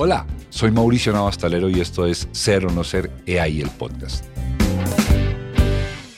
Hola, 0.00 0.24
soy 0.50 0.70
Mauricio 0.70 1.12
Navastalero 1.12 1.68
y 1.68 1.80
esto 1.80 2.06
es 2.06 2.28
Ser 2.30 2.64
o 2.64 2.70
No 2.70 2.84
Ser 2.84 3.10
EAI 3.26 3.62
el 3.62 3.68
podcast. 3.68 4.24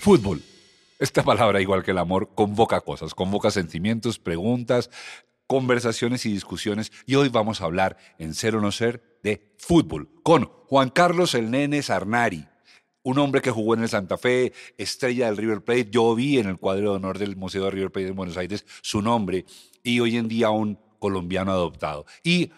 Fútbol. 0.00 0.42
Esta 0.98 1.22
palabra, 1.22 1.62
igual 1.62 1.82
que 1.82 1.92
el 1.92 1.96
amor, 1.96 2.28
convoca 2.34 2.82
cosas, 2.82 3.14
convoca 3.14 3.50
sentimientos, 3.50 4.18
preguntas, 4.18 4.90
conversaciones 5.46 6.26
y 6.26 6.30
discusiones. 6.30 6.92
Y 7.06 7.14
hoy 7.14 7.30
vamos 7.30 7.62
a 7.62 7.64
hablar 7.64 7.96
en 8.18 8.34
Ser 8.34 8.54
o 8.54 8.60
No 8.60 8.70
Ser 8.70 9.18
de 9.22 9.54
fútbol 9.56 10.10
con 10.22 10.44
Juan 10.66 10.90
Carlos 10.90 11.34
El 11.34 11.50
Nene 11.50 11.80
Sarnari, 11.80 12.46
un 13.02 13.18
hombre 13.18 13.40
que 13.40 13.50
jugó 13.50 13.72
en 13.72 13.84
el 13.84 13.88
Santa 13.88 14.18
Fe, 14.18 14.52
estrella 14.76 15.24
del 15.24 15.38
River 15.38 15.64
Plate. 15.64 15.88
Yo 15.90 16.14
vi 16.14 16.38
en 16.38 16.50
el 16.50 16.58
cuadro 16.58 16.90
de 16.90 16.96
honor 16.96 17.18
del 17.18 17.34
Museo 17.34 17.64
de 17.64 17.70
River 17.70 17.90
Plate 17.90 18.08
en 18.08 18.16
Buenos 18.16 18.36
Aires 18.36 18.66
su 18.82 19.00
nombre 19.00 19.46
y 19.82 20.00
hoy 20.00 20.18
en 20.18 20.28
día 20.28 20.50
un 20.50 20.78
colombiano 20.98 21.50
adoptado. 21.50 22.04
Y 22.22 22.50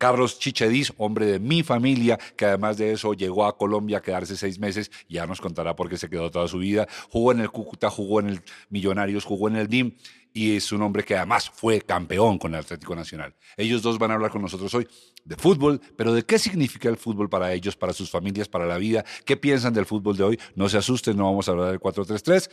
Carlos 0.00 0.38
Chichedis, 0.38 0.94
hombre 0.96 1.26
de 1.26 1.38
mi 1.38 1.62
familia, 1.62 2.18
que 2.34 2.46
además 2.46 2.78
de 2.78 2.92
eso 2.92 3.12
llegó 3.12 3.44
a 3.44 3.58
Colombia 3.58 3.98
a 3.98 4.00
quedarse 4.00 4.34
seis 4.34 4.58
meses, 4.58 4.90
ya 5.10 5.26
nos 5.26 5.42
contará 5.42 5.76
por 5.76 5.90
qué 5.90 5.98
se 5.98 6.08
quedó 6.08 6.30
toda 6.30 6.48
su 6.48 6.56
vida. 6.56 6.88
Jugó 7.10 7.32
en 7.32 7.40
el 7.40 7.50
Cúcuta, 7.50 7.90
jugó 7.90 8.20
en 8.20 8.28
el 8.28 8.40
Millonarios, 8.70 9.26
jugó 9.26 9.48
en 9.48 9.56
el 9.56 9.68
DIM 9.68 9.92
y 10.32 10.56
es 10.56 10.72
un 10.72 10.80
hombre 10.80 11.04
que 11.04 11.16
además 11.16 11.50
fue 11.50 11.82
campeón 11.82 12.38
con 12.38 12.54
el 12.54 12.60
Atlético 12.60 12.96
Nacional. 12.96 13.34
Ellos 13.58 13.82
dos 13.82 13.98
van 13.98 14.10
a 14.12 14.14
hablar 14.14 14.30
con 14.30 14.40
nosotros 14.40 14.72
hoy 14.72 14.88
de 15.22 15.36
fútbol, 15.36 15.78
pero 15.98 16.14
de 16.14 16.22
qué 16.22 16.38
significa 16.38 16.88
el 16.88 16.96
fútbol 16.96 17.28
para 17.28 17.52
ellos, 17.52 17.76
para 17.76 17.92
sus 17.92 18.10
familias, 18.10 18.48
para 18.48 18.64
la 18.64 18.78
vida, 18.78 19.04
qué 19.26 19.36
piensan 19.36 19.74
del 19.74 19.84
fútbol 19.84 20.16
de 20.16 20.24
hoy. 20.24 20.40
No 20.54 20.70
se 20.70 20.78
asusten, 20.78 21.14
no 21.14 21.24
vamos 21.24 21.46
a 21.46 21.52
hablar 21.52 21.72
del 21.72 21.80
4-3-3 21.80 22.50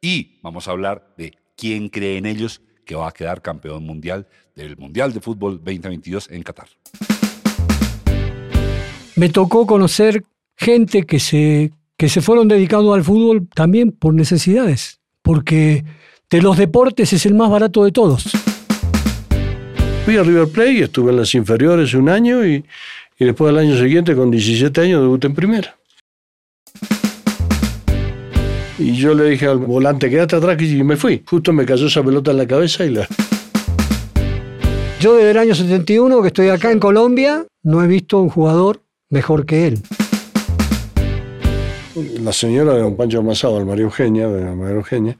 y 0.00 0.40
vamos 0.40 0.66
a 0.66 0.70
hablar 0.70 1.12
de 1.18 1.34
quién 1.56 1.90
cree 1.90 2.16
en 2.16 2.24
ellos 2.24 2.62
que 2.86 2.94
va 2.94 3.08
a 3.08 3.12
quedar 3.12 3.42
campeón 3.42 3.84
mundial 3.84 4.26
del 4.54 4.78
Mundial 4.78 5.12
de 5.12 5.20
Fútbol 5.20 5.58
2022 5.58 6.30
en 6.30 6.42
Qatar. 6.42 6.68
Me 9.16 9.28
tocó 9.28 9.66
conocer 9.66 10.22
gente 10.56 11.02
que 11.02 11.20
se, 11.20 11.72
que 11.98 12.08
se 12.08 12.22
fueron 12.22 12.48
dedicando 12.48 12.94
al 12.94 13.04
fútbol 13.04 13.48
también 13.54 13.92
por 13.92 14.14
necesidades, 14.14 15.00
porque 15.22 15.84
de 16.30 16.42
los 16.42 16.56
deportes 16.56 17.12
es 17.12 17.26
el 17.26 17.34
más 17.34 17.50
barato 17.50 17.84
de 17.84 17.92
todos. 17.92 18.24
Fui 20.04 20.16
a 20.16 20.22
River 20.22 20.48
Plate 20.48 20.72
y 20.72 20.82
estuve 20.82 21.10
en 21.10 21.16
las 21.16 21.34
inferiores 21.34 21.92
un 21.94 22.08
año 22.08 22.46
y, 22.46 22.64
y 23.18 23.24
después 23.24 23.52
del 23.52 23.66
año 23.66 23.76
siguiente, 23.76 24.14
con 24.14 24.30
17 24.30 24.80
años, 24.80 25.02
debuté 25.02 25.26
en 25.26 25.34
primera. 25.34 25.76
Y 28.78 28.92
yo 28.94 29.14
le 29.14 29.30
dije 29.30 29.46
al 29.46 29.58
volante, 29.58 30.10
quédate 30.10 30.36
atrás 30.36 30.60
y 30.60 30.82
me 30.82 30.96
fui. 30.96 31.22
Justo 31.26 31.52
me 31.52 31.64
cayó 31.64 31.86
esa 31.86 32.02
pelota 32.02 32.30
en 32.30 32.36
la 32.36 32.46
cabeza 32.46 32.84
y 32.84 32.90
la... 32.90 33.08
Yo 35.00 35.14
desde 35.16 35.30
el 35.30 35.38
año 35.38 35.54
71 35.54 36.20
que 36.20 36.28
estoy 36.28 36.48
acá 36.48 36.70
en 36.70 36.78
Colombia, 36.78 37.46
no 37.62 37.82
he 37.82 37.86
visto 37.86 38.20
un 38.20 38.28
jugador 38.28 38.82
mejor 39.08 39.46
que 39.46 39.68
él. 39.68 39.82
La 42.22 42.32
señora 42.32 42.74
de 42.74 42.80
don 42.80 42.96
Pancho 42.96 43.22
Masado, 43.22 43.64
María 43.64 43.84
Eugenia, 43.84 44.28
de 44.28 44.54
María 44.54 44.76
Eugenia, 44.76 45.18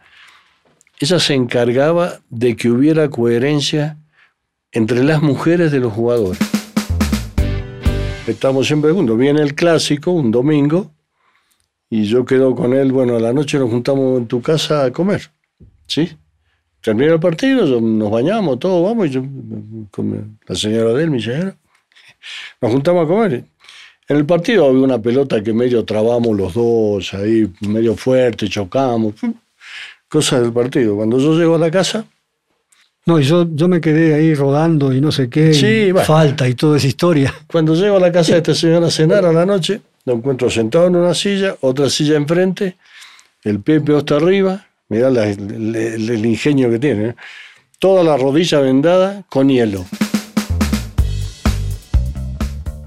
ella 1.00 1.18
se 1.18 1.34
encargaba 1.34 2.20
de 2.28 2.56
que 2.56 2.70
hubiera 2.70 3.08
coherencia 3.08 3.98
entre 4.72 5.02
las 5.02 5.22
mujeres 5.22 5.72
de 5.72 5.80
los 5.80 5.92
jugadores. 5.92 6.38
Estamos 8.26 8.66
siempre 8.66 8.92
juntos. 8.92 9.16
Viene 9.16 9.40
el 9.40 9.54
clásico, 9.54 10.10
un 10.10 10.30
domingo, 10.30 10.90
y 11.90 12.04
yo 12.04 12.24
quedo 12.24 12.54
con 12.54 12.72
él, 12.74 12.92
bueno, 12.92 13.16
a 13.16 13.20
la 13.20 13.32
noche 13.32 13.58
nos 13.58 13.70
juntamos 13.70 14.18
en 14.18 14.26
tu 14.26 14.40
casa 14.42 14.84
a 14.84 14.90
comer, 14.92 15.30
¿sí? 15.86 16.08
Termina 16.80 17.14
el 17.14 17.20
partido, 17.20 17.80
nos 17.80 18.10
bañamos, 18.10 18.58
todos 18.58 18.82
vamos, 18.88 19.06
y 19.06 19.10
yo, 19.10 19.22
con 19.90 20.38
la 20.46 20.54
señora 20.54 20.92
de 20.92 21.04
él, 21.04 21.10
mi 21.10 21.20
señora, 21.20 21.56
nos 22.60 22.72
juntamos 22.72 23.04
a 23.04 23.08
comer. 23.08 23.44
En 24.08 24.16
el 24.16 24.24
partido 24.24 24.66
había 24.68 24.82
una 24.82 25.00
pelota 25.02 25.42
que 25.42 25.52
medio 25.52 25.84
trabamos 25.84 26.36
los 26.36 26.54
dos, 26.54 27.12
ahí 27.14 27.50
medio 27.62 27.96
fuerte, 27.96 28.48
chocamos, 28.48 29.14
cosas 30.08 30.42
del 30.42 30.52
partido. 30.52 30.94
Cuando 30.94 31.18
yo 31.18 31.36
llego 31.36 31.56
a 31.56 31.58
la 31.58 31.70
casa... 31.72 32.04
No, 33.04 33.20
y 33.20 33.24
yo, 33.24 33.46
yo 33.52 33.68
me 33.68 33.80
quedé 33.80 34.14
ahí 34.14 34.34
rodando 34.34 34.92
y 34.92 35.00
no 35.00 35.12
sé 35.12 35.28
qué, 35.28 35.54
Sí, 35.54 35.92
bueno. 35.92 36.06
falta 36.06 36.48
y 36.48 36.54
toda 36.54 36.76
esa 36.76 36.86
historia. 36.88 37.32
Cuando 37.46 37.74
llego 37.74 37.96
a 37.96 38.00
la 38.00 38.10
casa 38.10 38.32
de 38.32 38.38
esta 38.38 38.54
señora 38.54 38.88
a 38.88 38.90
cenar 38.90 39.24
a 39.24 39.32
la 39.32 39.46
noche, 39.46 39.80
lo 40.06 40.14
encuentro 40.14 40.48
sentado 40.48 40.86
en 40.86 40.96
una 40.96 41.14
silla, 41.14 41.56
otra 41.60 41.90
silla 41.90 42.16
enfrente, 42.16 42.76
el 43.42 43.60
Pepe 43.60 43.94
hasta 43.94 44.16
arriba, 44.16 44.66
mirá 44.88 45.08
el 45.08 46.24
ingenio 46.24 46.70
que 46.70 46.78
tiene, 46.78 47.08
¿eh? 47.08 47.16
toda 47.80 48.04
la 48.04 48.16
rodilla 48.16 48.60
vendada 48.60 49.24
con 49.28 49.48
hielo. 49.48 49.84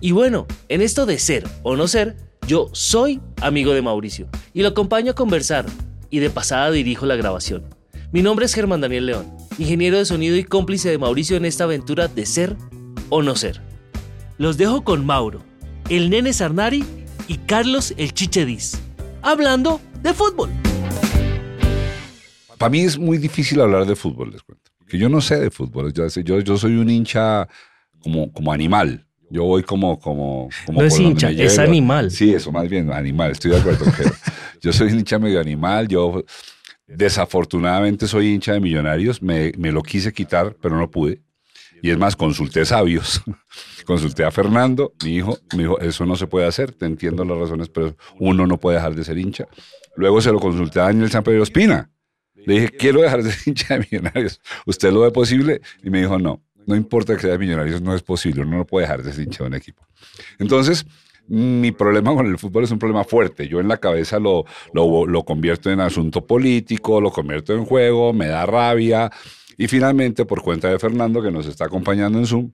Y 0.01 0.11
bueno, 0.11 0.47
en 0.69 0.81
esto 0.81 1.05
de 1.05 1.19
ser 1.19 1.43
o 1.61 1.75
no 1.75 1.89
ser, 1.89 2.15
yo 2.47 2.69
soy 2.71 3.19
amigo 3.41 3.73
de 3.73 3.81
Mauricio 3.81 4.29
y 4.53 4.61
lo 4.61 4.69
acompaño 4.69 5.11
a 5.11 5.15
conversar 5.15 5.65
y 6.09 6.19
de 6.19 6.29
pasada 6.29 6.71
dirijo 6.71 7.05
la 7.05 7.17
grabación. 7.17 7.65
Mi 8.13 8.21
nombre 8.21 8.45
es 8.45 8.53
Germán 8.53 8.79
Daniel 8.79 9.05
León, 9.05 9.37
ingeniero 9.57 9.97
de 9.97 10.05
sonido 10.05 10.37
y 10.37 10.45
cómplice 10.45 10.89
de 10.89 10.97
Mauricio 10.97 11.35
en 11.35 11.43
esta 11.43 11.65
aventura 11.65 12.07
de 12.07 12.25
ser 12.25 12.55
o 13.09 13.21
no 13.21 13.35
ser. 13.35 13.61
Los 14.37 14.57
dejo 14.57 14.85
con 14.85 15.05
Mauro, 15.05 15.43
el 15.89 16.09
nene 16.09 16.31
Sarnari 16.31 16.85
y 17.29 17.37
Carlos 17.37 17.93
el 17.95 18.11
Chiche 18.13 18.43
Diz, 18.43 18.81
hablando 19.21 19.79
de 20.01 20.13
fútbol. 20.15 20.49
Para 22.57 22.71
mí 22.71 22.81
es 22.81 22.97
muy 22.97 23.19
difícil 23.19 23.61
hablar 23.61 23.85
de 23.85 23.95
fútbol, 23.95 24.31
les 24.31 24.41
cuento. 24.41 24.71
Que 24.87 24.97
yo 24.97 25.07
no 25.07 25.21
sé 25.21 25.39
de 25.39 25.51
fútbol. 25.51 25.93
Yo, 25.93 26.07
yo, 26.07 26.39
yo 26.39 26.57
soy 26.57 26.75
un 26.75 26.89
hincha 26.89 27.47
como, 28.01 28.33
como 28.33 28.51
animal. 28.51 29.05
Yo 29.29 29.43
voy 29.43 29.61
como... 29.61 29.99
como, 29.99 30.49
como 30.65 30.81
No 30.81 30.87
es 30.87 30.99
hincha, 30.99 31.29
es 31.29 31.59
animal. 31.59 32.09
Sí, 32.09 32.33
eso 32.33 32.51
más 32.51 32.67
bien, 32.67 32.91
animal. 32.91 33.31
Estoy 33.31 33.51
de 33.51 33.57
acuerdo. 33.57 33.85
pero 33.97 34.11
yo 34.59 34.73
soy 34.73 34.91
un 34.91 34.99
hincha 34.99 35.19
medio 35.19 35.39
animal. 35.39 35.87
Yo 35.87 36.25
desafortunadamente 36.87 38.07
soy 38.07 38.33
hincha 38.33 38.53
de 38.53 38.59
millonarios. 38.59 39.21
Me, 39.21 39.51
me 39.55 39.71
lo 39.71 39.83
quise 39.83 40.11
quitar, 40.11 40.57
pero 40.59 40.75
no 40.75 40.89
pude. 40.89 41.21
Y 41.81 41.89
es 41.89 41.97
más, 41.97 42.15
consulté 42.15 42.65
sabios. 42.65 43.21
consulté 43.85 44.23
a 44.23 44.31
Fernando, 44.31 44.93
mi 45.03 45.15
hijo. 45.15 45.37
Me 45.55 45.63
dijo, 45.63 45.79
eso 45.79 46.05
no 46.05 46.15
se 46.15 46.27
puede 46.27 46.47
hacer. 46.47 46.73
Te 46.73 46.85
entiendo 46.85 47.23
las 47.25 47.37
razones, 47.37 47.69
pero 47.69 47.95
uno 48.19 48.45
no 48.45 48.59
puede 48.59 48.77
dejar 48.77 48.95
de 48.95 49.03
ser 49.03 49.17
hincha. 49.17 49.47
Luego 49.95 50.21
se 50.21 50.31
lo 50.31 50.39
consulté 50.39 50.79
a 50.79 50.83
Daniel 50.83 51.09
San 51.09 51.23
Pedro 51.23 51.43
Espina. 51.43 51.89
Le 52.33 52.53
dije, 52.53 52.69
quiero 52.69 53.01
dejar 53.01 53.23
de 53.23 53.31
ser 53.31 53.47
hincha 53.47 53.73
de 53.73 53.87
millonarios. 53.89 54.41
¿Usted 54.65 54.91
lo 54.91 55.01
ve 55.01 55.11
posible? 55.11 55.61
Y 55.83 55.89
me 55.89 55.99
dijo, 56.01 56.17
no, 56.17 56.41
no 56.65 56.75
importa 56.75 57.15
que 57.15 57.21
sea 57.21 57.31
de 57.31 57.37
millonarios, 57.37 57.81
no 57.81 57.95
es 57.95 58.01
posible. 58.01 58.43
Uno 58.43 58.57
no 58.57 58.65
puede 58.65 58.85
dejar 58.85 59.03
de 59.03 59.11
ser 59.11 59.23
hincha 59.23 59.43
de 59.43 59.49
un 59.49 59.55
equipo. 59.55 59.85
Entonces, 60.37 60.85
mi 61.27 61.71
problema 61.71 62.13
con 62.15 62.25
el 62.25 62.37
fútbol 62.37 62.63
es 62.63 62.71
un 62.71 62.79
problema 62.79 63.03
fuerte. 63.03 63.47
Yo 63.47 63.59
en 63.59 63.67
la 63.67 63.77
cabeza 63.77 64.19
lo, 64.19 64.45
lo, 64.73 65.05
lo 65.05 65.23
convierto 65.23 65.69
en 65.69 65.79
asunto 65.79 66.25
político, 66.25 67.01
lo 67.01 67.11
convierto 67.11 67.53
en 67.53 67.65
juego, 67.65 68.13
me 68.13 68.27
da 68.27 68.45
rabia. 68.45 69.11
Y 69.59 69.67
finalmente, 69.67 70.23
por 70.23 70.41
cuenta 70.41 70.69
de 70.69 70.79
Fernando, 70.79 71.21
que 71.21 71.31
nos 71.31 71.45
está 71.45 71.65
acompañando 71.65 72.17
en 72.17 72.25
Zoom, 72.25 72.53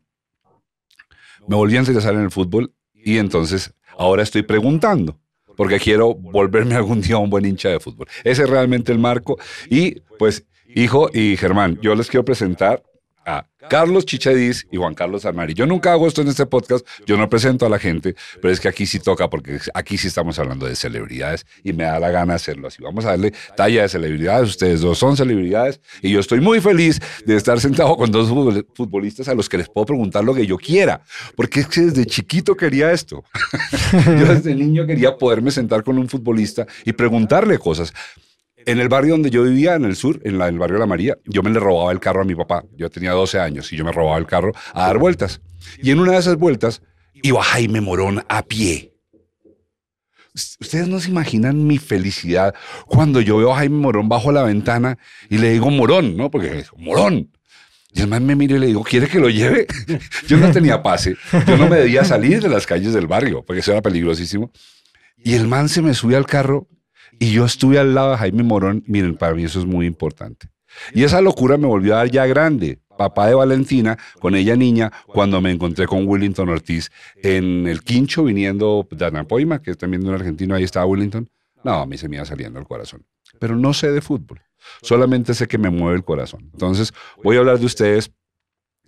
me 1.48 1.56
volví 1.56 1.78
a 1.78 1.80
interesar 1.80 2.16
en 2.16 2.22
el 2.22 2.32
fútbol 2.32 2.74
y 2.96 3.20
entonces 3.20 3.76
ahora 3.96 4.24
estoy 4.24 4.42
preguntando 4.42 5.20
porque 5.56 5.80
quiero 5.80 6.16
volverme 6.16 6.74
algún 6.74 7.02
día 7.02 7.20
un 7.20 7.30
buen 7.30 7.46
hincha 7.46 7.70
de 7.70 7.80
fútbol. 7.80 8.08
Ese 8.24 8.42
es 8.42 8.50
realmente 8.50 8.92
el 8.92 8.98
marco. 8.98 9.38
Y 9.70 10.00
pues, 10.18 10.48
hijo 10.68 11.12
y 11.14 11.38
Germán, 11.38 11.78
yo 11.80 11.94
les 11.94 12.10
quiero 12.10 12.26
presentar 12.26 12.82
a 13.26 13.48
Carlos 13.70 14.06
Chichadis 14.06 14.68
y 14.72 14.78
Juan 14.78 14.94
Carlos 14.94 15.26
Armari. 15.26 15.54
Yo 15.56 15.66
nunca 15.66 15.92
hago 15.92 16.08
esto 16.08 16.22
en 16.22 16.28
este 16.28 16.46
podcast, 16.46 16.86
yo 17.08 17.18
no 17.18 17.28
presento 17.30 17.66
a 17.66 17.70
la 17.70 17.80
gente, 17.80 18.16
pero 18.42 18.54
es 18.54 18.60
que 18.60 18.68
aquí 18.68 18.86
sí 18.86 19.00
toca 19.00 19.30
porque 19.30 19.60
aquí 19.74 19.98
sí 19.98 20.08
estamos 20.08 20.38
hablando 20.38 20.68
de 20.68 20.76
celebridades 20.76 21.46
y 21.64 21.74
me 21.74 21.84
da 21.86 22.00
la 22.00 22.12
gana 22.12 22.36
hacerlo 22.36 22.68
así. 22.68 22.84
Vamos 22.84 23.06
a 23.06 23.10
darle 23.10 23.34
talla 23.58 23.82
de 23.82 23.90
celebridades, 23.90 24.50
ustedes 24.50 24.82
dos 24.82 25.00
son 25.00 25.18
celebridades 25.18 25.82
y 26.04 26.12
yo 26.12 26.20
estoy 26.20 26.42
muy 26.42 26.62
feliz 26.62 27.00
de 27.26 27.36
estar 27.36 27.60
sentado 27.60 27.98
con 27.98 28.12
dos 28.12 28.30
futbol- 28.30 28.66
futbolistas 28.76 29.28
a 29.28 29.34
los 29.34 29.50
que 29.50 29.58
les 29.58 29.68
puedo 29.70 29.86
preguntar 29.86 30.24
lo 30.24 30.36
que 30.36 30.46
yo 30.46 30.58
quiera, 30.58 31.02
porque 31.36 31.62
es 31.62 31.68
que 31.68 31.82
desde 31.82 32.06
chiquito 32.06 32.56
quería 32.56 32.92
esto. 32.92 33.24
yo 33.94 34.26
desde 34.34 34.54
niño 34.54 34.86
quería 34.86 35.18
poderme 35.18 35.50
sentar 35.50 35.84
con 35.84 35.98
un 35.98 36.08
futbolista 36.08 36.68
y 36.86 36.94
preguntarle 36.94 37.58
cosas. 37.58 37.94
En 38.66 38.80
el 38.80 38.90
barrio 38.90 39.14
donde 39.14 39.30
yo 39.30 39.44
vivía, 39.44 39.76
en 39.76 39.86
el 39.86 39.96
sur, 39.96 40.20
en 40.24 40.42
el 40.42 40.58
barrio 40.58 40.78
La 40.78 40.88
María, 40.88 41.18
yo 41.26 41.44
me 41.44 41.52
le 41.52 41.60
robaba 41.60 41.92
el 41.92 42.00
carro 42.00 42.22
a 42.22 42.26
mi 42.26 42.36
papá. 42.36 42.64
Yo 42.76 42.90
tenía 42.90 43.12
12 43.12 43.40
años 43.40 43.72
y 43.72 43.78
yo 43.78 43.86
me 43.86 43.92
robaba 43.92 44.18
el 44.18 44.26
carro 44.26 44.54
a 44.74 44.88
dar 44.88 44.98
vueltas. 44.98 45.42
Y 45.82 45.92
en 45.92 46.00
una 46.00 46.14
de 46.14 46.18
esas 46.18 46.38
vueltas 46.38 46.82
iba 47.14 47.44
Jaime 47.44 47.82
Morón 47.82 48.24
a 48.28 48.44
pie. 48.44 48.94
Ustedes 50.34 50.88
no 50.88 51.00
se 51.00 51.10
imaginan 51.10 51.66
mi 51.66 51.78
felicidad 51.78 52.54
cuando 52.88 53.22
yo 53.22 53.38
veo 53.38 53.54
a 53.54 53.58
Jaime 53.58 53.78
Morón 53.78 54.10
bajo 54.10 54.32
la 54.32 54.44
ventana 54.44 54.98
y 55.30 55.38
le 55.38 55.52
digo 55.52 55.70
Morón, 55.70 56.18
¿no? 56.18 56.30
Porque 56.30 56.60
es 56.60 56.72
Morón. 56.76 57.32
Y 57.94 58.02
el 58.02 58.08
man 58.08 58.26
me 58.26 58.36
mira 58.36 58.58
y 58.58 58.60
le 58.60 58.68
digo, 58.68 58.84
¿quiere 58.84 59.08
que 59.08 59.20
lo 59.20 59.30
lleve? 59.30 59.68
Yo 60.28 60.36
no 60.36 60.52
tenía 60.52 60.84
pase. 60.84 61.16
Yo 61.48 61.56
no 61.56 61.70
me 61.70 61.78
debía 61.78 62.04
salir 62.04 62.42
de 62.42 62.50
las 62.50 62.66
calles 62.68 62.94
del 62.94 63.08
barrio, 63.08 63.46
porque 63.46 63.62
eso 63.62 63.72
era 63.72 63.82
peligrosísimo. 63.82 64.52
Y 65.24 65.36
el 65.36 65.48
man 65.48 65.70
se 65.70 65.82
me 65.82 65.94
sube 65.94 66.18
al 66.18 66.26
carro 66.26 66.68
y 67.20 67.32
yo 67.32 67.46
estuve 67.46 67.80
al 67.80 67.96
lado 67.96 68.12
de 68.12 68.18
Jaime 68.18 68.44
Morón. 68.44 68.84
Miren, 68.88 69.16
para 69.16 69.34
mí 69.34 69.44
eso 69.44 69.60
es 69.60 69.66
muy 69.66 69.86
importante. 69.86 70.50
Y 70.94 71.04
esa 71.04 71.22
locura 71.22 71.58
me 71.58 71.68
volvió 71.68 71.94
a 71.94 71.98
dar 71.98 72.12
ya 72.12 72.26
grande, 72.26 72.80
papá 72.98 73.28
de 73.28 73.36
Valentina, 73.36 73.98
con 74.20 74.36
ella 74.36 74.56
niña, 74.56 74.92
cuando 75.08 75.42
me 75.42 75.52
encontré 75.52 75.88
con 75.88 76.08
Willington 76.08 76.50
Ortiz 76.50 76.92
en 77.24 77.68
el 77.68 77.82
Quincho, 77.82 78.24
viniendo 78.24 78.88
de 78.90 79.06
Anapoima, 79.06 79.62
que 79.62 79.72
es 79.72 79.78
también 79.78 80.04
de 80.04 80.10
un 80.10 80.16
argentino, 80.16 80.56
ahí 80.56 80.64
estaba 80.64 80.86
Willington. 80.86 81.30
No, 81.64 81.74
a 81.74 81.86
mí 81.86 81.98
se 81.98 82.08
me 82.10 82.18
iba 82.18 82.26
saliendo 82.26 82.60
el 82.60 82.66
corazón. 82.66 83.06
Pero 83.40 83.56
no 83.56 83.74
sé 83.74 83.92
de 83.92 84.02
fútbol, 84.02 84.42
solamente 84.82 85.34
sé 85.34 85.48
que 85.48 85.58
me 85.58 85.70
mueve 85.70 85.98
el 85.98 86.04
corazón. 86.04 86.50
Entonces, 86.54 86.94
voy 87.24 87.38
a 87.38 87.40
hablar 87.40 87.60
de 87.60 87.66
ustedes 87.66 88.12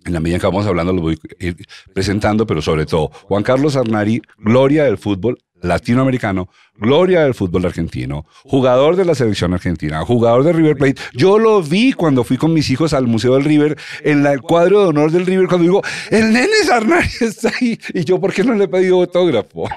en 0.04 0.12
la 0.12 0.20
medida 0.20 0.36
en 0.36 0.40
que 0.40 0.46
vamos 0.46 0.66
hablando, 0.66 0.92
los 0.92 1.02
voy 1.02 1.18
a 1.40 1.44
ir 1.44 1.56
presentando, 1.92 2.46
pero 2.46 2.62
sobre 2.62 2.86
todo, 2.86 3.10
Juan 3.24 3.42
Carlos 3.42 3.76
Arnari, 3.76 4.22
gloria 4.38 4.84
del 4.84 4.96
fútbol 4.96 5.38
latinoamericano, 5.62 6.48
gloria 6.78 7.22
del 7.22 7.34
fútbol 7.34 7.66
argentino, 7.66 8.24
jugador 8.44 8.96
de 8.96 9.04
la 9.04 9.14
selección 9.14 9.52
argentina, 9.52 10.04
jugador 10.04 10.44
de 10.44 10.52
River 10.52 10.76
Plate. 10.76 11.00
Yo 11.12 11.38
lo 11.38 11.62
vi 11.62 11.92
cuando 11.92 12.24
fui 12.24 12.36
con 12.36 12.54
mis 12.54 12.70
hijos 12.70 12.92
al 12.92 13.06
Museo 13.06 13.34
del 13.34 13.44
River, 13.44 13.76
en 14.04 14.24
el 14.24 14.40
cuadro 14.40 14.80
de 14.80 14.86
honor 14.86 15.10
del 15.10 15.26
River, 15.26 15.48
cuando 15.48 15.64
digo, 15.64 15.82
el 16.10 16.32
nene 16.32 16.48
Arnari 16.72 17.08
está 17.20 17.52
ahí. 17.60 17.78
Y 17.94 18.04
yo, 18.04 18.20
¿por 18.20 18.32
qué 18.32 18.44
no 18.44 18.54
le 18.54 18.64
he 18.64 18.68
pedido 18.68 19.00
autógrafo? 19.00 19.68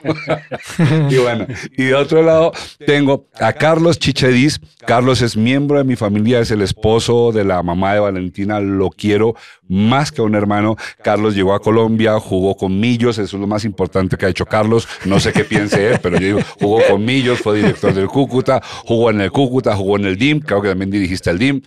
y 1.10 1.18
bueno, 1.18 1.48
y 1.78 1.86
de 1.86 1.96
otro 1.96 2.22
lado 2.22 2.52
tengo 2.86 3.28
a 3.40 3.54
Carlos 3.54 4.00
Chichedis. 4.00 4.60
Carlos 4.86 5.22
es 5.22 5.38
miembro 5.38 5.78
de 5.78 5.84
mi 5.84 5.96
familia, 5.96 6.40
es 6.40 6.52
el 6.52 6.62
esposo 6.62 7.32
de 7.32 7.44
la 7.44 7.62
mamá 7.64 7.94
de 7.94 8.00
Valentina, 8.00 8.60
lo 8.60 8.90
quiero 8.90 9.36
más 9.68 10.12
que 10.12 10.22
un 10.22 10.36
hermano. 10.36 10.76
Carlos 11.04 11.36
llegó 11.36 11.54
a 11.54 11.62
Colombia, 11.62 12.20
jugó 12.20 12.56
con 12.56 12.80
Millos, 12.80 13.18
eso 13.18 13.38
es 13.38 13.42
lo 13.42 13.48
más 13.48 13.64
importante 13.64 14.18
que 14.18 14.26
ha 14.26 14.30
hecho 14.30 14.46
Carlos. 14.46 14.88
No 15.06 15.20
sé 15.20 15.32
qué 15.32 15.46
pero 16.02 16.20
yo 16.20 16.26
digo, 16.26 16.40
jugó 16.60 16.82
con 16.88 17.04
Millos, 17.04 17.40
fue 17.40 17.58
director 17.58 17.94
del 17.94 18.08
Cúcuta, 18.08 18.62
jugó 18.86 19.10
en 19.10 19.22
el 19.22 19.32
Cúcuta, 19.32 19.76
jugó 19.76 19.98
en 19.98 20.06
el 20.06 20.18
DIM, 20.18 20.40
creo 20.40 20.62
que 20.62 20.70
también 20.70 20.92
dirigiste 20.92 21.30
el 21.30 21.40
DIM. 21.40 21.62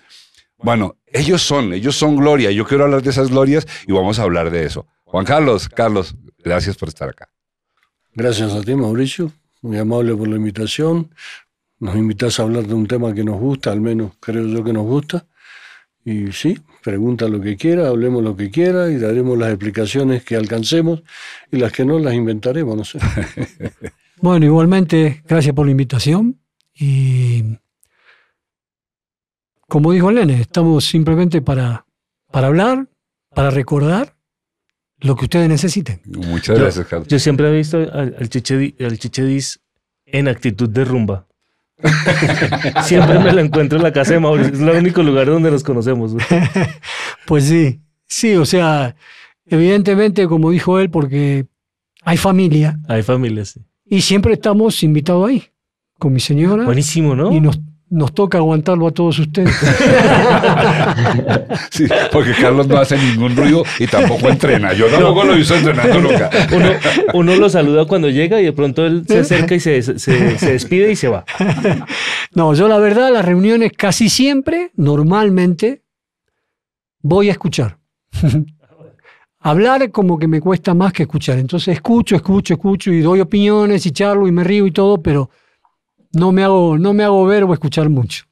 Bueno, 0.59 0.97
ellos 1.07 1.43
son, 1.43 1.73
ellos 1.73 1.97
son 1.97 2.17
gloria. 2.17 2.51
Yo 2.51 2.65
quiero 2.65 2.85
hablar 2.85 3.03
de 3.03 3.11
esas 3.11 3.31
glorias 3.31 3.67
y 3.87 3.93
vamos 3.93 4.19
a 4.19 4.23
hablar 4.23 4.51
de 4.51 4.65
eso. 4.65 4.87
Juan 5.05 5.25
Carlos, 5.25 5.69
Carlos, 5.69 6.15
gracias 6.39 6.77
por 6.77 6.89
estar 6.89 7.09
acá. 7.09 7.29
Gracias 8.15 8.53
a 8.53 8.63
ti, 8.63 8.75
Mauricio. 8.75 9.33
Muy 9.63 9.79
amable 9.79 10.15
por 10.15 10.29
la 10.29 10.37
invitación. 10.37 11.11
Nos 11.79 11.97
invitas 11.97 12.39
a 12.39 12.45
hablar 12.45 12.67
de 12.67 12.75
un 12.75 12.87
tema 12.87 13.13
que 13.13 13.25
nos 13.25 13.39
gusta, 13.39 13.73
al 13.73 13.81
menos 13.81 14.13
creo 14.21 14.47
yo 14.47 14.65
que 14.65 14.73
nos 14.73 14.85
gusta. 14.85 15.27
Y 16.05 16.33
sí, 16.33 16.59
pregunta 16.85 17.29
lo 17.29 17.41
que 17.41 17.57
quiera, 17.57 17.89
hablemos 17.89 18.23
lo 18.23 18.37
que 18.37 18.51
quiera 18.51 18.91
y 18.91 18.99
daremos 18.99 19.39
las 19.39 19.49
explicaciones 19.49 20.23
que 20.23 20.37
alcancemos 20.37 21.03
y 21.51 21.57
las 21.57 21.73
que 21.73 21.87
no 21.87 21.99
las 21.99 22.15
inventaremos, 22.15 22.77
no 22.77 22.85
sé. 22.85 22.99
Bueno, 24.21 24.47
igualmente, 24.47 25.23
gracias 25.27 25.55
por 25.55 25.67
la 25.67 25.73
invitación. 25.73 26.41
Y 26.73 27.59
como 29.69 29.93
dijo 29.93 30.11
Lene, 30.11 30.41
estamos 30.41 30.85
simplemente 30.85 31.43
para, 31.43 31.85
para 32.31 32.47
hablar, 32.47 32.89
para 33.35 33.51
recordar 33.51 34.17
lo 35.01 35.17
que 35.17 35.25
ustedes 35.25 35.49
necesiten. 35.49 36.01
Muchas 36.07 36.59
gracias, 36.59 36.87
Carlos. 36.87 37.09
Yo 37.09 37.19
siempre 37.19 37.49
he 37.49 37.53
visto 37.53 37.77
al, 37.77 37.91
al, 37.91 38.17
al 38.17 38.99
Chichedis 38.99 39.61
en 40.07 40.29
actitud 40.29 40.71
de 40.71 40.85
rumba. 40.85 41.27
siempre 42.85 43.19
me 43.19 43.33
lo 43.33 43.41
encuentro 43.41 43.79
en 43.79 43.85
la 43.85 43.93
casa 43.93 44.15
de 44.15 44.21
Mauricio. 44.21 44.55
Es 44.55 44.61
el 44.61 44.69
único 44.71 45.03
lugar 45.03 45.27
donde 45.27 45.51
nos 45.51 45.63
conocemos. 45.63 46.15
pues 47.27 47.45
sí, 47.45 47.81
sí, 48.07 48.35
o 48.37 48.45
sea, 48.45 48.97
evidentemente, 49.47 50.27
como 50.27 50.51
dijo 50.51 50.79
él, 50.79 50.91
porque 50.91 51.47
hay 52.03 52.17
familia. 52.17 52.79
Hay 52.89 53.03
familia, 53.03 53.45
sí. 53.45 53.61
Y 53.87 54.01
siempre 54.01 54.33
estamos 54.35 54.83
invitados 54.83 55.29
ahí, 55.29 55.45
con 55.99 56.13
mi 56.13 56.21
señora. 56.21 56.65
Buenísimo, 56.65 57.15
¿no? 57.15 57.33
Y 57.33 57.41
nos, 57.41 57.61
nos 57.95 58.13
toca 58.13 58.39
aguantarlo 58.39 58.89
a 58.89 58.91
todos 58.91 59.21
ustedes. 59.21 59.55
sí, 61.71 61.87
porque 62.11 62.33
Carlos 62.33 62.67
no 62.67 62.79
hace 62.79 62.99
ningún 62.99 63.37
ruido 63.37 63.63
y 63.79 63.87
tampoco 63.87 64.29
entrena. 64.29 64.73
Yo 64.73 64.87
tampoco 64.89 65.23
lo 65.23 65.39
hizo 65.39 65.55
entrenando 65.55 66.01
nunca. 66.01 66.29
Uno, 66.53 66.71
uno, 67.15 67.37
lo 67.37 67.49
saluda 67.49 67.85
cuando 67.85 68.11
llega 68.11 68.41
y 68.41 68.47
de 68.47 68.53
pronto 68.53 68.85
él 68.85 69.05
se 69.07 69.21
acerca 69.21 69.55
y 69.55 69.61
se, 69.61 69.81
se, 69.81 69.99
se 69.99 70.53
despide 70.53 70.91
y 70.91 70.97
se 70.97 71.09
va. 71.09 71.25
No, 72.35 72.53
yo 72.53 72.67
la 72.67 72.79
verdad, 72.79 73.13
las 73.13 73.25
reuniones 73.25 73.71
casi 73.77 74.09
siempre, 74.09 74.73
normalmente, 74.75 75.83
voy 77.01 77.29
a 77.29 77.33
escuchar. 77.33 77.79
Hablar 79.39 79.93
como 79.93 80.19
que 80.19 80.27
me 80.27 80.41
cuesta 80.41 80.75
más 80.75 80.93
que 80.93 81.05
escuchar. 81.05 81.39
Entonces 81.39 81.75
escucho, 81.75 82.17
escucho, 82.17 82.55
escucho 82.55 82.91
y 82.91 83.03
doy 83.03 83.21
opiniones 83.21 83.87
y 83.87 83.93
charlo 83.93 84.27
y 84.27 84.33
me 84.33 84.43
río 84.43 84.67
y 84.67 84.73
todo, 84.73 85.01
pero 85.01 85.31
no 86.15 86.33
me 86.33 86.45
hago, 86.45 86.79
no 86.79 86.93
me 86.93 87.05
hago 87.05 87.25
ver 87.27 87.45
o 87.45 87.53
escuchar 87.53 87.89
mucho. 87.89 88.25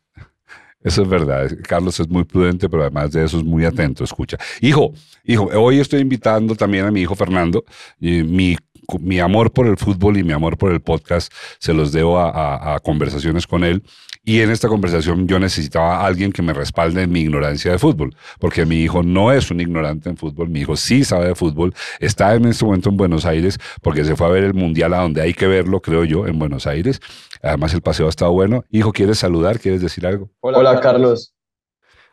Eso 0.82 1.02
es 1.02 1.08
verdad. 1.08 1.50
Carlos 1.62 2.00
es 2.00 2.08
muy 2.08 2.25
prudente, 2.25 2.69
pero 2.69 2.82
además 2.82 3.12
de 3.12 3.25
eso 3.25 3.38
es 3.38 3.44
muy 3.44 3.64
atento, 3.64 4.02
escucha. 4.02 4.37
Hijo, 4.61 4.93
hijo, 5.25 5.44
hoy 5.55 5.79
estoy 5.79 6.00
invitando 6.00 6.56
también 6.56 6.87
a 6.87 6.90
mi 6.90 7.02
hijo 7.02 7.14
Fernando. 7.14 7.64
Mi, 8.00 8.56
mi 9.00 9.19
amor 9.20 9.52
por 9.52 9.67
el 9.67 9.76
fútbol 9.76 10.17
y 10.17 10.25
mi 10.25 10.32
amor 10.32 10.56
por 10.56 10.73
el 10.73 10.81
podcast 10.81 11.32
se 11.58 11.73
los 11.73 11.93
debo 11.93 12.19
a, 12.19 12.31
a, 12.31 12.75
a 12.75 12.81
conversaciones 12.81 13.46
con 13.46 13.64
él. 13.64 13.82
Y 14.25 14.40
en 14.40 14.50
esta 14.50 14.69
conversación 14.69 15.26
yo 15.26 15.40
necesitaba 15.40 15.96
a 15.96 16.06
alguien 16.06 16.31
que 16.31 16.43
me 16.43 16.52
respalde 16.52 17.02
en 17.02 17.11
mi 17.11 17.23
ignorancia 17.23 17.73
de 17.73 17.79
fútbol, 17.79 18.14
porque 18.38 18.64
mi 18.64 18.76
hijo 18.76 19.02
no 19.02 19.32
es 19.32 19.50
un 19.50 19.61
ignorante 19.61 20.08
en 20.11 20.17
fútbol, 20.17 20.49
mi 20.49 20.61
hijo 20.61 20.76
sí 20.76 21.02
sabe 21.02 21.26
de 21.26 21.34
fútbol, 21.34 21.75
está 21.99 22.32
en 22.34 22.44
este 22.44 22.64
momento 22.64 22.88
en 22.88 22.96
Buenos 22.96 23.26
Aires 23.26 23.58
porque 23.81 24.05
se 24.05 24.14
fue 24.14 24.29
a 24.29 24.31
ver 24.31 24.44
el 24.44 24.55
Mundial 24.55 24.94
a 24.94 24.99
donde 24.99 25.23
hay 25.23 25.34
que 25.34 25.49
verlo, 25.49 25.81
creo 25.81 26.05
yo, 26.05 26.29
en 26.29 26.38
Buenos 26.38 26.69
Aires. 26.69 27.00
Además 27.43 27.75
el 27.75 27.81
paseo 27.81 28.06
ha 28.06 28.11
estado 28.11 28.31
bueno. 28.31 28.64
Hijo, 28.70 28.93
¿quieres 28.93 29.19
saludar? 29.19 29.58
¿Quieres 29.58 29.81
decir 29.81 30.06
algo? 30.06 30.31
Hola, 30.38 30.58
Hola 30.58 30.81
Carlos. 30.81 31.34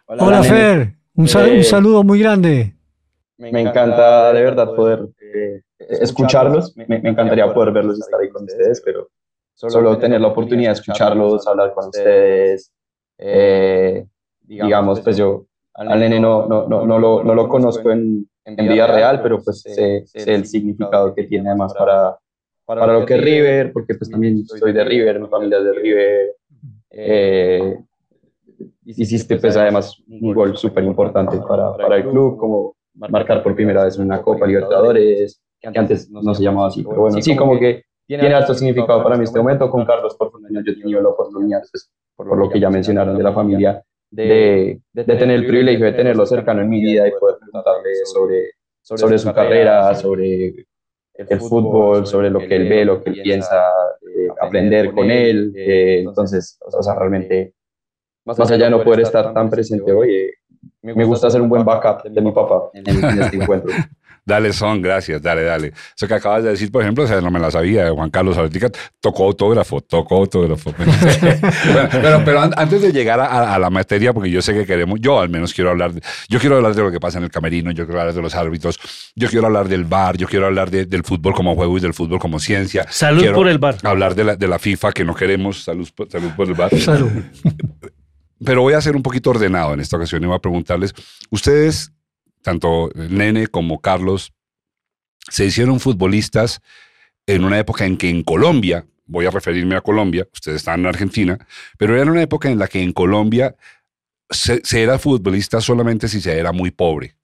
Hola, 0.07 0.24
Hola 0.24 0.44
Fer. 0.44 0.95
Un, 1.13 1.27
sal 1.27 1.50
eh, 1.50 1.57
un, 1.57 1.63
saludo 1.63 2.04
muy 2.04 2.19
grande. 2.19 2.74
Me 3.38 3.62
encanta 3.62 4.33
de 4.33 4.42
verdad 4.42 4.74
poder 4.74 5.07
eh, 5.21 5.62
escucharlos. 5.79 6.75
Me, 6.75 6.85
me 6.87 7.09
encantaría 7.09 7.51
poder 7.53 7.73
verlos 7.73 7.97
y 7.97 8.01
estar 8.01 8.19
ahí 8.19 8.29
con 8.29 8.43
ustedes, 8.43 8.81
pero 8.81 9.09
solo 9.55 9.97
tener 9.97 10.21
la 10.21 10.27
oportunidad 10.27 10.69
de 10.69 10.79
escucharlos, 10.79 11.47
hablar 11.47 11.73
con 11.73 11.87
ustedes. 11.87 12.71
Eh, 13.17 14.05
digamos, 14.41 15.01
pues 15.01 15.17
yo 15.17 15.45
al 15.73 15.99
nene 15.99 16.19
no, 16.19 16.45
no, 16.45 16.67
no, 16.67 16.85
no, 16.85 16.99
lo, 16.99 17.23
no 17.23 17.35
lo 17.35 17.47
conozco 17.47 17.91
en, 17.91 18.27
en 18.43 18.67
vida 18.67 18.87
real, 18.87 19.21
pero 19.21 19.41
pues 19.41 19.61
sé, 19.61 20.03
sé, 20.05 20.33
el 20.33 20.45
significado 20.45 21.13
que 21.13 21.23
tiene 21.23 21.49
además 21.49 21.73
para, 21.73 22.17
para 22.65 22.93
lo 22.93 23.05
que 23.05 23.15
es 23.15 23.21
River, 23.21 23.71
porque 23.71 23.95
pues 23.95 24.09
también 24.09 24.45
soy 24.45 24.73
de 24.73 24.83
River, 24.83 25.19
mi 25.19 25.27
familia 25.27 25.59
es 25.59 25.63
de 25.65 25.73
River. 25.73 26.35
Eh, 26.91 27.79
hiciste 28.85 29.37
pues 29.37 29.55
además 29.55 30.01
un 30.07 30.33
gol 30.33 30.57
súper 30.57 30.83
importante 30.83 31.37
para, 31.47 31.75
para 31.77 31.97
el 31.97 32.09
club, 32.09 32.37
como 32.37 32.75
marcar 32.95 33.43
por 33.43 33.55
primera 33.55 33.85
vez 33.85 33.97
una 33.97 34.21
Copa 34.21 34.47
Libertadores, 34.47 35.42
que 35.61 35.80
antes 35.80 36.09
no 36.09 36.33
se 36.33 36.44
llamaba 36.44 36.68
así, 36.68 36.83
pero 36.83 37.01
bueno, 37.01 37.21
sí, 37.21 37.35
como 37.35 37.59
que 37.59 37.83
tiene 38.18 38.33
alto 38.33 38.54
significado 38.54 39.04
para 39.04 39.18
mí 39.18 39.23
este 39.23 39.39
momento. 39.39 39.69
Con 39.69 39.85
Carlos 39.85 40.16
por 40.16 40.31
años 40.47 40.63
yo 40.66 40.71
he 40.71 40.75
tenido 40.75 41.01
la 41.01 41.09
oportunidad, 41.09 41.61
pues, 41.71 41.92
por 42.16 42.37
lo 42.37 42.49
que 42.49 42.59
ya 42.59 42.69
mencionaron 42.69 43.18
de 43.18 43.23
la 43.23 43.33
familia, 43.33 43.83
de, 44.11 44.81
de, 44.92 45.04
tener 45.04 45.31
el 45.31 45.45
privilegio 45.45 45.85
de 45.85 45.94
tenerlo 45.94 46.25
cercano 46.25 46.61
en 46.61 46.69
mi 46.69 46.81
vida 46.81 47.07
y 47.07 47.11
poder 47.11 47.37
preguntarle 47.37 47.94
sobre, 48.06 48.51
sobre 48.81 49.19
su 49.19 49.31
carrera, 49.31 49.94
sobre 49.94 50.66
el 51.13 51.39
fútbol, 51.39 52.07
sobre 52.07 52.30
lo 52.30 52.39
que 52.39 52.56
él 52.56 52.69
ve, 52.69 52.85
lo 52.85 53.04
que 53.04 53.11
él 53.11 53.21
piensa, 53.21 53.61
eh, 54.01 54.28
aprender 54.42 54.92
con 54.94 55.11
él. 55.11 55.54
Eh, 55.56 55.99
entonces, 55.99 56.57
o 56.61 56.81
sea, 56.81 56.95
realmente, 56.95 57.54
más 58.25 58.39
allá 58.39 58.66
de 58.66 58.71
no 58.71 58.83
poder 58.83 59.01
estar 59.01 59.33
tan 59.33 59.49
presente 59.49 59.92
hoy, 59.92 60.16
eh, 60.16 60.33
me 60.81 61.04
gusta 61.04 61.28
hacer 61.28 61.42
un 61.42 61.49
buen 61.49 61.63
backup 61.63 62.09
de 62.09 62.21
mi 62.21 62.31
papá 62.31 62.71
en, 62.73 62.87
en 62.87 63.21
este 63.21 63.37
encuentro. 63.37 63.71
Dale, 64.30 64.54
son, 64.54 64.80
gracias, 64.80 65.24
dale, 65.24 65.42
dale. 65.42 65.74
Eso 65.95 66.07
que 66.07 66.14
acabas 66.14 66.44
de 66.44 66.52
decir, 66.52 66.71
por 66.71 66.83
ejemplo, 66.83 67.04
o 67.04 67.07
sea, 67.07 67.19
no 67.19 67.31
me 67.31 67.40
la 67.40 67.50
sabía, 67.50 67.90
Juan 67.90 68.12
Carlos 68.12 68.38
Artica 68.38 68.69
tocó 69.02 69.26
autógrafo, 69.26 69.81
tocó 69.81 70.18
autógrafo. 70.18 70.71
bueno, 70.78 71.90
pero, 71.92 72.21
pero, 72.24 72.42
antes 72.42 72.80
de 72.80 72.92
llegar 72.92 73.19
a, 73.19 73.56
a, 73.56 73.57
la 73.57 73.71
materia, 73.71 74.14
porque 74.14 74.30
yo 74.30 74.44
sé 74.44 74.54
que 74.54 74.68
queremos, 74.68 75.00
yo 75.02 75.19
al 75.19 75.30
menos 75.30 75.52
quiero 75.52 75.71
hablar, 75.71 75.94
de, 75.94 76.02
yo 76.28 76.38
quiero 76.40 76.57
hablar 76.57 76.76
de 76.76 76.83
lo 76.83 76.92
que 76.92 77.00
pasa 77.00 77.18
en 77.18 77.24
el 77.24 77.31
camerino, 77.31 77.71
yo 77.71 77.88
quiero 77.88 78.02
hablar 78.02 78.14
de 78.14 78.21
los 78.21 78.36
árbitros, 78.36 78.80
yo 79.16 79.28
quiero 79.30 79.48
hablar 79.48 79.68
del 79.68 79.86
bar, 79.86 80.16
yo 80.16 80.28
quiero 80.28 80.45
hablar 80.45 80.69
de, 80.69 80.86
del 80.86 81.04
fútbol 81.04 81.33
como 81.33 81.56
juego 81.56 81.76
y 81.80 81.81
del 81.81 81.95
fútbol 81.95 82.19
como 82.19 82.40
ciencia. 82.40 82.86
Salud 82.92 83.21
quiero 83.21 83.36
por 83.36 83.48
el 83.48 83.57
bar. 83.57 83.78
Hablar 83.81 84.14
de 84.14 84.26
la, 84.26 84.36
de 84.36 84.48
la 84.48 84.59
FIFA 84.59 84.92
que 84.92 85.04
no 85.04 85.16
queremos, 85.16 85.64
salud, 85.64 85.90
salud 86.07 86.30
por 86.38 86.48
el 86.48 86.54
bar. 86.54 86.69
Salud. 86.78 87.09
Pero 88.45 88.62
voy 88.62 88.74
a 88.74 88.81
ser 88.81 88.95
un 88.95 89.02
poquito 89.02 89.31
ordenado 89.31 89.74
en 89.74 89.80
esta 89.80 89.98
ocasión 89.98 90.24
y 90.24 90.28
voy 90.28 90.36
a 90.36 90.40
preguntarles, 90.40 90.94
ustedes, 91.31 91.92
tanto 92.41 92.89
Nene 92.95 93.47
como 93.47 93.81
Carlos, 93.81 94.33
se 95.29 95.45
hicieron 95.45 95.79
futbolistas 95.79 96.61
en 97.27 97.43
una 97.43 97.59
época 97.59 97.85
en 97.85 97.97
que 97.97 98.09
en 98.09 98.23
Colombia, 98.23 98.85
voy 99.05 99.25
a 99.25 99.31
referirme 99.31 99.75
a 99.75 99.81
Colombia, 99.81 100.27
ustedes 100.33 100.57
están 100.57 100.81
en 100.81 100.87
Argentina, 100.87 101.37
pero 101.77 101.99
era 101.99 102.11
una 102.11 102.21
época 102.21 102.49
en 102.49 102.59
la 102.59 102.67
que 102.67 102.81
en 102.81 102.93
Colombia 102.93 103.55
se, 104.29 104.61
se, 104.63 104.83
era 104.83 104.99
futbolista 104.99 105.61
solamente 105.61 106.07
si 106.07 106.21
se 106.21 106.37
era 106.37 106.51
muy 106.51 106.71
pobre. 106.71 107.15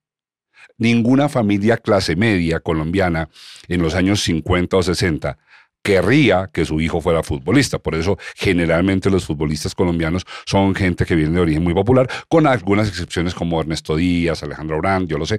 Ninguna 0.78 1.30
familia 1.30 1.78
clase 1.78 2.16
media 2.16 2.60
colombiana 2.60 3.30
en 3.68 3.82
los 3.82 3.96
años 3.96 4.22
50 4.24 4.78
o 4.78 4.84
60 4.84 5.38
querría 5.86 6.50
que 6.52 6.66
su 6.66 6.82
hijo 6.82 7.00
fuera 7.00 7.22
futbolista. 7.22 7.78
Por 7.78 7.94
eso 7.94 8.18
generalmente 8.36 9.12
los 9.12 9.24
futbolistas 9.24 9.76
colombianos 9.76 10.26
son 10.48 10.74
gente 10.74 11.06
que 11.06 11.14
viene 11.14 11.36
de 11.36 11.42
origen 11.42 11.64
muy 11.64 11.76
popular, 11.76 12.10
con 12.28 12.48
algunas 12.48 12.90
excepciones 12.90 13.36
como 13.36 13.62
Ernesto 13.62 13.96
Díaz, 13.96 14.42
Alejandro 14.42 14.80
Brand, 14.80 15.08
yo 15.08 15.20
lo 15.20 15.28
sé. 15.28 15.38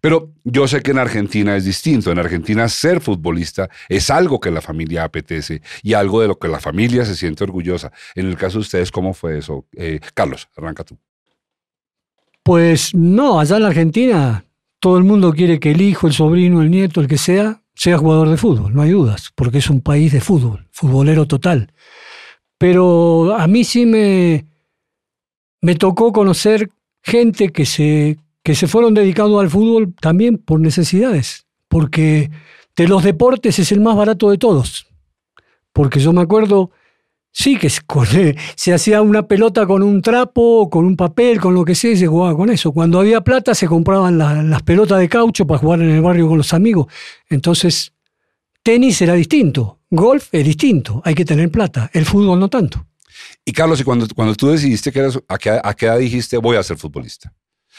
Pero 0.00 0.30
yo 0.44 0.68
sé 0.68 0.82
que 0.82 0.92
en 0.92 0.98
Argentina 0.98 1.56
es 1.56 1.64
distinto. 1.64 2.12
En 2.12 2.18
Argentina 2.20 2.68
ser 2.68 3.00
futbolista 3.00 3.68
es 3.88 4.08
algo 4.08 4.38
que 4.38 4.52
la 4.52 4.60
familia 4.60 5.02
apetece 5.02 5.62
y 5.82 5.94
algo 5.94 6.20
de 6.20 6.28
lo 6.28 6.38
que 6.38 6.46
la 6.46 6.60
familia 6.60 7.04
se 7.04 7.16
siente 7.16 7.42
orgullosa. 7.42 7.90
En 8.14 8.26
el 8.26 8.36
caso 8.36 8.58
de 8.58 8.62
ustedes, 8.62 8.92
¿cómo 8.92 9.14
fue 9.14 9.38
eso? 9.38 9.66
Eh, 9.76 9.98
Carlos, 10.14 10.48
arranca 10.56 10.84
tú. 10.84 10.96
Pues 12.44 12.94
no, 12.94 13.40
allá 13.40 13.56
en 13.56 13.62
la 13.62 13.68
Argentina 13.68 14.44
todo 14.78 14.96
el 14.96 15.02
mundo 15.02 15.32
quiere 15.32 15.58
que 15.58 15.72
el 15.72 15.80
hijo, 15.80 16.06
el 16.06 16.12
sobrino, 16.12 16.62
el 16.62 16.70
nieto, 16.70 17.00
el 17.00 17.08
que 17.08 17.18
sea, 17.18 17.62
sea 17.76 17.98
jugador 17.98 18.30
de 18.30 18.38
fútbol, 18.38 18.74
no 18.74 18.82
hay 18.82 18.90
dudas, 18.90 19.30
porque 19.34 19.58
es 19.58 19.68
un 19.68 19.82
país 19.82 20.10
de 20.12 20.20
fútbol, 20.20 20.66
futbolero 20.72 21.26
total. 21.26 21.72
Pero 22.58 23.36
a 23.36 23.46
mí 23.46 23.64
sí 23.64 23.84
me, 23.84 24.46
me 25.60 25.74
tocó 25.74 26.12
conocer 26.12 26.70
gente 27.02 27.52
que 27.52 27.66
se, 27.66 28.16
que 28.42 28.54
se 28.54 28.66
fueron 28.66 28.94
dedicando 28.94 29.38
al 29.38 29.50
fútbol 29.50 29.94
también 30.00 30.38
por 30.38 30.58
necesidades, 30.58 31.46
porque 31.68 32.30
de 32.76 32.88
los 32.88 33.04
deportes 33.04 33.58
es 33.58 33.70
el 33.72 33.80
más 33.80 33.94
barato 33.94 34.30
de 34.30 34.38
todos. 34.38 34.86
Porque 35.74 36.00
yo 36.00 36.14
me 36.14 36.22
acuerdo 36.22 36.70
Sí, 37.38 37.58
que 37.58 37.68
se, 38.56 38.72
hacía 38.72 39.02
una 39.02 39.28
pelota 39.28 39.66
con 39.66 39.82
un 39.82 40.00
trapo, 40.00 40.70
con 40.70 40.86
un 40.86 40.96
papel, 40.96 41.38
con 41.38 41.52
lo 41.52 41.66
que 41.66 41.74
sea, 41.74 41.92
y 41.92 41.96
se 41.98 42.06
jugaba 42.06 42.34
con 42.34 42.48
eso. 42.48 42.72
Cuando 42.72 42.98
había 42.98 43.20
plata 43.20 43.54
se 43.54 43.66
compraban 43.66 44.16
las 44.16 44.62
pelotas 44.62 44.98
de 45.00 45.06
caucho 45.06 45.46
para 45.46 45.58
jugar 45.58 45.82
en 45.82 45.90
el 45.90 46.00
barrio 46.00 46.28
con 46.28 46.38
los 46.38 46.54
amigos. 46.54 46.86
Entonces, 47.28 47.92
tenis 48.62 49.02
era 49.02 49.12
distinto, 49.12 49.80
golf 49.90 50.28
es 50.32 50.46
distinto, 50.46 51.02
hay 51.04 51.14
que 51.14 51.26
tener 51.26 51.50
plata, 51.50 51.90
el 51.92 52.06
fútbol 52.06 52.40
no 52.40 52.48
tanto. 52.48 52.86
Y 53.44 53.52
Carlos, 53.52 53.80
¿y 53.80 53.84
cuando, 53.84 54.08
cuando 54.14 54.34
tú 54.34 54.48
decidiste 54.48 54.90
que 54.90 55.00
eras, 55.00 55.20
a 55.28 55.36
qué, 55.36 55.60
a 55.62 55.74
qué 55.74 55.86
edad 55.86 55.98
dijiste 55.98 56.38
voy 56.38 56.56
a 56.56 56.62
ser 56.62 56.78
futbolista? 56.78 57.34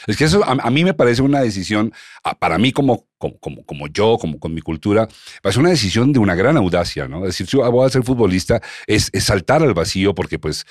Es 0.06 0.16
que 0.16 0.24
eso 0.24 0.44
a, 0.44 0.70
mí 0.70 0.84
me 0.84 0.94
parece 0.94 1.22
una 1.22 1.40
decisión, 1.40 1.92
para 2.38 2.58
mí 2.58 2.70
como, 2.70 3.07
como, 3.18 3.64
como, 3.64 3.88
yo, 3.88 4.16
como 4.18 4.38
con 4.38 4.54
mi 4.54 4.60
cultura, 4.60 5.08
es 5.42 5.56
una 5.56 5.70
decisión 5.70 6.12
de 6.12 6.18
una 6.18 6.34
gran 6.34 6.56
audacia, 6.56 7.08
¿no? 7.08 7.22
Decir, 7.22 7.46
si 7.46 7.56
voy 7.56 7.86
a 7.86 7.90
ser 7.90 8.04
futbolista 8.04 8.60
es, 8.86 9.10
saltar 9.20 9.62
al 9.62 9.74
vacío 9.74 10.14
porque 10.14 10.38
pues 10.38 10.64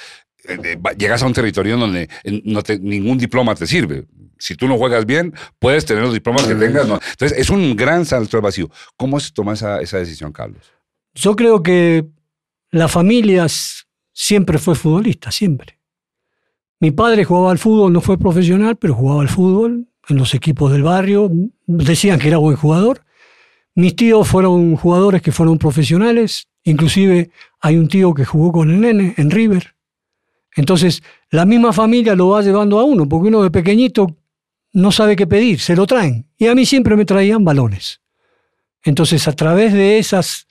eh, 0.48 0.58
eh, 0.64 0.78
llegas 0.98 1.22
a 1.24 1.26
un 1.26 1.34
territorio 1.34 1.78
donde 1.78 2.10
no 2.46 2.62
ningún 2.80 3.18
diploma 3.18 3.54
te 3.56 3.68
sirve. 3.68 4.06
Si 4.40 4.56
tú 4.56 4.68
no 4.68 4.78
juegas 4.78 5.06
bien, 5.06 5.34
puedes 5.60 5.86
tener 5.86 6.04
los 6.04 6.14
diplomas 6.14 6.44
que 6.44 6.56
tengas. 6.56 6.84
Entonces, 6.84 7.38
es 7.38 7.50
un 7.50 7.76
gran 7.76 8.06
salto 8.06 8.38
al 8.38 8.44
vacío. 8.44 8.70
¿Cómo 8.96 9.20
se 9.20 9.32
toma 9.32 9.54
esa, 9.54 9.82
esa 9.82 9.98
decisión, 9.98 10.32
Carlos? 10.32 10.62
Yo 11.16 11.36
creo 11.36 11.64
que 11.64 12.06
la 12.70 12.88
familia 12.88 13.48
siempre 14.14 14.60
fue 14.60 14.76
futbolista, 14.76 15.32
siempre. 15.32 15.80
Mi 16.80 16.92
padre 16.92 17.24
jugaba 17.24 17.50
al 17.50 17.58
fútbol, 17.58 17.92
no 17.92 18.02
fue 18.02 18.20
profesional, 18.20 18.78
pero 18.78 18.94
jugaba 18.94 19.22
al 19.22 19.30
fútbol 19.30 19.88
en 20.08 20.18
los 20.18 20.34
equipos 20.34 20.72
del 20.72 20.84
barrio. 20.84 21.32
Decían 21.66 22.20
que 22.20 22.28
era 22.28 22.38
buen 22.38 22.56
jugador. 22.56 23.04
Mis 23.76 23.96
tíos 23.96 24.28
fueron 24.28 24.76
jugadores 24.76 25.22
que 25.22 25.32
fueron 25.32 25.58
profesionales. 25.58 26.48
Inclusive 26.64 27.30
hay 27.60 27.78
un 27.78 27.88
tío 27.88 28.14
que 28.14 28.26
jugó 28.26 28.52
con 28.52 28.70
el 28.70 28.82
nene 28.82 29.14
en 29.18 29.30
River. 29.30 29.76
Entonces, 30.56 31.04
la 31.30 31.46
misma 31.46 31.72
familia 31.72 32.16
lo 32.16 32.30
va 32.30 32.42
llevando 32.42 32.80
a 32.80 32.84
uno, 32.84 33.08
porque 33.08 33.28
uno 33.28 33.44
de 33.44 33.52
pequeñito 33.52 34.18
no 34.74 34.92
sabe 34.92 35.16
qué 35.16 35.28
pedir, 35.28 35.60
se 35.60 35.76
lo 35.76 35.86
traen. 35.86 36.26
Y 36.38 36.48
a 36.48 36.56
mí 36.56 36.66
siempre 36.66 36.96
me 36.96 37.06
traían 37.06 37.44
balones. 37.44 38.02
Entonces, 38.84 39.28
a 39.28 39.34
través 39.34 39.74
de 39.74 40.00
esas 40.00 40.48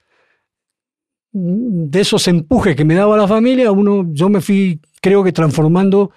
de 1.38 2.00
esos 2.00 2.28
empujes 2.28 2.74
que 2.74 2.84
me 2.84 2.94
daba 2.94 3.16
la 3.16 3.28
familia, 3.28 3.70
uno, 3.70 4.06
yo 4.12 4.30
me 4.30 4.40
fui 4.40 4.80
creo 5.02 5.22
que 5.22 5.32
transformando 5.32 6.10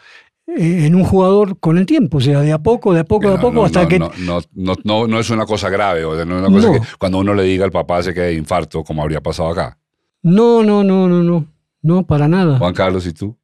en 0.58 0.96
un 0.96 1.04
jugador 1.04 1.60
con 1.60 1.78
el 1.78 1.86
tiempo, 1.86 2.18
o 2.18 2.22
sea, 2.22 2.42
de 2.42 2.52
a 2.52 2.60
poco, 2.60 2.94
de 2.94 3.02
a 3.02 3.04
poco, 3.04 3.30
de 3.30 3.36
a 3.36 3.40
poco, 3.40 3.66
hasta 3.66 3.88
que... 3.88 4.00
No, 4.00 4.12
no, 4.18 4.76
no, 4.84 5.08
no, 5.08 5.20
es 5.20 5.30
una 5.30 5.46
cosa 5.46 5.70
grave, 5.70 6.04
o 6.04 6.14
no 6.26 6.38
es 6.38 6.50
una 6.50 6.50
cosa 6.50 6.72
que 6.72 6.88
cuando 6.98 7.20
uno 7.20 7.34
le 7.34 7.44
diga 7.44 7.66
al 7.66 7.72
papá 7.72 8.02
se 8.04 8.14
quede 8.14 8.28
de 8.28 8.34
infarto, 8.36 8.84
como 8.84 9.02
habría 9.02 9.22
pasado 9.22 9.50
acá. 9.50 9.78
No, 10.22 10.64
no, 10.64 10.84
no, 10.84 11.08
no, 11.08 11.24
no, 11.24 11.46
no, 11.82 12.06
para 12.06 12.28
nada. 12.28 12.58
Juan 12.58 12.74
Carlos, 12.74 13.06
¿y 13.06 13.14
tú? 13.14 13.36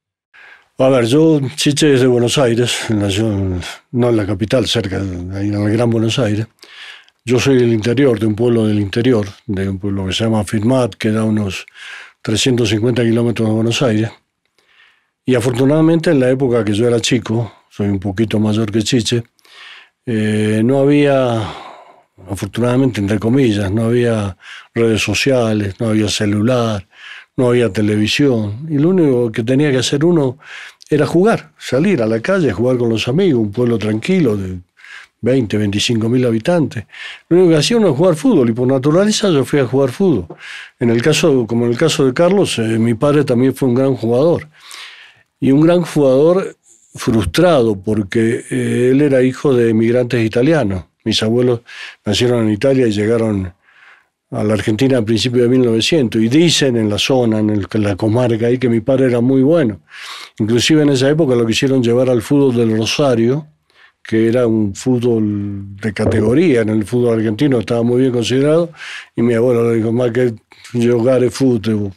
A 0.78 0.88
ver, 0.90 1.06
yo, 1.06 1.40
Chiche 1.54 1.94
es 1.94 2.00
de 2.02 2.06
Buenos 2.06 2.36
Aires, 2.36 2.86
nació 2.90 3.32
no 3.92 4.08
en 4.10 4.16
la 4.16 4.26
capital, 4.26 4.66
cerca, 4.66 4.96
ahí 4.98 5.48
en 5.48 5.54
el 5.54 5.72
Gran 5.72 5.88
Buenos 5.88 6.18
Aires. 6.18 6.46
Yo 7.24 7.40
soy 7.40 7.56
del 7.56 7.72
interior, 7.72 8.20
de 8.20 8.26
un 8.26 8.36
pueblo 8.36 8.66
del 8.66 8.78
interior, 8.78 9.26
de 9.46 9.68
un 9.68 9.78
pueblo 9.78 10.06
que 10.06 10.12
se 10.12 10.24
llama 10.24 10.44
Firmat, 10.44 10.94
que 10.94 11.10
da 11.10 11.24
unos 11.24 11.66
350 12.22 13.02
kilómetros 13.02 13.48
de 13.48 13.54
Buenos 13.54 13.82
Aires. 13.82 14.10
Y 15.28 15.34
afortunadamente 15.34 16.12
en 16.12 16.20
la 16.20 16.30
época 16.30 16.64
que 16.64 16.72
yo 16.72 16.86
era 16.86 17.00
chico, 17.00 17.52
soy 17.68 17.88
un 17.88 17.98
poquito 17.98 18.38
mayor 18.38 18.70
que 18.70 18.80
Chiche, 18.84 19.24
eh, 20.06 20.62
no 20.64 20.78
había, 20.78 21.42
afortunadamente 22.30 23.00
entre 23.00 23.18
comillas, 23.18 23.72
no 23.72 23.86
había 23.86 24.36
redes 24.72 25.02
sociales, 25.02 25.74
no 25.80 25.88
había 25.88 26.08
celular, 26.08 26.86
no 27.36 27.48
había 27.48 27.72
televisión. 27.72 28.68
Y 28.70 28.78
lo 28.78 28.90
único 28.90 29.32
que 29.32 29.42
tenía 29.42 29.72
que 29.72 29.78
hacer 29.78 30.04
uno 30.04 30.38
era 30.88 31.06
jugar, 31.06 31.50
salir 31.58 32.02
a 32.02 32.06
la 32.06 32.20
calle, 32.20 32.52
jugar 32.52 32.78
con 32.78 32.88
los 32.88 33.08
amigos, 33.08 33.40
un 33.40 33.50
pueblo 33.50 33.78
tranquilo 33.78 34.36
de 34.36 34.60
20, 35.22 35.58
25 35.58 36.08
mil 36.08 36.24
habitantes. 36.24 36.84
Lo 37.28 37.38
único 37.38 37.50
que 37.50 37.56
hacía 37.56 37.78
uno 37.78 37.88
es 37.88 37.96
jugar 37.96 38.14
fútbol 38.14 38.48
y 38.50 38.52
por 38.52 38.68
naturaleza 38.68 39.28
yo 39.30 39.44
fui 39.44 39.58
a 39.58 39.66
jugar 39.66 39.90
fútbol. 39.90 40.28
En 40.78 40.90
el 40.90 41.02
caso, 41.02 41.48
como 41.48 41.64
en 41.64 41.72
el 41.72 41.76
caso 41.76 42.06
de 42.06 42.14
Carlos, 42.14 42.60
eh, 42.60 42.78
mi 42.78 42.94
padre 42.94 43.24
también 43.24 43.56
fue 43.56 43.68
un 43.68 43.74
gran 43.74 43.96
jugador 43.96 44.46
y 45.46 45.52
un 45.52 45.60
gran 45.60 45.82
jugador 45.82 46.56
frustrado 46.96 47.80
porque 47.80 48.44
eh, 48.50 48.88
él 48.90 49.00
era 49.00 49.22
hijo 49.22 49.54
de 49.54 49.70
emigrantes 49.70 50.26
italianos. 50.26 50.86
Mis 51.04 51.22
abuelos 51.22 51.60
nacieron 52.04 52.48
en 52.48 52.52
Italia 52.52 52.88
y 52.88 52.90
llegaron 52.90 53.54
a 54.32 54.42
la 54.42 54.54
Argentina 54.54 54.98
a 54.98 55.02
principios 55.02 55.44
de 55.44 55.48
1900 55.50 56.20
y 56.20 56.28
dicen 56.28 56.76
en 56.76 56.90
la 56.90 56.98
zona, 56.98 57.38
en, 57.38 57.64
la 57.74 57.94
comarca 57.94 58.48
ahí, 58.48 58.58
que 58.58 58.68
mi 58.68 58.80
padre 58.80 59.06
era 59.06 59.20
muy 59.20 59.42
bueno. 59.42 59.82
Inclusive 60.40 60.82
en 60.82 60.88
esa 60.88 61.08
época 61.10 61.36
lo 61.36 61.46
quisieron 61.46 61.80
llevar 61.80 62.10
al 62.10 62.22
fútbol 62.22 62.56
del 62.56 62.76
Rosario, 62.76 63.46
que 64.02 64.26
era 64.26 64.48
un 64.48 64.74
fútbol 64.74 65.76
de 65.76 65.92
categoría, 65.92 66.62
en 66.62 66.70
el 66.70 66.84
fútbol 66.84 67.20
argentino 67.20 67.60
estaba 67.60 67.84
muy 67.84 68.00
bien 68.00 68.12
considerado, 68.12 68.72
y 69.14 69.22
mi 69.22 69.34
abuelo 69.34 69.70
le 69.70 69.76
dijo, 69.76 69.92
más 69.92 70.10
que 70.10 70.34
jugar 70.72 71.22
el 71.22 71.30
fútbol, 71.30 71.92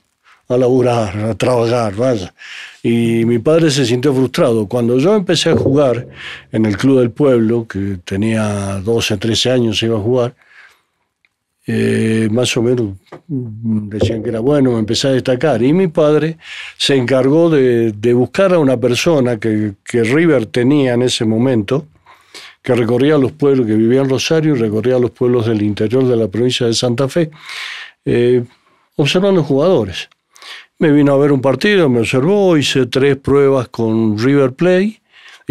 a 0.50 0.58
laburar, 0.58 1.15
a 1.15 1.36
trabajar, 1.36 1.96
vaya. 1.96 2.34
Y 2.82 3.24
mi 3.25 3.38
padre 3.38 3.70
se 3.70 3.86
sintió 3.86 4.13
frustrado. 4.13 4.68
Cuando 4.68 4.98
yo 4.98 5.15
empecé 5.15 5.51
a 5.51 5.56
jugar 5.56 6.08
en 6.51 6.65
el 6.65 6.75
Club 6.75 7.00
del 7.00 7.12
Pueblo, 7.12 7.68
que 7.68 8.00
tenía 8.03 8.82
12, 8.84 9.18
13 9.18 9.51
años, 9.51 9.84
iba 9.84 9.98
a 9.98 10.01
jugar, 10.01 10.36
eh, 11.68 12.27
más 12.32 12.58
o 12.58 12.63
menos 12.63 12.94
decían 13.27 14.24
que 14.24 14.29
era 14.29 14.39
bueno, 14.39 14.72
me 14.72 14.79
empecé 14.79 15.10
a 15.10 15.12
destacar. 15.12 15.62
Y 15.62 15.72
mi 15.72 15.88
padre 15.88 16.38
se 16.77 16.96
encargó 16.96 17.51
de, 17.51 18.13
buscar 18.13 18.51
a 18.56 18.60
una 18.60 18.75
persona 18.77 19.38
que, 19.38 19.75
River 19.91 20.48
tenía 20.48 20.96
en 20.96 21.03
ese 21.03 21.25
momento, 21.25 21.86
que 22.63 22.74
recorría 22.74 23.20
los 23.20 23.34
pueblos, 23.34 23.68
que 23.68 23.75
vivía 23.75 24.01
en 24.01 24.10
Rosario 24.10 24.56
recorría 24.56 24.98
los 24.98 25.12
pueblos 25.12 25.46
del 25.46 25.62
interior 25.62 26.08
de 26.08 26.15
la 26.15 26.27
provincia 26.27 26.65
de 26.65 26.74
Santa 26.74 27.08
Fe, 27.08 27.29
eh, 28.03 28.44
observando 28.96 29.44
jugadores. 29.44 30.10
Me 30.82 30.94
vino 30.94 31.14
a 31.14 31.18
ver 31.18 31.34
un 31.34 31.42
partido, 31.42 31.90
me 31.90 32.00
observó, 32.00 32.56
hice 32.56 32.86
tres 32.86 33.18
pruebas 33.18 33.68
con 33.68 34.18
River 34.18 34.54
Play 34.54 35.02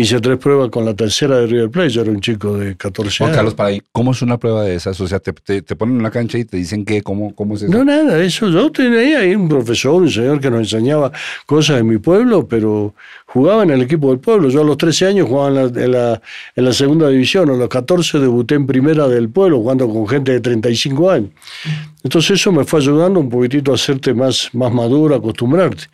Hice 0.01 0.21
tres 0.21 0.39
pruebas 0.39 0.71
con 0.71 0.85
la 0.85 0.95
tercera 0.95 1.39
de 1.39 1.49
River 1.49 1.71
Plate, 1.71 1.89
yo 1.89 2.03
era 2.03 2.13
un 2.13 2.21
chico 2.21 2.57
de 2.57 2.77
14 2.77 3.25
años. 3.25 3.35
Carlos, 3.35 3.55
para 3.55 3.71
ahí, 3.71 3.83
¿cómo 3.91 4.13
es 4.13 4.23
una 4.23 4.39
prueba 4.39 4.63
de 4.63 4.77
esas? 4.77 5.01
O 5.01 5.09
sea, 5.09 5.19
te, 5.19 5.33
te, 5.33 5.75
ponen 5.75 5.97
en 5.97 6.05
la 6.05 6.13
cancha 6.13 6.39
y 6.39 6.45
te 6.45 6.57
dicen 6.57 6.85
qué, 6.85 7.03
cómo, 7.03 7.35
cómo 7.35 7.57
es 7.57 7.63
eso. 7.63 7.73
No, 7.73 7.85
nada, 7.85 8.23
eso 8.23 8.49
yo 8.49 8.71
tenía 8.71 9.19
ahí 9.19 9.35
un 9.35 9.49
profesor, 9.49 9.95
un 9.95 10.09
señor 10.09 10.39
que 10.39 10.51
nos 10.51 10.61
enseñaba 10.61 11.11
cosas 11.47 11.79
de 11.79 11.83
mi 11.83 11.99
pueblo, 11.99 12.47
pero 12.47 12.95
jugaba 13.29 13.63
en 13.63 13.71
el 13.71 13.83
equipo 13.83 14.09
del 14.09 14.21
pueblo. 14.21 14.49
Yo 14.49 14.63
a 14.63 14.65
los 14.65 14.79
13 14.79 15.07
años 15.07 15.29
jugaba 15.29 15.49
en 15.49 15.93
la, 15.93 16.21
en 16.57 16.65
la, 16.65 16.73
segunda 16.73 17.09
división, 17.09 17.51
a 17.51 17.55
los 17.55 17.69
14 17.69 18.19
debuté 18.19 18.55
en 18.55 18.67
primera 18.67 19.07
del 19.07 19.29
pueblo, 19.29 19.59
jugando 19.59 19.89
con 19.89 20.09
gente 20.09 20.33
de 20.33 20.41
35 20.41 21.11
años. 21.11 21.31
Entonces 22.03 22.41
eso 22.41 22.53
me 22.53 22.65
fue 22.65 22.81
ayudando 22.81 23.21
un 23.21 23.29
poquitito 23.29 23.73
a 23.73 23.75
hacerte 23.75 24.15
más, 24.15 24.49
más 24.55 24.73
maduro, 24.73 25.15
acostumbrarte. 25.15 25.85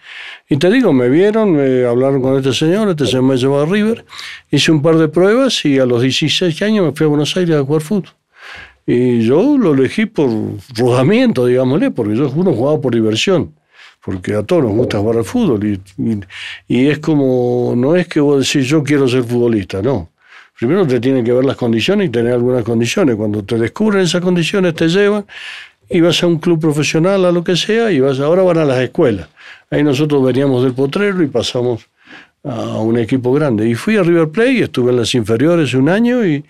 Y 0.49 0.57
te 0.59 0.71
digo, 0.71 0.93
me 0.93 1.09
vieron, 1.09 1.53
me 1.53 1.85
hablaron 1.85 2.23
con 2.23 2.37
este 2.37 2.53
señor, 2.53 2.89
este 2.91 3.07
señor 3.07 3.25
me 3.25 3.37
llevó 3.37 3.61
a 3.61 3.67
River, 3.67 4.05
hice 4.51 4.71
un 4.71 4.81
par 4.81 4.97
de 4.97 5.09
pruebas 5.09 5.65
y 5.65 5.79
a 5.79 5.87
los 5.87 6.03
16 6.03 6.63
años 6.63 6.87
me 6.87 6.93
fui 6.93 7.05
a 7.05 7.09
Buenos 7.09 7.37
Aires 7.37 7.57
a 7.57 7.65
jugar 7.65 7.83
fútbol. 7.83 8.11
Y 8.87 9.23
yo 9.23 9.57
lo 9.59 9.75
elegí 9.75 10.07
por 10.07 10.29
rodamiento, 10.77 11.47
digámosle, 11.47 11.91
porque 11.91 12.15
yo 12.15 12.31
uno 12.37 12.53
jugaba 12.53 12.81
por 12.81 12.95
diversión, 12.95 13.55
porque 14.05 14.35
a 14.35 14.43
todos 14.43 14.65
nos 14.65 14.73
gusta 14.73 14.99
jugar 14.99 15.17
al 15.19 15.25
fútbol. 15.25 15.65
Y, 15.65 15.81
y, 16.69 16.89
es 16.89 16.99
como, 16.99 17.73
no 17.77 17.97
es 17.97 18.07
que 18.07 18.21
vos 18.21 18.47
decís 18.47 18.69
yo 18.69 18.83
quiero 18.83 19.09
ser 19.09 19.25
futbolista, 19.25 19.81
no. 19.81 20.11
Primero 20.59 20.87
te 20.87 21.01
tienen 21.01 21.25
que 21.25 21.33
ver 21.33 21.45
las 21.45 21.57
condiciones 21.57 22.09
y 22.09 22.11
tener 22.11 22.35
algunas 22.35 22.63
condiciones. 22.65 23.17
Cuando 23.17 23.43
te 23.43 23.59
descubren 23.59 24.03
esas 24.03 24.21
condiciones 24.21 24.75
te 24.75 24.89
llevan 24.89 25.25
y 25.89 26.01
vas 26.01 26.23
a 26.23 26.27
un 26.27 26.39
club 26.39 26.61
profesional, 26.61 27.25
a 27.25 27.33
lo 27.33 27.43
que 27.43 27.57
sea, 27.57 27.91
y 27.91 28.01
vas, 28.01 28.21
ahora 28.21 28.43
van 28.43 28.59
a 28.59 28.65
las 28.65 28.79
escuelas. 28.79 29.29
Ahí 29.71 29.83
nosotros 29.83 30.25
veníamos 30.25 30.63
del 30.63 30.75
potrero 30.75 31.23
y 31.23 31.27
pasamos 31.27 31.87
a 32.45 32.79
un 32.79 32.99
equipo 32.99 33.33
grande. 33.33 33.69
Y 33.69 33.75
fui 33.75 33.97
a 33.97 34.03
River 34.03 34.29
Plate 34.29 34.53
y 34.53 34.63
estuve 34.63 34.91
en 34.91 34.99
las 34.99 35.15
inferiores 35.15 35.75
un 35.75 35.89
año 35.89 36.25
y, 36.25 36.45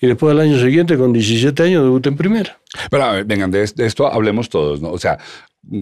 y 0.00 0.06
después 0.06 0.36
del 0.36 0.46
año 0.46 0.58
siguiente, 0.58 0.98
con 0.98 1.12
17 1.12 1.62
años, 1.62 1.84
debuté 1.84 2.10
en 2.10 2.16
primera. 2.16 2.58
Pero 2.90 3.04
a 3.04 3.22
vengan, 3.22 3.50
de 3.50 3.62
esto 3.62 4.12
hablemos 4.12 4.50
todos, 4.50 4.82
¿no? 4.82 4.90
O 4.90 4.98
sea, 4.98 5.18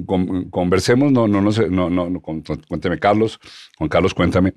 con- 0.07 0.51
conversemos, 0.51 1.13
no, 1.13 1.27
no, 1.29 1.41
no 1.41 1.53
sé, 1.53 1.69
no, 1.69 1.91
no, 1.91 2.09
no, 2.11 2.21
con- 2.21 2.43
cuénteme 2.43 2.99
Carlos, 2.99 3.39
Juan 3.79 3.89
Carlos, 3.89 4.15
cuéntame. 4.15 4.55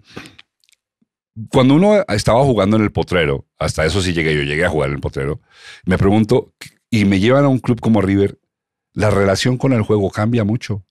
Cuando 1.52 1.76
uno 1.76 2.04
estaba 2.08 2.44
jugando 2.44 2.78
en 2.78 2.84
el 2.84 2.92
potrero, 2.92 3.46
hasta 3.60 3.86
eso 3.86 4.02
sí 4.02 4.12
llegué, 4.14 4.36
yo 4.36 4.42
llegué 4.42 4.66
a 4.66 4.70
jugar 4.70 4.90
en 4.90 4.96
el 4.96 5.02
potrero, 5.02 5.40
me 5.86 5.98
pregunto, 5.98 6.54
y 6.90 7.06
me 7.06 7.20
llevan 7.20 7.46
a 7.46 7.48
un 7.48 7.60
club 7.60 7.80
como 7.80 8.02
River, 8.02 8.40
la 8.94 9.12
relación 9.12 9.58
con 9.58 9.74
el 9.74 9.84
juego 9.84 10.10
cambia 10.10 10.44
mucho. 10.44 10.84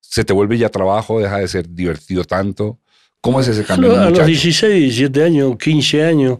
Se 0.00 0.24
te 0.24 0.32
vuelve 0.32 0.56
ya 0.56 0.70
trabajo, 0.70 1.20
deja 1.20 1.38
de 1.38 1.48
ser 1.48 1.68
divertido 1.68 2.24
tanto. 2.24 2.78
¿Cómo 3.20 3.40
es 3.40 3.48
ese 3.48 3.64
cambio? 3.64 3.92
a 3.92 3.96
los 4.04 4.10
muchacho? 4.10 4.26
16, 4.26 4.72
17 4.82 5.22
años, 5.24 5.56
15 5.58 6.04
años, 6.04 6.38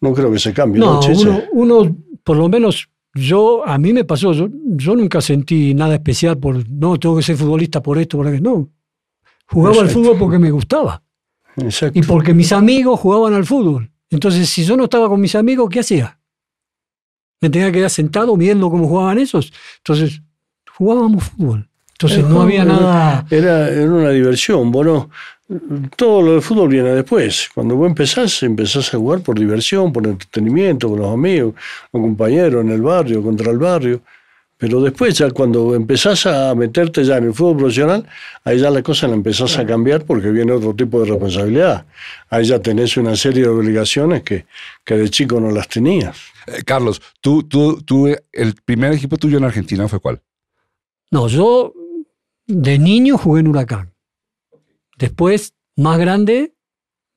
no 0.00 0.14
creo 0.14 0.32
que 0.32 0.38
se 0.38 0.54
cambie. 0.54 0.80
No, 0.80 1.00
Cheche? 1.00 1.22
uno, 1.28 1.42
uno, 1.52 1.96
por 2.24 2.36
lo 2.38 2.48
menos 2.48 2.88
yo, 3.14 3.66
a 3.66 3.78
mí 3.78 3.92
me 3.92 4.04
pasó, 4.04 4.32
yo, 4.32 4.48
yo 4.52 4.94
nunca 4.94 5.20
sentí 5.20 5.74
nada 5.74 5.94
especial 5.94 6.38
por, 6.38 6.68
no, 6.68 6.98
tengo 6.98 7.16
que 7.16 7.22
ser 7.22 7.36
futbolista 7.36 7.82
por 7.82 7.98
esto, 7.98 8.16
por 8.16 8.28
aquello. 8.28 8.42
No, 8.42 8.70
jugaba 9.46 9.82
al 9.82 9.90
fútbol 9.90 10.16
porque 10.18 10.38
me 10.38 10.50
gustaba 10.50 11.02
Exacto. 11.56 11.98
y 11.98 12.02
porque 12.02 12.32
mis 12.34 12.52
amigos 12.52 13.00
jugaban 13.00 13.34
al 13.34 13.44
fútbol. 13.44 13.90
Entonces, 14.10 14.48
si 14.48 14.64
yo 14.64 14.76
no 14.76 14.84
estaba 14.84 15.08
con 15.08 15.20
mis 15.20 15.34
amigos, 15.34 15.68
¿qué 15.70 15.80
hacía? 15.80 16.18
Me 17.40 17.48
tenía 17.48 17.68
que 17.68 17.78
quedar 17.78 17.90
sentado 17.90 18.36
viendo 18.36 18.70
cómo 18.70 18.86
jugaban 18.86 19.18
esos. 19.18 19.52
Entonces, 19.78 20.20
jugábamos 20.76 21.24
fútbol. 21.24 21.68
Entonces, 21.92 22.24
no 22.26 22.42
había 22.42 22.64
nada... 22.64 23.26
Era, 23.30 23.68
era 23.68 23.90
una 23.90 24.10
diversión. 24.10 24.70
Bueno, 24.70 25.10
todo 25.96 26.22
lo 26.22 26.32
del 26.32 26.42
fútbol 26.42 26.68
viene 26.68 26.90
después. 26.90 27.48
Cuando 27.54 27.76
vos 27.76 27.88
empezás, 27.88 28.42
empezás 28.42 28.92
a 28.94 28.98
jugar 28.98 29.20
por 29.20 29.38
diversión, 29.38 29.92
por 29.92 30.06
entretenimiento, 30.06 30.88
con 30.88 31.00
los 31.00 31.12
amigos, 31.12 31.54
con 31.90 32.02
compañeros 32.02 32.64
en 32.64 32.70
el 32.70 32.82
barrio, 32.82 33.22
contra 33.22 33.50
el 33.50 33.58
barrio. 33.58 34.00
Pero 34.56 34.82
después, 34.82 35.16
ya 35.16 35.30
cuando 35.30 35.74
empezás 35.74 36.26
a 36.26 36.54
meterte 36.54 37.02
ya 37.02 37.16
en 37.16 37.24
el 37.24 37.34
fútbol 37.34 37.56
profesional, 37.56 38.06
ahí 38.44 38.58
ya 38.58 38.70
la 38.70 38.82
cosa 38.82 39.08
la 39.08 39.14
empezás 39.14 39.58
a 39.58 39.64
cambiar 39.64 40.04
porque 40.04 40.30
viene 40.30 40.52
otro 40.52 40.74
tipo 40.74 41.00
de 41.00 41.08
responsabilidad. 41.08 41.86
Ahí 42.28 42.44
ya 42.44 42.58
tenés 42.60 42.96
una 42.98 43.16
serie 43.16 43.44
de 43.44 43.48
obligaciones 43.48 44.22
que, 44.22 44.44
que 44.84 44.96
de 44.96 45.08
chico 45.08 45.40
no 45.40 45.50
las 45.50 45.66
tenías. 45.66 46.18
Eh, 46.46 46.62
Carlos, 46.64 47.00
tú, 47.22 47.42
tú, 47.44 47.80
tú, 47.82 48.14
el 48.32 48.54
primer 48.62 48.92
equipo 48.92 49.16
tuyo 49.16 49.38
en 49.38 49.44
Argentina 49.44 49.88
fue 49.88 49.98
cuál? 49.98 50.20
No, 51.10 51.26
yo 51.26 51.72
de 52.46 52.78
niño 52.78 53.16
jugué 53.16 53.40
en 53.40 53.48
Huracán. 53.48 53.90
Después, 55.00 55.54
más 55.76 55.98
grande, 55.98 56.54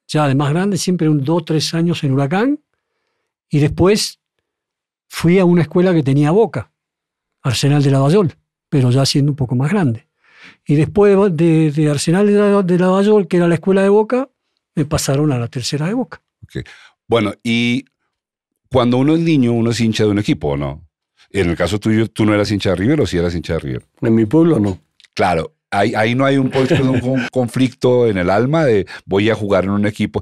ya 0.08 0.28
de 0.28 0.34
más 0.36 0.50
grande, 0.52 0.78
siempre 0.78 1.08
un 1.10 1.24
dos, 1.24 1.46
tres 1.46 1.74
años 1.76 2.04
en 2.04 2.14
Huracán. 2.14 2.60
Y 3.50 3.60
después 3.60 4.20
fui 5.10 5.38
a 5.38 5.46
una 5.46 5.62
escuela 5.62 5.94
que 5.94 6.02
tenía 6.02 6.32
Boca, 6.32 6.72
Arsenal 7.44 7.84
de 7.84 7.92
Lavallol, 7.92 8.34
pero 8.70 8.90
ya 8.90 9.06
siendo 9.06 9.32
un 9.32 9.36
poco 9.36 9.54
más 9.56 9.70
grande. 9.70 10.08
Y 10.66 10.76
después 10.76 11.16
de, 11.36 11.72
de 11.72 11.90
Arsenal 11.90 12.26
de, 12.26 12.34
la- 12.34 12.64
de 12.64 12.80
Lavallol, 12.80 13.28
que 13.28 13.38
era 13.38 13.48
la 13.48 13.56
escuela 13.56 13.84
de 13.84 13.90
Boca, 13.90 14.30
me 14.76 14.86
pasaron 14.86 15.32
a 15.32 15.38
la 15.38 15.48
tercera 15.50 15.86
de 15.88 15.94
Boca. 15.94 16.22
Bueno, 17.08 17.34
y 17.44 17.86
cuando 18.72 18.98
uno 18.98 19.14
es 19.14 19.20
niño, 19.20 19.52
uno 19.52 19.72
es 19.72 19.80
hincha 19.82 20.06
de 20.06 20.10
un 20.12 20.20
equipo, 20.20 20.50
¿o 20.50 20.58
no? 20.58 20.88
En 21.30 21.50
el 21.50 21.56
caso 21.58 21.80
tuyo, 21.80 22.10
¿tú 22.10 22.26
no 22.26 22.34
eras 22.34 22.50
hincha 22.52 22.70
de 22.72 22.76
River 22.78 23.02
o 23.02 23.06
sí 23.06 23.18
eras 23.18 23.36
hincha 23.36 23.54
de 23.54 23.60
River? 23.60 23.86
En 24.02 24.16
mi 24.16 24.26
pueblo 24.26 24.60
no. 24.60 24.80
Claro, 25.14 25.53
ahí, 25.74 25.94
ahí 25.96 26.16
no 26.16 26.26
hay 26.26 26.38
un, 26.38 26.50
conflicto 27.32 28.08
en 28.08 28.18
el 28.18 28.30
alma 28.30 28.64
de 28.66 28.86
voy 29.06 29.30
a 29.30 29.36
jugar 29.36 29.66
en 29.66 29.72
un 29.72 29.86
equipo. 29.86 30.22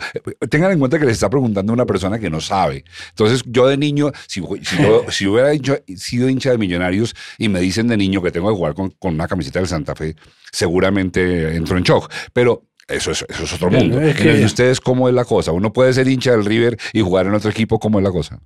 Tengan 0.50 0.72
en 0.72 0.80
cuenta 0.80 0.98
que 1.00 1.06
les 1.06 1.14
está 1.14 1.30
preguntando 1.30 1.72
una 1.74 1.86
persona 1.86 2.20
que 2.20 2.30
no 2.30 2.42
sabe. 2.42 2.84
Entonces, 3.10 3.44
yo 3.46 3.68
de 3.68 3.78
niño, 3.78 4.12
si, 4.28 4.42
si, 4.64 4.78
yo- 4.82 5.06
si 5.10 5.28
hubiera 5.28 5.52
sido 5.96 6.30
hincha 6.30 6.52
de 6.52 6.58
millonarios 6.58 7.14
y 7.38 7.50
me 7.50 7.60
dicen 7.60 7.88
de 7.88 7.98
niño 7.98 8.22
que 8.22 8.32
tengo 8.32 8.50
que 8.50 8.56
jugar 8.56 8.74
con, 8.74 8.90
con 8.92 9.14
una 9.14 9.28
camiseta 9.28 9.60
del 9.60 9.68
Santa 9.68 9.96
Fe, 9.96 10.16
seguramente 10.52 11.56
entro 11.56 11.78
en 11.78 11.84
shock. 11.84 12.12
Pero 12.34 12.64
eso 12.88 13.12
es, 13.12 13.26
eso 13.30 13.44
es 13.44 13.54
otro 13.54 13.70
mundo. 13.70 14.00
es 14.02 14.16
que- 14.18 14.44
ustedes, 14.46 14.80
¿cómo 14.80 15.08
es 15.10 15.16
la 15.16 15.26
cosa? 15.26 15.52
Uno 15.52 15.74
puede 15.74 15.94
ser 15.94 16.08
hincha 16.08 16.32
del 16.32 16.46
River 16.46 16.78
y 16.94 17.02
jugar 17.02 17.26
en 17.28 17.34
otro 17.34 17.50
equipo, 17.50 17.80
¿cómo 17.80 18.00
es 18.00 18.04
la 18.04 18.12
cosa? 18.12 18.40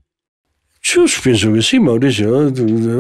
Yo 0.88 1.04
pienso 1.24 1.52
que 1.52 1.64
sí, 1.64 1.80
Mauricio. 1.80 2.52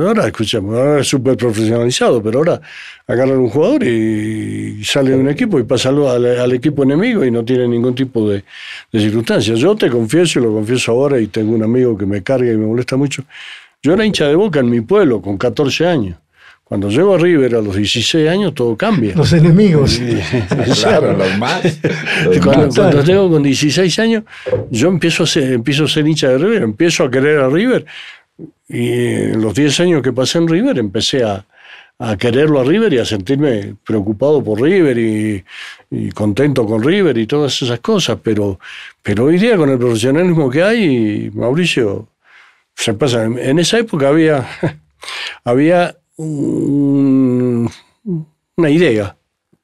Ahora, 0.07 0.25
escuchamos, 0.25 0.75
ahora 0.75 1.01
es 1.01 1.07
súper 1.07 1.37
profesionalizado, 1.37 2.21
pero 2.21 2.39
ahora 2.39 2.59
agarran 3.05 3.37
un 3.37 3.49
jugador 3.49 3.83
y 3.83 4.83
sale 4.83 5.11
de 5.11 5.17
un 5.17 5.29
equipo 5.29 5.59
y 5.59 5.63
pasa 5.63 5.89
al, 5.89 6.25
al 6.25 6.51
equipo 6.53 6.81
enemigo 6.81 7.23
y 7.23 7.29
no 7.29 7.45
tiene 7.45 7.67
ningún 7.67 7.93
tipo 7.93 8.27
de, 8.27 8.43
de 8.91 8.99
circunstancias. 8.99 9.59
Yo 9.59 9.75
te 9.75 9.91
confieso, 9.91 10.39
y 10.39 10.41
lo 10.41 10.51
confieso 10.51 10.93
ahora, 10.93 11.19
y 11.19 11.27
tengo 11.27 11.53
un 11.53 11.61
amigo 11.61 11.95
que 11.95 12.07
me 12.07 12.23
carga 12.23 12.51
y 12.51 12.57
me 12.57 12.65
molesta 12.65 12.97
mucho. 12.97 13.23
Yo 13.83 13.93
era 13.93 14.03
hincha 14.03 14.27
de 14.27 14.33
boca 14.33 14.61
en 14.61 14.69
mi 14.71 14.81
pueblo 14.81 15.21
con 15.21 15.37
14 15.37 15.85
años. 15.85 16.17
Cuando 16.65 16.89
llego 16.89 17.13
a 17.13 17.19
River 17.19 17.55
a 17.57 17.61
los 17.61 17.75
16 17.75 18.27
años, 18.27 18.55
todo 18.55 18.75
cambia. 18.75 19.13
Los 19.15 19.31
enemigos. 19.33 20.01
Claro, 20.81 21.15
los 21.15 21.37
más. 21.37 21.63
los 22.25 22.39
Cuando, 22.39 22.65
más. 22.65 22.75
cuando 22.75 23.03
tengo 23.03 23.29
con 23.29 23.43
16 23.43 23.99
años, 23.99 24.23
yo 24.71 24.87
empiezo 24.87 25.23
a, 25.23 25.27
ser, 25.27 25.53
empiezo 25.53 25.83
a 25.83 25.87
ser 25.87 26.07
hincha 26.07 26.29
de 26.29 26.39
River, 26.39 26.63
empiezo 26.63 27.03
a 27.03 27.11
querer 27.11 27.39
a 27.39 27.49
River. 27.49 27.85
Y 28.67 28.89
en 28.89 29.41
los 29.41 29.53
10 29.53 29.79
años 29.81 30.01
que 30.01 30.11
pasé 30.11 30.39
en 30.39 30.47
River, 30.47 30.79
empecé 30.79 31.23
a, 31.23 31.45
a 31.99 32.17
quererlo 32.17 32.59
a 32.59 32.63
River 32.63 32.93
y 32.93 32.97
a 32.97 33.05
sentirme 33.05 33.75
preocupado 33.85 34.43
por 34.43 34.59
River 34.59 34.97
y, 34.97 35.43
y 35.91 36.09
contento 36.09 36.65
con 36.65 36.83
River 36.83 37.15
y 37.19 37.27
todas 37.27 37.61
esas 37.61 37.79
cosas. 37.79 38.17
Pero, 38.23 38.59
pero 39.03 39.25
hoy 39.25 39.37
día, 39.37 39.55
con 39.55 39.69
el 39.69 39.77
profesionalismo 39.77 40.49
que 40.49 40.63
hay, 40.63 41.29
Mauricio, 41.31 42.07
se 42.73 42.95
pasa. 42.95 43.23
En, 43.23 43.37
en 43.37 43.59
esa 43.59 43.77
época 43.77 44.07
había, 44.07 44.47
había 45.43 45.95
un- 46.17 47.69
una 48.57 48.69
idea 48.69 49.17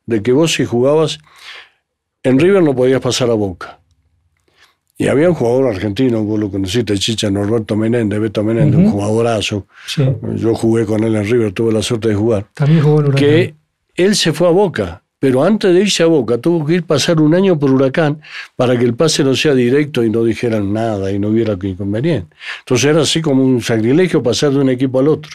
de 0.06 0.22
que 0.22 0.32
vos 0.32 0.54
si 0.54 0.66
jugabas 0.66 1.20
en 2.24 2.40
River 2.40 2.64
no 2.64 2.76
podías 2.76 3.02
pasar 3.02 3.30
a 3.30 3.34
Boca. 3.34 3.80
Y 4.98 5.08
había 5.08 5.30
un 5.30 5.34
jugador 5.36 5.74
argentino, 5.74 6.24
vos 6.24 6.40
lo 6.40 6.52
conociste, 6.52 6.96
Chicha 6.98 7.32
Norberto 7.32 7.76
Menéndez, 7.76 8.20
Beto 8.20 8.44
Menéndez, 8.44 8.80
un 8.80 8.92
jugadorazo. 8.92 9.66
Sí, 9.88 10.04
Yo 10.36 10.54
jugué 10.54 10.86
con 10.86 11.04
él 11.04 11.16
en 11.16 11.26
River, 11.26 11.54
tuve 11.54 11.72
la 11.74 11.82
suerte 11.82 12.10
de 12.10 12.16
jugar. 12.16 12.46
también 12.54 12.82
jugó 12.82 13.00
en 13.00 13.06
Huracán. 13.08 13.20
Que 13.20 13.56
él 13.96 14.16
se 14.16 14.32
fue 14.32 14.48
a 14.48 14.52
Boca, 14.52 15.02
pero 15.18 15.44
antes 15.44 15.74
de 15.74 15.82
irse 15.82 16.04
a 16.04 16.06
Boca 16.06 16.38
tuvo 16.38 16.64
que 16.66 16.76
ir 16.76 16.84
pasar 16.84 17.20
un 17.20 17.34
año 17.34 17.58
por 17.58 17.72
Huracán 17.72 18.22
para 18.56 18.78
que 18.78 18.86
el 18.86 18.94
pase 18.94 19.24
no 19.24 19.34
sea 19.36 19.56
directo 19.56 20.04
y 20.04 20.12
no 20.12 20.24
dijeran 20.24 20.72
nada 20.72 21.12
y 21.12 21.18
no 21.18 21.30
hubiera 21.30 21.58
inconveniente. 21.60 22.36
Entonces 22.60 22.86
era 22.92 23.02
así 23.02 23.22
como 23.22 23.44
un 23.44 23.60
sacrilegio 23.62 24.22
pasar 24.22 24.52
de 24.52 24.60
un 24.60 24.70
equipo 24.70 25.00
al 25.00 25.08
otro. 25.08 25.32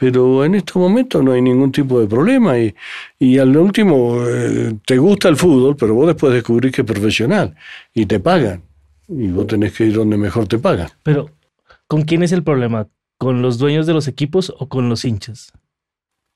Pero 0.00 0.46
en 0.46 0.54
estos 0.54 0.76
momentos 0.76 1.22
no 1.22 1.32
hay 1.32 1.42
ningún 1.42 1.70
tipo 1.70 2.00
de 2.00 2.06
problema 2.06 2.58
y, 2.58 2.74
y 3.18 3.36
al 3.36 3.54
último 3.54 4.16
eh, 4.26 4.74
te 4.86 4.96
gusta 4.96 5.28
el 5.28 5.36
fútbol, 5.36 5.76
pero 5.76 5.92
vos 5.94 6.06
después 6.06 6.32
descubrís 6.32 6.72
que 6.72 6.80
es 6.80 6.86
profesional 6.86 7.54
y 7.92 8.06
te 8.06 8.18
pagan. 8.18 8.62
Y 9.08 9.26
vos 9.28 9.46
tenés 9.46 9.74
que 9.74 9.84
ir 9.84 9.92
donde 9.92 10.16
mejor 10.16 10.48
te 10.48 10.58
pagan. 10.58 10.88
Pero, 11.02 11.28
¿con 11.86 12.02
quién 12.02 12.22
es 12.22 12.32
el 12.32 12.42
problema? 12.42 12.88
¿Con 13.18 13.42
los 13.42 13.58
dueños 13.58 13.86
de 13.86 13.92
los 13.92 14.08
equipos 14.08 14.50
o 14.58 14.70
con 14.70 14.88
los 14.88 15.04
hinchas? 15.04 15.52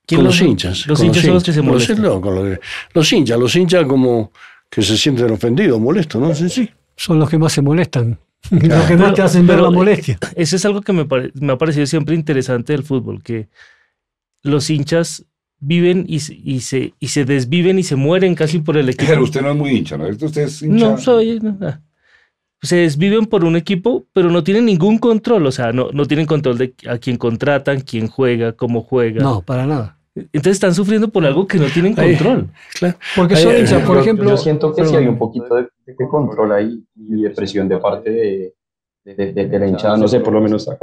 ¿Quién 0.06 0.18
Con 0.18 0.26
los 0.26 0.40
hinchas. 0.42 0.86
Los 0.86 1.02
hinchas 1.02 1.22
son 1.24 1.32
los 1.32 1.42
que 1.44 1.52
se 1.54 1.62
los- 1.62 1.66
molestan. 1.66 2.02
no, 2.02 2.20
con 2.20 2.34
los, 2.34 2.58
los 2.92 3.12
hinchas, 3.14 3.38
los 3.38 3.56
hinchas 3.56 3.86
como 3.86 4.30
que 4.68 4.82
se 4.82 4.98
sienten 4.98 5.30
ofendidos, 5.30 5.80
molestos, 5.80 6.20
¿no? 6.20 6.34
Sí, 6.34 6.50
sí. 6.50 6.68
Son 6.96 7.18
los 7.18 7.30
que 7.30 7.38
más 7.38 7.54
se 7.54 7.62
molestan. 7.62 8.18
los 8.50 8.84
que 8.86 8.96
más 8.96 9.14
te 9.14 9.22
hacen 9.22 9.46
ver 9.46 9.60
la 9.60 9.70
molestia. 9.70 10.18
Eso 10.36 10.56
es 10.56 10.64
algo 10.64 10.80
que 10.82 10.92
me, 10.92 11.04
pare- 11.04 11.32
me 11.34 11.52
ha 11.52 11.58
parecido 11.58 11.86
siempre 11.86 12.14
interesante 12.14 12.72
del 12.72 12.82
fútbol, 12.82 13.22
que 13.22 13.48
los 14.42 14.68
hinchas 14.70 15.24
viven 15.58 16.04
y, 16.08 16.20
se- 16.20 16.34
y, 16.34 16.60
se, 16.60 16.94
y 17.00 17.08
se 17.08 17.24
desviven 17.24 17.78
y 17.78 17.82
se 17.82 17.96
mueren 17.96 18.34
casi 18.34 18.58
por 18.58 18.76
el 18.76 18.88
equipo. 18.90 19.10
Pero 19.10 19.22
usted 19.24 19.40
no 19.42 19.50
es 19.50 19.56
muy 19.56 19.70
hincha, 19.70 19.96
¿no? 19.96 20.06
Usted 20.08 20.36
es 20.42 20.62
hincha. 20.62 20.90
No 20.90 20.98
soy. 20.98 21.40
no. 21.40 21.58
Se 22.62 22.76
desviven 22.76 23.26
por 23.26 23.44
un 23.44 23.56
equipo, 23.56 24.06
pero 24.14 24.30
no 24.30 24.42
tienen 24.42 24.64
ningún 24.64 24.96
control. 24.98 25.46
O 25.46 25.52
sea, 25.52 25.72
no, 25.72 25.90
no 25.92 26.06
tienen 26.06 26.24
control 26.24 26.56
de 26.56 26.74
a 26.88 26.96
quién 26.96 27.18
contratan, 27.18 27.82
quién 27.82 28.08
juega, 28.08 28.52
cómo 28.54 28.80
juega. 28.82 29.22
No, 29.22 29.42
para 29.42 29.66
nada. 29.66 29.93
Entonces 30.14 30.52
están 30.52 30.74
sufriendo 30.74 31.08
por 31.08 31.24
algo 31.24 31.46
que 31.46 31.58
no 31.58 31.66
tienen 31.66 31.94
control. 31.94 32.48
Claro. 32.78 32.96
Porque 33.16 33.34
Ay, 33.34 33.42
son 33.42 33.52
ay, 33.52 33.60
hinchas, 33.60 33.80
ay, 33.80 33.86
por 33.86 33.96
yo, 33.96 34.00
ejemplo. 34.02 34.30
yo 34.30 34.36
siento 34.36 34.68
que 34.72 34.82
sí 34.84 34.90
perdón. 34.92 35.02
hay 35.02 35.08
un 35.08 35.18
poquito 35.18 35.54
de, 35.56 35.68
de 35.86 36.08
control 36.08 36.52
ahí 36.52 36.84
y 36.96 37.22
de 37.22 37.30
presión 37.30 37.68
de 37.68 37.78
parte 37.78 38.10
de, 38.10 38.54
de, 39.04 39.32
de- 39.32 39.46
de 39.48 39.58
la 39.58 39.66
hinchada, 39.66 39.96
no 39.96 40.06
sé, 40.06 40.20
por 40.20 40.32
lo 40.32 40.40
menos 40.40 40.68
a- 40.68 40.78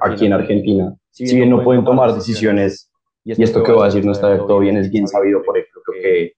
aquí 0.00 0.26
en 0.26 0.32
Argentina. 0.34 0.94
Si 1.10 1.34
bien 1.34 1.50
no 1.50 1.62
pueden 1.64 1.84
tomar 1.84 2.14
decisiones, 2.14 2.88
y 3.24 3.42
esto 3.42 3.62
que 3.62 3.72
voy 3.72 3.82
a 3.82 3.86
decir 3.86 4.04
no 4.04 4.12
está 4.12 4.28
del 4.30 4.38
todo 4.46 4.60
bien, 4.60 4.76
es 4.76 4.90
bien 4.90 5.06
sabido, 5.08 5.42
por 5.42 5.58
ejemplo, 5.58 5.82
que, 5.92 6.32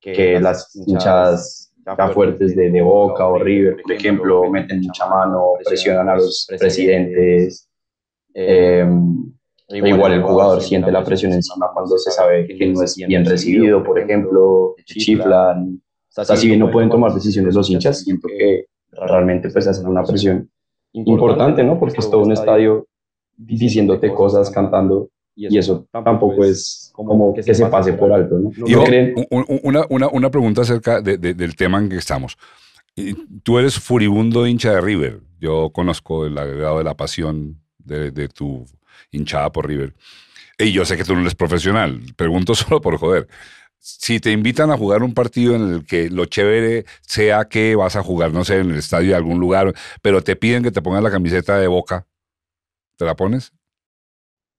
que 0.00 0.40
las 0.40 0.74
hinchadas 0.74 1.72
ya 1.84 2.08
fuertes 2.08 2.54
de, 2.56 2.70
de 2.70 2.80
Boca 2.82 3.26
o 3.26 3.38
River, 3.38 3.76
por 3.82 3.92
ejemplo, 3.92 4.48
meten 4.50 4.80
mucha 4.80 5.06
mano, 5.06 5.54
presionan 5.64 6.08
a 6.08 6.16
los 6.16 6.46
presidentes, 6.58 7.68
eh, 8.34 8.84
igual 9.72 10.12
el 10.12 10.22
jugador 10.22 10.60
siente 10.62 10.92
la 10.92 11.04
presión 11.04 11.32
encima 11.32 11.70
cuando 11.72 11.96
se 11.98 12.10
sabe 12.10 12.46
que 12.46 12.66
no 12.68 12.82
es 12.82 12.96
bien 12.96 13.24
recibido, 13.24 13.82
por 13.82 13.98
ejemplo, 13.98 14.74
chiflan. 14.84 15.80
O 16.16 16.24
sea, 16.24 16.36
si 16.36 16.48
bien 16.48 16.60
no 16.60 16.70
pueden 16.70 16.90
tomar 16.90 17.14
decisiones 17.14 17.54
los 17.54 17.70
hinchas, 17.70 18.00
siento 18.00 18.28
que 18.28 18.66
realmente 18.92 19.48
pues 19.50 19.66
hacen 19.66 19.86
una 19.86 20.04
presión 20.04 20.50
importante, 20.92 21.64
¿no? 21.64 21.78
Porque 21.78 22.00
es 22.00 22.10
todo 22.10 22.22
un 22.22 22.32
estadio 22.32 22.86
diciéndote 23.36 24.12
cosas, 24.12 24.50
cantando, 24.50 25.08
y 25.34 25.56
eso 25.56 25.86
tampoco 25.90 26.44
es 26.44 26.90
como 26.94 27.32
que 27.32 27.42
se 27.42 27.66
pase 27.66 27.94
por 27.94 28.12
alto, 28.12 28.38
¿no? 28.38 28.50
Una, 29.62 29.86
una, 29.88 30.08
una, 30.08 30.30
pregunta 30.30 30.62
acerca 30.62 31.00
de, 31.00 31.16
del 31.16 31.56
tema 31.56 31.78
en 31.78 31.88
que 31.88 31.96
estamos. 31.96 32.36
Tú 33.42 33.58
eres 33.58 33.78
furibundo 33.78 34.46
hincha 34.46 34.72
de 34.72 34.80
River. 34.82 35.20
Yo 35.40 35.70
conozco 35.70 36.26
el 36.26 36.36
agregado 36.36 36.78
de 36.78 36.84
la 36.84 36.94
pasión 36.94 37.58
de, 37.78 38.10
de 38.10 38.28
tu 38.28 38.66
hinchada 39.10 39.50
por 39.50 39.66
River. 39.66 39.94
Y 40.58 40.72
yo 40.72 40.84
sé 40.84 40.96
que 40.96 41.04
tú 41.04 41.14
no 41.14 41.20
eres 41.20 41.34
profesional. 41.34 42.00
Pregunto 42.16 42.54
solo 42.54 42.80
por 42.80 42.96
joder 42.98 43.28
si 43.82 44.20
te 44.20 44.30
invitan 44.30 44.70
a 44.70 44.78
jugar 44.78 45.02
un 45.02 45.12
partido 45.12 45.56
en 45.56 45.74
el 45.74 45.84
que 45.84 46.08
lo 46.08 46.26
chévere 46.26 46.84
sea 47.00 47.46
que 47.46 47.74
vas 47.74 47.96
a 47.96 48.02
jugar, 48.02 48.32
no 48.32 48.44
sé, 48.44 48.60
en 48.60 48.70
el 48.70 48.76
estadio 48.76 49.10
de 49.10 49.16
algún 49.16 49.40
lugar, 49.40 49.74
pero 50.00 50.22
te 50.22 50.36
piden 50.36 50.62
que 50.62 50.70
te 50.70 50.80
pongas 50.80 51.02
la 51.02 51.10
camiseta 51.10 51.58
de 51.58 51.66
boca, 51.66 52.06
¿te 52.96 53.04
la 53.04 53.16
pones? 53.16 53.52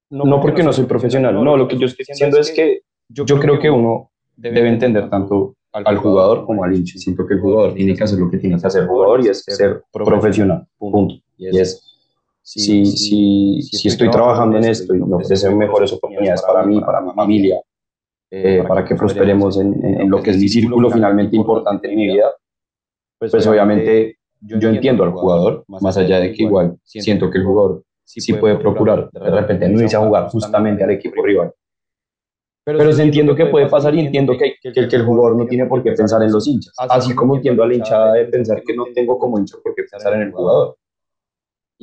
No, 0.10 0.42
porque 0.42 0.62
no 0.62 0.74
soy 0.74 0.86
profesional. 0.86 1.34
No, 1.42 1.56
lo 1.56 1.68
que 1.68 1.78
yo 1.78 1.88
estoy 1.88 2.06
diciendo 2.08 2.38
es 2.38 2.52
que 2.52 2.82
yo 3.08 3.26
creo 3.26 3.60
que 3.60 3.70
uno 3.70 4.12
debe 4.36 4.68
entender 4.68 5.10
tanto 5.10 5.56
al 5.72 5.98
jugador 5.98 6.46
como 6.46 6.64
al 6.64 6.76
hincha. 6.76 7.00
Siento 7.00 7.26
que 7.26 7.36
el 7.36 7.40
jugador 7.40 7.74
tiene 7.74 7.96
que 7.96 8.04
hacer 8.04 8.20
lo 8.20 8.30
que 8.30 8.38
tiene 8.38 8.60
que 8.60 8.68
hacer 8.68 8.84
el 8.84 8.90
jugador 8.90 9.26
y 9.26 9.30
es 9.30 9.44
ser 9.44 9.84
profesional. 9.92 10.68
Punto. 10.78 11.16
Y 11.38 11.58
es, 11.58 11.93
si, 12.44 12.86
si, 12.86 13.62
si 13.62 13.88
estoy 13.88 14.10
trabajando 14.12 14.58
en 14.58 14.66
esto 14.66 14.94
y 14.94 15.00
me 15.00 15.16
ofrecen 15.16 15.58
mejores 15.58 15.94
oportunidades 15.94 16.42
para 16.42 16.64
mí, 16.64 16.82
para 16.82 17.00
mi 17.00 17.14
familia, 17.14 17.62
eh, 18.30 18.64
para 18.68 18.84
que 18.84 18.96
prosperemos 18.96 19.60
en, 19.60 20.10
lo 20.10 20.22
que 20.22 20.32
es 20.32 20.38
mi 20.38 20.50
círculo 20.50 20.92
finalmente 20.92 21.36
importante 21.38 21.90
en 21.90 21.96
mi 21.96 22.06
vida, 22.08 22.34
pues, 23.18 23.32
pues 23.32 23.48
obviamente 23.48 24.18
yo, 24.42 24.70
entiendo 24.70 25.06
al 25.06 25.12
jugador, 25.12 25.64
más 25.68 25.96
allá 25.96 26.20
de 26.20 26.34
que 26.34 26.44
igual 26.44 26.78
siento 26.84 27.32
que 27.32 27.38
el 27.38 27.46
jugador 27.46 27.84
sí 28.04 28.34
puede 28.34 28.58
procurar 28.58 29.10
de 29.12 29.32
repente 29.32 29.70
no 29.70 29.82
irse 29.82 29.96
a 29.96 30.02
jugar 30.02 30.28
justamente 30.30 30.84
al 30.84 30.92
equipo 30.92 31.24
rival. 31.24 31.54
Pero, 32.66 32.94
sí 32.94 33.02
entiendo 33.02 33.36
que 33.36 33.46
puede 33.46 33.68
pasar 33.68 33.94
y 33.96 34.00
entiendo 34.00 34.38
que, 34.38 34.56
que, 34.62 34.96
el 34.96 35.06
jugador 35.06 35.38
no 35.38 35.46
tiene 35.46 35.66
por 35.66 35.84
qué 35.84 35.92
pensar 35.92 36.24
en 36.24 36.32
los 36.32 36.48
hinchas. 36.48 36.74
Así 36.78 37.14
como 37.14 37.36
entiendo 37.36 37.64
a 37.64 37.68
la 37.68 37.74
hinchada 37.74 38.14
de 38.14 38.26
pensar 38.26 38.64
que 38.64 38.76
no 38.76 38.86
tengo 38.94 39.20
como 39.20 39.38
hincha 39.38 39.58
por 39.62 39.76
qué 39.76 39.84
pensar 39.84 40.14
en 40.14 40.22
el 40.22 40.32
jugador. 40.32 40.78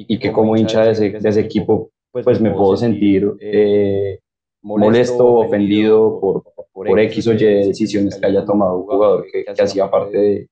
Y 0.08 0.18
que 0.18 0.32
como 0.32 0.56
hincha 0.56 0.84
de 0.84 0.92
ese, 0.92 1.10
de 1.10 1.28
ese 1.28 1.40
equipo, 1.40 1.90
pues, 2.10 2.24
pues 2.24 2.40
me 2.40 2.50
puedo 2.50 2.76
sentir 2.76 3.30
eh, 3.40 4.18
molesto, 4.62 5.26
ofendido 5.26 6.18
por, 6.20 6.42
por, 6.72 7.00
X 7.00 7.26
o 7.28 7.32
Y 7.32 7.36
decisiones 7.36 8.16
que 8.16 8.26
haya 8.26 8.44
tomado 8.44 8.78
un 8.78 8.86
jugador 8.86 9.26
que, 9.30 9.44
hacía 9.62 9.90
parte 9.90 10.48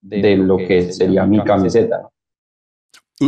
de, 0.00 0.20
de, 0.20 0.36
lo 0.36 0.56
que 0.56 0.92
sería 0.92 1.24
mi 1.24 1.42
camiseta. 1.44 2.08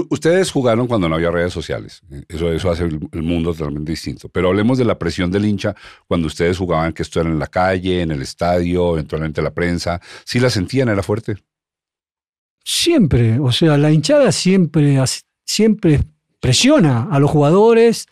Ustedes 0.09 0.53
jugaron 0.53 0.87
cuando 0.87 1.09
no 1.09 1.17
había 1.17 1.33
redes 1.33 1.53
sociales. 1.53 2.01
Eso, 2.29 2.53
eso 2.53 2.71
hace 2.71 2.85
el 2.85 3.23
mundo 3.23 3.53
totalmente 3.53 3.91
distinto. 3.91 4.29
Pero 4.29 4.49
hablemos 4.49 4.79
de 4.79 4.85
la 4.85 4.97
presión 4.97 5.33
del 5.33 5.45
hincha 5.45 5.75
cuando 6.07 6.29
ustedes 6.29 6.59
jugaban, 6.59 6.93
que 6.93 7.03
esto 7.03 7.21
era 7.21 7.29
en 7.29 7.41
la 7.41 7.49
calle, 7.49 8.03
en 8.03 8.13
el 8.13 8.23
estadio, 8.23 8.93
eventualmente 8.93 9.43
la 9.43 9.53
prensa. 9.53 10.01
¿Sí 10.25 10.39
la 10.39 10.49
sentían? 10.49 10.91
¿Era 10.91 11.03
fuerte? 11.03 11.37
Siempre. 12.65 13.41
O 13.41 13.51
sea, 13.51 13.77
la 13.79 13.91
hinchada 13.91 14.31
siempre, 14.31 15.01
siempre 15.51 16.01
presiona 16.41 17.09
a 17.11 17.19
los 17.19 17.31
jugadores, 17.31 18.07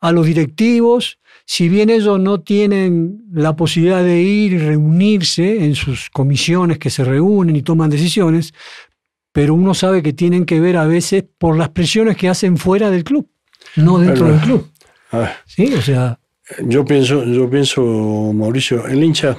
a 0.00 0.12
los 0.12 0.26
directivos 0.26 1.18
si 1.44 1.68
bien 1.68 1.90
ellos 1.90 2.20
no 2.20 2.40
tienen 2.40 3.24
la 3.32 3.56
posibilidad 3.56 4.02
de 4.02 4.22
ir 4.22 4.52
y 4.52 4.58
reunirse 4.58 5.64
en 5.64 5.74
sus 5.74 6.10
comisiones 6.10 6.78
que 6.78 6.90
se 6.90 7.04
reúnen 7.04 7.56
y 7.56 7.62
toman 7.62 7.90
decisiones, 7.90 8.54
pero 9.32 9.54
uno 9.54 9.74
sabe 9.74 10.02
que 10.02 10.12
tienen 10.12 10.44
que 10.44 10.60
ver 10.60 10.76
a 10.76 10.86
veces 10.86 11.24
por 11.38 11.56
las 11.56 11.70
presiones 11.70 12.16
que 12.16 12.28
hacen 12.28 12.56
fuera 12.56 12.90
del 12.90 13.04
club, 13.04 13.28
no 13.76 13.98
dentro 13.98 14.28
del 14.28 14.40
club. 14.40 14.70
¿Sí? 15.46 15.72
O 15.74 15.82
sea, 15.82 16.18
yo 16.64 16.84
pienso, 16.84 17.24
yo 17.24 17.50
pienso, 17.50 17.82
Mauricio, 18.32 18.86
el 18.86 19.02
hincha, 19.02 19.36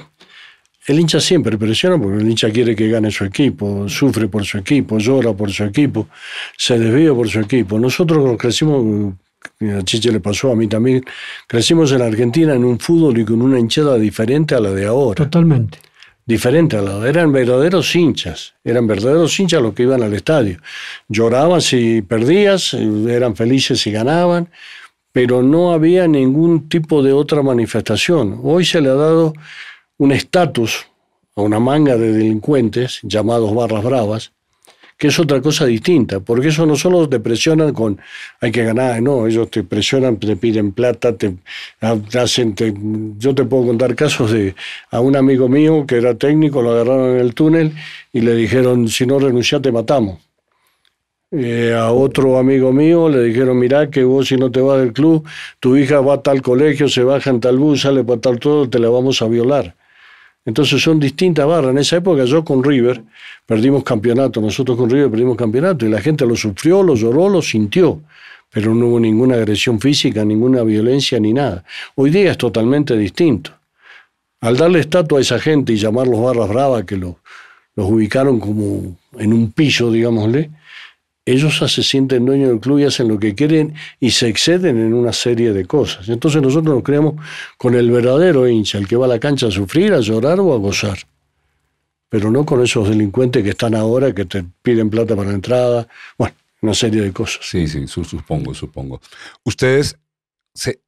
el 0.86 1.00
hincha 1.00 1.20
siempre 1.20 1.56
presiona 1.56 1.98
porque 1.98 2.22
el 2.22 2.28
hincha 2.28 2.50
quiere 2.50 2.76
que 2.76 2.88
gane 2.88 3.10
su 3.10 3.24
equipo, 3.24 3.88
sufre 3.88 4.28
por 4.28 4.44
su 4.44 4.58
equipo, 4.58 4.98
llora 4.98 5.32
por 5.32 5.50
su 5.50 5.64
equipo, 5.64 6.08
se 6.56 6.78
desvía 6.78 7.14
por 7.14 7.28
su 7.28 7.40
equipo. 7.40 7.78
Nosotros 7.78 8.36
crecimos 8.38 9.14
a 9.60 9.82
Chiche 9.82 10.10
le 10.10 10.20
pasó, 10.20 10.52
a 10.52 10.56
mí 10.56 10.66
también. 10.66 11.04
Crecimos 11.46 11.92
en 11.92 12.02
Argentina 12.02 12.54
en 12.54 12.64
un 12.64 12.78
fútbol 12.78 13.18
y 13.18 13.24
con 13.24 13.40
una 13.42 13.58
hinchada 13.58 13.98
diferente 13.98 14.54
a 14.54 14.60
la 14.60 14.70
de 14.70 14.86
ahora. 14.86 15.16
Totalmente. 15.16 15.78
Diferente 16.26 16.76
a 16.76 16.82
la 16.82 16.98
de 16.98 17.10
Eran 17.10 17.32
verdaderos 17.32 17.94
hinchas. 17.94 18.54
Eran 18.64 18.86
verdaderos 18.86 19.38
hinchas 19.38 19.62
los 19.62 19.74
que 19.74 19.82
iban 19.82 20.02
al 20.02 20.14
estadio. 20.14 20.58
Lloraban 21.08 21.60
si 21.60 22.02
perdías, 22.02 22.74
eran 22.74 23.36
felices 23.36 23.80
si 23.80 23.90
ganaban, 23.90 24.48
pero 25.12 25.42
no 25.42 25.72
había 25.72 26.08
ningún 26.08 26.68
tipo 26.68 27.02
de 27.02 27.12
otra 27.12 27.42
manifestación. 27.42 28.40
Hoy 28.42 28.64
se 28.64 28.80
le 28.80 28.88
ha 28.88 28.94
dado 28.94 29.34
un 29.98 30.12
estatus 30.12 30.86
a 31.36 31.42
una 31.42 31.60
manga 31.60 31.96
de 31.96 32.12
delincuentes 32.12 33.00
llamados 33.02 33.54
barras 33.54 33.82
bravas, 33.84 34.32
que 34.96 35.08
es 35.08 35.18
otra 35.18 35.40
cosa 35.40 35.66
distinta, 35.66 36.20
porque 36.20 36.48
eso 36.48 36.66
no 36.66 36.76
solo 36.76 37.08
te 37.08 37.18
presionan 37.18 37.72
con 37.72 38.00
hay 38.40 38.52
que 38.52 38.64
ganar, 38.64 39.02
no, 39.02 39.26
ellos 39.26 39.50
te 39.50 39.64
presionan, 39.64 40.18
te 40.18 40.36
piden 40.36 40.72
plata, 40.72 41.16
te 41.16 41.36
hacen, 42.16 42.54
yo 43.18 43.34
te 43.34 43.44
puedo 43.44 43.66
contar 43.66 43.94
casos 43.96 44.30
de 44.30 44.54
a 44.90 45.00
un 45.00 45.16
amigo 45.16 45.48
mío 45.48 45.84
que 45.86 45.96
era 45.96 46.14
técnico, 46.14 46.62
lo 46.62 46.72
agarraron 46.72 47.16
en 47.16 47.20
el 47.20 47.34
túnel 47.34 47.72
y 48.12 48.20
le 48.20 48.34
dijeron, 48.34 48.88
si 48.88 49.06
no 49.06 49.18
renuncias 49.18 49.62
te 49.62 49.72
matamos. 49.72 50.20
Eh, 51.32 51.74
a 51.76 51.90
otro 51.90 52.38
amigo 52.38 52.72
mío 52.72 53.08
le 53.08 53.24
dijeron, 53.24 53.58
mirá 53.58 53.90
que 53.90 54.04
vos 54.04 54.28
si 54.28 54.36
no 54.36 54.52
te 54.52 54.60
vas 54.60 54.78
del 54.78 54.92
club, 54.92 55.26
tu 55.58 55.76
hija 55.76 56.00
va 56.00 56.14
a 56.14 56.22
tal 56.22 56.42
colegio, 56.42 56.88
se 56.88 57.02
baja 57.02 57.30
en 57.30 57.40
tal 57.40 57.58
bus, 57.58 57.80
sale 57.80 58.04
para 58.04 58.20
tal 58.20 58.38
todo, 58.38 58.70
te 58.70 58.78
la 58.78 58.88
vamos 58.88 59.20
a 59.20 59.26
violar. 59.26 59.74
Entonces 60.44 60.82
son 60.82 61.00
distintas 61.00 61.46
barras. 61.46 61.70
En 61.70 61.78
esa 61.78 61.96
época 61.96 62.24
yo 62.24 62.44
con 62.44 62.62
River 62.62 63.02
perdimos 63.46 63.82
campeonato, 63.82 64.40
nosotros 64.40 64.76
con 64.76 64.90
River 64.90 65.10
perdimos 65.10 65.36
campeonato 65.36 65.86
y 65.86 65.90
la 65.90 66.00
gente 66.00 66.26
lo 66.26 66.36
sufrió, 66.36 66.82
lo 66.82 66.94
lloró, 66.94 67.28
lo 67.28 67.40
sintió, 67.40 68.00
pero 68.50 68.74
no 68.74 68.86
hubo 68.86 69.00
ninguna 69.00 69.36
agresión 69.36 69.80
física, 69.80 70.24
ninguna 70.24 70.62
violencia 70.62 71.18
ni 71.18 71.32
nada. 71.32 71.64
Hoy 71.94 72.10
día 72.10 72.30
es 72.32 72.38
totalmente 72.38 72.96
distinto. 72.96 73.50
Al 74.40 74.56
darle 74.56 74.80
estatua 74.80 75.18
a 75.18 75.22
esa 75.22 75.38
gente 75.38 75.72
y 75.72 75.76
llamarlos 75.76 76.20
barras 76.20 76.48
bravas 76.48 76.84
que 76.84 76.96
los 76.96 77.14
ubicaron 77.76 78.38
como 78.38 78.96
en 79.18 79.32
un 79.32 79.52
piso, 79.52 79.90
digámosle, 79.90 80.50
ellos 81.26 81.56
se 81.56 81.82
sienten 81.82 82.26
dueños 82.26 82.50
del 82.50 82.60
club 82.60 82.80
y 82.80 82.84
hacen 82.84 83.08
lo 83.08 83.18
que 83.18 83.34
quieren 83.34 83.74
y 83.98 84.10
se 84.10 84.28
exceden 84.28 84.78
en 84.78 84.92
una 84.92 85.12
serie 85.12 85.52
de 85.52 85.64
cosas. 85.64 86.08
Entonces 86.08 86.42
nosotros 86.42 86.74
nos 86.74 86.84
creamos 86.84 87.14
con 87.56 87.74
el 87.74 87.90
verdadero 87.90 88.46
hincha, 88.46 88.78
el 88.78 88.86
que 88.86 88.96
va 88.96 89.06
a 89.06 89.08
la 89.08 89.18
cancha 89.18 89.46
a 89.46 89.50
sufrir, 89.50 89.94
a 89.94 90.00
llorar 90.00 90.40
o 90.40 90.52
a 90.52 90.58
gozar. 90.58 90.98
Pero 92.10 92.30
no 92.30 92.44
con 92.44 92.62
esos 92.62 92.88
delincuentes 92.88 93.42
que 93.42 93.50
están 93.50 93.74
ahora, 93.74 94.14
que 94.14 94.26
te 94.26 94.44
piden 94.62 94.90
plata 94.90 95.16
para 95.16 95.30
la 95.30 95.34
entrada. 95.34 95.88
Bueno, 96.18 96.34
una 96.60 96.74
serie 96.74 97.00
de 97.00 97.12
cosas. 97.12 97.40
Sí, 97.42 97.66
sí, 97.66 97.86
supongo, 97.86 98.54
supongo. 98.54 99.00
Ustedes 99.44 99.96
se... 100.52 100.80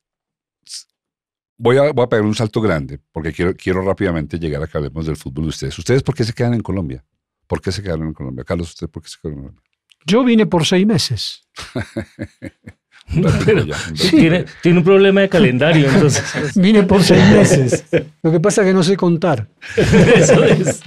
Voy 1.59 1.79
a, 1.79 1.90
voy 1.92 2.07
pegar 2.07 2.27
un 2.27 2.35
salto 2.35 2.61
grande, 2.61 3.01
porque 3.11 3.33
quiero, 3.33 3.55
quiero 3.57 3.81
rápidamente 3.81 4.38
llegar 4.38 4.62
a 4.62 4.66
que 4.66 4.77
hablemos 4.77 5.07
del 5.07 5.16
fútbol 5.16 5.44
de 5.44 5.49
ustedes. 5.49 5.79
¿Ustedes 5.79 6.03
por 6.03 6.14
qué 6.14 6.22
se 6.22 6.35
quedan 6.35 6.53
en 6.53 6.61
Colombia? 6.61 7.03
¿Por 7.46 7.62
qué 7.62 7.72
se 7.72 7.83
quedaron 7.83 8.09
en 8.09 8.12
Colombia? 8.12 8.44
Carlos, 8.44 8.68
¿usted 8.68 8.90
por 8.90 9.03
qué 9.03 9.09
se 9.09 9.16
quedaron 9.22 9.38
en 9.38 9.44
Colombia? 9.46 9.65
Yo 10.07 10.25
vine 10.25 10.47
por 10.47 10.64
seis 10.64 10.87
meses. 10.87 11.42
tiene, 14.11 14.45
un 14.64 14.85
problema 14.85 15.21
de 15.21 15.29
calendario, 15.29 15.88
entonces. 15.88 16.55
Vine 16.57 16.83
por 16.83 17.03
seis 17.03 17.25
meses. 17.31 17.85
Lo 18.23 18.33
que 18.33 18.40
pasa 18.40 18.62
es 18.62 18.69
que 18.69 18.75
no 18.75 18.83
sé 18.83 18.97
contar. 18.97 19.49
Eso 19.77 20.45
es. 20.45 20.83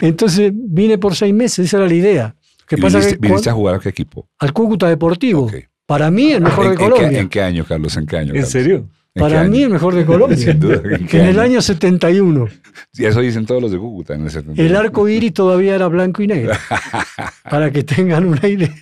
Entonces 0.00 0.50
vine 0.54 0.96
por 0.96 1.14
seis 1.14 1.34
meses, 1.34 1.66
esa 1.66 1.76
era 1.78 1.86
la 1.86 1.94
idea. 1.94 2.34
¿Qué 2.66 2.78
pasa 2.78 3.00
viniste, 3.20 3.50
a 3.50 3.52
jugar 3.52 3.74
a 3.76 3.78
qué 3.78 3.90
equipo? 3.90 4.28
Al 4.38 4.52
Cúcuta 4.52 4.88
Deportivo. 4.88 5.50
Para 5.86 6.10
mí, 6.10 6.32
el 6.32 6.42
mejor 6.42 6.70
de 6.70 6.76
Colombia. 6.76 7.20
¿En 7.20 7.28
qué 7.28 7.42
año, 7.42 7.64
Carlos? 7.64 7.96
¿En 7.96 8.06
qué 8.06 8.16
año? 8.16 8.34
¿En 8.34 8.46
serio? 8.46 8.88
Para 9.16 9.44
mí, 9.44 9.62
el 9.62 9.70
mejor 9.70 9.94
de 9.94 10.04
Colombia. 10.04 10.36
Sin 10.36 10.60
duda. 10.60 10.80
¿En, 10.84 11.20
el 11.20 11.38
año 11.38 11.60
71. 11.60 12.48
Y 12.94 13.04
eso 13.04 13.20
dicen 13.20 13.46
todos 13.46 13.62
los 13.62 13.70
de 13.70 13.78
Cúcuta 13.78 14.14
en 14.14 14.22
el 14.22 14.30
71. 14.30 14.62
El 14.62 14.76
arco 14.76 15.08
iris 15.08 15.32
todavía 15.32 15.74
era 15.74 15.88
blanco 15.88 16.22
y 16.22 16.26
negro. 16.26 16.54
para 17.50 17.70
que 17.70 17.82
tengan 17.82 18.26
una 18.26 18.46
idea. 18.46 18.74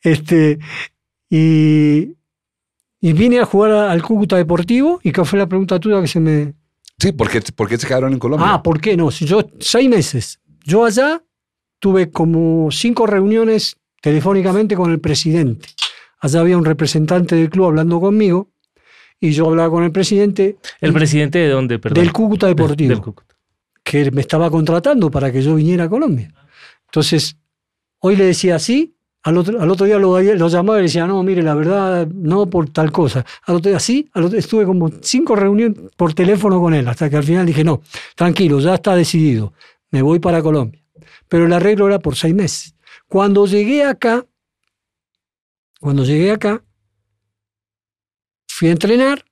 Este, 0.00 0.58
y, 1.30 2.16
y 3.00 3.12
vine 3.12 3.40
a 3.40 3.44
jugar 3.44 3.70
al 3.70 4.02
Cúcuta 4.02 4.36
Deportivo. 4.36 5.00
¿Y 5.02 5.12
qué 5.12 5.24
fue 5.24 5.38
la 5.38 5.46
pregunta 5.46 5.78
tuya 5.78 6.00
que 6.00 6.08
se 6.08 6.20
me.? 6.20 6.54
Sí, 6.98 7.12
¿por 7.12 7.30
qué, 7.30 7.40
¿por 7.54 7.68
qué 7.68 7.78
se 7.78 7.86
quedaron 7.86 8.12
en 8.12 8.18
Colombia? 8.18 8.54
Ah, 8.54 8.62
¿por 8.62 8.80
qué 8.80 8.96
no? 8.96 9.10
Si 9.10 9.26
yo, 9.26 9.48
seis 9.58 9.88
meses. 9.88 10.40
Yo 10.64 10.84
allá 10.84 11.22
tuve 11.78 12.10
como 12.10 12.70
cinco 12.70 13.06
reuniones 13.06 13.76
telefónicamente 14.00 14.76
con 14.76 14.90
el 14.90 15.00
presidente 15.00 15.68
allá 16.22 16.40
había 16.40 16.56
un 16.56 16.64
representante 16.64 17.34
del 17.34 17.50
club 17.50 17.66
hablando 17.66 18.00
conmigo 18.00 18.51
y 19.22 19.30
yo 19.32 19.46
hablaba 19.48 19.70
con 19.70 19.84
el 19.84 19.92
presidente 19.92 20.56
¿El 20.80 20.90
y- 20.90 20.92
presidente 20.92 21.38
de 21.38 21.48
dónde, 21.48 21.78
perdón? 21.78 22.02
del 22.04 22.12
Cúcuta 22.12 22.46
Deportivo, 22.48 22.88
Del 22.90 23.00
Cúcuta. 23.00 23.34
que 23.82 24.10
me 24.10 24.20
estaba 24.20 24.50
contratando 24.50 25.10
para 25.10 25.30
que 25.32 25.40
yo 25.40 25.54
viniera 25.54 25.84
a 25.84 25.88
Colombia. 25.88 26.34
Entonces, 26.86 27.36
hoy 28.00 28.16
le 28.16 28.24
decía 28.26 28.58
sí, 28.58 28.94
al 29.22 29.38
otro, 29.38 29.60
al 29.60 29.70
otro 29.70 29.86
día 29.86 29.98
lo, 29.98 30.20
lo 30.20 30.48
llamaba 30.48 30.78
y 30.78 30.82
le 30.82 30.86
decía, 30.88 31.06
no, 31.06 31.22
mire, 31.22 31.42
la 31.42 31.54
verdad, 31.54 32.08
no 32.08 32.50
por 32.50 32.68
tal 32.70 32.90
cosa. 32.90 33.24
Al 33.46 33.54
otro 33.56 33.70
día 33.70 33.78
sí, 33.78 34.10
al 34.14 34.24
otro, 34.24 34.36
estuve 34.36 34.64
como 34.64 34.90
cinco 35.00 35.36
reuniones 35.36 35.78
por 35.96 36.12
teléfono 36.12 36.60
con 36.60 36.74
él, 36.74 36.88
hasta 36.88 37.08
que 37.08 37.16
al 37.16 37.22
final 37.22 37.46
dije, 37.46 37.62
no, 37.62 37.80
tranquilo, 38.16 38.58
ya 38.58 38.74
está 38.74 38.96
decidido, 38.96 39.52
me 39.92 40.02
voy 40.02 40.18
para 40.18 40.42
Colombia. 40.42 40.82
Pero 41.28 41.46
el 41.46 41.52
arreglo 41.52 41.86
era 41.86 42.00
por 42.00 42.16
seis 42.16 42.34
meses. 42.34 42.74
Cuando 43.06 43.46
llegué 43.46 43.84
acá, 43.84 44.26
cuando 45.80 46.04
llegué 46.04 46.32
acá, 46.32 46.62
fui 48.62 48.68
a 48.68 48.72
entrenar, 48.74 49.24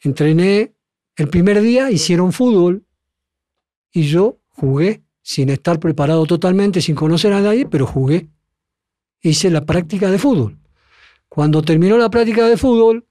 entrené 0.00 0.74
el 1.14 1.28
primer 1.28 1.60
día, 1.60 1.88
hicieron 1.88 2.32
fútbol 2.32 2.84
y 3.92 4.08
yo 4.08 4.40
jugué 4.48 5.00
sin 5.22 5.50
estar 5.50 5.78
preparado 5.78 6.26
totalmente, 6.26 6.80
sin 6.80 6.96
conocer 6.96 7.32
a 7.32 7.42
nadie, 7.42 7.64
pero 7.66 7.86
jugué. 7.86 8.28
Hice 9.22 9.50
la 9.50 9.64
práctica 9.64 10.10
de 10.10 10.18
fútbol. 10.18 10.58
Cuando 11.28 11.62
terminó 11.62 11.96
la 11.96 12.10
práctica 12.10 12.48
de 12.48 12.56
fútbol, 12.56 13.06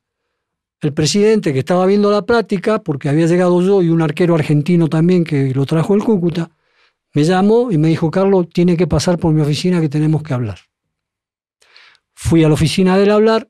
el 0.82 0.94
presidente 0.94 1.54
que 1.54 1.60
estaba 1.60 1.86
viendo 1.86 2.12
la 2.12 2.26
práctica, 2.26 2.84
porque 2.84 3.08
había 3.08 3.28
llegado 3.28 3.62
yo 3.62 3.82
y 3.82 3.88
un 3.88 4.02
arquero 4.02 4.36
argentino 4.36 4.90
también 4.90 5.24
que 5.24 5.54
lo 5.54 5.66
trajo 5.66 5.96
el 5.96 6.04
Cúcuta, 6.04 6.52
me 7.14 7.24
llamó 7.24 7.72
y 7.72 7.78
me 7.78 7.88
dijo, 7.88 8.12
Carlos, 8.12 8.50
tiene 8.50 8.76
que 8.76 8.88
pasar 8.88 9.18
por 9.18 9.34
mi 9.34 9.40
oficina 9.40 9.80
que 9.80 9.88
tenemos 9.88 10.22
que 10.22 10.34
hablar. 10.34 10.60
Fui 12.14 12.44
a 12.44 12.50
la 12.50 12.56
oficina 12.56 12.98
del 12.98 13.12
hablar 13.12 13.48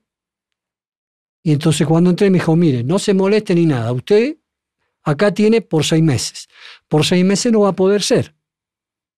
y 1.41 1.51
entonces 1.51 1.87
cuando 1.87 2.09
entré 2.09 2.29
me 2.29 2.39
dijo, 2.39 2.55
mire, 2.55 2.83
no 2.83 2.99
se 2.99 3.13
moleste 3.13 3.55
ni 3.55 3.65
nada, 3.65 3.91
usted 3.91 4.37
acá 5.03 5.33
tiene 5.33 5.61
por 5.61 5.85
seis 5.85 6.03
meses. 6.03 6.47
Por 6.87 7.05
seis 7.05 7.23
meses 7.23 7.51
no 7.51 7.61
va 7.61 7.69
a 7.69 7.75
poder 7.75 8.01
ser. 8.01 8.35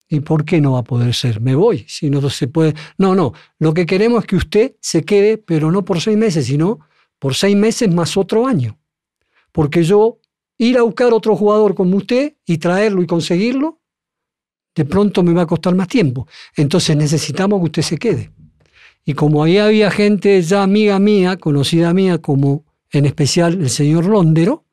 ¿Y 0.08 0.20
por 0.20 0.44
qué 0.44 0.60
no 0.60 0.72
va 0.72 0.80
a 0.80 0.84
poder 0.84 1.14
ser? 1.14 1.40
Me 1.40 1.54
voy, 1.54 1.84
si 1.88 2.10
no 2.10 2.28
se 2.28 2.46
puede. 2.46 2.74
No, 2.98 3.14
no, 3.14 3.32
lo 3.58 3.72
que 3.72 3.86
queremos 3.86 4.22
es 4.22 4.28
que 4.28 4.36
usted 4.36 4.76
se 4.80 5.04
quede, 5.04 5.38
pero 5.38 5.72
no 5.72 5.84
por 5.84 6.00
seis 6.00 6.16
meses, 6.16 6.46
sino 6.46 6.80
por 7.18 7.34
seis 7.34 7.56
meses 7.56 7.92
más 7.92 8.16
otro 8.16 8.46
año. 8.46 8.78
Porque 9.52 9.82
yo 9.82 10.18
ir 10.58 10.78
a 10.78 10.82
buscar 10.82 11.12
otro 11.12 11.34
jugador 11.34 11.74
como 11.74 11.96
usted 11.96 12.36
y 12.46 12.58
traerlo 12.58 13.02
y 13.02 13.06
conseguirlo, 13.06 13.80
de 14.74 14.84
pronto 14.84 15.22
me 15.22 15.32
va 15.32 15.42
a 15.42 15.46
costar 15.46 15.74
más 15.74 15.88
tiempo. 15.88 16.26
Entonces 16.56 16.96
necesitamos 16.96 17.60
que 17.60 17.64
usted 17.66 17.82
se 17.82 17.98
quede. 17.98 18.32
Y 19.04 19.14
como 19.14 19.42
ahí 19.42 19.58
había 19.58 19.90
gente 19.90 20.40
ya 20.42 20.62
amiga 20.62 20.98
mía, 20.98 21.36
conocida 21.36 21.92
mía, 21.92 22.18
como 22.18 22.64
en 22.92 23.06
especial 23.06 23.54
el 23.60 23.70
señor 23.70 24.06
Londero, 24.06 24.64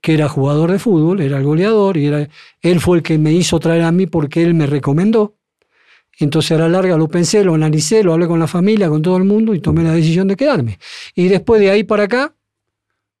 que 0.00 0.14
era 0.14 0.28
jugador 0.28 0.72
de 0.72 0.78
fútbol, 0.78 1.20
era 1.20 1.38
el 1.38 1.44
goleador, 1.44 1.96
y 1.96 2.06
era, 2.06 2.28
él 2.62 2.80
fue 2.80 2.98
el 2.98 3.02
que 3.02 3.18
me 3.18 3.32
hizo 3.32 3.58
traer 3.60 3.82
a 3.82 3.92
mí 3.92 4.06
porque 4.06 4.42
él 4.42 4.54
me 4.54 4.66
recomendó. 4.66 5.34
Entonces 6.18 6.52
a 6.52 6.58
la 6.60 6.68
larga 6.68 6.96
lo 6.96 7.08
pensé, 7.08 7.44
lo 7.44 7.54
analicé, 7.54 8.02
lo 8.02 8.14
hablé 8.14 8.26
con 8.26 8.40
la 8.40 8.46
familia, 8.46 8.88
con 8.88 9.02
todo 9.02 9.18
el 9.18 9.24
mundo 9.24 9.54
y 9.54 9.60
tomé 9.60 9.82
la 9.84 9.92
decisión 9.92 10.26
de 10.28 10.36
quedarme. 10.36 10.78
Y 11.14 11.28
después 11.28 11.60
de 11.60 11.70
ahí 11.70 11.84
para 11.84 12.04
acá, 12.04 12.32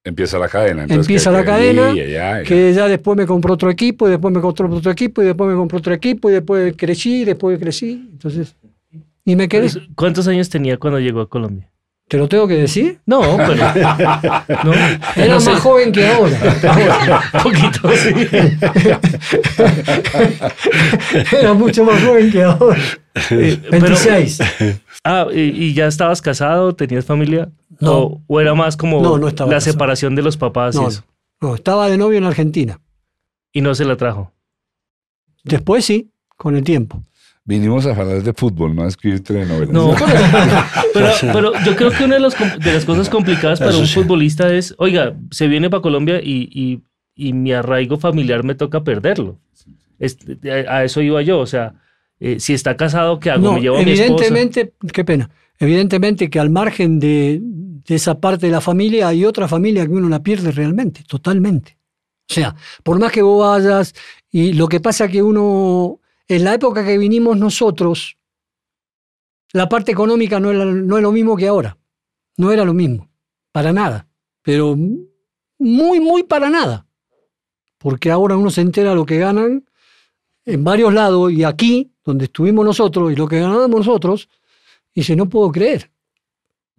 Empieza 0.02 0.38
la 0.38 0.48
cadena. 0.48 0.82
entonces, 0.82 1.04
Empieza 1.06 1.30
que- 1.30 1.36
la 1.36 1.42
que 1.42 1.46
cadena, 1.46 1.88
allá, 1.90 2.42
que 2.44 2.72
ya 2.72 2.86
después 2.88 3.16
me 3.16 3.26
compró 3.26 3.54
otro 3.54 3.68
equipo, 3.70 4.06
y 4.06 4.10
después 4.12 4.32
me 4.32 4.40
compró 4.40 4.72
otro 4.76 4.90
equipo, 4.92 5.20
y 5.20 5.26
después 5.26 5.50
me 5.50 5.56
compró 5.56 5.78
otro 5.78 5.92
equipo, 5.92 6.30
y 6.30 6.34
después 6.34 6.74
crecí, 6.76 7.22
y 7.22 7.24
después 7.24 7.58
crecí. 7.58 8.08
Entonces, 8.12 8.54
y 9.26 9.36
me 9.36 9.46
quedé. 9.48 9.68
¿Cuántos 9.94 10.26
años 10.28 10.48
tenía 10.48 10.78
cuando 10.78 10.98
llegó 11.00 11.20
a 11.20 11.28
Colombia? 11.28 11.70
¿Te 12.08 12.16
lo 12.18 12.28
tengo 12.28 12.46
que 12.46 12.54
decir? 12.54 13.00
No, 13.04 13.20
pero. 13.36 13.56
no, 14.64 14.72
Era 15.16 15.34
no 15.34 15.40
sé, 15.40 15.50
más 15.50 15.60
joven 15.60 15.90
que 15.90 16.06
ahora. 16.06 16.38
Un 17.34 17.42
poquito, 17.42 17.90
sí. 17.96 18.28
Era 21.36 21.54
mucho 21.54 21.84
más 21.84 22.02
joven 22.02 22.30
que 22.30 22.42
ahora. 22.42 22.78
Eh, 23.30 23.58
pero- 23.70 23.82
26. 23.96 24.38
ah, 25.04 25.26
¿y, 25.32 25.40
y 25.40 25.74
ya 25.74 25.86
estabas 25.86 26.20
casado? 26.22 26.74
¿Tenías 26.74 27.04
familia? 27.04 27.48
No. 27.80 27.92
¿O, 27.98 28.22
o 28.26 28.40
era 28.40 28.54
más 28.54 28.76
como 28.76 29.00
No, 29.02 29.18
no 29.18 29.28
estaba 29.28 29.50
la 29.50 29.56
casado. 29.56 29.72
separación 29.72 30.14
de 30.14 30.22
los 30.22 30.36
papás 30.36 30.74
y 30.74 30.78
No, 30.78 30.88
eso? 30.88 31.04
no, 31.40 31.54
estaba 31.54 31.88
de 31.88 31.98
novio 31.98 32.18
en 32.18 32.24
Argentina. 32.24 32.80
Y 33.52 33.60
no 33.62 33.74
se 33.74 33.84
la 33.84 33.96
trajo. 33.96 34.32
Después 35.44 35.84
sí, 35.84 36.10
con 36.36 36.56
el 36.56 36.62
tiempo. 36.64 37.02
Vinimos 37.48 37.86
a 37.86 37.90
hablar 37.90 38.22
de 38.24 38.32
fútbol, 38.34 38.74
no 38.74 38.82
a 38.82 38.88
escribir 38.88 39.22
telenovelas. 39.22 39.70
No, 39.72 39.94
pero, 39.96 40.20
pero, 40.92 41.08
pero 41.32 41.52
yo 41.64 41.76
creo 41.76 41.90
que 41.92 42.04
una 42.04 42.14
de, 42.16 42.20
los 42.20 42.34
de 42.36 42.72
las 42.72 42.84
cosas 42.84 43.08
complicadas 43.08 43.60
para 43.60 43.70
Eso 43.70 43.80
un 43.80 43.86
sí. 43.86 43.94
futbolista 43.94 44.52
es, 44.52 44.74
oiga, 44.78 45.16
se 45.30 45.46
viene 45.46 45.70
para 45.70 45.80
Colombia 45.82 46.20
y, 46.22 46.48
y- 46.52 46.82
y 47.18 47.32
mi 47.32 47.52
arraigo 47.52 47.96
familiar 47.98 48.42
me 48.44 48.54
toca 48.56 48.82
perderlo. 48.84 49.38
Es- 49.98 50.18
a 50.68 50.74
a 50.78 50.84
eso 50.84 51.00
iba 51.00 51.22
yo, 51.22 51.38
o 51.38 51.46
sea, 51.46 51.74
eh, 52.20 52.40
si 52.40 52.52
está 52.52 52.76
casado, 52.76 53.20
¿qué 53.20 53.30
hago? 53.30 53.44
No, 53.44 53.52
¿Me 53.54 53.60
llevo 53.60 53.76
a 53.78 53.82
mi 53.82 53.92
esposa? 53.92 54.02
evidentemente, 54.26 54.72
qué 54.92 55.04
pena. 55.04 55.30
Evidentemente 55.58 56.28
que 56.28 56.38
al 56.40 56.50
margen 56.50 56.98
de, 56.98 57.40
de 57.40 57.94
esa 57.94 58.20
parte 58.20 58.46
de 58.46 58.52
la 58.52 58.60
familia 58.60 59.08
hay 59.08 59.24
otra 59.24 59.48
familia 59.48 59.86
que 59.86 59.92
uno 59.92 60.08
la 60.08 60.22
pierde 60.22 60.50
realmente, 60.50 61.02
totalmente. 61.06 61.78
O 62.28 62.34
sea, 62.34 62.54
por 62.82 62.98
más 62.98 63.12
que 63.12 63.22
vos 63.22 63.40
vayas, 63.62 63.94
y 64.30 64.52
lo 64.52 64.66
que 64.68 64.80
pasa 64.80 65.08
que 65.08 65.22
uno, 65.22 66.00
en 66.28 66.44
la 66.44 66.54
época 66.54 66.84
que 66.84 66.98
vinimos 66.98 67.36
nosotros, 67.36 68.16
la 69.52 69.68
parte 69.68 69.92
económica 69.92 70.40
no, 70.40 70.50
era- 70.50 70.64
no 70.64 70.96
es 70.96 71.02
lo 71.02 71.12
mismo 71.12 71.36
que 71.36 71.46
ahora. 71.48 71.76
No 72.36 72.52
era 72.52 72.64
lo 72.64 72.74
mismo, 72.74 73.08
para 73.52 73.72
nada. 73.72 74.06
Pero 74.42 74.76
muy, 75.58 76.00
muy 76.00 76.22
para 76.24 76.50
nada. 76.50 76.86
Porque 77.78 78.10
ahora 78.10 78.36
uno 78.36 78.50
se 78.50 78.60
entera 78.60 78.94
lo 78.94 79.06
que 79.06 79.18
ganan 79.18 79.64
en 80.44 80.64
varios 80.64 80.92
lados 80.92 81.32
y 81.32 81.44
aquí, 81.44 81.90
donde 82.04 82.26
estuvimos 82.26 82.64
nosotros 82.64 83.12
y 83.12 83.16
lo 83.16 83.26
que 83.26 83.40
ganábamos 83.40 83.86
nosotros, 83.86 84.28
dice, 84.94 85.16
no 85.16 85.28
puedo 85.28 85.50
creer. 85.50 85.90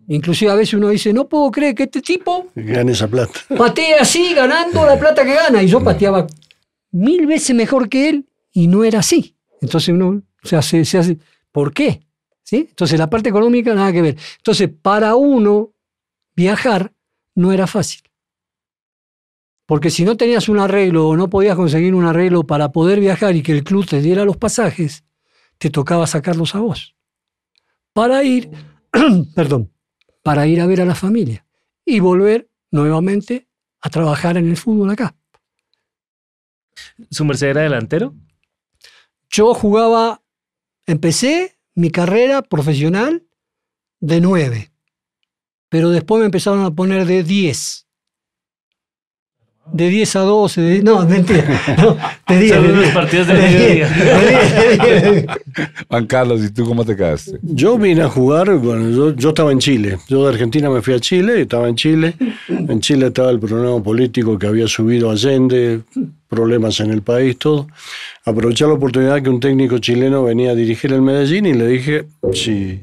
Inclusive 0.09 0.51
a 0.51 0.55
veces 0.55 0.75
uno 0.75 0.89
dice, 0.89 1.11
no 1.11 1.27
puedo 1.27 1.51
creer 1.51 1.75
que 1.75 1.83
este 1.83 2.01
tipo 2.01 2.47
Gane 2.55 2.91
esa 2.93 3.07
plata. 3.07 3.33
patea 3.57 4.01
así 4.01 4.33
ganando 4.33 4.85
la 4.85 4.97
plata 4.99 5.25
que 5.25 5.33
gana. 5.33 5.61
Y 5.63 5.67
yo 5.67 5.83
pateaba 5.83 6.27
mil 6.91 7.25
veces 7.25 7.55
mejor 7.55 7.89
que 7.89 8.09
él 8.09 8.29
y 8.51 8.67
no 8.67 8.83
era 8.83 8.99
así. 8.99 9.35
Entonces 9.61 9.89
uno 9.89 10.21
se 10.43 10.55
hace, 10.55 10.85
se 10.85 10.97
hace 10.97 11.17
¿por 11.51 11.73
qué? 11.73 12.01
¿Sí? 12.43 12.67
Entonces 12.69 12.97
la 12.97 13.09
parte 13.09 13.29
económica 13.29 13.73
nada 13.73 13.91
que 13.91 14.01
ver. 14.01 14.17
Entonces 14.37 14.69
para 14.81 15.15
uno 15.15 15.73
viajar 16.35 16.93
no 17.35 17.51
era 17.51 17.67
fácil. 17.67 18.01
Porque 19.65 19.89
si 19.89 20.05
no 20.05 20.15
tenías 20.15 20.47
un 20.47 20.59
arreglo 20.59 21.09
o 21.09 21.17
no 21.17 21.29
podías 21.29 21.57
conseguir 21.57 21.93
un 21.93 22.05
arreglo 22.05 22.45
para 22.45 22.71
poder 22.71 23.01
viajar 23.01 23.35
y 23.35 23.43
que 23.43 23.51
el 23.51 23.63
club 23.63 23.85
te 23.85 24.01
diera 24.01 24.23
los 24.23 24.37
pasajes, 24.37 25.03
te 25.57 25.69
tocaba 25.69 26.07
sacarlos 26.07 26.55
a 26.55 26.59
vos. 26.59 26.95
Para 27.91 28.23
ir, 28.23 28.49
perdón, 29.35 29.73
para 30.23 30.47
ir 30.47 30.61
a 30.61 30.67
ver 30.67 30.81
a 30.81 30.85
la 30.85 30.95
familia 30.95 31.45
y 31.83 31.99
volver 31.99 32.49
nuevamente 32.71 33.47
a 33.81 33.89
trabajar 33.89 34.37
en 34.37 34.47
el 34.47 34.57
fútbol 34.57 34.89
acá. 34.89 35.15
¿Su 37.09 37.25
merced 37.25 37.47
era 37.47 37.61
delantero? 37.61 38.13
Yo 39.29 39.53
jugaba, 39.53 40.23
empecé 40.85 41.59
mi 41.75 41.91
carrera 41.91 42.41
profesional 42.41 43.27
de 43.99 44.21
9, 44.21 44.71
pero 45.69 45.89
después 45.89 46.19
me 46.19 46.25
empezaron 46.25 46.63
a 46.63 46.71
poner 46.71 47.05
de 47.05 47.23
10. 47.23 47.86
De 49.69 49.89
10 49.89 50.15
a 50.15 50.19
12, 50.21 50.61
de- 50.61 50.81
no, 50.83 51.05
mentira. 51.05 51.43
No, 51.77 51.97
de 52.27 52.39
10. 52.39 52.53
Son 52.55 52.67
los 52.67 52.79
10, 52.79 52.93
partidos 52.93 53.27
de 53.27 53.33
de 53.35 53.39
10, 53.47 53.51
mediodía. 53.51 53.87
de 53.89 54.29
10, 54.29 54.91
de 55.03 55.11
10. 55.11 55.25
Juan 55.89 56.05
Carlos, 56.07 56.41
¿y 56.43 56.49
tú 56.51 56.65
cómo 56.65 56.85
te 56.85 56.95
quedaste? 56.95 57.37
Yo 57.43 57.77
vine 57.77 58.01
a 58.01 58.09
jugar, 58.09 58.55
bueno, 58.57 58.89
yo, 58.89 59.15
yo 59.15 59.29
estaba 59.29 59.51
en 59.51 59.59
Chile. 59.59 59.97
Yo 60.07 60.23
de 60.23 60.29
Argentina 60.29 60.69
me 60.69 60.81
fui 60.81 60.93
a 60.93 60.99
Chile, 60.99 61.41
estaba 61.41 61.67
en 61.67 61.75
Chile. 61.75 62.15
En 62.47 62.79
Chile 62.79 63.07
estaba 63.07 63.29
el 63.29 63.39
problema 63.39 63.81
político 63.83 64.39
que 64.39 64.47
había 64.47 64.67
subido 64.67 65.11
Allende, 65.11 65.81
problemas 66.29 66.79
en 66.79 66.91
el 66.91 67.01
país, 67.01 67.37
todo. 67.37 67.67
Aproveché 68.25 68.65
la 68.65 68.73
oportunidad 68.73 69.21
que 69.21 69.29
un 69.29 69.39
técnico 69.39 69.77
chileno 69.79 70.23
venía 70.23 70.51
a 70.51 70.55
dirigir 70.55 70.93
el 70.93 71.01
Medellín 71.01 71.45
y 71.45 71.53
le 71.53 71.67
dije 71.67 72.05
si, 72.33 72.81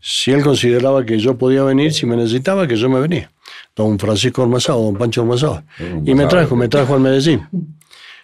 si 0.00 0.30
él 0.32 0.42
consideraba 0.42 1.04
que 1.06 1.18
yo 1.18 1.36
podía 1.38 1.62
venir, 1.62 1.92
si 1.92 2.04
me 2.04 2.16
necesitaba, 2.16 2.66
que 2.68 2.76
yo 2.76 2.88
me 2.90 3.00
venía. 3.00 3.30
Don 3.76 3.98
Francisco 3.98 4.42
Ormazado, 4.42 4.82
don 4.82 4.96
Pancho 4.96 5.22
Ormazado. 5.22 5.62
Y 6.04 6.14
me 6.14 6.26
trajo, 6.26 6.56
me 6.56 6.68
trajo 6.68 6.94
al 6.94 7.00
Medellín. 7.00 7.46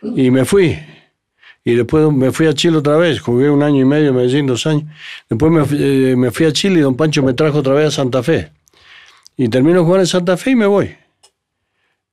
Y 0.03 0.31
me 0.31 0.45
fui. 0.45 0.79
Y 1.65 1.75
después 1.75 2.11
me 2.13 2.31
fui 2.33 2.47
a 2.47 2.55
Chile 2.55 2.79
otra 2.79 2.97
vez, 2.97 3.21
jugué 3.21 3.51
un 3.51 3.63
año 3.63 3.83
y 3.83 3.85
medio 3.85 4.09
en 4.11 4.17
Medellín, 4.17 4.47
dos 4.47 4.67
años. 4.67 4.85
Después 5.29 5.53
me, 5.53 5.65
fui- 5.65 5.79
eh, 5.81 6.15
me 6.17 6.31
fui 6.31 6.47
a 6.47 6.53
Chile 6.53 6.79
y 6.79 6.83
don 6.83 6.95
Pancho 6.97 7.23
me 7.23 7.35
trajo 7.35 7.59
otra 7.59 7.75
vez 7.75 7.89
a 7.89 7.91
Santa 7.91 8.23
Fe. 8.23 8.51
Y 9.37 9.49
termino 9.49 9.85
jugar 9.85 10.01
en 10.01 10.07
Santa 10.07 10.37
Fe 10.37 10.53
y 10.53 10.57
me 10.57 10.67
voy. 10.67 10.95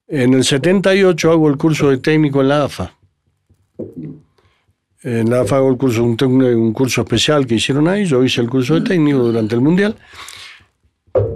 En 0.09 0.33
el 0.33 0.43
78 0.43 1.31
hago 1.31 1.47
el 1.49 1.57
curso 1.57 1.89
de 1.89 1.97
técnico 1.97 2.41
en 2.41 2.47
la 2.49 2.63
AFA. 2.63 2.93
En 5.03 5.29
la 5.29 5.41
AFA 5.41 5.57
hago 5.57 5.69
el 5.69 5.77
curso, 5.77 6.03
un 6.03 6.73
curso 6.73 7.01
especial 7.01 7.45
que 7.45 7.55
hicieron 7.55 7.87
ahí, 7.87 8.05
yo 8.05 8.23
hice 8.23 8.41
el 8.41 8.49
curso 8.49 8.75
de 8.75 8.81
técnico 8.81 9.19
durante 9.19 9.55
el 9.55 9.61
Mundial, 9.61 9.95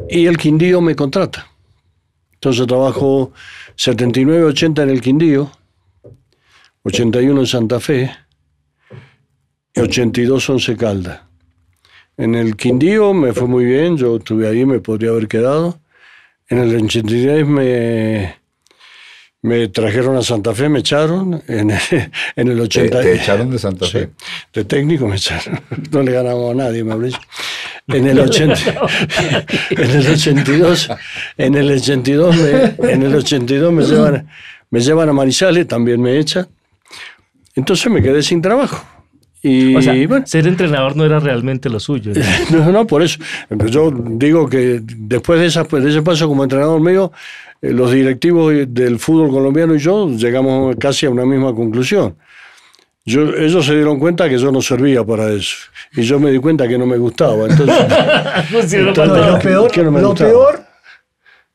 y 0.09 0.25
el 0.25 0.37
Quindío 0.37 0.81
me 0.81 0.95
contrata. 0.95 1.47
Entonces 2.43 2.65
trabajo 2.65 3.31
79-80 3.77 4.81
en 4.81 4.89
el 4.89 4.99
Quindío, 4.99 5.51
81 6.81 7.39
en 7.39 7.45
Santa 7.45 7.79
Fe, 7.79 8.11
y 9.75 9.79
82 9.79 10.49
Once 10.49 10.75
Caldas. 10.75 11.21
En 12.17 12.33
el 12.33 12.55
Quindío 12.55 13.13
me 13.13 13.31
fue 13.33 13.47
muy 13.47 13.63
bien, 13.65 13.95
yo 13.95 14.15
estuve 14.17 14.47
ahí, 14.47 14.65
me 14.65 14.79
podría 14.79 15.11
haber 15.11 15.27
quedado. 15.27 15.79
En 16.49 16.57
el 16.57 16.75
83 16.75 17.45
me, 17.45 18.35
me 19.43 19.67
trajeron 19.67 20.17
a 20.17 20.23
Santa 20.23 20.55
Fe, 20.55 20.67
me 20.67 20.79
echaron. 20.79 21.43
En 21.47 21.69
el, 21.69 21.79
en 22.35 22.47
el 22.47 22.55
¿Te, 22.57 22.63
80 22.63 23.01
te 23.01 23.15
echaron 23.17 23.51
de 23.51 23.59
Santa 23.59 23.85
Sí, 23.85 23.91
Fe? 23.91 24.09
de 24.51 24.65
técnico 24.65 25.07
me 25.07 25.15
echaron. 25.17 25.61
No 25.91 26.01
le 26.01 26.11
ganamos 26.11 26.51
a 26.51 26.55
nadie, 26.55 26.83
Mauricio. 26.83 27.19
En 27.87 28.07
el, 28.07 28.19
80, 28.19 28.55
en 29.71 29.89
el 29.91 30.07
82, 30.07 30.89
en 31.37 31.55
el 31.55 31.71
82 31.71 32.35
me, 32.37 32.91
en 32.91 33.03
el 33.03 33.15
82 33.15 33.73
me 33.73 33.83
llevan, 33.83 34.27
me 34.69 34.79
llevan 34.79 35.09
a 35.09 35.13
Manizales, 35.13 35.67
también 35.67 36.01
me 36.01 36.17
echan. 36.17 36.47
Entonces 37.55 37.91
me 37.91 38.01
quedé 38.01 38.21
sin 38.21 38.41
trabajo. 38.41 38.85
Y 39.43 39.75
O 39.75 39.81
sea, 39.81 39.93
bueno, 40.07 40.25
ser 40.27 40.47
entrenador 40.47 40.95
no 40.95 41.03
era 41.03 41.19
realmente 41.19 41.69
lo 41.69 41.79
suyo. 41.79 42.13
¿no? 42.51 42.57
no, 42.65 42.71
no, 42.71 42.87
por 42.87 43.01
eso. 43.01 43.19
Yo 43.49 43.91
digo 43.91 44.47
que 44.47 44.81
después 44.83 45.39
de, 45.39 45.47
esa, 45.47 45.63
de 45.63 45.89
ese 45.89 46.01
paso 46.01 46.27
como 46.27 46.43
entrenador 46.43 46.79
mío, 46.79 47.11
eh, 47.61 47.71
los 47.71 47.91
directivos 47.91 48.53
del 48.67 48.99
fútbol 48.99 49.31
colombiano 49.31 49.75
y 49.75 49.79
yo 49.79 50.09
llegamos 50.09 50.75
casi 50.77 51.07
a 51.07 51.09
una 51.09 51.25
misma 51.25 51.53
conclusión. 51.55 52.15
Yo, 53.03 53.35
ellos 53.35 53.65
se 53.65 53.73
dieron 53.73 53.99
cuenta 53.99 54.29
que 54.29 54.37
yo 54.37 54.51
no 54.51 54.61
servía 54.61 55.03
para 55.03 55.31
eso. 55.31 55.55
Y 55.93 56.03
yo 56.03 56.19
me 56.19 56.31
di 56.31 56.39
cuenta 56.39 56.67
que 56.67 56.77
no 56.77 56.85
me 56.85 56.97
gustaba. 56.97 57.47
Entonces, 57.47 57.75
Entonces, 58.73 58.85
lo 58.85 59.39
peor, 59.39 59.71
¿Qué 59.71 59.83
no 59.83 59.91
me 59.91 60.01
lo 60.01 60.09
gustaba? 60.09 60.29
peor, 60.29 60.63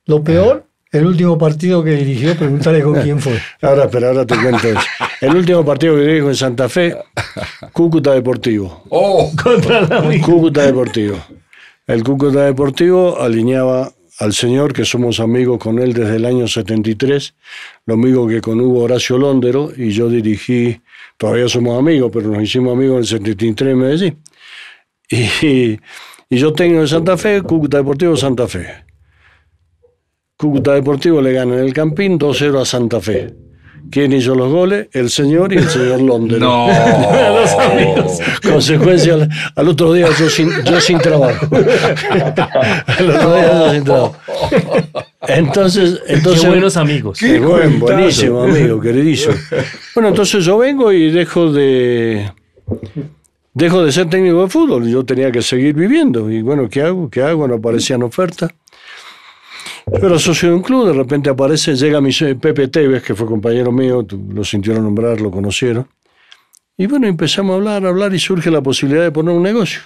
lo 0.07 0.25
peor, 0.25 0.67
el 0.91 1.07
último 1.07 1.39
partido 1.39 1.85
que 1.85 1.91
dirigió, 1.91 2.35
preguntarle 2.37 2.83
con 2.83 2.95
quién 3.01 3.21
fue. 3.21 3.41
ahora, 3.63 3.85
espera, 3.85 4.09
ahora 4.09 4.27
te 4.27 4.37
cuento 4.37 4.69
eso. 4.69 4.81
El 5.21 5.37
último 5.37 5.65
partido 5.65 5.95
que 5.95 6.03
dirijo 6.03 6.29
en 6.29 6.37
Santa 6.37 6.69
Fe, 6.69 6.97
Cúcuta 7.73 8.13
Deportivo. 8.13 8.83
¡Oh! 8.89 9.31
Contra 9.41 9.83
la. 9.83 10.21
Cúcuta 10.21 10.63
Deportivo. 10.63 11.17
El 11.87 12.03
Cúcuta 12.03 12.41
Deportivo 12.41 13.21
alineaba 13.21 13.93
al 14.19 14.33
señor, 14.33 14.73
que 14.73 14.85
somos 14.85 15.21
amigos 15.21 15.59
con 15.59 15.79
él 15.79 15.93
desde 15.93 16.17
el 16.17 16.25
año 16.25 16.49
73, 16.49 17.35
lo 17.87 17.97
mismo 17.97 18.27
que 18.27 18.41
con 18.41 18.61
Hugo 18.61 18.85
Horacio 18.85 19.19
Londero, 19.19 19.71
y 19.77 19.91
yo 19.91 20.09
dirigí, 20.09 20.81
todavía 21.19 21.49
somos 21.49 21.79
amigos, 21.79 22.11
pero 22.13 22.31
nos 22.31 22.43
hicimos 22.43 22.73
amigos 22.73 22.95
en 22.95 23.01
el 23.01 23.07
73 23.07 23.73
en 23.73 23.79
Medellín. 23.79 24.19
Y, 25.09 25.79
y 26.29 26.39
yo 26.39 26.53
tengo 26.53 26.81
en 26.81 26.89
Santa 26.89 27.17
Fe, 27.17 27.43
Cúcuta 27.43 27.77
Deportivo 27.77 28.17
Santa 28.17 28.49
Fe. 28.49 28.85
Cúcuta 30.37 30.75
Deportivo 30.75 31.21
le 31.21 31.33
gana 31.33 31.55
en 31.55 31.61
el 31.61 31.73
Campín 31.73 32.19
2-0 32.19 32.61
a 32.61 32.65
Santa 32.65 33.01
Fe. 33.01 33.46
¿Quién 33.91 34.13
hizo 34.13 34.35
los 34.35 34.51
goles? 34.51 34.89
El 34.93 35.11
señor 35.11 35.53
y 35.53 35.57
el 35.57 35.69
señor 35.69 36.01
Londero. 36.01 36.41
¡No! 36.41 36.67
Los 37.41 37.53
amigos. 37.53 38.19
Consecuencia, 38.43 39.15
al, 39.15 39.29
al 39.55 39.69
otro 39.69 39.93
día 39.93 40.09
yo 40.19 40.29
sin, 40.29 40.51
yo 40.65 40.81
sin 40.81 40.99
trabajo. 40.99 41.47
al 42.87 43.11
otro 43.11 43.35
día 43.35 43.53
yo 43.53 43.73
sin 43.73 43.85
trabajo. 43.85 44.17
Entonces, 45.29 46.01
entonces 46.07 46.43
Qué 46.43 46.49
buenos 46.49 46.77
amigos. 46.77 47.19
Qué 47.19 47.39
buen, 47.39 47.79
buenísimo, 47.79 48.43
amigo, 48.43 48.81
queridísimo. 48.81 49.35
Bueno, 49.95 50.09
entonces 50.11 50.45
yo 50.45 50.59
vengo 50.59 50.93
y 50.93 51.11
dejo 51.11 51.53
de 51.53 52.31
dejo 53.57 53.85
de 53.85 53.91
ser 53.91 54.09
técnico 54.11 54.43
de 54.43 54.49
fútbol. 54.49 54.89
Yo 54.89 55.05
tenía 55.05 55.33
que 55.33 55.43
seguir 55.43 55.75
viviendo. 55.75 56.31
Y 56.31 56.43
bueno, 56.43 56.69
¿qué 56.69 56.83
hago? 56.83 57.09
¿Qué 57.09 57.23
hago? 57.23 57.49
No 57.49 57.55
aparecían 57.55 58.03
ofertas. 58.03 58.51
Yo 59.89 60.09
era 60.09 60.19
socio 60.19 60.49
de 60.49 60.55
un 60.57 60.63
club, 60.63 60.87
de 60.89 60.93
repente 60.93 61.31
aparece, 61.31 61.77
llega 61.77 62.01
mi 62.01 62.11
Pepe 62.13 62.67
Tevez, 62.69 63.03
que 63.05 63.15
fue 63.15 63.27
compañero 63.27 63.71
mío, 63.71 64.05
lo 64.35 64.43
sintieron 64.43 64.83
nombrar, 64.83 65.21
lo 65.21 65.31
conocieron. 65.31 65.87
Y 66.77 66.87
bueno, 66.87 67.07
empezamos 67.07 67.53
a 67.53 67.57
hablar, 67.57 67.87
a 67.87 67.89
hablar 67.89 68.13
y 68.13 68.19
surge 68.19 68.51
la 68.51 68.61
posibilidad 68.63 69.05
de 69.05 69.13
poner 69.13 69.35
un 69.35 69.43
negocio. 69.45 69.81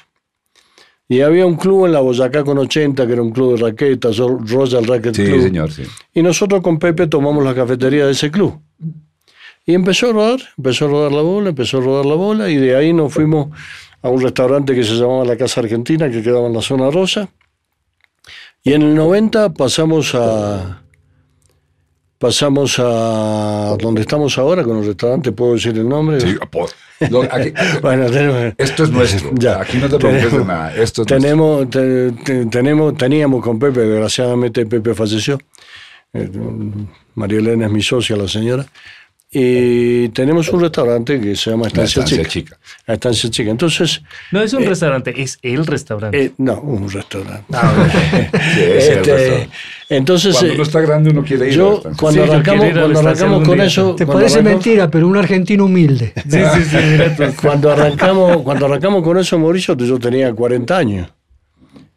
Y 1.07 1.21
había 1.21 1.45
un 1.45 1.57
club 1.57 1.87
en 1.87 1.93
la 1.93 2.01
Boyacá 2.01 2.45
con 2.45 2.57
80, 2.57 3.07
que 3.07 3.13
era 3.13 3.21
un 3.21 3.31
club 3.31 3.57
de 3.57 3.63
raquetas, 3.63 4.17
Royal 4.17 4.85
Racket 4.87 5.15
Sí, 5.17 5.25
Club. 5.25 5.43
señor, 5.43 5.71
sí. 5.73 5.83
Y 6.15 6.23
nosotros 6.23 6.63
con 6.63 6.79
Pepe 6.79 7.07
tomamos 7.07 7.45
la 7.45 7.55
cafetería 7.55 8.07
de 8.07 8.13
ese 8.13 8.31
club. 8.31 8.59
Y 9.67 9.75
empezó 9.75 10.11
a 10.11 10.13
rodar, 10.13 10.41
empezó 10.57 10.87
a 10.87 10.89
rodar 10.89 11.13
la 11.13 11.21
bola, 11.23 11.49
empezó 11.51 11.79
a 11.79 11.81
rodar 11.83 12.07
la 12.07 12.15
bola, 12.15 12.49
y 12.49 12.57
de 12.57 12.75
ahí 12.75 12.93
nos 12.93 13.13
fuimos 13.13 13.49
a 14.03 14.09
un 14.09 14.23
restaurante 14.23 14.75
que 14.75 14.83
se 14.83 14.95
llamaba 14.95 15.25
La 15.25 15.37
Casa 15.37 15.61
Argentina, 15.61 16.11
que 16.11 16.23
quedaba 16.23 16.47
en 16.47 16.55
la 16.55 16.63
zona 16.63 16.91
rosa. 16.91 17.29
Y 18.63 18.73
en 18.75 18.83
el 18.83 18.95
90 18.95 19.51
pasamos 19.55 20.15
a 20.15 20.83
pasamos 22.19 22.79
a 22.79 23.77
donde 23.81 24.03
estamos 24.03 24.37
ahora 24.37 24.63
con 24.63 24.77
el 24.79 24.87
restaurante, 24.87 25.33
puedo 25.33 25.55
decir 25.55 25.77
el 25.79 25.89
nombre. 25.89 26.21
Sí, 26.21 26.37
po- 26.51 26.69
lo- 27.09 27.23
aquí- 27.23 27.53
Bueno, 27.81 28.11
tenemos, 28.11 28.53
esto 28.59 28.85
es 28.85 28.91
nuestro. 28.91 29.31
Ya. 29.39 29.61
Aquí 29.63 29.79
no 29.79 29.89
te 29.89 29.97
preocupes 29.99 30.33
de 30.33 30.45
nada. 30.45 30.75
Esto 30.75 31.03
es 31.03 31.09
tenemos, 31.09 31.71
te- 31.71 32.13
te- 32.13 32.45
tenemos, 32.47 32.95
teníamos 32.99 33.43
con 33.43 33.59
Pepe, 33.59 33.81
desgraciadamente 33.81 34.67
Pepe 34.67 34.95
falleció. 34.95 35.39
Eh, 36.13 36.29
María 37.15 37.39
Elena 37.39 37.67
es 37.67 37.73
mi 37.73 37.83
socia, 37.83 38.17
la 38.17 38.29
señora. 38.29 38.67
Y 39.33 40.09
tenemos 40.09 40.49
un 40.49 40.61
restaurante 40.61 41.21
que 41.21 41.37
se 41.37 41.51
llama 41.53 41.69
Estancia, 41.69 42.03
Estancia 42.03 42.17
Chica. 42.25 42.57
Chica. 42.57 42.59
La 42.87 42.95
Estancia 42.95 43.31
Chica. 43.31 43.51
Entonces, 43.53 44.03
No 44.33 44.43
es 44.43 44.53
un 44.55 44.65
restaurante, 44.65 45.23
es 45.23 45.39
el 45.43 45.65
restaurante. 45.67 46.21
eh, 46.25 46.33
no, 46.39 46.61
un 46.61 46.91
restaurante. 46.91 47.45
Sí, 47.53 48.61
es 48.61 48.89
el 48.89 48.99
Este, 48.99 49.13
restaurante. 49.15 49.49
entonces, 49.89 50.33
Cuando 50.35 50.51
eh, 50.53 50.55
uno 50.57 50.63
está 50.65 50.81
grande 50.81 51.11
uno 51.11 51.23
quiere 51.23 51.47
ir. 51.49 51.55
yo 51.55 51.75
bastante. 51.75 51.99
cuando 52.01 52.21
Sí, 52.23 52.27
yo 52.27 52.33
arrancamos, 52.33 52.65
a 52.65 52.67
la 52.67 52.73
cuando 52.83 52.99
arrancamos 53.01 53.47
con 53.49 53.55
día. 53.57 53.65
eso, 53.67 53.95
Te 53.95 54.07
parece 54.07 54.39
arrancamos- 54.41 54.45
mentira, 54.65 54.91
pero 54.91 55.07
un 55.07 55.17
argentino 55.17 55.65
humilde. 55.67 56.13
Sí, 56.29 56.39
sí, 56.55 56.65
sí, 56.69 56.77
mira. 56.91 57.33
Cuando 57.41 57.71
arrancamos, 57.71 58.43
cuando 58.43 58.67
arrancamos 58.67 59.05
con 59.05 59.17
eso, 59.17 59.39
Mauricio, 59.39 59.77
yo 59.77 59.99
tenía 60.01 60.35
40 60.35 60.77
años. 60.77 61.09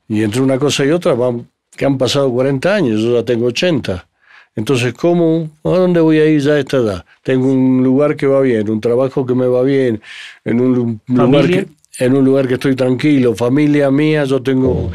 Y 0.07 0.21
entre 0.21 0.39
una 0.41 0.59
cosa 0.59 0.85
y 0.85 0.91
otra, 0.91 1.13
van- 1.15 1.47
que 1.75 1.83
han 1.85 1.97
pasado 1.97 2.31
40 2.31 2.75
años, 2.75 3.01
yo 3.01 3.15
ya 3.15 3.25
tengo 3.25 3.47
80. 3.47 4.07
Entonces, 4.55 4.93
¿cómo? 4.93 5.49
¿A 5.63 5.69
dónde 5.69 5.99
voy 5.99 6.19
a 6.19 6.25
ir 6.27 6.39
ya 6.41 6.53
a 6.53 6.59
esta 6.59 6.77
edad? 6.77 7.05
Tengo 7.23 7.51
un 7.51 7.83
lugar 7.83 8.15
que 8.15 8.27
va 8.27 8.41
bien, 8.41 8.69
un 8.69 8.79
trabajo 8.81 9.25
que 9.25 9.33
me 9.33 9.47
va 9.47 9.63
bien, 9.63 10.01
en 10.45 10.61
un 10.61 10.75
lu- 10.75 10.99
lugar 11.25 11.45
que, 11.49 11.67
en 12.05 12.13
un 12.15 12.23
lugar 12.25 12.47
que 12.47 12.53
estoy 12.55 12.75
tranquilo, 12.75 13.33
familia 13.35 13.89
mía, 13.89 14.25
yo 14.25 14.41
tengo 14.43 14.91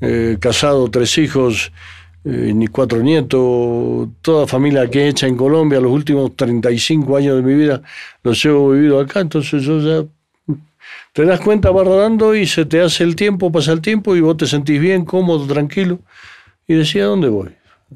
eh, 0.00 0.36
casado, 0.40 0.88
tres 0.90 1.16
hijos, 1.18 1.70
eh, 2.24 2.52
ni 2.54 2.68
cuatro 2.68 3.02
nietos, 3.02 4.08
toda 4.22 4.46
familia 4.46 4.88
que 4.88 5.02
he 5.02 5.08
hecha 5.08 5.26
en 5.26 5.36
Colombia, 5.36 5.80
los 5.80 5.92
últimos 5.92 6.34
35 6.34 7.16
años 7.16 7.36
de 7.36 7.42
mi 7.42 7.54
vida 7.54 7.82
los 8.22 8.42
he 8.44 8.48
vivido 8.50 8.98
acá, 9.00 9.20
entonces 9.20 9.62
yo 9.62 9.78
ya 9.80 10.06
te 11.12 11.24
das 11.24 11.40
cuenta, 11.40 11.70
vas 11.70 11.86
rodando 11.86 12.34
y 12.34 12.46
se 12.46 12.64
te 12.64 12.80
hace 12.80 13.04
el 13.04 13.14
tiempo, 13.16 13.52
pasa 13.52 13.72
el 13.72 13.80
tiempo 13.80 14.16
y 14.16 14.20
vos 14.20 14.36
te 14.36 14.46
sentís 14.46 14.80
bien, 14.80 15.04
cómodo, 15.04 15.46
tranquilo. 15.46 15.98
Y 16.66 16.74
decía, 16.74 17.04
¿a 17.04 17.06
dónde 17.06 17.28
voy? 17.28 17.50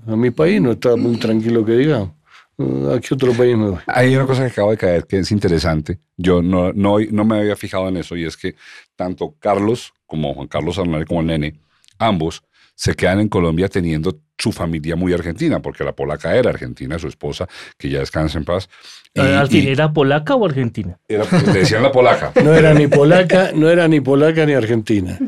A 0.06 0.16
mi 0.16 0.30
país 0.30 0.60
no 0.60 0.72
está 0.72 0.96
muy 0.96 1.16
tranquilo 1.16 1.64
que 1.64 1.72
digamos. 1.72 2.10
¿A 2.58 2.98
qué 3.00 3.12
otro 3.14 3.32
país 3.34 3.54
me 3.56 3.68
voy? 3.70 3.78
Hay 3.86 4.16
una 4.16 4.26
cosa 4.26 4.42
que 4.46 4.50
acaba 4.52 4.70
de 4.70 4.78
caer 4.78 5.06
que 5.06 5.18
es 5.18 5.30
interesante. 5.30 5.98
Yo 6.16 6.40
no, 6.42 6.72
no, 6.72 6.96
no 7.10 7.24
me 7.24 7.38
había 7.38 7.54
fijado 7.56 7.88
en 7.88 7.98
eso 7.98 8.16
y 8.16 8.24
es 8.24 8.36
que 8.36 8.54
tanto 8.96 9.34
Carlos 9.38 9.92
como 10.06 10.32
Juan 10.34 10.46
Carlos 10.48 10.78
Arnal 10.78 11.04
como 11.06 11.20
el 11.20 11.26
nene, 11.26 11.60
ambos 11.98 12.42
se 12.74 12.94
quedan 12.94 13.20
en 13.20 13.28
Colombia 13.28 13.68
teniendo 13.68 14.18
su 14.38 14.52
familia 14.52 14.96
muy 14.96 15.12
argentina, 15.14 15.60
porque 15.60 15.82
la 15.82 15.92
polaca 15.92 16.34
era 16.36 16.50
argentina, 16.50 16.98
su 16.98 17.08
esposa, 17.08 17.48
que 17.78 17.88
ya 17.88 18.00
descansa 18.00 18.36
en 18.38 18.44
paz. 18.44 18.68
Y- 19.14 19.20
Al 19.20 19.48
fin, 19.48 19.64
y 19.64 19.68
¿era 19.68 19.92
polaca 19.92 20.34
o 20.34 20.44
argentina? 20.44 20.98
era- 21.08 21.24
le 21.46 21.52
decían 21.60 21.82
la 21.82 21.90
polaca. 21.90 22.32
No 22.44 22.52
era 22.54 22.74
ni 22.74 22.86
polaca, 22.86 23.50
no 23.54 23.68
era 23.70 23.88
ni 23.88 24.00
polaca 24.00 24.44
ni 24.44 24.52
argentina. 24.52 25.18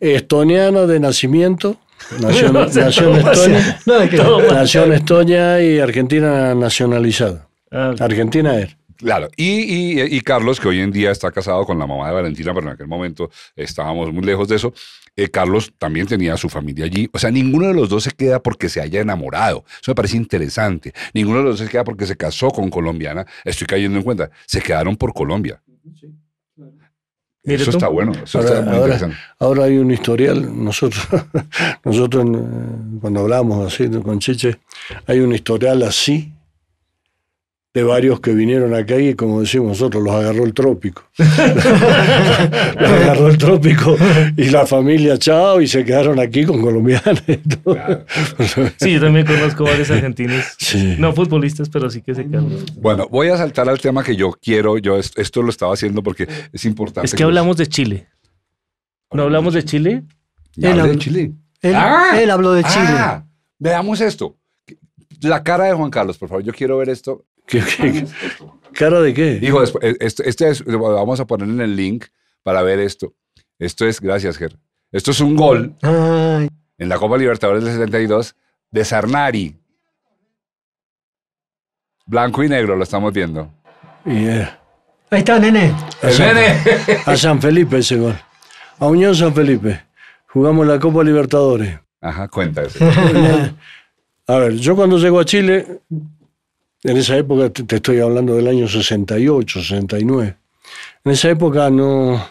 Estoniana 0.00 0.86
de 0.86 0.98
nacimiento, 1.00 1.78
nació, 2.20 2.48
en 2.48 2.56
Estonia, 3.16 3.80
nació 4.52 4.84
en 4.84 4.92
Estonia 4.92 5.62
y 5.62 5.78
Argentina 5.78 6.54
nacionalizada. 6.54 7.48
Ah, 7.70 7.94
Argentina 7.98 8.54
era. 8.56 8.76
Claro, 8.96 9.28
y, 9.36 9.44
y- 10.00 10.16
y 10.16 10.20
Carlos, 10.20 10.60
que 10.60 10.68
hoy 10.68 10.80
en 10.80 10.90
día 10.92 11.10
está 11.10 11.30
casado 11.32 11.64
con 11.66 11.78
la 11.78 11.86
mamá 11.86 12.08
de 12.08 12.14
Valentina, 12.14 12.54
pero 12.54 12.66
en 12.68 12.72
aquel 12.74 12.86
momento 12.86 13.30
estábamos 13.56 14.12
muy 14.12 14.22
lejos 14.24 14.48
de 14.48 14.56
eso, 14.56 14.72
eh, 15.16 15.28
Carlos 15.28 15.72
también 15.78 16.06
tenía 16.06 16.36
su 16.36 16.48
familia 16.48 16.84
allí. 16.86 17.08
O 17.12 17.18
sea, 17.18 17.30
ninguno 17.30 17.66
de 17.68 17.74
los 17.74 17.88
dos 17.88 18.04
se 18.04 18.12
queda 18.12 18.40
porque 18.40 18.68
se 18.68 18.80
haya 18.80 19.00
enamorado. 19.00 19.64
Eso 19.82 19.90
me 19.90 19.94
parece 19.96 20.16
interesante. 20.16 20.92
Ninguno 21.12 21.38
de 21.38 21.44
los 21.44 21.58
dos 21.58 21.66
se 21.66 21.70
queda 21.70 21.84
porque 21.84 22.06
se 22.06 22.16
casó 22.16 22.48
con 22.50 22.70
colombiana. 22.70 23.26
Estoy 23.44 23.66
cayendo 23.66 23.98
en 23.98 24.04
cuenta. 24.04 24.30
Se 24.46 24.60
quedaron 24.60 24.96
por 24.96 25.12
Colombia. 25.12 25.60
Mire 25.84 26.12
eso 27.44 27.70
tú. 27.70 27.76
está 27.78 27.88
bueno. 27.88 28.12
Eso 28.22 28.38
Ahora, 28.38 28.50
está 28.50 28.60
muy 28.62 28.70
ahora- 28.74 28.84
interesante. 28.94 29.16
ahora 29.38 29.64
hay 29.64 29.78
un 29.78 29.90
historial, 29.90 30.64
nosotros, 30.64 31.06
nosotros 31.84 32.24
eh, 32.26 32.38
cuando 33.00 33.20
hablamos 33.20 33.72
así 33.72 33.88
con 33.88 34.18
Chiche, 34.18 34.58
hay 35.06 35.20
un 35.20 35.34
historial 35.34 35.82
así 35.82 36.33
de 37.74 37.82
varios 37.82 38.20
que 38.20 38.32
vinieron 38.32 38.72
acá 38.72 38.96
y 39.00 39.14
como 39.14 39.40
decimos 39.40 39.66
nosotros, 39.70 40.00
los 40.04 40.14
agarró 40.14 40.44
el 40.44 40.54
trópico. 40.54 41.02
los 41.18 42.90
agarró 42.90 43.26
el 43.28 43.36
trópico 43.36 43.96
y 44.36 44.44
la 44.50 44.64
familia 44.64 45.18
chao 45.18 45.60
y 45.60 45.66
se 45.66 45.84
quedaron 45.84 46.20
aquí 46.20 46.44
con 46.44 46.62
colombianos. 46.62 47.22
Sí, 48.80 48.92
yo 48.92 49.00
también 49.00 49.26
conozco 49.26 49.64
varios 49.64 49.90
argentinos. 49.90 50.44
Sí. 50.58 50.94
No 50.98 51.12
futbolistas, 51.12 51.68
pero 51.68 51.90
sí 51.90 52.00
que 52.00 52.14
se 52.14 52.24
quedan. 52.28 52.48
Bueno, 52.80 53.08
voy 53.10 53.28
a 53.28 53.36
saltar 53.36 53.68
al 53.68 53.80
tema 53.80 54.04
que 54.04 54.14
yo 54.14 54.30
quiero. 54.40 54.78
Yo 54.78 54.96
es- 54.96 55.10
esto 55.16 55.42
lo 55.42 55.50
estaba 55.50 55.74
haciendo 55.74 56.00
porque 56.02 56.28
es 56.52 56.64
importante. 56.64 57.06
Es 57.06 57.14
que 57.14 57.24
hablamos 57.24 57.56
de 57.56 57.66
Chile. 57.66 58.06
¿No 59.12 59.24
hablamos 59.24 59.52
de 59.52 59.64
Chile? 59.64 60.04
Hablé 60.56 60.70
Él 60.70 60.76
de 60.76 60.80
habla- 60.80 60.98
Chile. 60.98 61.32
Él, 61.60 61.74
Ah, 61.74 62.20
él 62.22 62.30
habló 62.30 62.52
de 62.52 62.62
Chile. 62.62 62.84
Ah, 62.86 63.24
veamos 63.58 64.00
esto. 64.00 64.36
La 65.22 65.42
cara 65.42 65.64
de 65.64 65.72
Juan 65.72 65.90
Carlos, 65.90 66.18
por 66.18 66.28
favor. 66.28 66.44
Yo 66.44 66.52
quiero 66.52 66.76
ver 66.78 66.88
esto. 66.90 67.24
¿Qué- 67.46 67.62
qué- 67.62 68.06
¿Cara 68.72 69.00
de 69.00 69.14
qué? 69.14 69.38
Hijo, 69.42 69.60
después, 69.60 69.96
este, 70.00 70.28
este 70.28 70.48
es, 70.50 70.64
vamos 70.64 71.20
a 71.20 71.26
poner 71.26 71.48
en 71.48 71.60
el 71.60 71.76
link 71.76 72.06
para 72.42 72.62
ver 72.62 72.80
esto. 72.80 73.14
Esto 73.58 73.86
es, 73.86 74.00
gracias, 74.00 74.36
Ger. 74.36 74.56
Esto 74.90 75.10
es 75.12 75.20
un 75.20 75.36
gol 75.36 75.74
Ay, 75.82 76.48
en 76.78 76.88
la 76.88 76.98
Copa 76.98 77.16
Libertadores 77.16 77.62
del 77.64 77.72
72 77.74 78.34
de 78.70 78.84
Sarnari. 78.84 79.56
Blanco 82.06 82.42
y 82.42 82.48
negro, 82.48 82.76
lo 82.76 82.82
estamos 82.84 83.12
viendo. 83.12 83.50
Y, 84.04 84.26
eh, 84.26 84.48
ahí 85.10 85.20
está, 85.20 85.38
nene. 85.38 85.74
El 86.02 86.18
nene. 86.18 86.56
a 87.06 87.16
San 87.16 87.40
Felipe 87.40 87.78
ese 87.78 87.96
gol. 87.96 88.14
A 88.78 88.86
Unión 88.86 89.14
San 89.14 89.34
Felipe. 89.34 89.82
Jugamos 90.28 90.66
la 90.66 90.78
Copa 90.78 91.02
Libertadores. 91.04 91.78
Ajá, 92.00 92.28
cuenta 92.28 92.62
eso. 92.62 92.78
A 94.26 94.36
ver, 94.36 94.54
yo 94.54 94.74
cuando 94.74 94.98
llego 94.98 95.20
a 95.20 95.24
Chile, 95.24 95.80
en 96.84 96.96
esa 96.96 97.16
época, 97.16 97.50
te, 97.50 97.76
estoy 97.76 98.00
hablando 98.00 98.36
del 98.36 98.46
año 98.46 98.68
68, 98.68 99.60
69, 99.60 100.36
en 101.04 101.12
esa 101.12 101.30
época 101.30 101.70
no, 101.70 102.24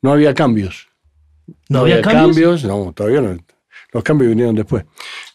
no 0.00 0.12
había 0.12 0.32
cambios. 0.32 0.88
¿No 1.68 1.80
había 1.80 2.00
cambios? 2.00 2.64
No, 2.64 2.92
todavía 2.94 3.20
no. 3.20 3.36
Los 3.92 4.02
cambios 4.02 4.30
vinieron 4.30 4.54
después. 4.54 4.84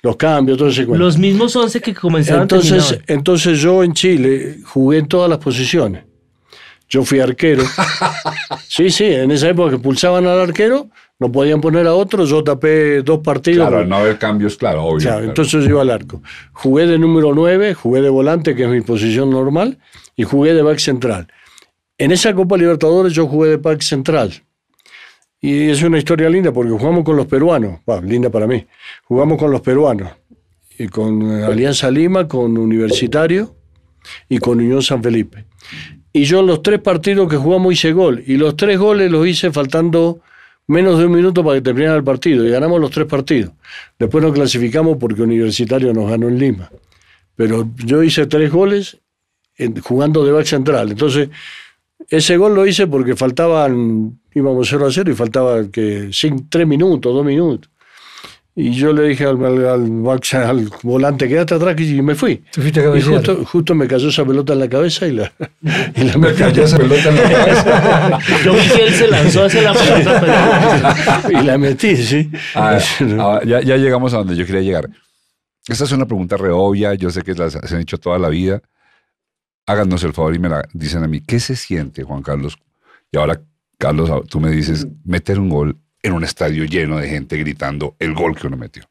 Los 0.01 0.15
cambios, 0.15 0.57
todo 0.57 0.69
ese 0.69 0.85
cuento. 0.85 1.03
Los 1.03 1.17
mismos 1.17 1.55
11 1.55 1.79
que 1.81 1.93
comenzaron 1.93 2.41
Entonces, 2.41 2.87
terminaban. 2.87 3.05
entonces 3.07 3.59
yo 3.59 3.83
en 3.83 3.93
Chile 3.93 4.57
jugué 4.65 4.97
en 4.97 5.07
todas 5.07 5.29
las 5.29 5.39
posiciones. 5.39 6.03
Yo 6.87 7.03
fui 7.03 7.19
arquero. 7.19 7.63
Sí, 8.67 8.91
sí, 8.91 9.05
en 9.05 9.31
esa 9.31 9.49
época 9.49 9.71
que 9.71 9.79
pulsaban 9.79 10.25
al 10.25 10.39
arquero, 10.39 10.89
no 11.19 11.31
podían 11.31 11.59
poner 11.59 11.85
a 11.85 11.93
otro, 11.93 12.23
yo 12.23 12.43
tapé 12.43 13.01
dos 13.01 13.19
partidos. 13.19 13.67
Claro, 13.67 13.83
al 13.83 13.89
no 13.89 13.97
haber 13.97 14.17
cambios, 14.17 14.55
claro, 14.55 14.85
obvio. 14.85 14.99
Claro, 14.99 15.17
claro. 15.17 15.27
entonces 15.27 15.63
yo 15.65 15.69
iba 15.71 15.81
al 15.81 15.91
arco. 15.91 16.23
Jugué 16.53 16.87
de 16.87 16.97
número 16.97 17.33
9, 17.35 17.73
jugué 17.73 18.01
de 18.01 18.09
volante, 18.09 18.55
que 18.55 18.63
es 18.63 18.69
mi 18.69 18.81
posición 18.81 19.29
normal, 19.29 19.79
y 20.15 20.23
jugué 20.23 20.53
de 20.53 20.61
back 20.61 20.79
central. 20.79 21.27
En 21.97 22.11
esa 22.11 22.33
Copa 22.33 22.57
Libertadores 22.57 23.11
yo 23.11 23.27
jugué 23.27 23.49
de 23.49 23.57
back 23.57 23.81
central. 23.81 24.31
Y 25.41 25.69
es 25.69 25.83
una 25.83 25.97
historia 25.97 26.29
linda 26.29 26.53
porque 26.53 26.71
jugamos 26.71 27.03
con 27.03 27.17
los 27.17 27.25
peruanos, 27.25 27.79
bah, 27.85 28.01
linda 28.01 28.29
para 28.29 28.47
mí. 28.47 28.65
Jugamos 29.03 29.37
con 29.37 29.51
los 29.51 29.61
peruanos, 29.61 30.09
y 30.77 30.87
con 30.87 31.29
Alianza 31.43 31.91
Lima, 31.91 32.29
con 32.29 32.57
Universitario 32.57 33.55
y 34.29 34.37
con 34.37 34.59
Unión 34.59 34.81
San 34.81 35.03
Felipe. 35.03 35.45
Y 36.13 36.23
yo 36.23 36.39
en 36.39 36.47
los 36.47 36.63
tres 36.63 36.79
partidos 36.79 37.29
que 37.29 37.35
jugamos 37.35 37.73
hice 37.73 37.91
gol, 37.91 38.23
y 38.25 38.37
los 38.37 38.55
tres 38.55 38.79
goles 38.79 39.11
los 39.11 39.27
hice 39.27 39.51
faltando 39.51 40.21
menos 40.69 40.99
de 40.99 41.05
un 41.05 41.11
minuto 41.11 41.43
para 41.43 41.55
que 41.55 41.61
terminara 41.63 41.97
el 41.97 42.03
partido, 42.03 42.45
y 42.45 42.51
ganamos 42.51 42.79
los 42.79 42.91
tres 42.91 43.07
partidos. 43.07 43.53
Después 43.97 44.23
nos 44.23 44.33
clasificamos 44.33 44.97
porque 44.97 45.23
Universitario 45.23 45.93
nos 45.93 46.09
ganó 46.11 46.27
en 46.27 46.37
Lima. 46.37 46.69
Pero 47.35 47.67
yo 47.83 48.03
hice 48.03 48.27
tres 48.27 48.51
goles 48.51 48.99
jugando 49.81 50.23
de 50.23 50.31
back 50.31 50.45
central. 50.45 50.91
Entonces, 50.91 51.29
ese 52.07 52.37
gol 52.37 52.53
lo 52.53 52.67
hice 52.67 52.85
porque 52.85 53.15
faltaban, 53.15 54.19
íbamos 54.33 54.69
0 54.69 54.85
a 54.85 54.91
0 54.91 55.11
y 55.11 55.15
faltaba 55.15 55.67
que 55.71 56.09
sin, 56.11 56.47
tres 56.47 56.67
minutos, 56.67 57.13
dos 57.15 57.25
minutos. 57.25 57.71
Y 58.61 58.71
yo 58.71 58.91
le 58.91 59.07
dije 59.07 59.23
al, 59.23 59.41
al, 59.45 59.65
al 59.65 59.89
back- 60.01 60.33
al 60.33 60.69
volante, 60.83 61.29
quédate 61.29 61.53
atrás 61.55 61.79
y 61.79 62.01
me 62.01 62.13
fui. 62.13 62.43
Te 62.51 62.59
fuiste 62.61 62.81
a 62.81 62.97
Y 62.97 63.01
justo, 63.01 63.45
justo 63.45 63.73
me 63.73 63.87
cayó 63.87 64.09
esa 64.09 64.25
pelota 64.25 64.51
en 64.51 64.59
la 64.59 64.67
cabeza 64.67 65.07
y 65.07 65.13
la, 65.13 65.31
y 65.95 66.03
la 66.03 66.17
Me 66.17 66.27
metí. 66.27 66.39
cayó 66.39 66.63
esa 66.65 66.77
pelota 66.77 67.07
en 67.07 67.15
la 67.15 67.21
cabeza. 67.23 68.19
Yo 68.43 68.53
vi 68.53 68.59
que 68.75 68.83
él 68.87 68.93
se 68.93 69.07
lanzó 69.07 69.45
hacia 69.45 69.61
la 69.61 69.73
pelota, 69.73 70.19
pero 71.23 71.39
y 71.41 71.45
la 71.45 71.57
metí, 71.57 71.95
sí. 71.95 72.29
Ah, 72.53 72.79
ah, 73.19 73.39
ya, 73.45 73.61
ya 73.61 73.77
llegamos 73.77 74.13
a 74.13 74.17
donde 74.17 74.35
yo 74.35 74.45
quería 74.45 74.61
llegar. 74.61 74.89
Esta 75.67 75.85
es 75.85 75.91
una 75.93 76.05
pregunta 76.05 76.35
re 76.35 76.49
obvia, 76.51 76.95
yo 76.95 77.11
sé 77.11 77.21
que 77.21 77.35
las 77.35 77.53
se 77.53 77.75
han 77.75 77.81
hecho 77.81 77.97
toda 77.97 78.19
la 78.19 78.27
vida. 78.27 78.61
Háganos 79.67 80.03
el 80.03 80.11
favor 80.13 80.35
y 80.35 80.39
me 80.39 80.49
la 80.49 80.67
dicen 80.73 81.01
a 81.03 81.07
mí, 81.07 81.21
¿qué 81.21 81.39
se 81.39 81.55
siente, 81.55 82.03
Juan 82.03 82.23
Carlos? 82.23 82.57
Y 83.11 83.17
ahora, 83.17 83.39
Carlos, 83.77 84.09
tú 84.27 84.41
me 84.41 84.49
dices, 84.51 84.85
meter 85.05 85.39
un 85.39 85.47
gol 85.49 85.77
en 86.01 86.13
un 86.13 86.23
estadio 86.23 86.65
lleno 86.65 86.97
de 86.97 87.07
gente 87.09 87.37
gritando 87.37 87.95
el 87.99 88.13
gol 88.13 88.35
que 88.35 88.47
uno 88.47 88.57
metió. 88.57 88.83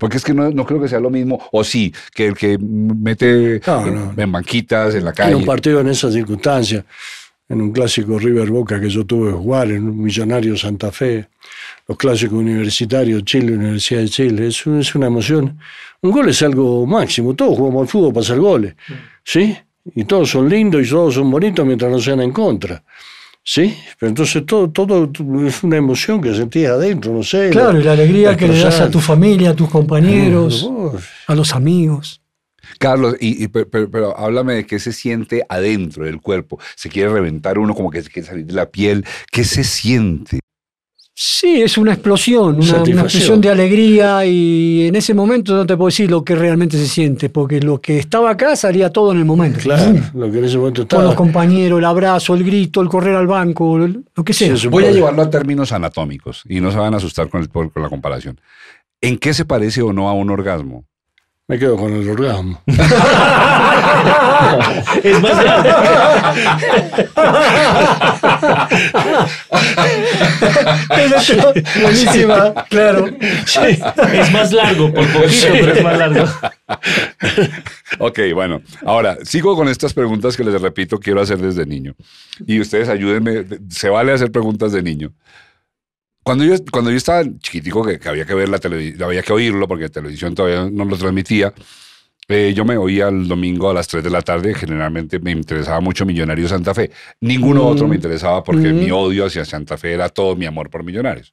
Porque 0.00 0.16
es 0.16 0.24
que 0.24 0.34
no, 0.34 0.50
no 0.50 0.66
creo 0.66 0.80
que 0.80 0.88
sea 0.88 0.98
lo 0.98 1.10
mismo, 1.10 1.40
o 1.52 1.62
sí, 1.62 1.94
que 2.12 2.26
el 2.26 2.34
que 2.34 2.58
mete 2.58 3.60
No, 3.66 3.86
en, 3.86 3.94
no. 3.94 4.14
en 4.16 4.32
banquitas, 4.32 4.94
en 4.96 5.04
la 5.04 5.10
En 5.10 5.16
calle. 5.16 5.34
un 5.36 5.44
partido 5.44 5.80
en 5.80 5.88
esas 5.88 6.12
circunstancias, 6.12 6.84
en 7.48 7.60
un 7.62 7.70
clásico 7.72 8.18
River 8.18 8.50
Boca 8.50 8.80
que 8.80 8.88
yo 8.88 9.04
tuve 9.06 9.30
que 9.30 9.36
jugar, 9.36 9.70
en 9.70 9.88
un 9.88 10.02
Millonario 10.02 10.56
Santa 10.56 10.90
Fe, 10.90 11.28
los 11.86 11.96
clásicos 11.96 12.36
universitarios, 12.36 13.22
Chile, 13.24 13.52
Universidad 13.54 14.00
de 14.00 14.08
Chile, 14.08 14.48
es, 14.48 14.66
es 14.66 14.94
una 14.96 15.06
emoción. 15.06 15.56
Un 16.00 16.10
gol 16.10 16.28
es 16.30 16.42
algo 16.42 16.84
máximo, 16.84 17.34
todos 17.34 17.56
jugamos 17.56 17.82
al 17.82 17.88
fútbol 17.88 18.12
para 18.12 18.24
hacer 18.24 18.40
goles, 18.40 18.74
¿sí? 19.22 19.56
Y 19.94 20.04
todos 20.04 20.28
son 20.30 20.48
lindos 20.48 20.84
y 20.84 20.90
todos 20.90 21.14
son 21.14 21.30
bonitos 21.30 21.64
mientras 21.64 21.92
no 21.92 22.00
sean 22.00 22.20
en 22.22 22.32
contra. 22.32 22.82
¿Sí? 23.48 23.78
Pero 24.00 24.08
entonces 24.10 24.44
todo, 24.44 24.68
todo 24.70 25.08
es 25.46 25.62
una 25.62 25.76
emoción 25.76 26.20
que 26.20 26.34
sentís 26.34 26.66
adentro, 26.66 27.12
no 27.12 27.22
sé. 27.22 27.50
Claro, 27.50 27.78
y 27.80 27.84
la 27.84 27.92
alegría 27.92 28.32
la 28.32 28.36
que 28.36 28.48
le 28.48 28.58
das 28.58 28.80
a 28.80 28.90
tu 28.90 28.98
familia, 29.00 29.50
a 29.50 29.54
tus 29.54 29.68
compañeros, 29.70 30.68
a 31.28 31.34
los 31.36 31.54
amigos. 31.54 32.20
Carlos, 32.80 33.14
y, 33.20 33.44
y- 33.44 33.48
pero, 33.48 33.68
pero- 33.70 33.88
pero 33.90 34.18
háblame 34.18 34.54
de 34.54 34.66
qué 34.66 34.80
se 34.80 34.92
siente 34.92 35.44
adentro 35.48 36.04
del 36.04 36.20
cuerpo. 36.20 36.58
Se 36.74 36.88
quiere 36.88 37.08
reventar 37.08 37.56
uno, 37.60 37.72
como 37.74 37.88
que 37.92 38.02
se 38.02 38.10
quiere 38.10 38.26
salir 38.26 38.44
de 38.46 38.52
la 38.54 38.68
piel. 38.68 39.04
¿Qué 39.30 39.44
se 39.44 39.62
siente? 39.62 40.40
Sí, 41.18 41.62
es 41.62 41.78
una 41.78 41.94
explosión, 41.94 42.56
una, 42.56 42.76
explosión 42.82 43.40
de 43.40 43.48
alegría 43.48 44.26
y 44.26 44.86
en 44.86 44.96
ese 44.96 45.14
momento 45.14 45.54
no 45.56 45.64
te 45.64 45.74
puedo 45.74 45.86
decir 45.88 46.10
lo 46.10 46.22
que 46.22 46.34
realmente 46.34 46.76
se 46.76 46.86
siente, 46.86 47.30
porque 47.30 47.58
lo 47.58 47.80
que 47.80 47.98
estaba 47.98 48.28
acá 48.32 48.54
salía 48.54 48.90
todo 48.90 49.12
en 49.12 49.18
el 49.20 49.24
momento. 49.24 49.60
Claro, 49.60 49.94
lo 50.12 50.30
que 50.30 50.38
en 50.40 50.44
ese 50.44 50.58
momento 50.58 50.86
Con 50.86 50.98
los 51.04 51.12
estaba. 51.12 51.16
compañeros, 51.16 51.78
el 51.78 51.86
abrazo, 51.86 52.34
el 52.34 52.44
grito, 52.44 52.82
el 52.82 52.88
correr 52.90 53.14
al 53.16 53.26
banco, 53.26 53.78
lo 53.78 54.24
que 54.24 54.34
sea. 54.34 54.54
Sí, 54.58 54.68
Voy 54.68 54.84
a 54.84 54.90
llevarlo 54.92 55.22
a 55.22 55.30
términos 55.30 55.72
anatómicos 55.72 56.42
y 56.46 56.60
no 56.60 56.70
se 56.70 56.76
van 56.76 56.92
a 56.92 56.98
asustar 56.98 57.30
con, 57.30 57.40
el- 57.40 57.48
por- 57.48 57.72
con 57.72 57.82
la 57.82 57.88
comparación. 57.88 58.38
¿En 59.00 59.16
qué 59.16 59.32
se 59.32 59.46
parece 59.46 59.80
o 59.80 59.94
no 59.94 60.10
a 60.10 60.12
un 60.12 60.28
orgasmo? 60.28 60.84
Me 61.48 61.60
quedo 61.60 61.76
con 61.76 61.92
el 61.92 62.08
orgasmo. 62.08 62.60
es 62.66 62.76
más 65.20 65.40
grande. 65.40 65.70
Buenísima, 71.82 72.52
claro. 72.68 73.06
Es 73.20 74.32
más 74.32 74.52
largo, 74.52 74.92
por 74.92 75.06
poquito, 75.06 75.46
pero 75.52 75.72
es 75.72 75.84
más 75.84 75.98
largo. 75.98 76.24
Ok, 78.00 78.18
bueno. 78.34 78.60
Ahora, 78.84 79.16
sigo 79.22 79.54
con 79.54 79.68
estas 79.68 79.94
preguntas 79.94 80.36
que 80.36 80.42
les 80.42 80.60
repito, 80.60 80.98
quiero 80.98 81.20
hacer 81.20 81.38
desde 81.38 81.64
niño. 81.64 81.94
Y 82.44 82.58
ustedes 82.58 82.88
ayúdenme, 82.88 83.44
se 83.70 83.88
vale 83.88 84.12
hacer 84.12 84.32
preguntas 84.32 84.72
de 84.72 84.82
niño. 84.82 85.12
Cuando 86.26 86.42
yo, 86.44 86.56
cuando 86.72 86.90
yo 86.90 86.96
estaba 86.96 87.22
chiquitico, 87.38 87.84
que, 87.86 88.00
que 88.00 88.08
había 88.08 88.24
que 88.26 88.34
ver 88.34 88.48
la 88.48 88.58
televisión, 88.58 89.00
había 89.04 89.22
que 89.22 89.32
oírlo 89.32 89.68
porque 89.68 89.84
la 89.84 89.90
televisión 89.90 90.34
todavía 90.34 90.68
no 90.68 90.84
lo 90.84 90.96
transmitía, 90.98 91.54
eh, 92.26 92.52
yo 92.52 92.64
me 92.64 92.76
oía 92.76 93.06
el 93.06 93.28
domingo 93.28 93.70
a 93.70 93.74
las 93.74 93.86
3 93.86 94.02
de 94.02 94.10
la 94.10 94.22
tarde, 94.22 94.52
generalmente 94.52 95.20
me 95.20 95.30
interesaba 95.30 95.78
mucho 95.80 96.04
Millonarios 96.04 96.50
Santa 96.50 96.74
Fe. 96.74 96.90
Ninguno 97.20 97.62
Mm. 97.62 97.66
otro 97.68 97.86
me 97.86 97.94
interesaba 97.94 98.42
porque 98.42 98.72
Mm. 98.72 98.76
mi 98.80 98.90
odio 98.90 99.26
hacia 99.26 99.44
Santa 99.44 99.78
Fe 99.78 99.92
era 99.92 100.08
todo 100.08 100.34
mi 100.34 100.46
amor 100.46 100.68
por 100.68 100.82
Millonarios. 100.82 101.32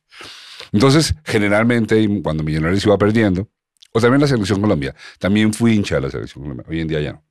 Entonces, 0.71 1.15
generalmente, 1.25 2.07
cuando 2.21 2.43
Millonarios 2.43 2.85
iba 2.85 2.95
perdiendo, 2.95 3.49
o 3.93 3.99
también 3.99 4.21
la 4.21 4.27
Selección 4.27 4.61
Colombia, 4.61 4.93
también 5.17 5.55
fui 5.55 5.73
hincha 5.73 5.95
de 5.95 6.01
la 6.01 6.11
Selección 6.11 6.43
Colombia, 6.43 6.65
hoy 6.69 6.81
en 6.81 6.87
día 6.87 7.01
ya 7.01 7.13
no. 7.13 7.23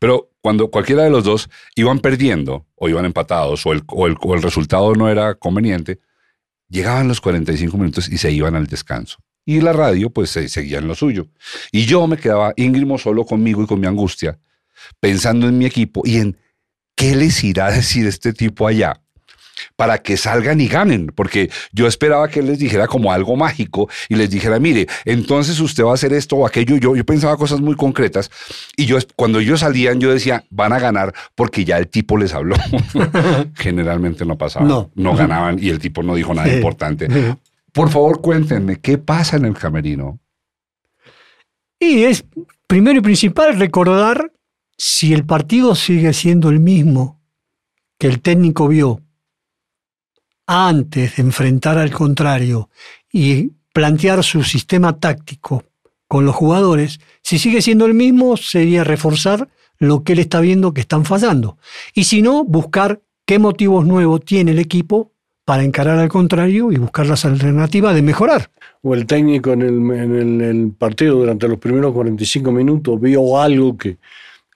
Pero 0.00 0.30
cuando 0.40 0.70
cualquiera 0.70 1.02
de 1.02 1.10
los 1.10 1.24
dos 1.24 1.50
iban 1.76 1.98
perdiendo 1.98 2.64
o 2.74 2.88
iban 2.88 3.04
empatados 3.04 3.66
o 3.66 3.72
el, 3.72 3.82
o 3.86 4.06
el, 4.06 4.16
o 4.18 4.34
el 4.34 4.40
resultado 4.40 4.94
no 4.94 5.10
era 5.10 5.34
conveniente, 5.34 6.00
llegaban 6.72 7.06
los 7.06 7.20
45 7.20 7.76
minutos 7.76 8.08
y 8.08 8.18
se 8.18 8.32
iban 8.32 8.56
al 8.56 8.66
descanso. 8.66 9.18
Y 9.44 9.60
la 9.60 9.72
radio 9.72 10.10
pues 10.10 10.30
se, 10.30 10.48
seguía 10.48 10.78
en 10.78 10.88
lo 10.88 10.94
suyo. 10.94 11.28
Y 11.70 11.84
yo 11.84 12.06
me 12.06 12.16
quedaba 12.16 12.54
íngrimo 12.56 12.98
solo 12.98 13.24
conmigo 13.24 13.62
y 13.62 13.66
con 13.66 13.78
mi 13.78 13.86
angustia, 13.86 14.38
pensando 14.98 15.46
en 15.46 15.58
mi 15.58 15.66
equipo 15.66 16.02
y 16.04 16.16
en 16.16 16.36
qué 16.96 17.14
les 17.14 17.44
irá 17.44 17.66
a 17.66 17.72
decir 17.72 18.06
este 18.06 18.32
tipo 18.32 18.66
allá. 18.66 19.02
Para 19.76 19.98
que 19.98 20.16
salgan 20.16 20.60
y 20.60 20.68
ganen, 20.68 21.06
porque 21.14 21.50
yo 21.72 21.86
esperaba 21.86 22.28
que 22.28 22.40
él 22.40 22.46
les 22.46 22.58
dijera 22.58 22.86
como 22.86 23.12
algo 23.12 23.36
mágico 23.36 23.88
y 24.08 24.14
les 24.16 24.30
dijera, 24.30 24.58
mire, 24.58 24.86
entonces 25.04 25.58
usted 25.60 25.84
va 25.84 25.90
a 25.92 25.94
hacer 25.94 26.12
esto 26.12 26.36
o 26.36 26.46
aquello. 26.46 26.76
Yo, 26.76 26.94
yo 26.96 27.04
pensaba 27.04 27.36
cosas 27.36 27.60
muy 27.60 27.76
concretas 27.76 28.30
y 28.76 28.86
yo 28.86 28.98
cuando 29.16 29.40
ellos 29.40 29.60
salían 29.60 30.00
yo 30.00 30.12
decía, 30.12 30.44
van 30.50 30.72
a 30.72 30.78
ganar 30.78 31.14
porque 31.34 31.64
ya 31.64 31.78
el 31.78 31.88
tipo 31.88 32.16
les 32.16 32.34
habló. 32.34 32.56
Generalmente 33.56 34.24
no 34.24 34.36
pasaba, 34.38 34.66
No. 34.66 34.90
no 34.94 35.14
ganaban 35.14 35.58
y 35.62 35.68
el 35.70 35.78
tipo 35.78 36.02
no 36.02 36.14
dijo 36.14 36.34
nada 36.34 36.48
Sí. 36.48 36.54
importante. 36.56 37.08
Por 37.72 37.88
favor, 37.90 38.20
cuéntenme, 38.20 38.76
¿qué 38.80 38.98
pasa 38.98 39.36
en 39.36 39.44
el 39.46 39.54
camerino? 39.54 40.18
Y 41.80 42.04
es 42.04 42.24
primero 42.66 42.98
y 42.98 43.02
principal 43.02 43.58
recordar 43.58 44.32
si 44.76 45.12
el 45.12 45.24
partido 45.24 45.74
sigue 45.74 46.12
siendo 46.12 46.48
el 46.50 46.60
mismo 46.60 47.20
que 47.98 48.06
el 48.08 48.20
técnico 48.20 48.68
vio 48.68 49.00
antes 50.46 51.16
de 51.16 51.22
enfrentar 51.22 51.78
al 51.78 51.90
contrario 51.90 52.68
y 53.12 53.52
plantear 53.72 54.22
su 54.22 54.42
sistema 54.42 54.98
táctico 54.98 55.64
con 56.08 56.26
los 56.26 56.34
jugadores, 56.34 57.00
si 57.22 57.38
sigue 57.38 57.62
siendo 57.62 57.86
el 57.86 57.94
mismo, 57.94 58.36
sería 58.36 58.84
reforzar 58.84 59.48
lo 59.78 60.04
que 60.04 60.12
él 60.12 60.18
está 60.18 60.40
viendo 60.40 60.74
que 60.74 60.82
están 60.82 61.04
fallando. 61.04 61.56
Y 61.94 62.04
si 62.04 62.22
no, 62.22 62.44
buscar 62.44 63.00
qué 63.24 63.38
motivos 63.38 63.86
nuevos 63.86 64.24
tiene 64.24 64.52
el 64.52 64.58
equipo 64.58 65.12
para 65.44 65.64
encarar 65.64 65.98
al 65.98 66.08
contrario 66.08 66.70
y 66.70 66.76
buscar 66.76 67.06
las 67.06 67.24
alternativas 67.24 67.94
de 67.94 68.02
mejorar. 68.02 68.50
O 68.82 68.94
el 68.94 69.06
técnico 69.06 69.52
en 69.52 69.62
el, 69.62 70.40
el 70.40 70.72
partido 70.72 71.16
durante 71.16 71.48
los 71.48 71.58
primeros 71.58 71.92
45 71.92 72.52
minutos 72.52 73.00
vio 73.00 73.40
algo 73.40 73.76
que, 73.76 73.98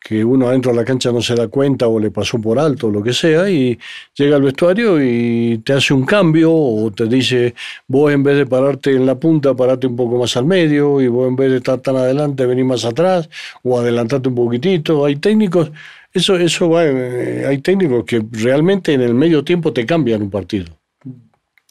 que 0.07 0.25
uno 0.25 0.49
adentro 0.49 0.71
de 0.71 0.77
la 0.77 0.85
cancha 0.85 1.11
no 1.11 1.21
se 1.21 1.35
da 1.35 1.49
cuenta 1.49 1.89
o 1.89 1.99
le 1.99 2.13
pasó 2.13 2.41
por 2.41 2.61
alto 2.61 2.87
o 2.87 2.91
lo 2.91 3.03
que 3.03 3.13
sea 3.13 3.51
y 3.51 3.77
llega 4.15 4.37
al 4.37 4.43
vestuario 4.43 5.03
y 5.03 5.59
te 5.65 5.73
hace 5.73 5.95
un 5.95 6.05
cambio 6.05 6.53
o 6.53 6.93
te 6.93 7.07
dice 7.07 7.55
vos 7.89 8.13
en 8.13 8.23
vez 8.23 8.37
de 8.37 8.47
pararte 8.47 8.93
en 8.93 9.05
la 9.05 9.17
punta 9.17 9.55
parate 9.55 9.89
un 9.89 9.97
poco 9.97 10.17
más 10.19 10.37
al 10.37 10.45
medio 10.45 11.01
y 11.01 11.09
vos 11.09 11.27
en 11.27 11.35
vez 11.35 11.51
de 11.51 11.57
estar 11.57 11.81
tan 11.81 11.97
adelante 11.97 12.47
venís 12.47 12.65
más 12.65 12.85
atrás 12.85 13.29
o 13.65 13.81
adelantate 13.81 14.29
un 14.29 14.37
poquitito 14.37 15.05
hay 15.05 15.17
técnicos 15.17 15.73
eso 16.13 16.37
eso 16.37 16.71
va 16.71 16.85
eh, 16.85 17.45
hay 17.47 17.59
técnicos 17.59 18.05
que 18.05 18.25
realmente 18.31 18.93
en 18.93 19.01
el 19.01 19.13
medio 19.13 19.43
tiempo 19.45 19.73
te 19.73 19.85
cambian 19.85 20.23
un 20.23 20.31
partido. 20.31 20.67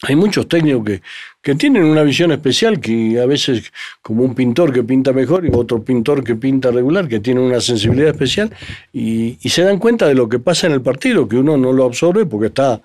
Hay 0.03 0.15
muchos 0.15 0.47
técnicos 0.47 0.86
que, 0.86 1.01
que 1.45 1.53
tienen 1.53 1.83
una 1.83 2.01
visión 2.01 2.31
especial, 2.31 2.79
que 2.79 3.19
a 3.19 3.27
veces 3.27 3.71
como 4.01 4.23
un 4.23 4.33
pintor 4.33 4.73
que 4.73 4.81
pinta 4.81 5.13
mejor 5.13 5.45
y 5.45 5.49
otro 5.53 5.83
pintor 5.83 6.23
que 6.23 6.33
pinta 6.35 6.71
regular, 6.71 7.07
que 7.07 7.19
tiene 7.19 7.39
una 7.39 7.61
sensibilidad 7.61 8.09
especial 8.09 8.49
y, 8.91 9.37
y 9.39 9.49
se 9.49 9.61
dan 9.61 9.77
cuenta 9.77 10.07
de 10.07 10.15
lo 10.15 10.27
que 10.27 10.39
pasa 10.39 10.65
en 10.65 10.73
el 10.73 10.81
partido, 10.81 11.27
que 11.27 11.35
uno 11.37 11.55
no 11.55 11.71
lo 11.71 11.83
absorbe 11.85 12.25
porque 12.25 12.47
está 12.47 12.81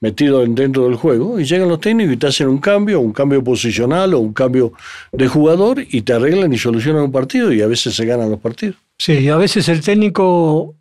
metido 0.00 0.42
en- 0.42 0.54
dentro 0.54 0.84
del 0.84 0.96
juego 0.96 1.40
y 1.40 1.44
llegan 1.44 1.70
los 1.70 1.80
técnicos 1.80 2.12
y 2.12 2.16
te 2.18 2.26
hacen 2.26 2.48
un 2.48 2.58
cambio, 2.58 3.00
un 3.00 3.14
cambio 3.14 3.42
posicional 3.42 4.12
o 4.12 4.18
un 4.18 4.34
cambio 4.34 4.74
de 5.10 5.26
jugador 5.28 5.82
y 5.90 6.02
te 6.02 6.12
arreglan 6.12 6.52
y 6.52 6.58
solucionan 6.58 7.04
un 7.04 7.12
partido 7.12 7.50
y 7.50 7.62
a 7.62 7.66
veces 7.66 7.94
se 7.94 8.04
ganan 8.04 8.30
los 8.30 8.40
partidos. 8.40 8.76
Sí, 8.98 9.26
a 9.30 9.38
veces 9.38 9.70
el 9.70 9.80
técnico 9.80 10.74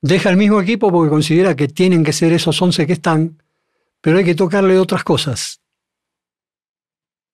deja 0.00 0.30
el 0.30 0.36
mismo 0.36 0.60
equipo 0.60 0.92
porque 0.92 1.10
considera 1.10 1.56
que 1.56 1.66
tienen 1.66 2.04
que 2.04 2.12
ser 2.12 2.32
esos 2.32 2.62
11 2.62 2.86
que 2.86 2.92
están, 2.92 3.42
pero 4.00 4.18
hay 4.18 4.24
que 4.24 4.36
tocarle 4.36 4.78
otras 4.78 5.02
cosas. 5.02 5.58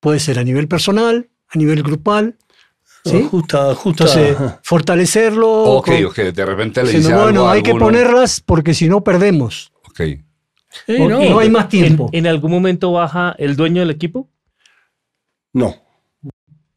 Puede 0.03 0.19
ser 0.19 0.41
a 0.41 0.43
nivel 0.45 0.67
personal, 0.67 1.29
a 1.49 1.57
nivel 1.57 1.85
grupal, 1.85 2.37
¿sí? 3.05 3.19
Ajusta, 3.19 3.71
ajusta. 3.71 4.05
Entonces, 4.05 4.37
fortalecerlo. 4.65 5.49
Ok, 5.77 5.87
con- 5.87 6.05
ok, 6.07 6.17
de 6.17 6.45
repente 6.45 6.81
le 6.83 6.87
diciendo, 6.89 7.09
dice 7.11 7.23
bueno, 7.23 7.49
hay 7.49 7.63
que 7.63 7.73
ponerlas 7.75 8.41
porque 8.41 8.75
si 8.75 8.89
no 8.89 9.05
perdemos. 9.05 9.73
Ok. 9.89 10.01
Sí, 10.87 10.99
no, 10.99 11.09
no, 11.09 11.39
hay 11.39 11.51
más 11.51 11.69
tiempo. 11.69 12.09
¿En, 12.13 12.21
en 12.21 12.27
algún 12.27 12.51
momento 12.51 12.91
baja 12.93 13.37
el 13.39 13.55
dueño 13.55 13.81
del 13.81 13.91
equipo? 13.91 14.29
no. 15.53 15.77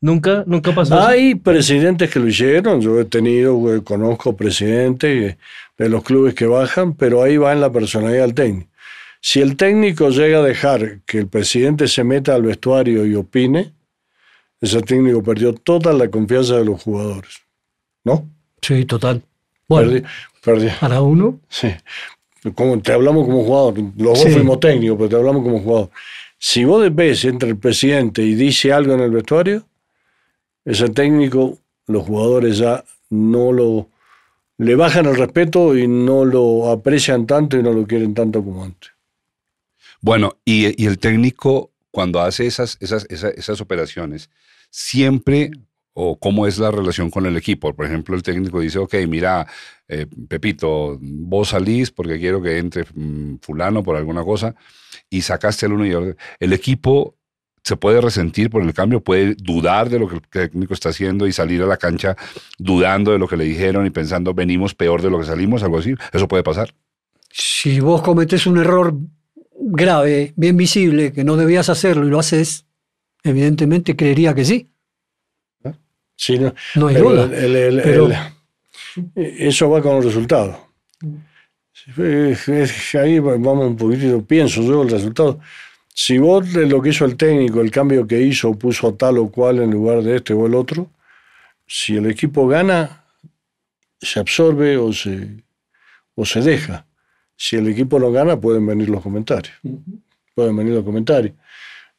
Nunca, 0.01 0.43
nunca 0.45 0.75
pasó. 0.75 0.93
eso? 0.99 1.07
Hay 1.07 1.33
presidentes 1.33 2.11
que 2.11 2.19
lo 2.19 2.27
hicieron, 2.27 2.79
yo 2.79 2.99
he 2.99 3.05
tenido, 3.05 3.73
eh, 3.75 3.83
conozco 3.83 4.35
presidentes 4.35 5.31
eh, 5.33 5.37
de 5.79 5.89
los 5.89 6.03
clubes 6.03 6.35
que 6.35 6.45
bajan, 6.45 6.93
pero 6.93 7.23
ahí 7.23 7.37
va 7.37 7.53
en 7.53 7.61
la 7.61 7.71
personalidad 7.71 8.21
del 8.21 8.35
técnico. 8.35 8.69
Si 9.27 9.41
el 9.41 9.57
técnico 9.57 10.11
llega 10.11 10.37
a 10.37 10.43
dejar 10.43 10.99
que 11.01 11.17
el 11.17 11.27
presidente 11.27 11.87
se 11.87 12.03
meta 12.03 12.35
al 12.35 12.43
vestuario 12.43 13.07
y 13.07 13.15
opine, 13.15 13.73
ese 14.61 14.83
técnico 14.83 15.23
perdió 15.23 15.51
toda 15.55 15.93
la 15.93 16.11
confianza 16.11 16.57
de 16.57 16.65
los 16.65 16.83
jugadores. 16.83 17.39
¿No? 18.03 18.29
Sí, 18.61 18.85
total. 18.85 19.23
Bueno, 19.67 20.07
para 20.79 21.01
uno, 21.01 21.39
sí. 21.49 21.69
Como 22.53 22.79
te 22.79 22.93
hablamos 22.93 23.25
como 23.25 23.43
jugador, 23.43 23.79
los 23.97 24.23
dos 24.23 24.31
fuimos 24.31 24.59
técnicos, 24.59 24.95
pero 24.95 25.09
te 25.09 25.15
hablamos 25.15 25.41
como 25.41 25.59
jugador. 25.59 25.89
Si 26.37 26.63
vos 26.63 26.87
ves 26.93 27.25
entre 27.25 27.49
el 27.49 27.57
presidente 27.57 28.21
y 28.21 28.35
dice 28.35 28.71
algo 28.71 28.93
en 28.93 28.99
el 28.99 29.09
vestuario, 29.09 29.65
ese 30.63 30.87
técnico, 30.89 31.57
los 31.87 32.03
jugadores 32.03 32.59
ya 32.59 32.83
no 33.09 33.51
lo 33.51 33.89
le 34.59 34.75
bajan 34.75 35.07
el 35.07 35.15
respeto 35.15 35.75
y 35.75 35.87
no 35.87 36.25
lo 36.25 36.69
aprecian 36.69 37.25
tanto 37.25 37.57
y 37.57 37.63
no 37.63 37.73
lo 37.73 37.87
quieren 37.87 38.13
tanto 38.13 38.43
como 38.43 38.63
antes. 38.63 38.94
Bueno, 40.05 40.37
y, 40.45 40.79
y 40.79 40.85
el 40.85 40.99
técnico, 40.99 41.71
cuando 41.89 42.21
hace 42.21 42.45
esas, 42.45 42.77
esas, 42.79 43.07
esas, 43.09 43.33
esas 43.37 43.59
operaciones, 43.59 44.29
siempre, 44.69 45.49
o 45.93 46.19
cómo 46.19 46.45
es 46.45 46.59
la 46.59 46.69
relación 46.69 47.09
con 47.09 47.25
el 47.25 47.35
equipo. 47.35 47.73
Por 47.73 47.87
ejemplo, 47.87 48.15
el 48.15 48.21
técnico 48.21 48.59
dice, 48.59 48.77
ok, 48.77 48.93
mira, 49.07 49.47
eh, 49.87 50.05
Pepito, 50.29 50.99
vos 51.01 51.49
salís 51.49 51.89
porque 51.89 52.19
quiero 52.19 52.39
que 52.39 52.59
entre 52.59 52.83
mm, 52.93 53.39
fulano 53.41 53.81
por 53.81 53.95
alguna 53.95 54.23
cosa, 54.23 54.53
y 55.09 55.23
sacaste 55.23 55.65
al 55.65 55.73
uno 55.73 55.87
y 55.87 55.89
al 55.89 56.03
otro. 56.03 56.15
El 56.39 56.53
equipo 56.53 57.15
se 57.63 57.75
puede 57.75 57.99
resentir 57.99 58.51
por 58.51 58.61
el 58.61 58.75
cambio, 58.75 59.03
puede 59.03 59.33
dudar 59.33 59.89
de 59.89 59.97
lo 59.97 60.07
que 60.07 60.17
el 60.17 60.21
técnico 60.21 60.75
está 60.75 60.89
haciendo 60.89 61.25
y 61.25 61.33
salir 61.33 61.63
a 61.63 61.65
la 61.65 61.77
cancha 61.77 62.15
dudando 62.59 63.11
de 63.11 63.17
lo 63.17 63.27
que 63.27 63.37
le 63.37 63.45
dijeron 63.45 63.87
y 63.87 63.89
pensando, 63.89 64.35
venimos 64.35 64.75
peor 64.75 65.01
de 65.01 65.09
lo 65.09 65.17
que 65.17 65.25
salimos, 65.25 65.63
algo 65.63 65.79
así. 65.79 65.95
Eso 66.13 66.27
puede 66.27 66.43
pasar. 66.43 66.75
si 67.31 67.79
vos 67.79 68.03
cometés 68.03 68.45
un 68.45 68.59
error 68.59 68.93
grave, 69.67 70.33
bien 70.35 70.55
visible, 70.57 71.11
que 71.11 71.23
no 71.23 71.35
debías 71.37 71.69
hacerlo 71.69 72.05
y 72.05 72.09
lo 72.09 72.19
haces, 72.19 72.65
evidentemente 73.23 73.95
creería 73.95 74.33
que 74.35 74.45
sí. 74.45 74.69
Sí, 76.17 76.39
no, 76.39 76.53
No 76.75 76.87
hay 76.87 76.95
duda. 76.95 77.23
el- 77.25 77.81
Pero- 77.83 78.09
eso 79.15 79.69
va 79.69 79.81
con 79.81 79.97
el 79.97 80.03
resultado. 80.03 80.69
Es- 81.97 82.47
es- 82.47 82.95
ahí 82.95 83.19
vamos 83.19 83.65
un 83.67 83.75
poquitito, 83.75 84.23
pienso 84.23 84.61
yo 84.61 84.83
el 84.83 84.89
resultado. 84.89 85.39
Si 85.93 86.17
vos 86.17 86.53
lo 86.53 86.81
que 86.81 86.89
hizo 86.89 87.03
el 87.05 87.17
técnico, 87.17 87.59
el 87.61 87.71
cambio 87.71 88.07
que 88.07 88.21
hizo, 88.21 88.53
puso 88.57 88.93
tal 88.93 89.17
o 89.17 89.29
cual 89.29 89.59
en 89.59 89.71
lugar 89.71 90.01
de 90.03 90.17
este 90.17 90.33
o 90.33 90.45
el 90.45 90.55
otro, 90.55 90.89
si 91.67 91.97
el 91.97 92.05
equipo 92.09 92.47
gana, 92.47 93.03
se 93.99 94.19
absorbe 94.19 94.77
o 94.77 94.93
se, 94.93 95.43
o 96.15 96.25
se 96.25 96.41
deja. 96.41 96.85
Si 97.37 97.55
el 97.55 97.67
equipo 97.67 97.99
no 97.99 98.11
gana, 98.11 98.39
pueden 98.39 98.65
venir 98.65 98.89
los 98.89 99.01
comentarios. 99.01 99.53
Pueden 100.33 100.55
venir 100.55 100.73
los 100.73 100.83
comentarios. 100.83 101.33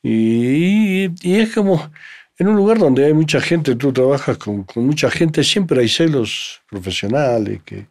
Y, 0.02 1.04
y- 1.04 1.14
y 1.22 1.34
es 1.40 1.52
como 1.54 1.90
en 2.38 2.48
un 2.48 2.56
lugar 2.56 2.78
donde 2.78 3.04
hay 3.06 3.12
mucha 3.14 3.40
gente, 3.40 3.74
tú 3.76 3.92
trabajas 3.92 4.36
con, 4.38 4.64
con 4.64 4.86
mucha 4.86 5.10
gente, 5.10 5.42
siempre 5.42 5.80
hay 5.80 5.88
celos 5.88 6.60
profesionales, 6.70 7.60
que 7.64 7.86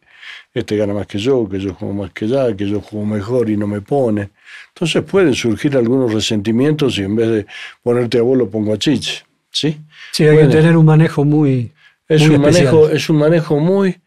este 0.54 0.76
gana 0.76 0.94
más 0.94 1.06
que 1.06 1.18
yo, 1.18 1.48
que 1.48 1.58
yo 1.58 1.74
juego 1.74 1.94
más 1.94 2.12
que 2.12 2.26
ya, 2.28 2.54
que 2.56 2.68
yo 2.68 2.80
juego 2.80 3.04
mejor 3.06 3.50
y 3.50 3.56
no 3.56 3.66
me 3.66 3.80
pone. 3.80 4.30
Entonces 4.68 5.02
pueden 5.02 5.34
surgir 5.34 5.76
algunos 5.76 6.12
resentimientos 6.12 6.98
y 6.98 7.02
en 7.02 7.16
vez 7.16 7.28
de 7.28 7.46
ponerte 7.82 8.18
a 8.18 8.22
vos 8.22 8.36
lo 8.38 8.48
pongo 8.48 8.72
a 8.72 8.78
Chiche. 8.78 9.24
¿sí? 9.50 9.78
Sí, 10.12 10.24
hay 10.24 10.34
Bueno. 10.34 10.50
que 10.50 10.56
tener 10.56 10.76
un 10.76 10.84
manejo 10.86 11.24
muy... 11.24 11.72
Es 12.08 12.20
Muy 12.26 12.36
un, 12.36 12.44
especial. 12.44 12.66
manejo, 12.74 12.88
es 12.90 13.10
un 13.10 13.16
manejo 13.18 13.58
muy... 13.58 14.00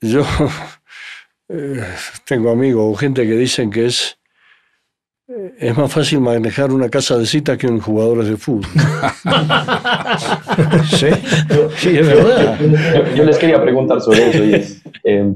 Yo 0.00 0.24
eh, 1.52 1.84
tengo 2.24 2.50
amigos 2.50 2.84
o 2.86 2.94
gente 2.94 3.26
que 3.26 3.34
dicen 3.34 3.70
que 3.70 3.86
es, 3.86 4.18
eh, 5.26 5.54
es 5.58 5.76
más 5.76 5.92
fácil 5.92 6.20
manejar 6.20 6.72
una 6.72 6.88
casa 6.88 7.18
de 7.18 7.26
citas 7.26 7.58
que 7.58 7.66
un 7.66 7.80
jugadores 7.80 8.28
de 8.28 8.36
fútbol. 8.36 8.70
¿Sí? 10.90 11.08
Sí, 11.76 11.98
es 11.98 12.06
verdad. 12.06 12.58
Yo, 12.60 13.16
yo 13.16 13.24
les 13.24 13.36
quería 13.36 13.60
preguntar 13.60 14.00
sobre 14.00 14.30
eso 14.30 14.44
y 14.44 14.54
es, 14.54 14.82
eh, 15.04 15.34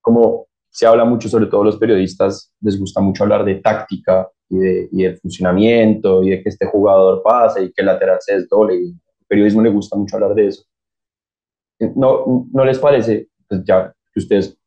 como 0.00 0.46
se 0.70 0.86
habla 0.86 1.04
mucho, 1.04 1.28
sobre 1.28 1.46
todo 1.46 1.64
los 1.64 1.76
periodistas, 1.76 2.52
les 2.60 2.78
gusta 2.78 3.00
mucho 3.00 3.22
hablar 3.22 3.44
de 3.44 3.56
táctica 3.56 4.28
y, 4.48 4.58
de, 4.58 4.88
y 4.90 5.02
del 5.04 5.18
funcionamiento 5.18 6.22
y 6.22 6.30
de 6.30 6.42
que 6.42 6.48
este 6.48 6.66
jugador 6.66 7.22
pase 7.22 7.64
y 7.64 7.72
que 7.72 7.82
el 7.82 7.86
lateral 7.86 8.18
se 8.20 8.34
desdoble. 8.34 8.76
Y 8.76 8.88
el 8.88 9.26
periodismo 9.28 9.62
le 9.62 9.70
gusta 9.70 9.96
mucho 9.96 10.16
hablar 10.16 10.34
de 10.34 10.48
eso. 10.48 10.64
Eh, 11.78 11.92
¿No, 11.94 12.46
no 12.52 12.64
les 12.64 12.78
parece, 12.78 13.28
pues 13.48 13.62
ya 13.64 13.92
que 14.12 14.20
ustedes 14.20 14.59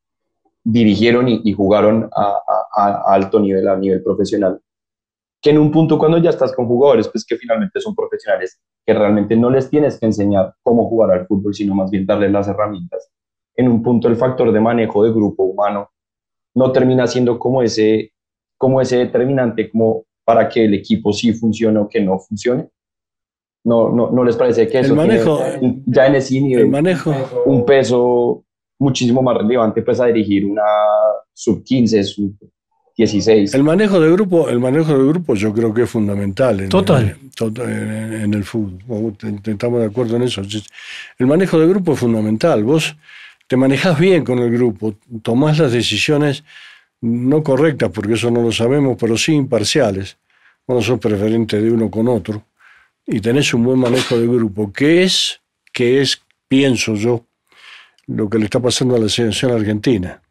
dirigieron 0.63 1.27
y, 1.27 1.41
y 1.43 1.53
jugaron 1.53 2.09
a, 2.15 2.39
a- 2.75 2.91
a 3.05 3.13
alto 3.13 3.39
nivel, 3.39 3.67
a 3.67 3.75
nivel 3.75 4.01
profesional, 4.03 4.59
que 5.41 5.49
en 5.49 5.57
un 5.57 5.71
punto 5.71 5.97
cuando 5.99 6.17
ya 6.17 6.29
estás 6.29 6.53
con 6.53 6.67
jugadores, 6.67 7.07
pues 7.09 7.25
que 7.25 7.35
finalmente 7.37 7.79
son 7.81 7.93
profesionales, 7.95 8.59
que 8.85 8.93
realmente 8.93 9.35
no 9.35 9.49
les 9.49 9.69
tienes 9.69 9.99
que 9.99 10.05
enseñar 10.05 10.53
cómo 10.63 10.87
jugar 10.89 11.11
al 11.11 11.27
fútbol, 11.27 11.53
sino 11.53 11.75
más 11.75 11.89
bien 11.91 12.05
darles 12.05 12.31
las 12.31 12.47
herramientas. 12.47 13.09
En 13.55 13.67
un 13.67 13.83
punto 13.83 14.07
el 14.07 14.15
factor 14.15 14.51
de 14.51 14.59
manejo 14.59 15.03
de 15.03 15.11
grupo 15.11 15.43
humano 15.43 15.89
no 16.55 16.71
termina 16.71 17.07
siendo 17.07 17.37
como 17.39 17.61
ese, 17.61 18.13
como 18.57 18.79
ese 18.81 18.97
determinante 18.97 19.69
como 19.69 20.05
para 20.25 20.47
que 20.47 20.63
el 20.65 20.73
equipo 20.73 21.11
sí 21.11 21.33
funcione 21.33 21.77
o 21.79 21.89
que 21.89 21.99
no 22.01 22.17
funcione? 22.19 22.69
¿No, 23.65 23.89
no, 23.89 24.09
no 24.11 24.23
les 24.23 24.35
parece 24.37 24.67
que 24.67 24.79
El 24.79 24.85
eso 24.85 24.95
manejo- 24.95 25.39
tiene 25.59 25.81
ya 25.85 26.07
en 26.07 26.15
ese 26.15 26.39
nivel 26.41 26.65
El 26.65 26.69
manejo, 26.71 27.13
un 27.45 27.65
peso 27.65 28.43
muchísimo 28.79 29.21
más 29.21 29.37
relevante 29.37 29.81
pues 29.81 29.99
a 29.99 30.07
dirigir 30.07 30.45
una 30.45 30.61
sub 31.33 31.63
15, 31.63 32.03
sub 32.03 32.35
16? 32.95 33.53
el 33.55 33.63
manejo 33.63 33.99
de 33.99 34.11
grupo, 34.11 34.49
el 34.49 34.59
manejo 34.59 34.97
de 34.97 35.07
grupo 35.07 35.33
yo 35.35 35.51
creo 35.53 35.73
que 35.73 35.83
es 35.83 35.89
fundamental 35.89 36.59
en, 36.61 36.69
Total. 36.69 37.03
en- 37.21 37.29
total- 37.31 37.69
en- 37.69 38.13
en 38.13 38.33
el 38.33 38.43
fútbol. 38.43 39.15
Estamos 39.45 39.79
de 39.79 39.87
acuerdo 39.87 40.15
en 40.17 40.23
eso. 40.23 40.41
El 41.17 41.27
manejo 41.27 41.59
de 41.59 41.67
grupo 41.67 41.93
es 41.93 41.99
fundamental. 41.99 42.63
Vos 42.63 42.95
te 43.47 43.57
manejás 43.57 43.99
bien 43.99 44.23
con 44.23 44.39
el 44.39 44.51
grupo, 44.51 44.95
tomás 45.21 45.57
las 45.59 45.71
decisiones 45.71 46.43
no 47.01 47.43
correctas, 47.43 47.89
porque 47.93 48.13
eso 48.13 48.31
no 48.31 48.41
lo 48.41 48.51
sabemos, 48.51 48.95
pero 48.99 49.17
sí 49.17 49.33
imparciales. 49.33 50.17
Vos 50.65 50.77
no 50.77 50.81
sos 50.81 50.99
preferente 50.99 51.59
de 51.61 51.69
uno 51.71 51.89
con 51.91 52.07
otro 52.07 52.43
y 53.05 53.19
tenés 53.19 53.53
un 53.53 53.63
buen 53.65 53.79
manejo 53.79 54.17
de 54.17 54.27
grupo, 54.27 54.71
que 54.71 55.03
es, 55.03 55.41
que 55.73 55.99
es, 56.01 56.21
pienso 56.47 56.93
yo, 56.95 57.25
lo 58.07 58.29
que 58.29 58.37
le 58.37 58.45
está 58.45 58.59
pasando 58.59 58.95
a 58.95 58.99
la 58.99 59.09
selección 59.09 59.51
argentina. 59.51 60.21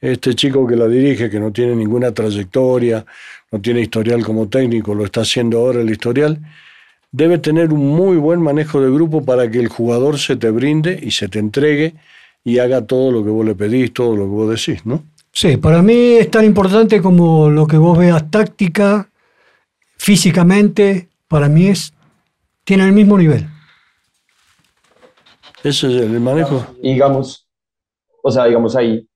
Este 0.00 0.34
chico 0.34 0.66
que 0.66 0.76
la 0.76 0.86
dirige, 0.86 1.30
que 1.30 1.40
no 1.40 1.52
tiene 1.52 1.74
ninguna 1.74 2.12
trayectoria, 2.12 3.04
no 3.50 3.60
tiene 3.60 3.80
historial 3.80 4.24
como 4.24 4.48
técnico, 4.48 4.94
lo 4.94 5.04
está 5.04 5.22
haciendo 5.22 5.58
ahora 5.58 5.80
el 5.80 5.90
historial, 5.90 6.38
debe 7.10 7.38
tener 7.38 7.72
un 7.72 7.86
muy 7.86 8.16
buen 8.16 8.42
manejo 8.42 8.80
de 8.80 8.90
grupo 8.90 9.24
para 9.24 9.50
que 9.50 9.58
el 9.58 9.68
jugador 9.68 10.18
se 10.18 10.36
te 10.36 10.50
brinde 10.50 10.98
y 11.02 11.12
se 11.12 11.28
te 11.28 11.38
entregue 11.38 11.94
y 12.44 12.58
haga 12.58 12.86
todo 12.86 13.10
lo 13.10 13.24
que 13.24 13.30
vos 13.30 13.44
le 13.44 13.54
pedís, 13.54 13.92
todo 13.92 14.14
lo 14.16 14.24
que 14.24 14.30
vos 14.30 14.50
decís, 14.50 14.84
¿no? 14.84 15.02
Sí, 15.32 15.56
para 15.56 15.82
mí 15.82 16.14
es 16.14 16.30
tan 16.30 16.44
importante 16.44 17.00
como 17.00 17.50
lo 17.50 17.66
que 17.66 17.76
vos 17.76 17.98
veas 17.98 18.30
táctica, 18.30 19.08
físicamente, 19.96 21.08
para 21.28 21.48
mí 21.48 21.68
es, 21.68 21.92
tiene 22.64 22.84
el 22.84 22.92
mismo 22.92 23.18
nivel. 23.18 23.46
Ese 25.62 25.86
es 25.88 26.02
el 26.02 26.20
manejo. 26.20 26.64
Y 26.82 26.92
digamos, 26.94 27.48
o 28.22 28.30
sea, 28.30 28.44
digamos 28.44 28.76
ahí, 28.76 29.06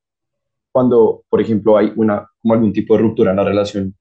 cuando, 0.73 1.23
por 1.29 1.41
ejemplo, 1.41 1.77
hay 1.77 1.93
una, 1.97 2.29
como 2.41 2.55
algún 2.55 2.73
tipo 2.73 2.95
de 2.97 3.03
ruptura 3.03 3.31
en 3.33 3.37
la 3.39 3.45
relación 3.45 3.95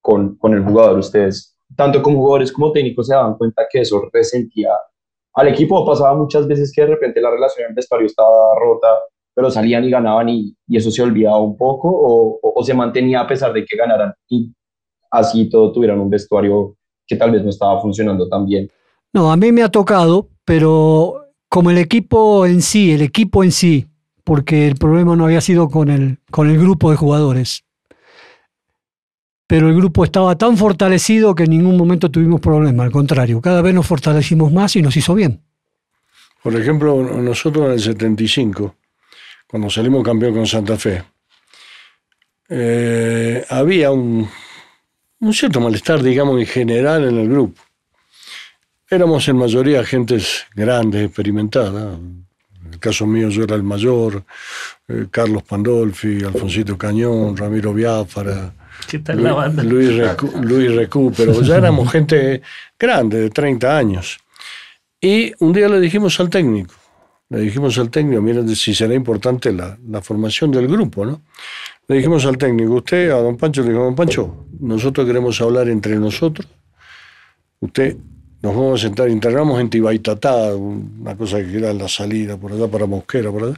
con, 0.00 0.36
con 0.36 0.54
el 0.54 0.64
jugador, 0.64 0.98
ustedes, 0.98 1.56
tanto 1.76 2.02
como 2.02 2.18
jugadores 2.18 2.52
como 2.52 2.72
técnicos, 2.72 3.08
se 3.08 3.14
daban 3.14 3.36
cuenta 3.36 3.64
que 3.70 3.80
eso 3.80 4.02
resentía 4.12 4.70
al 5.34 5.48
equipo. 5.48 5.84
Pasaba 5.84 6.14
muchas 6.16 6.46
veces 6.46 6.72
que 6.74 6.82
de 6.82 6.88
repente 6.88 7.20
la 7.20 7.30
relación 7.30 7.64
en 7.64 7.70
el 7.70 7.74
vestuario 7.74 8.06
estaba 8.06 8.54
rota, 8.58 8.88
pero 9.34 9.50
salían 9.50 9.84
y 9.84 9.90
ganaban 9.90 10.28
y, 10.28 10.56
y 10.66 10.76
eso 10.76 10.90
se 10.90 11.02
olvidaba 11.02 11.38
un 11.40 11.56
poco, 11.56 11.88
o, 11.90 12.38
o- 12.42 12.52
o 12.60 12.62
se 12.64 12.72
mantenía 12.72 13.20
a 13.20 13.26
pesar 13.26 13.52
de 13.52 13.64
que 13.64 13.76
ganaran 13.76 14.14
y 14.28 14.52
así 15.10 15.48
todo 15.50 15.72
tuvieran 15.72 16.00
un 16.00 16.08
vestuario 16.08 16.76
que 17.06 17.16
tal 17.16 17.32
vez 17.32 17.42
no 17.42 17.50
estaba 17.50 17.80
funcionando 17.82 18.28
tan 18.28 18.46
bien. 18.46 18.70
No, 19.12 19.30
a 19.30 19.36
mí 19.36 19.52
me 19.52 19.62
ha 19.62 19.68
tocado, 19.70 20.28
pero 20.44 21.25
como 21.48 21.70
el 21.70 21.78
equipo 21.78 22.46
en 22.46 22.62
sí, 22.62 22.92
el 22.92 23.02
equipo 23.02 23.44
en 23.44 23.52
sí, 23.52 23.86
porque 24.24 24.66
el 24.66 24.76
problema 24.76 25.16
no 25.16 25.24
había 25.24 25.40
sido 25.40 25.68
con 25.68 25.88
el, 25.88 26.18
con 26.30 26.50
el 26.50 26.58
grupo 26.58 26.90
de 26.90 26.96
jugadores. 26.96 27.64
Pero 29.46 29.68
el 29.68 29.76
grupo 29.76 30.04
estaba 30.04 30.36
tan 30.36 30.56
fortalecido 30.56 31.34
que 31.34 31.44
en 31.44 31.50
ningún 31.50 31.76
momento 31.76 32.10
tuvimos 32.10 32.40
problema, 32.40 32.82
al 32.82 32.90
contrario, 32.90 33.40
cada 33.40 33.62
vez 33.62 33.72
nos 33.74 33.86
fortalecimos 33.86 34.52
más 34.52 34.74
y 34.74 34.82
nos 34.82 34.96
hizo 34.96 35.14
bien. 35.14 35.40
Por 36.42 36.54
ejemplo, 36.56 37.02
nosotros 37.02 37.66
en 37.66 37.72
el 37.72 37.80
75, 37.80 38.74
cuando 39.46 39.70
salimos 39.70 40.04
campeón 40.04 40.34
con 40.34 40.46
Santa 40.46 40.76
Fe, 40.76 41.04
eh, 42.48 43.44
había 43.48 43.90
un, 43.90 44.28
un 45.20 45.32
cierto 45.32 45.60
malestar, 45.60 46.02
digamos, 46.02 46.38
en 46.40 46.46
general 46.46 47.08
en 47.08 47.18
el 47.18 47.28
grupo. 47.28 47.60
Éramos 48.88 49.26
en 49.28 49.36
mayoría 49.36 49.84
gentes 49.84 50.46
grandes, 50.54 51.04
experimentadas. 51.06 51.98
En 51.98 52.72
el 52.72 52.78
caso 52.78 53.06
mío 53.06 53.28
yo 53.30 53.44
era 53.44 53.56
el 53.56 53.62
mayor, 53.62 54.24
eh, 54.88 55.06
Carlos 55.10 55.42
Pandolfi, 55.42 56.22
Alfonsito 56.24 56.76
Cañón, 56.78 57.36
Ramiro 57.36 57.72
Biafara, 57.74 58.52
¿Qué 58.88 58.98
tal 58.98 59.22
la 59.22 59.32
banda? 59.32 59.62
Luis, 59.64 59.88
Recu- 59.90 60.40
Luis 60.42 60.70
Recupero, 60.74 61.40
ya 61.42 61.56
éramos 61.56 61.90
gente 61.90 62.42
grande, 62.78 63.18
de 63.20 63.30
30 63.30 63.76
años. 63.76 64.18
Y 65.00 65.32
un 65.38 65.52
día 65.52 65.68
le 65.68 65.80
dijimos 65.80 66.20
al 66.20 66.28
técnico, 66.28 66.74
le 67.30 67.40
dijimos 67.40 67.78
al 67.78 67.90
técnico, 67.90 68.20
miren 68.20 68.54
si 68.54 68.74
será 68.74 68.94
importante 68.94 69.50
la, 69.52 69.78
la 69.88 70.02
formación 70.02 70.50
del 70.50 70.68
grupo, 70.68 71.06
¿no? 71.06 71.22
Le 71.88 71.96
dijimos 71.96 72.26
al 72.26 72.36
técnico, 72.36 72.74
usted, 72.74 73.10
a 73.10 73.16
don 73.16 73.36
Pancho, 73.36 73.62
le 73.62 73.70
dijo, 73.70 73.82
don 73.84 73.94
Pancho, 73.94 74.46
nosotros 74.60 75.06
queremos 75.06 75.40
hablar 75.40 75.68
entre 75.68 75.96
nosotros, 75.96 76.46
usted, 77.60 77.96
nos 78.42 78.54
vamos 78.54 78.80
a 78.80 78.86
sentar, 78.86 79.08
internamos 79.08 79.60
en 79.60 79.70
Tibaitatá, 79.70 80.54
una 80.54 81.16
cosa 81.16 81.38
que 81.38 81.56
era 81.56 81.72
la 81.72 81.88
salida, 81.88 82.36
por 82.36 82.52
allá 82.52 82.68
para 82.68 82.86
Mosquera, 82.86 83.30
por 83.30 83.44
allá. 83.44 83.56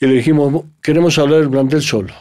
Y 0.00 0.06
le 0.06 0.14
dijimos, 0.14 0.64
queremos 0.82 1.18
hablar 1.18 1.40
del 1.40 1.50
plantel 1.50 1.82
solo. 1.82 2.12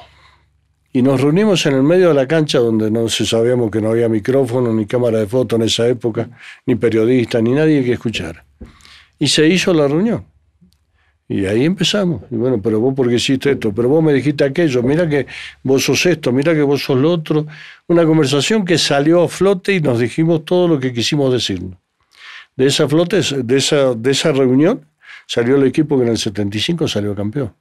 Y 0.92 1.02
nos 1.02 1.20
reunimos 1.22 1.66
en 1.66 1.74
el 1.74 1.84
medio 1.84 2.10
de 2.10 2.14
la 2.14 2.28
cancha 2.28 2.60
donde 2.60 2.92
no 2.92 3.10
se 3.10 3.26
sabíamos 3.26 3.72
que 3.72 3.82
no 3.82 3.90
había 3.90 4.08
micrófono, 4.08 4.72
ni 4.72 4.86
cámara 4.86 5.20
de 5.20 5.28
foto 5.28 5.56
en 5.56 5.64
esa 5.64 5.88
época, 5.88 6.30
ni 6.66 6.76
periodista, 6.76 7.42
ni 7.42 7.52
nadie 7.52 7.84
que 7.84 7.94
escuchara. 7.94 8.46
Y 9.18 9.28
se 9.28 9.48
hizo 9.48 9.74
la 9.74 9.88
reunión. 9.88 10.33
Y 11.36 11.48
ahí 11.48 11.66
empezamos. 11.66 12.22
Y 12.30 12.36
bueno, 12.36 12.62
pero 12.62 12.80
vos 12.80 12.94
por 12.94 13.10
qué 13.10 13.16
hiciste 13.16 13.50
esto, 13.52 13.74
pero 13.74 13.90
vos 13.90 14.04
me 14.04 14.14
dijiste 14.14 14.44
aquello, 14.44 14.84
mira 14.84 15.10
que 15.10 15.26
vos 15.64 15.84
sos 15.84 16.06
esto, 16.06 16.32
mira 16.32 16.54
que 16.54 16.62
vos 16.62 16.84
sos 16.84 16.96
lo 17.00 17.10
otro. 17.12 17.48
Una 17.88 18.06
conversación 18.06 18.64
que 18.64 18.78
salió 18.78 19.24
a 19.24 19.28
flote 19.28 19.74
y 19.74 19.82
nos 19.82 19.98
dijimos 19.98 20.46
todo 20.46 20.68
lo 20.68 20.80
que 20.80 20.94
quisimos 20.94 21.34
decirnos. 21.34 21.80
De 22.56 22.68
esa 22.68 22.88
flote, 22.88 23.20
de 23.44 23.58
esa, 23.58 23.96
de 23.96 24.12
esa 24.12 24.32
reunión, 24.32 24.86
salió 25.26 25.56
el 25.56 25.64
equipo 25.64 25.98
que 25.98 26.04
en 26.04 26.10
el 26.10 26.20
75 26.20 26.88
salió 26.88 27.16
campeón. 27.16 27.52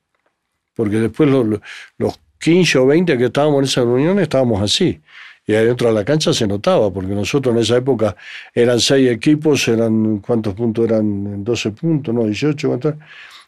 Porque 0.74 0.96
después 0.96 1.30
lo- 1.30 1.42
lo- 1.42 1.62
los 1.96 2.20
15 2.40 2.76
o 2.76 2.86
20 2.86 3.16
que 3.16 3.24
estábamos 3.26 3.60
en 3.60 3.64
esa 3.64 3.80
reunión 3.80 4.18
estábamos 4.18 4.60
así. 4.60 5.00
Y 5.46 5.54
adentro 5.54 5.88
de 5.88 5.94
la 5.94 6.04
cancha 6.04 6.34
se 6.34 6.46
notaba, 6.46 6.92
porque 6.92 7.14
nosotros 7.14 7.54
en 7.54 7.62
esa 7.62 7.78
época 7.78 8.16
eran 8.54 8.80
seis 8.80 9.10
equipos, 9.10 9.66
eran 9.66 10.18
¿cuántos 10.18 10.52
puntos 10.52 10.84
eran? 10.84 11.42
12 11.42 11.70
puntos, 11.70 12.14
no, 12.14 12.24
18, 12.24 12.68
¿cuánto? 12.68 12.94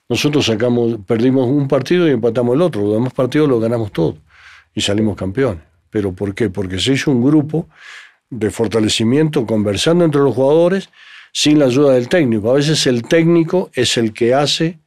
Nosotros 0.08 0.46
sacamos, 0.46 0.98
perdimos 1.06 1.48
un 1.48 1.66
partido 1.66 2.06
y 2.06 2.12
empatamos 2.12 2.54
el 2.54 2.62
otro, 2.62 2.82
los 2.82 2.94
demás 2.94 3.12
partidos 3.12 3.48
los 3.48 3.60
ganamos 3.60 3.90
todos 3.92 4.16
y 4.74 4.80
salimos 4.80 5.16
campeones. 5.16 5.62
¿Pero 5.90 6.12
por 6.12 6.34
qué? 6.34 6.50
Porque 6.50 6.78
se 6.78 6.92
hizo 6.92 7.10
un 7.10 7.24
grupo 7.24 7.68
de 8.28 8.50
fortalecimiento 8.50 9.46
conversando 9.46 10.04
entre 10.04 10.20
los 10.20 10.34
jugadores 10.34 10.90
sin 11.32 11.58
la 11.58 11.66
ayuda 11.66 11.94
del 11.94 12.08
técnico. 12.08 12.50
A 12.50 12.54
veces 12.54 12.86
el 12.86 13.02
técnico 13.02 13.70
es 13.74 13.96
el 13.96 14.12
que 14.12 14.34
hace 14.34 14.78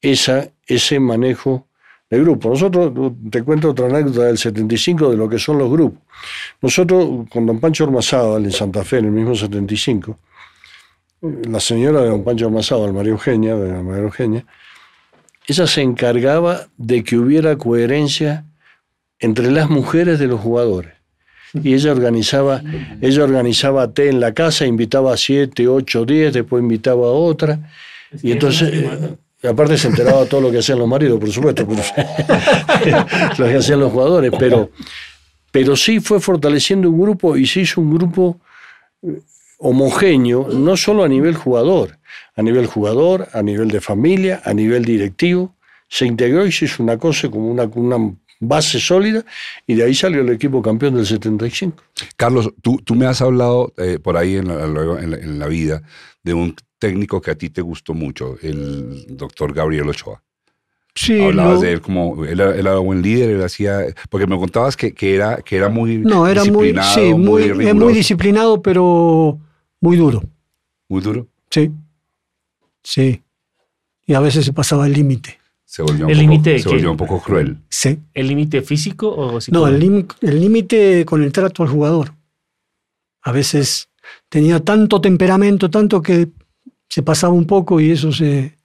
esa, 0.00 0.48
ese 0.66 0.98
manejo 0.98 1.68
de 2.10 2.20
grupo. 2.20 2.50
Nosotros, 2.50 2.92
te 3.30 3.42
cuento 3.42 3.70
otra 3.70 3.86
anécdota 3.86 4.24
del 4.24 4.36
75 4.36 5.10
de 5.10 5.16
lo 5.16 5.28
que 5.28 5.38
son 5.38 5.58
los 5.58 5.70
grupos. 5.70 6.00
Nosotros, 6.60 7.28
con 7.30 7.46
don 7.46 7.60
Pancho 7.60 7.84
Ormazábal 7.84 8.44
en 8.44 8.52
Santa 8.52 8.84
Fe, 8.84 8.98
en 8.98 9.06
el 9.06 9.10
mismo 9.12 9.34
75, 9.34 10.18
la 11.22 11.60
señora 11.60 12.02
de 12.02 12.08
don 12.08 12.24
Pancho 12.24 12.46
Ormazábal, 12.46 12.92
María 12.92 13.12
Eugenia, 13.12 13.54
de 13.54 13.72
la 13.72 13.82
María 13.82 14.02
Eugenia, 14.02 14.44
ella 15.46 15.66
se 15.66 15.82
encargaba 15.82 16.66
de 16.76 17.04
que 17.04 17.16
hubiera 17.16 17.56
coherencia 17.56 18.44
entre 19.18 19.50
las 19.50 19.70
mujeres 19.70 20.18
de 20.18 20.26
los 20.26 20.40
jugadores. 20.40 20.92
Y 21.54 21.74
ella 21.74 21.92
organizaba, 21.92 22.62
ella 23.00 23.24
organizaba 23.24 23.92
té 23.92 24.08
en 24.08 24.20
la 24.20 24.32
casa, 24.32 24.66
invitaba 24.66 25.12
a 25.12 25.16
siete, 25.16 25.68
ocho, 25.68 26.04
diez, 26.04 26.32
después 26.32 26.62
invitaba 26.62 27.06
a 27.06 27.10
otra. 27.10 27.70
Y 28.22 28.32
entonces, 28.32 28.72
eh, 28.72 29.48
aparte 29.48 29.76
se 29.76 29.88
enteraba 29.88 30.24
todo 30.24 30.40
lo 30.40 30.50
que 30.50 30.58
hacían 30.58 30.78
los 30.78 30.88
maridos, 30.88 31.20
por 31.20 31.30
supuesto, 31.30 31.66
lo 33.38 33.46
que 33.46 33.56
hacían 33.56 33.80
los 33.80 33.92
jugadores, 33.92 34.32
pero, 34.38 34.70
pero 35.50 35.76
sí 35.76 36.00
fue 36.00 36.20
fortaleciendo 36.20 36.90
un 36.90 37.00
grupo 37.00 37.36
y 37.36 37.46
se 37.46 37.60
hizo 37.60 37.80
un 37.80 37.94
grupo 37.94 38.40
eh, 39.02 39.20
homogéneo, 39.62 40.48
no 40.48 40.76
solo 40.76 41.04
a 41.04 41.08
nivel 41.08 41.36
jugador, 41.36 41.98
a 42.34 42.42
nivel 42.42 42.66
jugador, 42.66 43.28
a 43.32 43.42
nivel 43.42 43.68
de 43.70 43.80
familia, 43.80 44.42
a 44.44 44.52
nivel 44.52 44.84
directivo, 44.84 45.54
se 45.88 46.06
integró 46.06 46.44
y 46.46 46.52
se 46.52 46.64
hizo 46.64 46.82
una 46.82 46.98
cosa 46.98 47.30
como 47.30 47.48
una, 47.50 47.64
una 47.74 48.14
base 48.40 48.80
sólida 48.80 49.24
y 49.66 49.74
de 49.74 49.84
ahí 49.84 49.94
salió 49.94 50.22
el 50.22 50.30
equipo 50.30 50.60
campeón 50.62 50.94
del 50.94 51.06
75. 51.06 51.82
Carlos, 52.16 52.52
tú, 52.60 52.78
tú 52.84 52.94
me 52.94 53.06
has 53.06 53.22
hablado 53.22 53.72
eh, 53.76 53.98
por 54.02 54.16
ahí 54.16 54.36
en 54.36 54.48
la, 54.48 54.64
en, 54.64 55.10
la, 55.10 55.16
en 55.16 55.38
la 55.38 55.46
vida 55.46 55.82
de 56.22 56.34
un 56.34 56.56
técnico 56.78 57.20
que 57.20 57.30
a 57.30 57.36
ti 57.36 57.50
te 57.50 57.62
gustó 57.62 57.94
mucho, 57.94 58.36
el 58.42 59.06
doctor 59.16 59.54
Gabriel 59.54 59.88
Ochoa. 59.88 60.22
Sí, 60.94 61.22
Hablabas 61.22 61.60
de 61.62 61.72
él 61.72 61.80
como, 61.80 62.24
él 62.24 62.40
era, 62.40 62.50
él 62.50 62.66
era 62.66 62.76
buen 62.78 63.00
líder, 63.00 63.30
él 63.30 63.42
hacía, 63.42 63.86
porque 64.10 64.26
me 64.26 64.36
contabas 64.36 64.76
que, 64.76 64.92
que 64.92 65.14
era, 65.14 65.36
que 65.36 65.56
era 65.56 65.70
muy 65.70 65.98
no, 65.98 66.28
era 66.28 66.44
muy, 66.44 66.74
sí, 66.94 67.14
muy, 67.14 67.44
es 67.44 67.54
muy 67.54 67.64
riguroso. 67.64 67.94
disciplinado, 67.94 68.60
pero 68.60 69.38
muy 69.82 69.96
duro. 69.98 70.22
muy 70.88 71.02
duro. 71.02 71.26
Sí. 71.50 71.70
Sí. 72.82 73.22
Y 74.06 74.14
a 74.14 74.20
veces 74.20 74.44
se 74.46 74.52
pasaba 74.52 74.86
el 74.86 74.92
límite. 74.94 75.38
Se 75.64 75.82
volvió 75.82 76.06
un, 76.06 76.10
¿El 76.10 76.26
poco, 76.26 76.42
se 76.58 76.68
volvió 76.68 76.90
un 76.90 76.96
poco 76.96 77.20
cruel. 77.22 77.58
Sí. 77.68 77.98
¿El 78.14 78.28
límite 78.28 78.62
físico 78.62 79.08
o 79.08 79.32
No, 79.32 79.40
psicológico? 79.40 79.74
el 79.76 79.80
lim- 79.82 80.06
el 80.20 80.40
límite 80.40 81.04
con 81.04 81.22
el 81.22 81.32
trato 81.32 81.62
al 81.62 81.68
jugador. 81.70 82.12
A 83.22 83.32
veces 83.32 83.88
tenía 84.28 84.60
tanto 84.60 85.00
temperamento, 85.00 85.70
tanto 85.70 86.00
que 86.02 86.28
se 86.88 87.02
pasaba 87.02 87.32
un 87.32 87.46
poco 87.46 87.80
y 87.80 87.90
eso 87.92 88.12
se, 88.12 88.56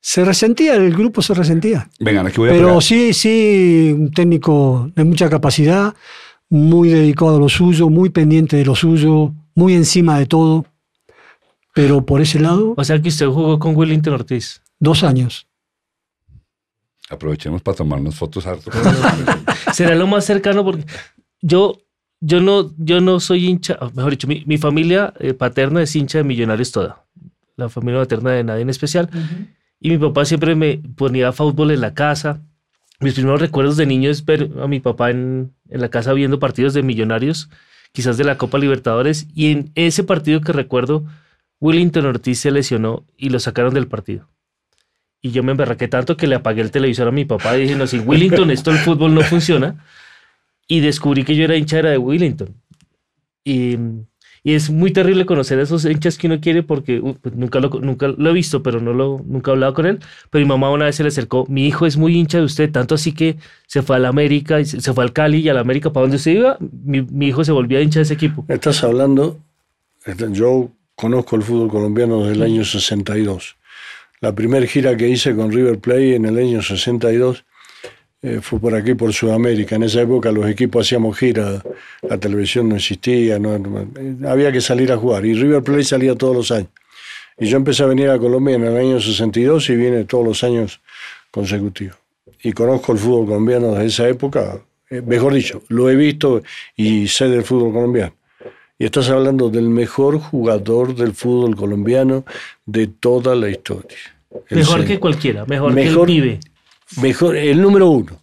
se 0.00 0.24
resentía, 0.24 0.76
el 0.76 0.92
grupo 0.94 1.22
se 1.22 1.34
resentía. 1.34 1.88
Vengan, 1.98 2.26
aquí 2.26 2.36
voy 2.38 2.50
a 2.50 2.52
Pero 2.52 2.66
pegar. 2.68 2.82
sí, 2.82 3.12
sí, 3.12 3.90
un 3.92 4.10
técnico 4.12 4.90
de 4.94 5.04
mucha 5.04 5.28
capacidad, 5.28 5.94
muy 6.50 6.90
dedicado 6.90 7.36
a 7.36 7.40
lo 7.40 7.48
suyo, 7.48 7.88
muy 7.88 8.10
pendiente 8.10 8.56
de 8.56 8.64
lo 8.64 8.74
suyo, 8.76 9.32
muy 9.54 9.74
encima 9.74 10.18
de 10.18 10.26
todo. 10.26 10.66
Pero 11.74 12.04
por 12.04 12.20
ese 12.20 12.40
lado, 12.40 12.74
O 12.76 12.84
sea 12.84 13.00
que 13.00 13.08
usted 13.08 13.26
jugó 13.26 13.58
con 13.58 13.76
Willington 13.76 14.14
Ortiz. 14.14 14.62
dos 14.78 15.02
años. 15.04 15.46
Aprovechemos 17.08 17.60
para 17.62 17.76
tomarnos 17.76 18.14
fotos 18.14 18.46
harto. 18.46 18.70
Será 19.72 19.94
lo 19.94 20.06
más 20.06 20.24
cercano 20.24 20.64
porque 20.64 20.84
yo, 21.42 21.80
yo, 22.20 22.40
no, 22.40 22.72
yo 22.78 23.00
no 23.00 23.18
soy 23.18 23.46
hincha, 23.46 23.78
o 23.80 23.90
mejor 23.90 24.12
dicho, 24.12 24.28
mi, 24.28 24.44
mi 24.46 24.58
familia 24.58 25.12
eh, 25.18 25.34
paterna 25.34 25.82
es 25.82 25.94
hincha 25.96 26.18
de 26.18 26.24
Millonarios 26.24 26.70
toda. 26.70 27.04
La 27.56 27.68
familia 27.68 28.00
materna 28.00 28.30
de 28.30 28.44
nadie 28.44 28.62
en 28.62 28.70
especial. 28.70 29.10
Y 29.80 29.90
mi 29.90 29.98
papá 29.98 30.24
siempre 30.24 30.54
me 30.54 30.78
ponía 30.96 31.32
fútbol 31.32 31.72
en 31.72 31.80
la 31.80 31.94
casa. 31.94 32.40
Mis 33.00 33.14
primeros 33.14 33.40
recuerdos 33.40 33.76
de 33.76 33.86
niño 33.86 34.10
es 34.10 34.24
ver 34.24 34.50
a 34.62 34.68
mi 34.68 34.78
papá 34.80 35.10
en, 35.10 35.52
en 35.68 35.80
la 35.80 35.88
casa 35.88 36.12
viendo 36.12 36.38
partidos 36.38 36.74
de 36.74 36.82
Millonarios, 36.82 37.48
quizás 37.92 38.16
de 38.16 38.24
la 38.24 38.38
Copa 38.38 38.58
Libertadores. 38.58 39.26
Y 39.34 39.50
en 39.50 39.72
ese 39.74 40.04
partido 40.04 40.40
que 40.40 40.52
recuerdo, 40.52 41.04
Willington 41.60 42.06
Ortiz 42.06 42.40
se 42.40 42.50
lesionó 42.50 43.04
y 43.16 43.30
lo 43.30 43.38
sacaron 43.38 43.74
del 43.74 43.86
partido. 43.86 44.28
Y 45.22 45.32
yo 45.32 45.42
me 45.42 45.52
emberraqué 45.52 45.88
tanto 45.88 46.16
que 46.16 46.26
le 46.26 46.36
apagué 46.36 46.62
el 46.62 46.70
televisor 46.70 47.08
a 47.08 47.12
mi 47.12 47.24
papá 47.26 47.56
y 47.56 47.62
dije, 47.62 47.76
no, 47.76 47.86
sin 47.86 48.08
Willington 48.08 48.50
esto 48.50 48.70
el 48.70 48.78
fútbol 48.78 49.14
no 49.14 49.20
funciona. 49.22 49.84
Y 50.66 50.80
descubrí 50.80 51.24
que 51.24 51.36
yo 51.36 51.44
era 51.44 51.56
hincha 51.56 51.78
era 51.78 51.90
de 51.90 51.98
Willington. 51.98 52.54
Y, 53.44 53.76
y 54.42 54.54
es 54.54 54.70
muy 54.70 54.92
terrible 54.92 55.26
conocer 55.26 55.58
a 55.58 55.62
esos 55.62 55.84
hinchas 55.84 56.16
que 56.16 56.26
uno 56.26 56.40
quiere 56.40 56.62
porque 56.62 57.00
uh, 57.00 57.14
pues, 57.20 57.34
nunca, 57.34 57.60
lo, 57.60 57.68
nunca 57.68 58.08
lo 58.08 58.30
he 58.30 58.32
visto, 58.32 58.62
pero 58.62 58.80
no 58.80 58.92
lo, 58.92 59.22
nunca 59.26 59.50
he 59.50 59.54
hablado 59.54 59.74
con 59.74 59.86
él. 59.86 59.98
Pero 60.30 60.44
mi 60.44 60.48
mamá 60.48 60.70
una 60.70 60.86
vez 60.86 60.96
se 60.96 61.02
le 61.02 61.08
acercó, 61.08 61.44
mi 61.48 61.66
hijo 61.66 61.86
es 61.86 61.96
muy 61.96 62.16
hincha 62.16 62.38
de 62.38 62.44
usted, 62.44 62.70
tanto 62.70 62.94
así 62.94 63.12
que 63.12 63.36
se 63.66 63.82
fue 63.82 63.96
a 63.96 63.98
la 63.98 64.08
América, 64.08 64.64
se 64.64 64.92
fue 64.92 65.04
al 65.04 65.12
Cali 65.12 65.38
y 65.38 65.48
a 65.48 65.54
la 65.54 65.60
América, 65.60 65.92
para 65.92 66.02
donde 66.02 66.16
usted 66.16 66.32
iba, 66.32 66.56
mi, 66.60 67.02
mi 67.02 67.28
hijo 67.28 67.44
se 67.44 67.52
volvía 67.52 67.80
hincha 67.80 67.98
de 67.98 68.04
ese 68.04 68.14
equipo. 68.14 68.44
Estás 68.48 68.82
hablando, 68.82 69.38
este, 70.04 70.26
yo 70.32 70.70
conozco 70.94 71.36
el 71.36 71.42
fútbol 71.42 71.68
colombiano 71.68 72.20
desde 72.20 72.34
el 72.34 72.42
año 72.42 72.64
62. 72.64 73.56
La 74.20 74.34
primera 74.34 74.66
gira 74.66 74.96
que 74.96 75.08
hice 75.08 75.34
con 75.34 75.50
River 75.50 75.78
Plate 75.78 76.16
en 76.16 76.26
el 76.26 76.36
año 76.36 76.62
62 76.62 77.44
eh, 78.22 78.40
fue 78.42 78.58
por 78.58 78.74
aquí, 78.74 78.94
por 78.94 79.12
Sudamérica. 79.12 79.76
En 79.76 79.82
esa 79.84 80.02
época 80.02 80.30
los 80.30 80.48
equipos 80.48 80.86
hacíamos 80.86 81.16
gira, 81.18 81.62
la 82.02 82.18
televisión 82.18 82.68
no 82.68 82.76
existía, 82.76 83.38
no- 83.38 83.58
no- 83.58 83.80
eh, 83.98 84.16
había 84.28 84.52
que 84.52 84.60
salir 84.60 84.92
a 84.92 84.96
jugar. 84.96 85.24
Y 85.24 85.34
River 85.34 85.62
Plate 85.62 85.84
salía 85.84 86.14
todos 86.14 86.36
los 86.36 86.50
años. 86.50 86.68
Y 87.38 87.46
yo 87.46 87.56
empecé 87.56 87.82
a 87.82 87.86
venir 87.86 88.10
a 88.10 88.18
Colombia 88.18 88.56
en 88.56 88.64
el 88.64 88.76
año 88.76 89.00
62 89.00 89.70
y 89.70 89.76
viene 89.76 90.04
todos 90.04 90.26
los 90.26 90.44
años 90.44 90.80
consecutivos. 91.30 91.96
Y 92.42 92.52
conozco 92.52 92.92
el 92.92 92.98
fútbol 92.98 93.26
colombiano 93.26 93.72
desde 93.72 93.86
esa 93.86 94.08
época, 94.08 94.58
eh, 94.90 95.00
mejor 95.00 95.32
dicho, 95.34 95.62
lo 95.68 95.88
he 95.88 95.96
visto 95.96 96.42
y 96.76 97.08
sé 97.08 97.28
del 97.28 97.42
fútbol 97.44 97.72
colombiano. 97.72 98.12
Y 98.78 98.84
estás 98.86 99.08
hablando 99.10 99.50
del 99.50 99.68
mejor 99.68 100.18
jugador 100.18 100.94
del 100.94 101.12
fútbol 101.12 101.54
colombiano 101.56 102.24
de 102.66 102.86
toda 102.86 103.34
la 103.34 103.48
historia. 103.50 103.96
El 104.48 104.58
Mejor 104.58 104.84
que 104.84 104.98
cualquiera, 104.98 105.44
mejor, 105.44 105.72
Mejor- 105.72 106.06
que 106.06 106.12
el 106.16 106.22
pibe. 106.22 106.40
Mejor, 107.00 107.36
el 107.36 107.60
número 107.60 107.88
uno. 107.88 108.20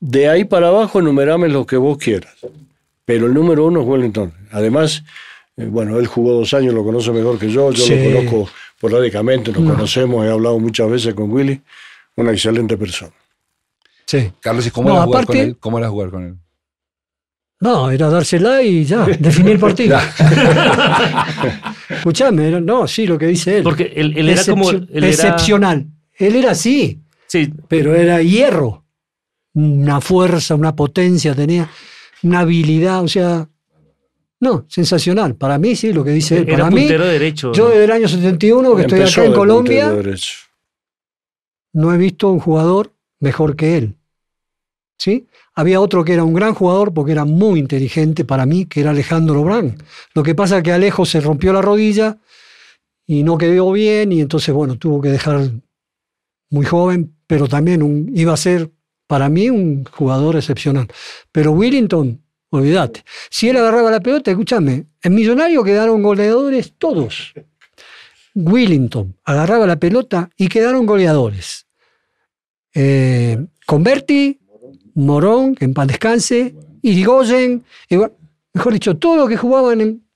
De 0.00 0.28
ahí 0.28 0.44
para 0.44 0.68
abajo 0.68 1.00
enumerame 1.00 1.48
lo 1.48 1.66
que 1.66 1.76
vos 1.76 1.98
quieras. 1.98 2.34
Pero 3.04 3.26
el 3.26 3.34
número 3.34 3.66
uno 3.66 3.80
es 3.82 3.86
Wellington. 3.86 4.32
Además, 4.52 5.02
eh, 5.56 5.66
bueno, 5.66 5.98
él 5.98 6.06
jugó 6.06 6.32
dos 6.34 6.52
años, 6.54 6.74
lo 6.74 6.84
conoce 6.84 7.10
mejor 7.12 7.38
que 7.38 7.50
yo. 7.50 7.70
Yo 7.72 7.84
Sí. 7.84 7.94
lo 7.96 8.14
conozco 8.20 8.50
porádicamente, 8.80 9.50
nos 9.52 9.62
conocemos, 9.70 10.24
he 10.24 10.30
hablado 10.30 10.58
muchas 10.58 10.88
veces 10.90 11.14
con 11.14 11.30
Willy. 11.32 11.60
Una 12.16 12.32
excelente 12.32 12.76
persona. 12.76 13.12
Sí. 14.06 14.30
Carlos, 14.40 14.66
¿y 14.66 14.70
cómo 14.70 14.88
No, 14.88 14.94
era 14.96 15.04
jugar 15.04 15.22
aparte- 15.24 15.38
con 15.38 15.46
él? 15.48 15.56
¿Cómo 15.58 15.78
era 15.78 15.88
jugar 15.88 16.10
con 16.10 16.24
él? 16.24 16.34
No, 17.60 17.90
era 17.90 18.08
dársela 18.08 18.62
y 18.62 18.84
ya, 18.84 19.04
definir 19.04 19.52
el 19.54 19.58
partido. 19.58 19.98
Escuchame, 21.88 22.60
no, 22.60 22.86
sí, 22.86 23.06
lo 23.06 23.18
que 23.18 23.26
dice 23.26 23.58
él. 23.58 23.62
Porque 23.64 23.92
él, 23.96 24.14
él 24.16 24.28
era 24.28 24.44
como... 24.44 24.70
Él 24.70 24.88
era, 24.92 25.08
excepcional. 25.08 25.86
Él 26.14 26.36
era 26.36 26.52
así, 26.52 27.00
sí, 27.28 27.52
pero 27.68 27.94
era 27.94 28.20
hierro. 28.22 28.84
Una 29.54 30.00
fuerza, 30.00 30.54
una 30.54 30.74
potencia 30.74 31.34
tenía, 31.34 31.70
una 32.22 32.40
habilidad, 32.40 33.02
o 33.02 33.08
sea, 33.08 33.48
no, 34.40 34.66
sensacional. 34.68 35.34
Para 35.34 35.58
mí 35.58 35.74
sí, 35.74 35.92
lo 35.92 36.04
que 36.04 36.10
dice 36.10 36.38
él. 36.38 36.48
era 36.48 36.58
Para 36.58 36.70
mí, 36.70 36.82
puntero 36.82 37.06
derecho. 37.06 37.52
yo 37.52 37.68
desde 37.68 37.84
el 37.84 37.90
año 37.90 38.08
71 38.08 38.76
que 38.76 38.82
estoy 38.82 39.00
acá 39.00 39.24
en 39.24 39.30
de 39.30 39.36
Colombia, 39.36 40.02
no 41.72 41.92
he 41.92 41.96
visto 41.96 42.30
un 42.30 42.40
jugador 42.40 42.92
mejor 43.20 43.56
que 43.56 43.78
él. 43.78 43.94
¿Sí? 44.96 45.28
Había 45.54 45.80
otro 45.80 46.04
que 46.04 46.12
era 46.12 46.24
un 46.24 46.34
gran 46.34 46.54
jugador 46.54 46.92
porque 46.92 47.12
era 47.12 47.24
muy 47.24 47.60
inteligente 47.60 48.24
para 48.24 48.46
mí, 48.46 48.66
que 48.66 48.80
era 48.80 48.90
Alejandro 48.90 49.42
Brand. 49.42 49.82
Lo 50.14 50.22
que 50.22 50.34
pasa 50.34 50.58
es 50.58 50.62
que 50.62 50.72
Alejo 50.72 51.04
se 51.04 51.20
rompió 51.20 51.52
la 51.52 51.62
rodilla 51.62 52.18
y 53.06 53.22
no 53.22 53.38
quedó 53.38 53.72
bien 53.72 54.12
y 54.12 54.20
entonces, 54.20 54.54
bueno, 54.54 54.76
tuvo 54.76 55.00
que 55.00 55.08
dejar 55.08 55.50
muy 56.50 56.64
joven, 56.64 57.14
pero 57.26 57.48
también 57.48 58.10
iba 58.14 58.32
a 58.32 58.36
ser 58.36 58.70
para 59.06 59.28
mí 59.28 59.50
un 59.50 59.84
jugador 59.84 60.36
excepcional. 60.36 60.86
Pero 61.32 61.52
Willington, 61.52 62.22
olvídate. 62.50 63.04
Si 63.30 63.48
él 63.48 63.56
agarraba 63.56 63.90
la 63.90 64.00
pelota, 64.00 64.30
escúchame, 64.30 64.86
en 65.02 65.14
Millonario 65.14 65.64
quedaron 65.64 66.02
goleadores 66.02 66.74
todos. 66.78 67.34
Willington 68.34 69.16
agarraba 69.24 69.66
la 69.66 69.76
pelota 69.76 70.30
y 70.36 70.48
quedaron 70.48 70.86
goleadores. 70.86 71.66
Eh, 72.74 73.46
Converti, 73.66 74.38
Morón, 74.94 75.54
que 75.54 75.64
en 75.64 75.74
paz 75.74 75.88
descanse, 75.88 76.54
Irigoyen, 76.82 77.64
mejor 78.52 78.72
dicho, 78.72 78.96
todos 78.96 79.18
los 79.18 79.28
que 79.28 79.36
jugaban 79.36 79.80
en. 79.80 80.07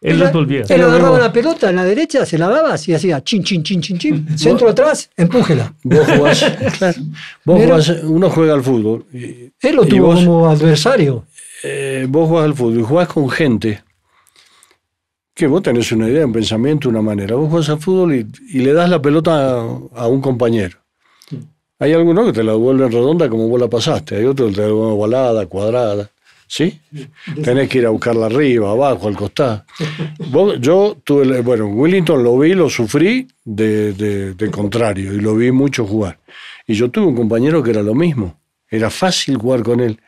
Él 0.00 0.18
los 0.18 0.32
volvía. 0.32 0.62
Él 0.68 0.80
agarraba 0.82 1.18
la 1.18 1.32
pelota 1.32 1.68
en 1.70 1.76
la 1.76 1.84
derecha, 1.84 2.24
se 2.24 2.38
la 2.38 2.48
daba 2.48 2.74
y 2.86 2.92
hacía 2.94 3.22
chin, 3.22 3.42
chin, 3.44 3.62
chin, 3.62 3.80
chin, 3.82 3.98
chin. 3.98 4.38
Centro 4.38 4.68
atrás, 4.70 5.10
empújela. 5.16 5.74
Vos 5.82 6.06
jugás, 6.16 6.44
claro, 6.78 6.98
vos 7.44 7.62
jugás- 7.62 8.00
uno 8.04 8.30
juega 8.30 8.54
al 8.54 8.62
fútbol. 8.62 9.04
y- 9.12 9.52
Él 9.60 9.76
lo 9.76 9.84
¿Y 9.84 9.88
tuvo 9.88 10.06
vos? 10.06 10.16
como 10.24 10.48
adversario. 10.48 11.24
eh, 11.62 12.06
vos 12.08 12.28
jugás 12.28 12.44
al 12.46 12.54
fútbol 12.54 12.80
y 12.80 12.82
jugás 12.82 13.08
con 13.08 13.28
gente 13.28 13.82
que 15.34 15.46
vos 15.46 15.62
tenés 15.62 15.90
una 15.92 16.08
idea, 16.08 16.26
un 16.26 16.32
pensamiento, 16.32 16.88
una 16.88 17.02
manera. 17.02 17.34
Vos 17.36 17.48
jugás 17.50 17.68
al 17.70 17.78
fútbol 17.80 18.14
y, 18.14 18.26
y 18.52 18.58
le 18.60 18.72
das 18.72 18.88
la 18.90 19.00
pelota 19.00 19.60
a, 19.60 19.78
a 19.94 20.06
un 20.08 20.20
compañero. 20.20 20.78
Hay 21.78 21.94
algunos 21.94 22.26
que 22.26 22.32
te 22.34 22.44
la 22.44 22.52
devuelven 22.52 22.92
redonda 22.92 23.28
como 23.30 23.48
vos 23.48 23.58
la 23.58 23.68
pasaste, 23.68 24.16
hay 24.16 24.24
otros 24.26 24.50
que 24.50 24.54
te 24.56 24.60
la 24.60 24.66
devuelven 24.66 24.92
ovalada, 24.98 25.46
cuadrada. 25.46 26.10
¿Sí? 26.52 26.80
Tenés 27.44 27.68
que 27.68 27.78
ir 27.78 27.86
a 27.86 27.90
buscarla 27.90 28.26
arriba, 28.26 28.72
abajo, 28.72 29.06
al 29.06 29.14
costado. 29.16 29.64
Yo 30.60 30.96
tuve, 31.04 31.42
bueno, 31.42 31.66
Willington 31.68 32.24
lo 32.24 32.36
vi, 32.38 32.54
lo 32.54 32.68
sufrí 32.68 33.28
de, 33.44 33.92
de- 33.92 34.34
de 34.34 34.50
contrario 34.50 35.12
y 35.14 35.20
lo 35.20 35.36
vi 35.36 35.52
mucho 35.52 35.86
jugar. 35.86 36.18
Y 36.66 36.74
yo 36.74 36.90
tuve 36.90 37.06
un 37.06 37.14
compañero 37.14 37.62
que 37.62 37.70
era 37.70 37.82
lo 37.82 37.94
mismo. 37.94 38.40
Era 38.68 38.90
fácil 38.90 39.36
jugar 39.36 39.62
con 39.62 39.78
él. 39.78 40.00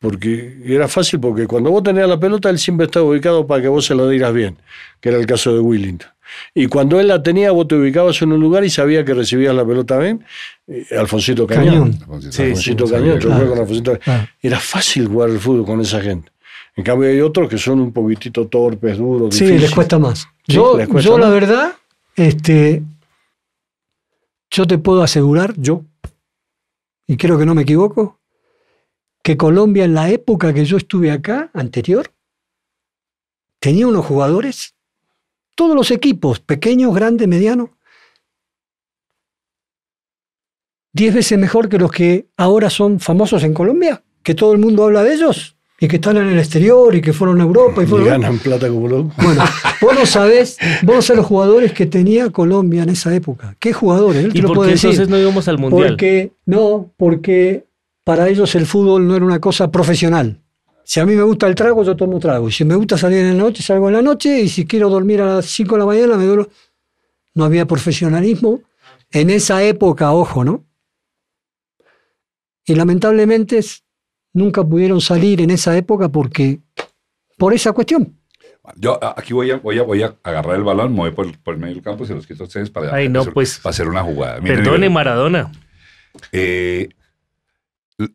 Porque 0.00 0.58
era 0.66 0.88
fácil 0.88 1.20
porque 1.20 1.46
cuando 1.46 1.70
vos 1.70 1.82
tenías 1.84 2.08
la 2.08 2.18
pelota, 2.18 2.50
él 2.50 2.58
siempre 2.58 2.86
estaba 2.86 3.06
ubicado 3.06 3.46
para 3.46 3.62
que 3.62 3.68
vos 3.68 3.86
se 3.86 3.94
la 3.94 4.06
dieras 4.08 4.34
bien, 4.34 4.56
que 5.00 5.10
era 5.10 5.18
el 5.18 5.26
caso 5.26 5.54
de 5.54 5.60
Willington. 5.60 6.10
Y 6.54 6.66
cuando 6.66 7.00
él 7.00 7.08
la 7.08 7.22
tenía, 7.22 7.50
vos 7.52 7.68
te 7.68 7.74
ubicabas 7.74 8.20
en 8.22 8.32
un 8.32 8.40
lugar 8.40 8.64
y 8.64 8.70
sabía 8.70 9.04
que 9.04 9.14
recibías 9.14 9.54
la 9.54 9.64
pelota 9.66 9.98
bien. 9.98 10.24
Eh, 10.66 10.86
Alfonsito 10.98 11.46
Cañón. 11.46 11.92
Cañón. 11.94 12.32
Sí, 12.32 12.42
Alfonsito 12.42 12.86
sí, 12.86 12.92
Cañón, 12.92 13.18
yo 13.20 13.28
claro. 13.28 13.34
jugué 13.36 13.48
con 13.50 13.58
Alfonsito. 13.58 13.98
Claro. 13.98 14.28
Era 14.40 14.58
fácil 14.60 15.08
jugar 15.08 15.30
el 15.30 15.38
fútbol 15.38 15.64
con 15.66 15.80
esa 15.80 16.00
gente. 16.00 16.30
En 16.76 16.82
cambio 16.84 17.08
hay 17.08 17.20
otros 17.20 17.48
que 17.48 17.58
son 17.58 17.80
un 17.80 17.92
poquitito 17.92 18.48
torpes, 18.48 18.98
duros, 18.98 19.34
Sí, 19.34 19.44
difíciles. 19.44 19.62
les 19.62 19.74
cuesta 19.74 19.98
más. 19.98 20.20
Sí, 20.46 20.54
yo, 20.54 20.72
cuesta 20.72 21.00
yo 21.00 21.18
la 21.18 21.30
verdad, 21.30 21.72
este, 22.16 22.82
yo 24.50 24.66
te 24.66 24.78
puedo 24.78 25.02
asegurar, 25.02 25.54
yo, 25.56 25.82
y 27.06 27.16
creo 27.16 27.38
que 27.38 27.46
no 27.46 27.54
me 27.54 27.62
equivoco, 27.62 28.18
que 29.22 29.36
Colombia 29.36 29.84
en 29.84 29.94
la 29.94 30.10
época 30.10 30.52
que 30.52 30.64
yo 30.64 30.76
estuve 30.76 31.10
acá, 31.10 31.50
anterior, 31.54 32.10
tenía 33.60 33.86
unos 33.86 34.04
jugadores, 34.04 34.73
todos 35.54 35.74
los 35.76 35.90
equipos, 35.90 36.40
pequeños, 36.40 36.94
grandes, 36.94 37.28
medianos, 37.28 37.70
diez 40.92 41.14
veces 41.14 41.38
mejor 41.38 41.68
que 41.68 41.78
los 41.78 41.90
que 41.90 42.26
ahora 42.36 42.70
son 42.70 43.00
famosos 43.00 43.42
en 43.44 43.54
Colombia, 43.54 44.02
que 44.22 44.34
todo 44.34 44.52
el 44.52 44.58
mundo 44.58 44.84
habla 44.84 45.02
de 45.02 45.14
ellos. 45.14 45.56
y 45.80 45.88
que 45.88 45.96
están 45.96 46.16
en 46.16 46.28
el 46.28 46.38
exterior 46.38 46.94
y 46.94 47.02
que 47.02 47.12
fueron 47.12 47.40
a 47.40 47.44
Europa 47.44 47.82
y 47.82 47.84
Y 47.84 47.88
fueron... 47.88 48.08
ganan 48.08 48.38
plata 48.38 48.68
como 48.68 48.88
loco. 48.88 49.12
Bueno, 49.18 49.42
vos 49.82 49.94
no 49.94 50.06
sabés, 50.06 50.56
vos 50.82 50.94
no 50.96 51.02
sabés 51.02 51.18
los 51.18 51.26
jugadores 51.26 51.72
que 51.72 51.86
tenía 51.86 52.30
Colombia 52.30 52.84
en 52.84 52.90
esa 52.90 53.14
época. 53.14 53.56
¿Qué 53.58 53.72
jugadores? 53.72 54.24
Él 54.24 54.32
te 54.32 54.38
¿Y 54.38 54.42
lo 54.42 54.48
por 54.52 54.64
qué 54.66 54.72
decir. 54.72 54.90
entonces 54.90 55.08
no 55.10 55.18
íbamos 55.18 55.48
al 55.48 55.58
mundial? 55.58 55.88
Porque, 55.90 56.32
no, 56.46 56.90
porque 56.96 57.66
para 58.04 58.28
ellos 58.28 58.54
el 58.54 58.66
fútbol 58.66 59.06
no 59.06 59.16
era 59.16 59.24
una 59.24 59.40
cosa 59.40 59.70
profesional. 59.70 60.40
Si 60.84 61.00
a 61.00 61.06
mí 61.06 61.14
me 61.14 61.22
gusta 61.22 61.46
el 61.46 61.54
trago, 61.54 61.82
yo 61.82 61.96
tomo 61.96 62.18
trago. 62.20 62.50
Si 62.50 62.64
me 62.64 62.74
gusta 62.74 62.98
salir 62.98 63.18
en 63.18 63.38
la 63.38 63.44
noche, 63.44 63.62
salgo 63.62 63.88
en 63.88 63.94
la 63.94 64.02
noche. 64.02 64.40
Y 64.40 64.48
si 64.48 64.66
quiero 64.66 64.90
dormir 64.90 65.22
a 65.22 65.36
las 65.36 65.46
5 65.46 65.74
de 65.74 65.78
la 65.78 65.86
mañana, 65.86 66.16
me 66.16 66.26
duermo. 66.26 66.46
No 67.34 67.44
había 67.44 67.66
profesionalismo 67.66 68.60
en 69.10 69.30
esa 69.30 69.62
época, 69.64 70.12
ojo, 70.12 70.44
¿no? 70.44 70.64
Y 72.66 72.74
lamentablemente 72.74 73.60
nunca 74.32 74.62
pudieron 74.62 75.00
salir 75.00 75.40
en 75.40 75.50
esa 75.50 75.76
época 75.76 76.08
porque, 76.10 76.60
por 77.38 77.54
esa 77.54 77.72
cuestión. 77.72 78.18
Yo 78.76 78.98
aquí 79.02 79.34
voy 79.34 79.50
a, 79.50 79.56
voy 79.56 79.78
a, 79.78 79.82
voy 79.82 80.02
a 80.02 80.16
agarrar 80.22 80.56
el 80.56 80.62
balón, 80.64 80.92
me 80.92 81.00
voy 81.00 81.10
por, 81.10 81.38
por 81.40 81.54
el 81.54 81.60
medio 81.60 81.74
del 81.74 81.82
campo 81.82 82.04
y 82.04 82.06
se 82.06 82.14
los 82.14 82.26
quito 82.26 82.44
a 82.44 82.46
ustedes 82.46 82.70
para, 82.70 82.94
Ay, 82.94 83.08
no, 83.08 83.20
hacer, 83.20 83.34
pues. 83.34 83.58
para 83.58 83.70
hacer 83.72 83.88
una 83.88 84.02
jugada. 84.02 84.40
Miren, 84.40 84.58
Perdone, 84.58 84.78
miren. 84.78 84.92
Maradona. 84.92 85.52
Eh, 86.32 86.88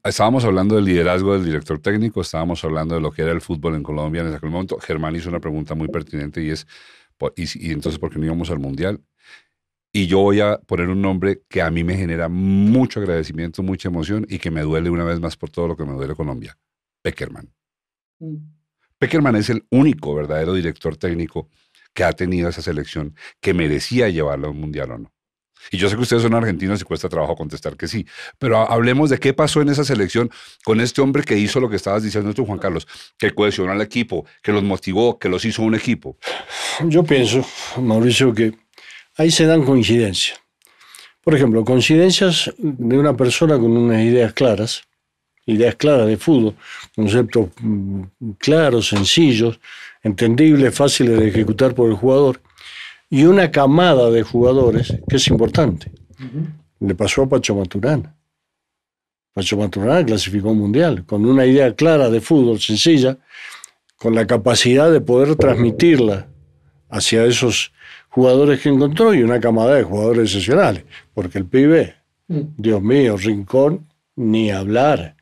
estábamos 0.03 0.43
hablando 0.45 0.75
del 0.75 0.85
liderazgo 0.85 1.33
del 1.33 1.45
director 1.45 1.79
técnico, 1.79 2.21
estábamos 2.21 2.63
hablando 2.63 2.95
de 2.95 3.01
lo 3.01 3.11
que 3.11 3.21
era 3.21 3.31
el 3.31 3.41
fútbol 3.41 3.75
en 3.75 3.83
Colombia 3.83 4.21
en 4.21 4.33
aquel 4.33 4.49
momento. 4.49 4.77
Germán 4.79 5.15
hizo 5.15 5.29
una 5.29 5.39
pregunta 5.39 5.75
muy 5.75 5.87
pertinente 5.87 6.43
y 6.43 6.49
es, 6.49 6.67
¿y, 7.35 7.71
entonces 7.71 7.99
por 7.99 8.11
qué 8.11 8.19
no 8.19 8.25
íbamos 8.25 8.49
al 8.49 8.59
Mundial? 8.59 9.01
Y 9.91 10.05
yo 10.07 10.19
voy 10.19 10.39
a 10.41 10.59
poner 10.59 10.89
un 10.89 11.01
nombre 11.01 11.41
que 11.49 11.61
a 11.61 11.71
mí 11.71 11.83
me 11.83 11.97
genera 11.97 12.29
mucho 12.29 12.99
agradecimiento, 12.99 13.63
mucha 13.63 13.89
emoción 13.89 14.25
y 14.29 14.37
que 14.37 14.51
me 14.51 14.61
duele 14.61 14.89
una 14.89 15.03
vez 15.03 15.19
más 15.19 15.35
por 15.35 15.49
todo 15.49 15.67
lo 15.67 15.75
que 15.75 15.85
me 15.85 15.93
duele 15.93 16.13
Colombia. 16.13 16.57
Peckerman. 17.01 17.51
Peckerman 18.99 19.35
es 19.37 19.49
el 19.49 19.65
único 19.71 20.13
verdadero 20.13 20.53
director 20.53 20.95
técnico 20.97 21.49
que 21.93 22.03
ha 22.03 22.11
tenido 22.13 22.49
esa 22.49 22.61
selección 22.61 23.15
que 23.39 23.53
merecía 23.53 24.09
llevarla 24.09 24.47
a 24.47 24.51
un 24.51 24.59
mundial 24.59 24.91
o 24.91 24.97
no. 24.99 25.13
Y 25.71 25.77
yo 25.77 25.89
sé 25.89 25.95
que 25.95 26.01
ustedes 26.01 26.23
son 26.23 26.33
argentinos 26.33 26.81
y 26.81 26.83
cuesta 26.83 27.09
trabajo 27.09 27.35
contestar 27.35 27.75
que 27.77 27.87
sí, 27.87 28.05
pero 28.37 28.57
ha- 28.57 28.65
hablemos 28.65 29.09
de 29.09 29.19
qué 29.19 29.33
pasó 29.33 29.61
en 29.61 29.69
esa 29.69 29.83
selección 29.83 30.29
con 30.63 30.79
este 30.81 31.01
hombre 31.01 31.23
que 31.23 31.37
hizo 31.37 31.59
lo 31.59 31.69
que 31.69 31.75
estabas 31.75 32.03
diciendo 32.03 32.33
tú, 32.33 32.45
Juan 32.45 32.59
Carlos, 32.59 32.87
que 33.17 33.31
cohesionó 33.31 33.71
al 33.71 33.81
equipo, 33.81 34.25
que 34.41 34.51
los 34.51 34.63
motivó, 34.63 35.19
que 35.19 35.29
los 35.29 35.45
hizo 35.45 35.61
un 35.63 35.75
equipo. 35.75 36.17
Yo 36.85 37.03
pienso, 37.03 37.45
Mauricio, 37.81 38.33
que 38.33 38.53
ahí 39.17 39.31
se 39.31 39.45
dan 39.45 39.63
coincidencias. 39.63 40.39
Por 41.21 41.35
ejemplo, 41.35 41.63
coincidencias 41.63 42.51
de 42.57 42.97
una 42.97 43.15
persona 43.15 43.55
con 43.59 43.75
unas 43.75 44.01
ideas 44.01 44.33
claras, 44.33 44.83
ideas 45.45 45.75
claras 45.75 46.07
de 46.07 46.17
fútbol, 46.17 46.55
conceptos 46.95 47.49
mm, 47.61 48.01
claros, 48.39 48.87
sencillos, 48.87 49.59
entendibles, 50.01 50.73
fáciles 50.73 51.19
de 51.19 51.27
ejecutar 51.27 51.75
por 51.75 51.89
el 51.89 51.95
jugador, 51.95 52.41
y 53.09 53.25
una 53.25 53.49
camada 53.51 54.11
de 54.11 54.23
jugadores 54.23 54.93
que 55.07 55.15
es 55.15 55.27
importante. 55.27 55.91
Le 56.79 56.95
pasó 56.95 57.23
a 57.23 57.29
Pacho 57.29 57.55
Maturana. 57.55 58.15
Pacho 59.33 59.57
Maturana 59.57 60.05
clasificó 60.05 60.51
un 60.51 60.59
mundial 60.59 61.05
con 61.05 61.25
una 61.25 61.45
idea 61.45 61.73
clara 61.75 62.09
de 62.09 62.21
fútbol, 62.21 62.59
sencilla, 62.59 63.17
con 63.97 64.15
la 64.15 64.27
capacidad 64.27 64.91
de 64.91 65.01
poder 65.01 65.35
transmitirla 65.35 66.27
hacia 66.89 67.25
esos 67.25 67.73
jugadores 68.09 68.61
que 68.61 68.69
encontró 68.69 69.13
y 69.13 69.23
una 69.23 69.39
camada 69.39 69.75
de 69.75 69.83
jugadores 69.83 70.29
excepcionales. 70.29 70.83
Porque 71.13 71.37
el 71.37 71.45
pibe, 71.45 71.95
Dios 72.27 72.81
mío, 72.81 73.17
Rincón, 73.17 73.87
ni 74.15 74.51
hablar. 74.51 75.15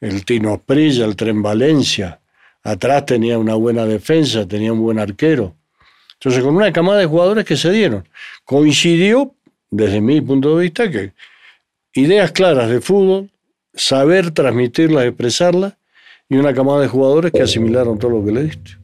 El 0.00 0.24
Tino 0.24 0.60
Prilla, 0.60 1.04
el 1.04 1.16
Tren 1.16 1.42
Valencia. 1.42 2.20
Atrás 2.62 3.06
tenía 3.06 3.38
una 3.38 3.54
buena 3.54 3.86
defensa, 3.86 4.46
tenía 4.46 4.72
un 4.72 4.80
buen 4.80 4.98
arquero. 4.98 5.54
Entonces, 6.14 6.42
con 6.42 6.56
una 6.56 6.72
camada 6.72 6.98
de 6.98 7.06
jugadores 7.06 7.44
que 7.44 7.56
se 7.56 7.70
dieron. 7.70 8.08
Coincidió, 8.44 9.34
desde 9.70 10.00
mi 10.00 10.20
punto 10.20 10.56
de 10.56 10.62
vista, 10.62 10.90
que 10.90 11.12
ideas 11.94 12.32
claras 12.32 12.70
de 12.70 12.80
fútbol, 12.80 13.30
saber 13.74 14.30
transmitirlas, 14.30 15.04
expresarlas, 15.04 15.74
y 16.28 16.36
una 16.36 16.54
camada 16.54 16.80
de 16.80 16.88
jugadores 16.88 17.32
que 17.32 17.42
asimilaron 17.42 17.98
todo 17.98 18.12
lo 18.12 18.24
que 18.24 18.32
le 18.32 18.42
diste. 18.44 18.78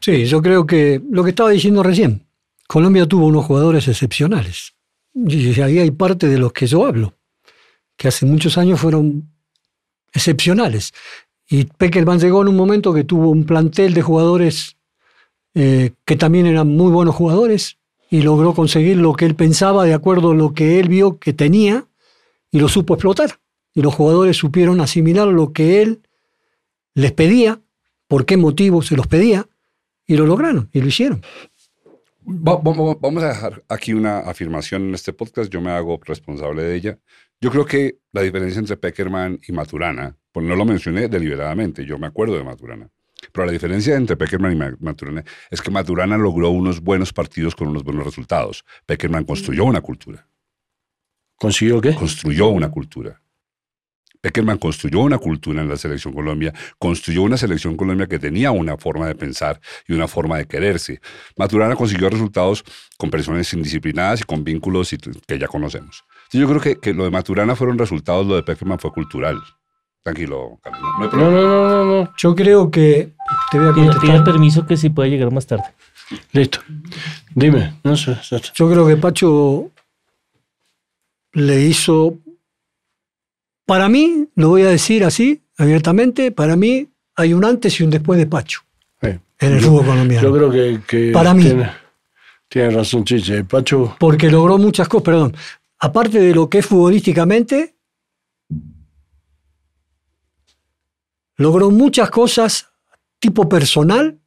Sí, 0.00 0.24
yo 0.24 0.40
creo 0.40 0.66
que 0.66 1.00
lo 1.10 1.22
que 1.22 1.30
estaba 1.30 1.50
diciendo 1.50 1.82
recién, 1.82 2.26
Colombia 2.66 3.06
tuvo 3.06 3.26
unos 3.26 3.44
jugadores 3.44 3.86
excepcionales. 3.86 4.74
Y 5.14 5.60
ahí 5.60 5.78
hay 5.78 5.90
parte 5.90 6.28
de 6.28 6.38
los 6.38 6.52
que 6.52 6.66
yo 6.66 6.86
hablo, 6.86 7.14
que 7.96 8.08
hace 8.08 8.24
muchos 8.24 8.56
años 8.56 8.80
fueron 8.80 9.28
excepcionales. 10.12 10.92
Y 11.48 11.64
Peckerman 11.64 12.18
llegó 12.18 12.42
en 12.42 12.48
un 12.48 12.56
momento 12.56 12.94
que 12.94 13.04
tuvo 13.04 13.30
un 13.30 13.44
plantel 13.44 13.92
de 13.92 14.02
jugadores 14.02 14.76
eh, 15.54 15.92
que 16.04 16.16
también 16.16 16.46
eran 16.46 16.68
muy 16.68 16.90
buenos 16.92 17.14
jugadores 17.14 17.78
y 18.10 18.22
logró 18.22 18.54
conseguir 18.54 18.96
lo 18.96 19.12
que 19.14 19.24
él 19.26 19.34
pensaba 19.36 19.84
de 19.84 19.94
acuerdo 19.94 20.30
a 20.32 20.34
lo 20.34 20.52
que 20.52 20.80
él 20.80 20.88
vio 20.88 21.18
que 21.18 21.32
tenía 21.32 21.86
y 22.50 22.58
lo 22.58 22.68
supo 22.68 22.94
explotar. 22.94 23.38
Y 23.72 23.82
los 23.82 23.94
jugadores 23.94 24.36
supieron 24.36 24.80
asimilar 24.80 25.28
lo 25.28 25.52
que 25.52 25.80
él 25.82 26.02
les 26.94 27.12
pedía, 27.12 27.60
por 28.08 28.26
qué 28.26 28.36
motivo 28.36 28.82
se 28.82 28.96
los 28.96 29.06
pedía, 29.06 29.46
y 30.06 30.16
lo 30.16 30.26
lograron 30.26 30.68
y 30.72 30.80
lo 30.80 30.88
hicieron. 30.88 31.22
Va- 32.26 32.56
va- 32.56 32.72
va- 32.72 32.96
Vamos 33.00 33.22
a 33.22 33.28
dejar 33.28 33.62
aquí 33.68 33.92
una 33.92 34.18
afirmación 34.20 34.88
en 34.88 34.94
este 34.94 35.12
podcast, 35.12 35.50
yo 35.52 35.60
me 35.60 35.70
hago 35.70 36.00
responsable 36.04 36.62
de 36.64 36.74
ella. 36.76 36.98
Yo 37.40 37.50
creo 37.50 37.64
que 37.64 37.98
la 38.12 38.22
diferencia 38.22 38.58
entre 38.58 38.76
Peckerman 38.76 39.38
y 39.46 39.52
Maturana, 39.52 40.16
pues 40.32 40.44
no 40.44 40.56
lo 40.56 40.64
mencioné 40.64 41.08
deliberadamente, 41.08 41.84
yo 41.84 41.96
me 41.98 42.08
acuerdo 42.08 42.36
de 42.36 42.42
Maturana, 42.44 42.90
pero 43.32 43.46
la 43.46 43.52
diferencia 43.52 43.94
entre 43.96 44.16
Peckerman 44.16 44.52
y 44.52 44.56
Ma- 44.56 44.76
Maturana 44.80 45.24
es 45.50 45.60
que 45.60 45.70
Maturana 45.70 46.16
logró 46.16 46.50
unos 46.50 46.80
buenos 46.80 47.12
partidos 47.12 47.54
con 47.54 47.68
unos 47.68 47.84
buenos 47.84 48.04
resultados. 48.04 48.64
Peckerman 48.86 49.24
construyó 49.24 49.64
una 49.64 49.80
cultura, 49.80 50.26
¿Consiguió 51.36 51.80
qué? 51.80 51.94
construyó 51.94 52.48
una 52.48 52.70
cultura. 52.70 53.20
Peckerman 54.20 54.58
construyó 54.58 55.00
una 55.00 55.16
cultura 55.16 55.62
en 55.62 55.68
la 55.70 55.78
selección 55.78 56.12
Colombia, 56.12 56.52
construyó 56.78 57.22
una 57.22 57.38
selección 57.38 57.74
Colombia 57.74 58.06
que 58.06 58.18
tenía 58.18 58.50
una 58.50 58.76
forma 58.76 59.06
de 59.06 59.14
pensar 59.14 59.58
y 59.88 59.94
una 59.94 60.06
forma 60.08 60.36
de 60.36 60.44
quererse. 60.46 61.00
Maturana 61.38 61.74
consiguió 61.74 62.10
resultados 62.10 62.62
con 62.98 63.10
personas 63.10 63.50
indisciplinadas 63.54 64.20
y 64.20 64.24
con 64.24 64.44
vínculos 64.44 64.94
que 65.26 65.38
ya 65.38 65.48
conocemos. 65.48 66.04
Yo 66.32 66.46
creo 66.46 66.60
que, 66.60 66.76
que 66.78 66.92
lo 66.92 67.04
de 67.04 67.10
Maturana 67.10 67.56
fueron 67.56 67.78
resultados, 67.78 68.26
lo 68.26 68.36
de 68.36 68.42
Peckerman 68.42 68.78
fue 68.78 68.92
cultural. 68.92 69.40
Tranquilo, 70.02 70.58
Carlos, 70.62 70.80
no, 70.82 70.88
no 70.88 70.96
hay 70.98 71.04
No, 71.04 71.10
problema. 71.10 71.30
no, 71.32 71.42
no, 71.42 71.84
no, 71.84 72.02
no. 72.04 72.12
Yo 72.16 72.34
creo 72.34 72.70
que 72.70 73.10
te 73.50 73.58
voy 73.58 73.68
a 73.68 73.72
contestar. 73.72 74.24
permiso 74.24 74.66
que 74.66 74.76
si 74.76 74.88
puede 74.90 75.10
llegar 75.10 75.30
más 75.30 75.46
tarde. 75.46 75.64
Listo. 76.32 76.60
Dime. 77.34 77.74
No 77.84 77.96
sé. 77.96 78.16
Yo 78.54 78.70
creo 78.70 78.86
que 78.86 78.96
Pacho 78.96 79.70
le 81.32 81.60
hizo, 81.62 82.16
para 83.66 83.88
mí, 83.88 84.26
lo 84.34 84.48
voy 84.48 84.62
a 84.62 84.68
decir 84.70 85.04
así, 85.04 85.42
abiertamente, 85.58 86.32
para 86.32 86.56
mí 86.56 86.88
hay 87.16 87.34
un 87.34 87.44
antes 87.44 87.78
y 87.78 87.84
un 87.84 87.90
después 87.90 88.18
de 88.18 88.26
Pacho 88.26 88.60
en 89.02 89.54
el 89.54 89.60
fútbol 89.62 89.86
colombiano. 89.86 90.28
Yo 90.28 90.34
creo 90.34 90.50
que, 90.50 90.80
que 90.86 91.12
Para 91.12 91.32
mí. 91.32 91.44
Tiene, 91.44 91.70
tiene 92.48 92.70
razón, 92.70 93.04
Chiche. 93.04 93.42
Pacho, 93.44 93.96
porque 93.98 94.30
logró 94.30 94.58
muchas 94.58 94.86
cosas, 94.86 95.04
perdón, 95.04 95.34
aparte 95.78 96.20
de 96.20 96.34
lo 96.34 96.50
que 96.50 96.58
es 96.58 96.66
futbolísticamente, 96.66 97.74
logró 101.40 101.70
muchas 101.70 102.10
cosas 102.10 102.68
tipo 103.18 103.48
personal 103.48 104.18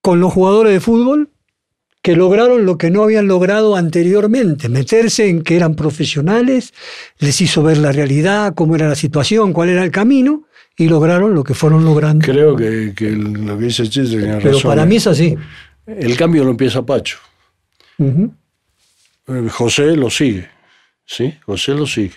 con 0.00 0.18
los 0.18 0.32
jugadores 0.32 0.72
de 0.72 0.80
fútbol 0.80 1.30
que 2.00 2.16
lograron 2.16 2.64
lo 2.64 2.78
que 2.78 2.90
no 2.90 3.02
habían 3.02 3.26
logrado 3.26 3.76
anteriormente, 3.76 4.70
meterse 4.70 5.28
en 5.28 5.42
que 5.42 5.56
eran 5.56 5.74
profesionales, 5.74 6.72
les 7.18 7.38
hizo 7.42 7.62
ver 7.62 7.76
la 7.76 7.92
realidad, 7.92 8.54
cómo 8.54 8.76
era 8.76 8.88
la 8.88 8.94
situación, 8.94 9.52
cuál 9.52 9.68
era 9.68 9.84
el 9.84 9.90
camino, 9.90 10.44
y 10.74 10.88
lograron 10.88 11.34
lo 11.34 11.44
que 11.44 11.52
fueron 11.52 11.84
logrando. 11.84 12.24
creo 12.24 12.56
que, 12.56 12.94
que 12.96 13.10
lo 13.10 13.58
que 13.58 13.64
dice 13.66 13.82
Chiche 13.86 14.16
tiene 14.16 14.38
Pero 14.38 14.52
razón. 14.52 14.70
para 14.70 14.86
mí 14.86 14.96
es 14.96 15.06
así. 15.06 15.36
El 15.86 16.16
cambio 16.16 16.44
lo 16.44 16.52
empieza 16.52 16.80
Pacho. 16.80 17.18
Eh, 17.98 19.48
José 19.50 19.96
lo 19.96 20.08
sigue. 20.08 20.48
¿Sí? 21.04 21.34
José 21.44 21.74
lo 21.74 21.86
sigue. 21.86 22.14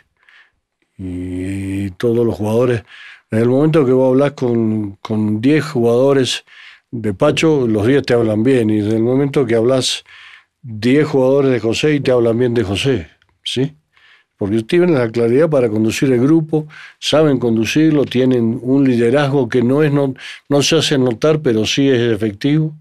Y 0.98 1.90
todos 1.92 2.26
los 2.26 2.36
jugadores. 2.36 2.84
En 3.34 3.40
el 3.40 3.50
momento 3.50 3.84
que 3.84 3.92
vos 3.92 4.12
hablas 4.12 4.34
con, 4.34 4.98
con 5.02 5.42
10 5.42 5.64
jugadores 5.66 6.44
de 6.92 7.16
Pacho, 7.16 7.66
los 7.68 7.88
10 7.88 8.04
te 8.04 8.14
hablan 8.14 8.44
bien. 8.44 8.70
Y 8.70 8.82
desde 8.82 8.98
el 8.98 9.02
momento 9.02 9.44
que 9.48 9.56
hablas 9.56 10.04
10 10.62 11.08
jugadores 11.08 11.52
de 11.52 11.60
José 11.60 11.96
y 11.96 12.00
te 12.00 12.12
hablan 12.12 12.38
bien 12.38 12.54
de 12.54 12.64
José. 12.64 13.08
¿Sí? 13.44 13.74
Porque 14.38 14.62
tienen 14.62 14.94
la 14.94 15.10
claridad 15.10 15.50
para 15.50 15.68
conducir 15.68 16.12
el 16.12 16.20
grupo, 16.22 16.68
saben 17.00 17.40
conducirlo, 17.40 18.06
tienen 18.06 18.60
un 18.62 18.84
liderazgo 18.84 19.50
que 19.50 19.64
no, 19.64 19.82
es 19.82 19.92
no, 19.92 20.14
no 20.50 20.62
se 20.62 20.76
hace 20.78 21.00
notar, 21.00 21.40
pero 21.40 21.66
sí 21.66 21.90
es 21.90 22.00
efectivo. 22.14 22.72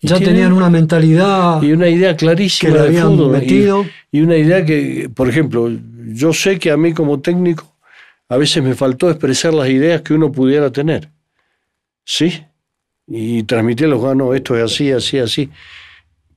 Y 0.00 0.08
Ya 0.08 0.16
tienen- 0.16 0.34
tenían 0.34 0.52
una 0.54 0.70
mentalidad 0.70 1.62
y 1.62 1.70
una 1.70 1.88
idea 1.88 2.16
que 2.16 2.24
clarísima 2.26 2.72
de 2.78 2.80
habían 2.80 3.12
y- 3.12 3.28
metido. 3.28 3.86
y 4.10 4.20
una 4.22 4.36
idea 4.36 4.64
que, 4.64 5.08
por 5.14 5.28
ejemplo, 5.28 5.70
yo 6.08 6.32
sé 6.32 6.58
que 6.58 6.72
a 6.72 6.76
mí 6.76 6.92
como 6.92 7.20
técnico 7.20 7.64
a 8.28 8.36
veces 8.36 8.62
me 8.62 8.74
faltó 8.74 9.10
expresar 9.10 9.54
las 9.54 9.68
ideas 9.68 10.02
que 10.02 10.14
uno 10.14 10.32
pudiera 10.32 10.70
tener. 10.70 11.10
¿Sí? 12.04 12.44
Y 13.06 13.44
transmitirlos, 13.44 14.04
ah, 14.04 14.14
no, 14.14 14.34
esto 14.34 14.56
es 14.56 14.64
así, 14.64 14.90
así, 14.90 15.18
así. 15.18 15.50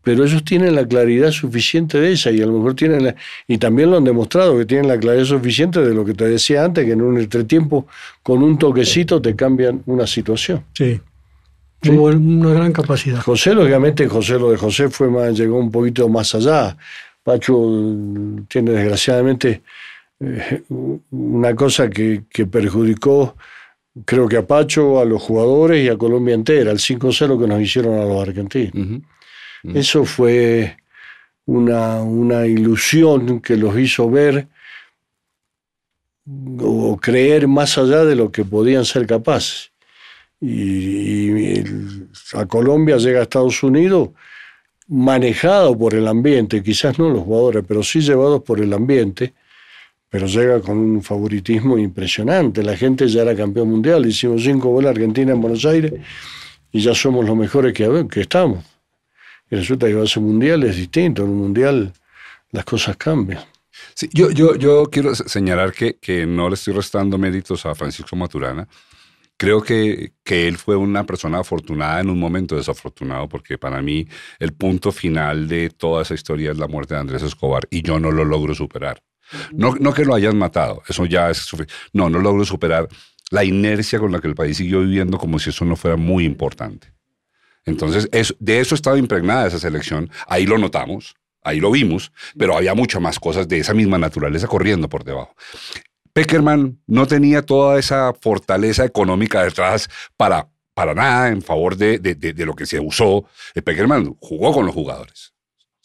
Pero 0.02 0.24
ellos 0.24 0.44
tienen 0.44 0.76
la 0.76 0.88
claridad 0.88 1.32
suficiente 1.32 2.00
de 2.00 2.14
esa 2.14 2.32
y 2.32 2.42
a 2.42 2.46
lo 2.46 2.54
mejor 2.54 2.74
tienen 2.76 3.04
la, 3.04 3.16
y 3.48 3.58
también 3.58 3.92
lo 3.92 3.98
han 3.98 4.04
demostrado 4.04 4.58
que 4.58 4.66
tienen 4.66 4.88
la 4.88 4.98
claridad 4.98 5.26
suficiente 5.26 5.82
de 5.82 5.94
lo 5.94 6.06
que 6.06 6.14
te 6.14 6.26
decía 6.26 6.64
antes, 6.64 6.86
que 6.86 6.94
en 6.94 7.02
un 7.02 7.18
entretiempo 7.20 7.88
con 8.24 8.42
un 8.42 8.58
toquecito 8.58 9.22
te 9.22 9.36
cambian 9.36 9.84
una 9.88 10.08
situación. 10.08 10.64
Sí. 10.74 11.00
Una 11.88 12.54
gran 12.54 12.74
capacidad. 12.74 13.22
José, 13.22 13.54
lógicamente, 13.54 14.08
José, 14.08 14.38
lo 14.38 14.52
de 14.52 14.58
José 14.58 14.90
fue 14.90 15.10
más, 15.10 15.38
llegó 15.38 15.58
un 15.58 15.72
poquito 15.72 16.08
más 16.10 16.36
allá. 16.36 16.76
Pacho 17.24 17.56
tiene 18.48 18.72
desgraciadamente 18.72 19.62
eh, 20.20 20.64
una 21.12 21.56
cosa 21.56 21.90
que, 21.90 22.24
que, 22.30 22.46
perjudicó, 22.46 23.36
creo 24.06 24.28
que 24.28 24.38
a 24.38 24.46
Pacho, 24.46 25.00
a 25.00 25.06
los 25.06 25.22
jugadores 25.22 25.86
y 25.86 25.90
a 25.90 25.98
Colombia 25.98 26.36
entera, 26.36 26.72
el 26.72 26.80
5-0 26.80 27.40
que 27.40 27.48
nos 27.48 27.62
hicieron 27.62 28.00
a 28.00 28.06
los 28.06 28.22
argentinos. 28.22 29.02
Eso 29.64 30.06
fue 30.06 30.78
una, 31.46 32.02
una 32.02 32.46
ilusión 32.46 33.42
que 33.42 33.58
los 33.58 33.78
hizo 33.78 34.10
ver 34.10 34.48
o 36.62 36.98
creer 36.98 37.48
más 37.48 37.78
allá 37.78 38.06
de 38.06 38.16
lo 38.16 38.32
que 38.32 38.46
podían 38.46 38.86
ser 38.86 39.08
capaces. 39.08 39.72
Y, 40.40 41.64
a 42.34 42.46
Colombia 42.46 42.98
llega 42.98 43.20
a 43.20 43.24
Estados 43.24 43.62
Unidos 43.64 44.10
manejado 44.88 45.78
por 45.78 45.94
el 45.94 46.08
ambiente, 46.08 46.64
quizás 46.64 46.98
no 46.98 47.10
los 47.10 47.24
jugadores, 47.24 47.64
pero 47.68 47.84
sí 47.84 48.00
llevados 48.02 48.42
por 48.44 48.60
el 48.60 48.74
ambiente, 48.74 49.34
pero 50.10 50.26
llega 50.28 50.60
con 50.60 50.78
un 50.78 51.04
favoritismo 51.04 51.78
impresionante. 51.78 52.64
La 52.64 52.76
gente 52.76 53.08
ya 53.08 53.22
era 53.22 53.36
campeón 53.36 53.70
mundial, 53.70 54.06
hicimos 54.06 54.44
cinco 54.44 54.70
goles 54.70 54.88
a 54.88 54.92
Argentina 54.92 55.32
en 55.32 55.42
Buenos 55.42 55.66
Aires 55.66 55.94
y 56.72 56.82
ya 56.82 56.94
somos 56.96 57.26
los 57.26 57.38
mejores 57.38 57.74
que, 57.74 58.08
que 58.10 58.22
estamos. 58.22 58.66
Y 59.52 59.56
resulta 59.56 59.88
que 59.88 60.02
ese 60.02 60.20
mundial 60.20 60.64
es 60.64 60.76
distinto, 60.76 61.24
en 61.24 61.30
un 61.30 61.38
mundial 61.38 61.94
las 62.52 62.66
cosas 62.66 62.98
cambian. 62.98 63.44
Sí, 63.94 64.10
yo, 64.12 64.30
yo, 64.32 64.56
yo 64.56 64.86
quiero 64.92 65.16
señalar 65.16 65.72
que, 65.72 65.98
que 65.98 66.26
no 66.26 66.50
le 66.50 66.56
estoy 66.56 66.74
restando 66.74 67.18
méritos 67.18 67.66
a 67.66 67.76
Francisco 67.76 68.16
Maturana 68.16 68.68
creo 69.40 69.62
que, 69.62 70.12
que, 70.24 70.50
él 70.50 70.58
fue 70.58 70.76
una 70.76 71.06
persona 71.06 71.40
afortunada 71.40 72.02
en 72.02 72.10
un 72.10 72.20
momento 72.20 72.58
desafortunado, 72.58 73.30
porque 73.30 73.58
para 73.58 73.82
mí 73.82 74.06
el 74.38 74.52
punto 74.54 74.92
final 74.92 75.48
de 75.48 75.70
toda 75.70 76.02
esa 76.02 76.14
historia 76.14 76.52
es 76.52 76.58
la 76.58 76.68
muerte 76.68 76.94
de 76.94 77.00
Andrés 77.00 77.24
Escobar 77.24 77.66
y 77.70 77.82
yo 77.82 78.00
no 78.02 78.12
lo 78.12 78.26
logro 78.26 78.54
superar. 78.54 79.02
No, 79.52 79.76
no 79.80 79.94
que 79.94 80.06
lo 80.06 80.16
hayan 80.16 80.38
matado, 80.38 80.82
eso 80.88 81.06
ya 81.06 81.30
es 81.30 81.50
No, 81.94 82.10
no 82.10 82.20
logro 82.20 82.46
superar 82.46 82.88
la 83.32 83.44
inercia 83.44 84.00
con 84.00 84.12
la 84.12 84.20
que 84.20 84.28
el 84.28 84.36
país 84.36 84.58
siguió 84.58 84.82
viviendo 84.82 85.18
como 85.18 85.40
si 85.40 85.50
eso 85.50 85.66
no 85.66 85.76
fuera 85.76 85.98
muy 85.98 86.26
importante. 86.26 86.94
Entonces, 87.66 88.10
de 88.40 88.60
eso 88.60 88.76
estaba 88.76 88.98
impregnada 88.98 89.48
esa 89.48 89.60
selección, 89.60 90.10
ahí 90.28 90.46
lo 90.46 90.58
notamos, 90.58 91.16
ahí 91.44 91.60
lo 91.60 91.72
vimos, 91.72 92.12
pero 92.38 92.58
había 92.58 92.74
muchas 92.74 93.02
más 93.02 93.20
cosas 93.20 93.48
de 93.48 93.60
esa 93.60 93.74
misma 93.74 93.98
naturaleza 93.98 94.48
corriendo 94.48 94.90
por 94.90 95.04
debajo. 95.04 95.36
Peckerman 96.14 96.80
no 96.88 97.06
tenía 97.06 97.46
toda 97.46 97.78
esa 97.78 98.14
fortaleza 98.20 98.84
económica 98.84 99.44
detrás 99.44 99.88
para, 100.18 100.50
para 100.74 100.96
nada 100.96 101.30
en 101.30 101.42
favor 101.42 101.76
de, 101.76 102.00
de, 102.00 102.46
lo 102.46 102.56
que 102.56 102.66
se 102.66 102.80
usó. 102.80 103.26
Eh, 103.54 103.62
Peckerman 103.62 104.16
jugó 104.20 104.52
con 104.52 104.66
los 104.66 104.74
jugadores 104.74 105.34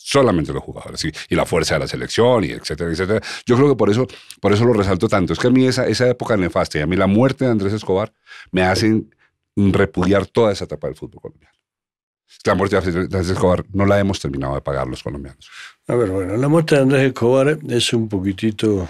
solamente 0.04 0.52
los 0.52 0.62
jugadores 0.62 1.04
y, 1.04 1.34
la 1.34 1.46
fuerza 1.46 1.74
de 1.74 1.80
la 1.80 1.88
selección 1.88 2.44
y 2.44 2.50
etcétera, 2.50 2.90
etcétera. 2.90 3.20
Yo 3.46 3.56
creo 3.56 3.70
que 3.70 3.76
por 3.76 3.90
eso, 3.90 4.06
por 4.40 4.52
eso 4.52 4.64
lo 4.64 4.72
resalto 4.72 5.08
tanto. 5.08 5.32
Es 5.32 5.38
que 5.38 5.48
a 5.48 5.50
mí 5.50 5.66
esa, 5.66 5.86
esa 5.86 6.08
época 6.08 6.36
nefasta 6.36 6.78
y 6.78 6.82
a 6.82 6.86
mí 6.86 6.96
la 6.96 7.06
muerte 7.06 7.44
de 7.44 7.50
Andrés 7.50 7.72
Escobar 7.72 8.12
me 8.50 8.62
hacen 8.62 9.14
repudiar 9.56 10.26
toda 10.26 10.52
esa 10.52 10.64
etapa 10.64 10.88
del 10.88 10.96
fútbol 10.96 11.22
colombiano. 11.22 11.54
La 12.44 12.54
muerte 12.54 12.80
de 12.80 13.00
Andrés 13.00 13.30
Escobar 13.30 13.64
no 13.72 13.86
la 13.86 13.98
hemos 13.98 14.20
terminado 14.20 14.54
de 14.54 14.60
pagar 14.60 14.86
los 14.86 15.02
colombianos. 15.02 15.48
A 15.88 15.94
ver, 15.94 16.10
bueno, 16.10 16.36
la 16.36 16.48
muerte 16.48 16.74
de 16.74 16.82
Andrés 16.82 17.06
Escobar 17.06 17.58
es 17.68 17.92
un 17.92 18.08
poquitito 18.08 18.88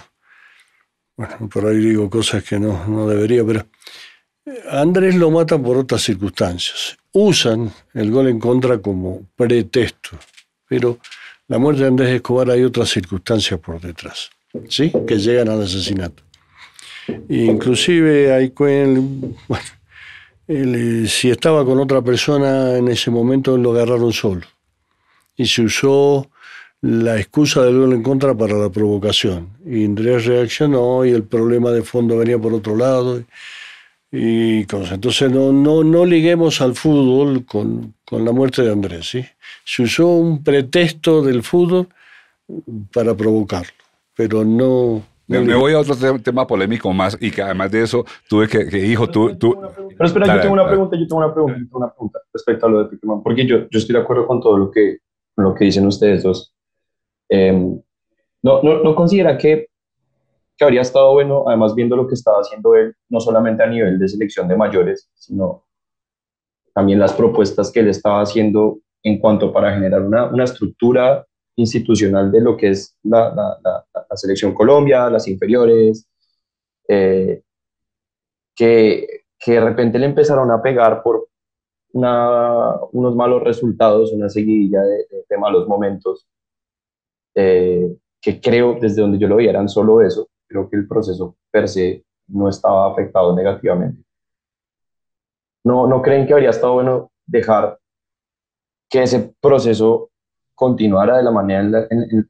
bueno, 1.16 1.48
por 1.48 1.66
ahí 1.66 1.76
digo 1.76 2.10
cosas 2.10 2.42
que 2.42 2.58
no, 2.58 2.86
no 2.88 3.06
debería, 3.06 3.44
pero 3.44 3.66
Andrés 4.70 5.14
lo 5.14 5.30
matan 5.30 5.62
por 5.62 5.76
otras 5.76 6.02
circunstancias. 6.02 6.96
Usan 7.12 7.72
el 7.94 8.10
gol 8.10 8.28
en 8.28 8.40
contra 8.40 8.78
como 8.78 9.22
pretexto, 9.36 10.18
pero 10.68 10.98
la 11.48 11.58
muerte 11.58 11.82
de 11.82 11.88
Andrés 11.88 12.10
Escobar 12.10 12.50
hay 12.50 12.64
otras 12.64 12.88
circunstancias 12.88 13.60
por 13.60 13.80
detrás, 13.80 14.30
¿sí? 14.68 14.92
Que 15.06 15.18
llegan 15.18 15.48
al 15.48 15.62
asesinato. 15.62 16.22
Inclusive 17.28 18.32
hay 18.32 18.52
bueno, 18.56 19.28
eh, 20.48 21.04
si 21.06 21.30
estaba 21.30 21.64
con 21.64 21.78
otra 21.78 22.02
persona 22.02 22.76
en 22.76 22.88
ese 22.88 23.10
momento 23.10 23.56
lo 23.56 23.72
agarraron 23.72 24.12
solo 24.12 24.46
y 25.36 25.46
se 25.46 25.62
usó 25.62 26.30
la 26.80 27.18
excusa 27.18 27.62
del 27.62 27.78
gol 27.78 27.92
en 27.94 28.02
contra 28.02 28.34
para 28.34 28.58
la 28.58 28.68
provocación. 28.68 29.48
Y 29.64 29.86
Andrés 29.86 30.26
reaccionó 30.26 31.04
y 31.04 31.10
el 31.10 31.24
problema 31.24 31.70
de 31.70 31.82
fondo 31.82 32.18
venía 32.18 32.38
por 32.38 32.52
otro 32.52 32.76
lado. 32.76 33.22
Y, 34.16 34.64
cosas. 34.66 34.92
Entonces 34.92 35.30
no, 35.30 35.52
no, 35.52 35.82
no 35.82 36.06
liguemos 36.06 36.60
al 36.60 36.74
fútbol 36.74 37.44
con, 37.44 37.94
con, 38.04 38.24
la 38.24 38.30
muerte 38.30 38.62
de 38.62 38.70
Andrés. 38.70 39.10
¿sí? 39.10 39.24
Se 39.64 39.82
usó 39.82 40.06
un 40.06 40.44
pretexto 40.44 41.20
del 41.22 41.42
fútbol 41.42 41.88
para 42.92 43.14
provocarlo, 43.14 43.72
pero 44.14 44.44
no... 44.44 45.02
me, 45.26 45.54
voy 45.56 45.72
a 45.72 45.80
otro 45.80 45.96
tema 46.20 46.46
polémico 46.46 46.92
más 46.92 47.16
y 47.20 47.30
que 47.30 47.42
además 47.42 47.72
de 47.72 47.82
eso 47.82 48.04
tuve 48.28 48.46
que, 48.46 48.68
que 48.68 48.78
hijo, 48.86 49.08
tú... 49.08 49.34
tú 49.34 49.56
pero 49.96 50.06
espera, 50.06 50.36
yo 50.36 50.40
tengo 50.42 50.54
una 50.54 50.66
pregunta, 50.66 50.96
yo 50.96 51.06
tengo 51.06 51.24
una 51.24 51.32
pregunta, 51.32 51.58
yo 51.58 51.64
tengo 51.64 51.78
una 51.78 51.90
pregunta 51.90 52.18
respecto 52.32 52.66
a 52.66 52.68
lo 52.68 52.78
de 52.84 52.84
Pokémon, 52.90 53.22
porque 53.22 53.46
yo, 53.46 53.68
yo 53.70 53.78
estoy 53.78 53.94
de 53.94 54.02
acuerdo 54.02 54.26
con 54.26 54.40
todo 54.40 54.58
lo 54.58 54.70
que, 54.70 54.98
lo 55.36 55.54
que 55.54 55.64
dicen 55.64 55.86
ustedes 55.86 56.22
dos. 56.22 56.54
Em, 57.28 57.80
no, 58.42 58.62
no, 58.62 58.82
no, 58.82 58.94
considera 58.94 59.38
que, 59.38 59.68
que 60.56 60.64
habría 60.64 60.82
estado 60.82 61.12
bueno, 61.12 61.44
además 61.46 61.74
viendo 61.74 61.96
lo 61.96 62.06
que 62.06 62.14
estaba 62.14 62.38
haciendo 62.38 62.74
él, 62.74 62.94
no 63.08 63.20
solamente 63.20 63.62
a 63.62 63.66
nivel 63.66 63.98
de 63.98 64.08
selección 64.08 64.46
de 64.48 64.56
mayores, 64.56 65.10
sino 65.14 65.64
también 66.72 66.98
las 66.98 67.12
propuestas 67.12 67.70
que 67.70 67.80
él 67.80 67.88
estaba 67.88 68.20
haciendo 68.20 68.78
en 69.02 69.18
cuanto 69.18 69.52
para 69.52 69.72
generar 69.72 70.02
una, 70.02 70.26
una 70.26 70.44
estructura 70.44 71.26
institucional 71.56 72.32
de 72.32 72.40
lo 72.40 72.56
que 72.56 72.70
es 72.70 72.96
la, 73.04 73.32
la, 73.34 73.86
la, 73.92 74.16
selección 74.16 74.54
Colombia, 74.54 75.08
las 75.08 75.28
inferiores, 75.28 76.08
eh, 76.88 77.42
que, 78.56 79.24
que 79.38 79.52
de 79.52 79.60
repente 79.60 79.98
le 79.98 80.06
empezaron 80.06 80.50
a 80.50 80.62
pegar 80.62 81.02
por 81.02 81.28
una, 81.92 82.74
unos 82.92 83.14
malos 83.14 83.42
resultados, 83.42 84.12
una 84.12 84.28
seguidilla 84.28 84.82
de, 84.82 85.06
de 85.28 85.38
malos 85.38 85.68
momentos 85.68 86.26
eh, 87.34 87.96
que 88.20 88.40
creo 88.40 88.78
desde 88.80 89.02
donde 89.02 89.18
yo 89.18 89.28
lo 89.28 89.36
vi 89.36 89.48
eran 89.48 89.68
solo 89.68 90.00
eso, 90.00 90.28
creo 90.46 90.68
que 90.68 90.76
el 90.76 90.86
proceso 90.86 91.36
per 91.50 91.68
se 91.68 92.04
no 92.28 92.48
estaba 92.48 92.90
afectado 92.90 93.34
negativamente. 93.34 94.02
¿No, 95.64 95.86
no 95.86 96.02
creen 96.02 96.26
que 96.26 96.34
habría 96.34 96.50
estado 96.50 96.74
bueno 96.74 97.10
dejar 97.26 97.78
que 98.88 99.02
ese 99.02 99.34
proceso 99.40 100.10
continuara 100.54 101.16
de 101.16 101.22
la 101.22 101.30
manera 101.30 101.60
en 101.60 101.72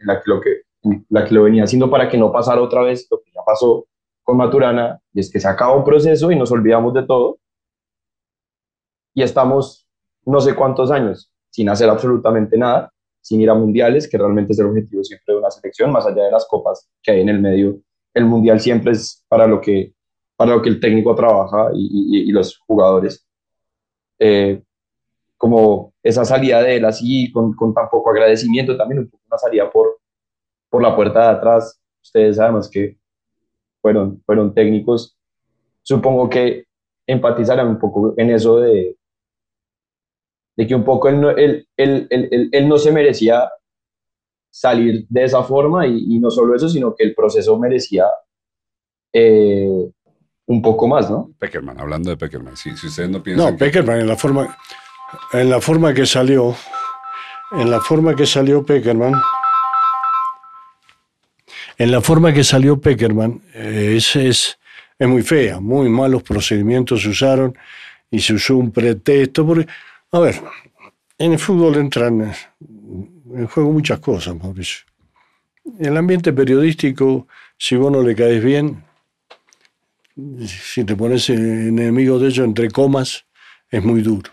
la, 0.01 0.21
que, 0.21 0.31
lo 0.31 0.41
que, 0.41 0.63
la 1.09 1.25
que 1.25 1.35
lo 1.35 1.43
venía 1.43 1.65
haciendo 1.65 1.91
para 1.91 2.09
que 2.09 2.17
no 2.17 2.33
pasara 2.33 2.63
otra 2.63 2.83
vez 2.83 3.07
lo 3.11 3.21
que 3.21 3.31
ya 3.33 3.43
pasó 3.45 3.87
con 4.23 4.39
Maturana, 4.39 4.99
y 5.13 5.21
es 5.21 5.31
que 5.31 5.39
se 5.39 5.47
acaba 5.47 5.77
un 5.77 5.85
proceso 5.85 6.31
y 6.31 6.37
nos 6.37 6.51
olvidamos 6.51 6.95
de 6.95 7.03
todo, 7.03 7.39
y 9.13 9.23
estamos 9.23 9.87
no 10.25 10.41
sé 10.41 10.55
cuántos 10.55 10.91
años 10.91 11.31
sin 11.51 11.69
hacer 11.69 11.89
absolutamente 11.89 12.59
nada, 12.59 12.93
sin 13.21 13.41
ir 13.41 13.49
a 13.49 13.55
mundiales, 13.55 14.09
que 14.09 14.19
realmente 14.19 14.53
es 14.53 14.59
el 14.59 14.67
objetivo 14.67 15.05
siempre 15.05 15.35
de 15.35 15.39
una 15.39 15.51
selección, 15.51 15.93
más 15.93 16.05
allá 16.05 16.25
de 16.25 16.31
las 16.31 16.47
copas 16.47 16.89
que 17.03 17.13
hay 17.13 17.21
en 17.21 17.29
el 17.29 17.41
medio. 17.41 17.79
El 18.15 18.27
mundial 18.27 18.61
siempre 18.61 18.93
es 18.93 19.25
para 19.29 19.47
lo 19.47 19.61
que, 19.61 19.93
para 20.37 20.55
lo 20.55 20.63
que 20.63 20.71
el 20.71 20.81
técnico 20.81 21.15
trabaja 21.15 21.71
y, 21.75 22.31
los 22.33 22.59
jugadores. 22.59 23.27
Eh, 24.19 24.63
como 25.37 25.93
esa 26.03 26.25
salida 26.25 26.63
de 26.63 26.77
él 26.77 26.85
así, 26.85 27.31
con, 27.33 27.55
con 27.55 27.75
tan 27.75 27.89
poco 27.91 28.11
agradecimiento, 28.11 28.77
también 28.77 29.01
un 29.01 29.11
poco 29.11 29.25
una 29.27 29.39
salida 29.39 29.71
por, 29.71 29.99
por 30.71 30.83
la 30.83 30.95
puerta 30.95 31.23
de 31.23 31.37
atrás. 31.37 31.81
Ustedes 32.03 32.39
además 32.39 32.71
que 32.71 32.97
fueron, 33.83 34.23
fueron 34.25 34.55
técnicos, 34.55 35.19
supongo 35.83 36.29
que 36.29 36.65
empatizarán 37.07 37.69
un 37.69 37.79
poco 37.79 38.15
en 38.17 38.31
eso 38.31 38.59
de, 38.61 38.97
de 40.57 40.67
que 40.67 40.75
un 40.75 40.85
poco 40.85 41.09
él, 41.09 41.23
él, 41.37 41.67
él, 41.77 42.49
él 42.53 42.69
no 42.69 42.79
se 42.79 42.93
merecía 42.93 43.51
salir 44.55 45.07
de 45.09 45.25
esa 45.25 45.43
forma 45.43 45.87
y, 45.87 46.05
y, 46.09 46.19
no 46.21 46.31
solo 46.31 46.55
eso, 46.55 46.69
sino 46.69 46.95
que 46.95 47.05
el 47.05 47.15
proceso 47.15 47.59
merecía 47.59 48.05
eh, 49.13 49.91
un 50.47 50.63
poco 50.63 50.87
más, 50.87 51.11
¿no? 51.11 51.33
Peckerman, 51.39 51.81
hablando 51.81 52.11
de 52.11 52.17
Peckerman, 52.17 52.57
si, 52.57 52.77
si 52.77 52.87
ustedes 52.87 53.11
no 53.11 53.23
piensan... 53.23 53.53
No, 53.53 53.59
Peckerman 53.59 54.01
en 54.01 54.07
la 54.07 54.17
forma, 54.17 54.57
en 55.33 55.51
la 55.51 55.61
forma 55.61 55.93
que 55.93 56.07
salió, 56.07 56.55
en 57.53 57.71
la 57.71 57.81
forma 57.81 58.15
que 58.15 58.27
salió 58.27 58.65
Peckerman, 58.65 59.15
en 61.77 61.91
la 61.91 62.01
forma 62.01 62.33
que 62.33 62.45
salió 62.45 62.81
Peckerman, 62.81 63.43
eh, 63.55 63.95
es, 63.97 64.15
es 64.15 64.59
es 64.99 65.09
muy 65.09 65.23
fea, 65.23 65.61
muy 65.61 65.89
malos 65.89 66.23
procedimientos 66.23 67.03
se 67.03 67.09
usaron 67.09 67.57
y 68.11 68.21
se 68.21 68.35
usó 68.35 68.57
un 68.57 68.71
pretexto. 68.71 69.47
Porque, 69.47 69.67
a 70.13 70.19
ver, 70.21 70.41
en 71.19 71.33
el 71.33 71.39
fútbol 71.39 71.77
entran 71.77 72.33
en 73.35 73.47
juego 73.47 73.73
muchas 73.73 74.01
cosas, 74.01 74.35
Mauricio. 74.37 74.85
El 75.79 75.97
ambiente 75.97 76.33
periodístico, 76.33 77.27
si 77.57 77.77
vos 77.77 77.91
no 77.91 78.03
le 78.03 78.15
caes 78.15 78.43
bien, 78.43 78.85
si 80.47 80.85
te 80.85 80.95
pones 80.95 81.29
enemigo 81.31 82.19
de 82.19 82.29
ellos 82.29 82.47
entre 82.47 82.71
comas, 82.71 83.25
es 83.71 83.83
muy 83.83 84.03
duro, 84.03 84.31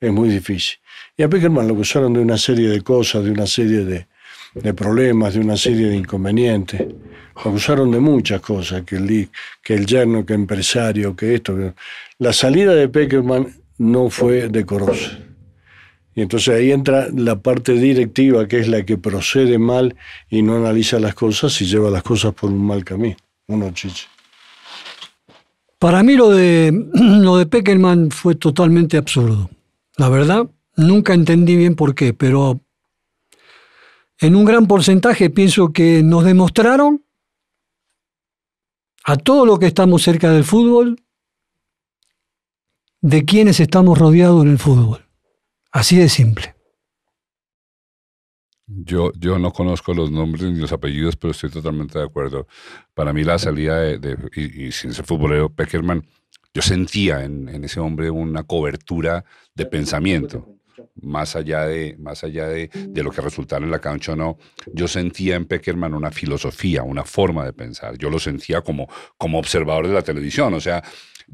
es 0.00 0.12
muy 0.12 0.28
difícil. 0.28 0.78
Y 1.16 1.22
a 1.22 1.28
Peckerman 1.28 1.66
lo 1.66 1.74
acusaron 1.74 2.12
de 2.12 2.20
una 2.20 2.38
serie 2.38 2.68
de 2.68 2.82
cosas, 2.82 3.24
de 3.24 3.30
una 3.30 3.46
serie 3.46 3.84
de, 3.84 4.74
problemas, 4.74 5.34
de 5.34 5.40
una 5.40 5.56
serie 5.56 5.88
de 5.88 5.96
inconvenientes. 5.96 6.80
Lo 6.80 7.50
acusaron 7.50 7.90
de 7.90 7.98
muchas 7.98 8.40
cosas, 8.40 8.82
que 8.82 8.96
el, 8.96 9.28
que 9.62 9.74
el 9.74 9.86
yerno, 9.86 10.24
que 10.24 10.34
empresario, 10.34 11.16
que 11.16 11.34
esto. 11.34 11.74
La 12.18 12.32
salida 12.32 12.74
de 12.74 12.88
Peckerman 12.88 13.48
no 13.78 14.10
fue 14.10 14.48
decorosa. 14.48 15.18
Y 16.18 16.22
entonces 16.22 16.52
ahí 16.52 16.72
entra 16.72 17.06
la 17.14 17.40
parte 17.40 17.74
directiva, 17.74 18.48
que 18.48 18.58
es 18.58 18.66
la 18.66 18.84
que 18.84 18.98
procede 18.98 19.56
mal 19.56 19.94
y 20.28 20.42
no 20.42 20.56
analiza 20.56 20.98
las 20.98 21.14
cosas 21.14 21.60
y 21.60 21.66
lleva 21.66 21.90
las 21.90 22.02
cosas 22.02 22.34
por 22.34 22.50
un 22.50 22.66
mal 22.66 22.84
camino. 22.84 23.14
Uno 23.46 23.70
chiche. 23.70 24.08
Para 25.78 26.02
mí 26.02 26.16
lo 26.16 26.30
de, 26.30 26.72
lo 26.92 27.36
de 27.36 27.46
Peckerman 27.46 28.10
fue 28.10 28.34
totalmente 28.34 28.96
absurdo. 28.96 29.48
La 29.96 30.08
verdad, 30.08 30.50
nunca 30.74 31.14
entendí 31.14 31.54
bien 31.54 31.76
por 31.76 31.94
qué, 31.94 32.12
pero 32.14 32.62
en 34.18 34.34
un 34.34 34.44
gran 34.44 34.66
porcentaje 34.66 35.30
pienso 35.30 35.72
que 35.72 36.02
nos 36.02 36.24
demostraron 36.24 37.04
a 39.04 39.14
todo 39.14 39.46
lo 39.46 39.60
que 39.60 39.66
estamos 39.66 40.02
cerca 40.02 40.32
del 40.32 40.42
fútbol 40.42 41.00
de 43.02 43.24
quienes 43.24 43.60
estamos 43.60 43.96
rodeados 43.96 44.44
en 44.44 44.50
el 44.50 44.58
fútbol. 44.58 45.07
Así 45.72 45.96
de 45.96 46.08
simple. 46.08 46.54
Yo, 48.66 49.12
yo 49.18 49.38
no 49.38 49.50
conozco 49.50 49.94
los 49.94 50.10
nombres 50.10 50.42
ni 50.44 50.60
los 50.60 50.72
apellidos, 50.72 51.16
pero 51.16 51.30
estoy 51.30 51.50
totalmente 51.50 51.98
de 51.98 52.04
acuerdo. 52.04 52.46
Para 52.92 53.14
mí 53.14 53.24
la 53.24 53.38
salida 53.38 53.80
de, 53.80 54.16
y, 54.34 54.72
sin 54.72 54.92
ser 54.92 55.06
futbolero, 55.06 55.48
Peckerman, 55.48 56.06
yo 56.52 56.60
sentía 56.60 57.24
en, 57.24 57.48
en, 57.48 57.64
ese 57.64 57.80
hombre 57.80 58.10
una 58.10 58.42
cobertura 58.42 59.24
de 59.54 59.64
pensamiento, 59.64 60.58
más 60.96 61.34
allá 61.34 61.66
de, 61.66 61.96
más 61.98 62.24
allá 62.24 62.46
de, 62.46 62.68
de, 62.68 63.02
lo 63.02 63.10
que 63.10 63.22
resultara 63.22 63.64
en 63.64 63.70
la 63.70 63.80
cancha 63.80 64.12
o 64.12 64.16
no. 64.16 64.36
Yo 64.74 64.86
sentía 64.86 65.36
en 65.36 65.46
Peckerman 65.46 65.94
una 65.94 66.10
filosofía, 66.10 66.82
una 66.82 67.04
forma 67.04 67.46
de 67.46 67.54
pensar. 67.54 67.96
Yo 67.96 68.10
lo 68.10 68.18
sentía 68.18 68.60
como, 68.60 68.86
como 69.16 69.38
observador 69.38 69.88
de 69.88 69.94
la 69.94 70.02
televisión, 70.02 70.52
o 70.52 70.60
sea, 70.60 70.82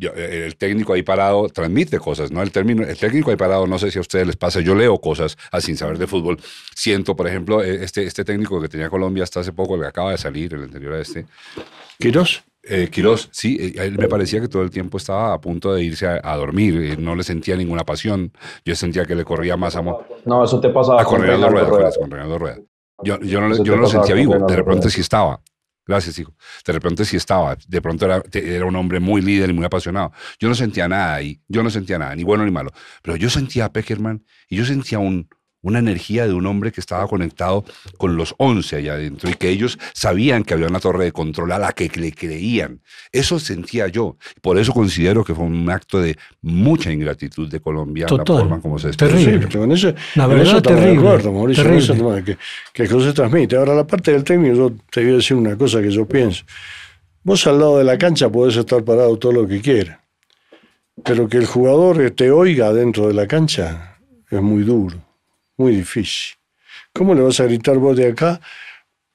eh, 0.01 0.45
el 0.47 0.57
técnico 0.57 0.93
ahí 0.93 1.03
parado 1.03 1.49
transmite 1.49 1.99
cosas, 1.99 2.31
¿no? 2.31 2.43
El, 2.43 2.51
término, 2.51 2.83
el 2.83 2.97
técnico 2.97 3.31
ahí 3.31 3.37
parado, 3.37 3.67
no 3.67 3.79
sé 3.79 3.91
si 3.91 3.99
a 3.99 4.01
ustedes 4.01 4.27
les 4.27 4.37
pasa, 4.37 4.61
yo 4.61 4.75
leo 4.75 4.99
cosas 4.99 5.37
así 5.51 5.67
sin 5.67 5.77
saber 5.77 5.99
de 5.99 6.07
fútbol. 6.07 6.39
Siento, 6.75 7.17
por 7.17 7.27
ejemplo, 7.27 7.63
eh, 7.63 7.85
este, 7.85 8.05
este 8.05 8.25
técnico 8.25 8.61
que 8.61 8.69
tenía 8.69 8.91
Colombia 8.91 9.25
hasta 9.25 9.41
hace 9.41 9.53
poco, 9.53 9.75
el 9.77 9.83
que 9.83 9.87
acaba 9.87 10.11
de 10.11 10.19
salir, 10.19 10.55
el 10.55 10.65
anterior 10.65 10.95
a 10.95 11.01
este. 11.01 11.27
¿Quirós? 11.99 12.45
Eh, 12.63 12.89
Quirós, 12.91 13.29
sí, 13.31 13.59
eh, 13.61 13.75
él 13.77 13.99
me 13.99 14.09
parecía 14.09 14.41
que 14.41 14.49
todo 14.49 14.63
el 14.63 14.71
tiempo 14.71 14.97
estaba 14.97 15.35
a 15.35 15.41
punto 15.41 15.75
de 15.75 15.83
irse 15.83 16.07
a, 16.07 16.37
dormir, 16.37 16.99
no 16.99 17.15
le 17.15 17.23
sentía 17.23 17.57
ninguna 17.57 17.85
pasión, 17.85 18.33
yo 18.65 18.75
sentía 18.75 19.05
que 19.05 19.15
le 19.15 19.25
corría 19.25 19.57
más 19.57 19.77
amor. 19.77 20.07
No, 20.25 20.45
eso 20.45 20.61
te 20.61 20.71
pasaba 20.71 21.03
a 21.03 21.05
con 21.05 21.21
Reinaldo 21.21 21.49
Rueda, 21.51 21.91
con 21.99 22.11
Reinaldo 22.11 22.39
Rueda. 22.39 22.59
Yo, 23.03 23.21
yo 23.21 23.41
no, 23.41 23.63
yo 23.63 23.77
no 23.77 23.83
lo 23.83 23.89
sentía 23.89 24.15
vivo, 24.15 24.35
de 24.47 24.57
repente 24.57 24.89
sí 24.89 25.01
estaba. 25.01 25.41
Gracias, 25.87 26.19
hijo. 26.19 26.35
De 26.67 26.73
repente 26.73 27.05
sí 27.05 27.17
estaba, 27.17 27.57
de 27.67 27.83
pronto 27.83 28.07
era, 28.07 28.65
un 28.65 28.77
hombre 28.77 29.01
muy 29.01 29.21
líder 29.21 29.51
y 29.51 29.53
muy 29.53 29.65
apasionado. 29.65 30.13
Yo 30.39 30.49
no 30.49 30.55
sentía 30.55 30.89
nada 30.89 31.15
ahí, 31.15 31.41
yo 31.47 31.63
no 31.63 31.71
sentía 31.71 31.99
nada, 31.99 32.15
ni 32.15 32.25
bueno 32.25 32.45
ni 32.45 32.51
malo. 32.51 32.71
Pero 33.03 33.17
yo 33.17 33.29
sentía 33.29 33.67
a 33.67 33.73
Peckerman 33.73 34.25
y 34.49 34.57
yo 34.57 34.65
sentía 34.65 34.99
un, 34.99 35.29
una 35.65 35.79
energía 35.79 36.27
de 36.27 36.35
un 36.35 36.47
hombre 36.47 36.71
que 36.71 36.81
estaba 36.81 37.09
conectado 37.09 37.65
con 37.97 38.17
los 38.17 38.35
11 38.37 38.77
allá 38.77 38.95
adentro 38.95 39.31
y 39.31 39.35
que 39.35 39.49
ellos 39.49 39.79
sabían 39.95 40.45
que 40.45 40.55
había 40.55 40.69
una 40.69 40.79
torre 40.79 41.05
de 41.05 41.13
control 41.13 41.53
a 41.53 41.59
la 41.59 41.73
que 41.73 41.91
le 41.95 42.13
creían. 42.13 42.81
Eso 43.11 43.39
sentía 43.39 43.89
yo. 43.89 44.17
Por 44.43 44.59
eso 44.59 44.73
considero 44.73 45.25
que 45.25 45.35
fue 45.35 45.45
un 45.45 45.69
acto 45.71 46.01
de 46.01 46.17
mucha 46.43 46.93
ingratitud 46.93 47.49
de 47.51 47.61
Colombia 47.61 48.07
Total. 48.07 48.37
la 48.37 48.41
forma 48.43 48.61
como 48.61 48.79
se 48.79 48.91
Terrible. 48.91 49.49
Con 49.49 49.73
eso, 49.73 49.95
la 50.15 50.27
verdad, 50.27 50.63
terrible. 50.63 50.91
De 50.91 50.99
acuerdo, 50.99 51.33
Mauricio, 51.33 51.65
terrible. 51.65 52.25
que, 52.25 52.37
que 52.73 52.83
eso 52.83 53.01
se 53.01 53.13
transmite. 53.15 53.57
Ahora, 53.57 53.75
la 53.75 53.87
parte 53.87 54.13
del 54.13 54.23
técnico, 54.23 54.55
yo 54.55 54.73
te 54.91 55.03
voy 55.03 55.13
a 55.13 55.17
decir 55.17 55.37
una 55.37 55.57
cosa 55.57 55.81
que 55.81 55.91
yo 55.91 56.07
pienso. 56.07 56.45
Vos 57.23 57.47
al 57.47 57.59
lado 57.59 57.79
de 57.79 57.85
la 57.85 57.97
cancha 57.97 58.29
podés 58.29 58.57
estar 58.57 58.85
parado 58.85 59.17
todo 59.17 59.33
lo 59.33 59.49
que 59.49 59.63
quieras, 59.63 59.99
pero 61.03 61.27
que 61.27 61.39
el 61.39 61.47
jugador 61.47 62.11
te 62.11 62.31
oiga 62.31 62.71
dentro 62.75 63.09
de 63.09 63.15
la 63.15 63.27
cancha 63.27 63.97
es 64.31 64.43
muy 64.43 64.63
duro 64.63 65.14
muy 65.57 65.77
difícil. 65.77 66.37
¿Cómo 66.93 67.15
le 67.15 67.23
vas 67.23 67.41
a 67.41 67.45
gritar 67.45 67.77
vos 67.79 67.97
de 67.97 68.09
acá 68.09 68.41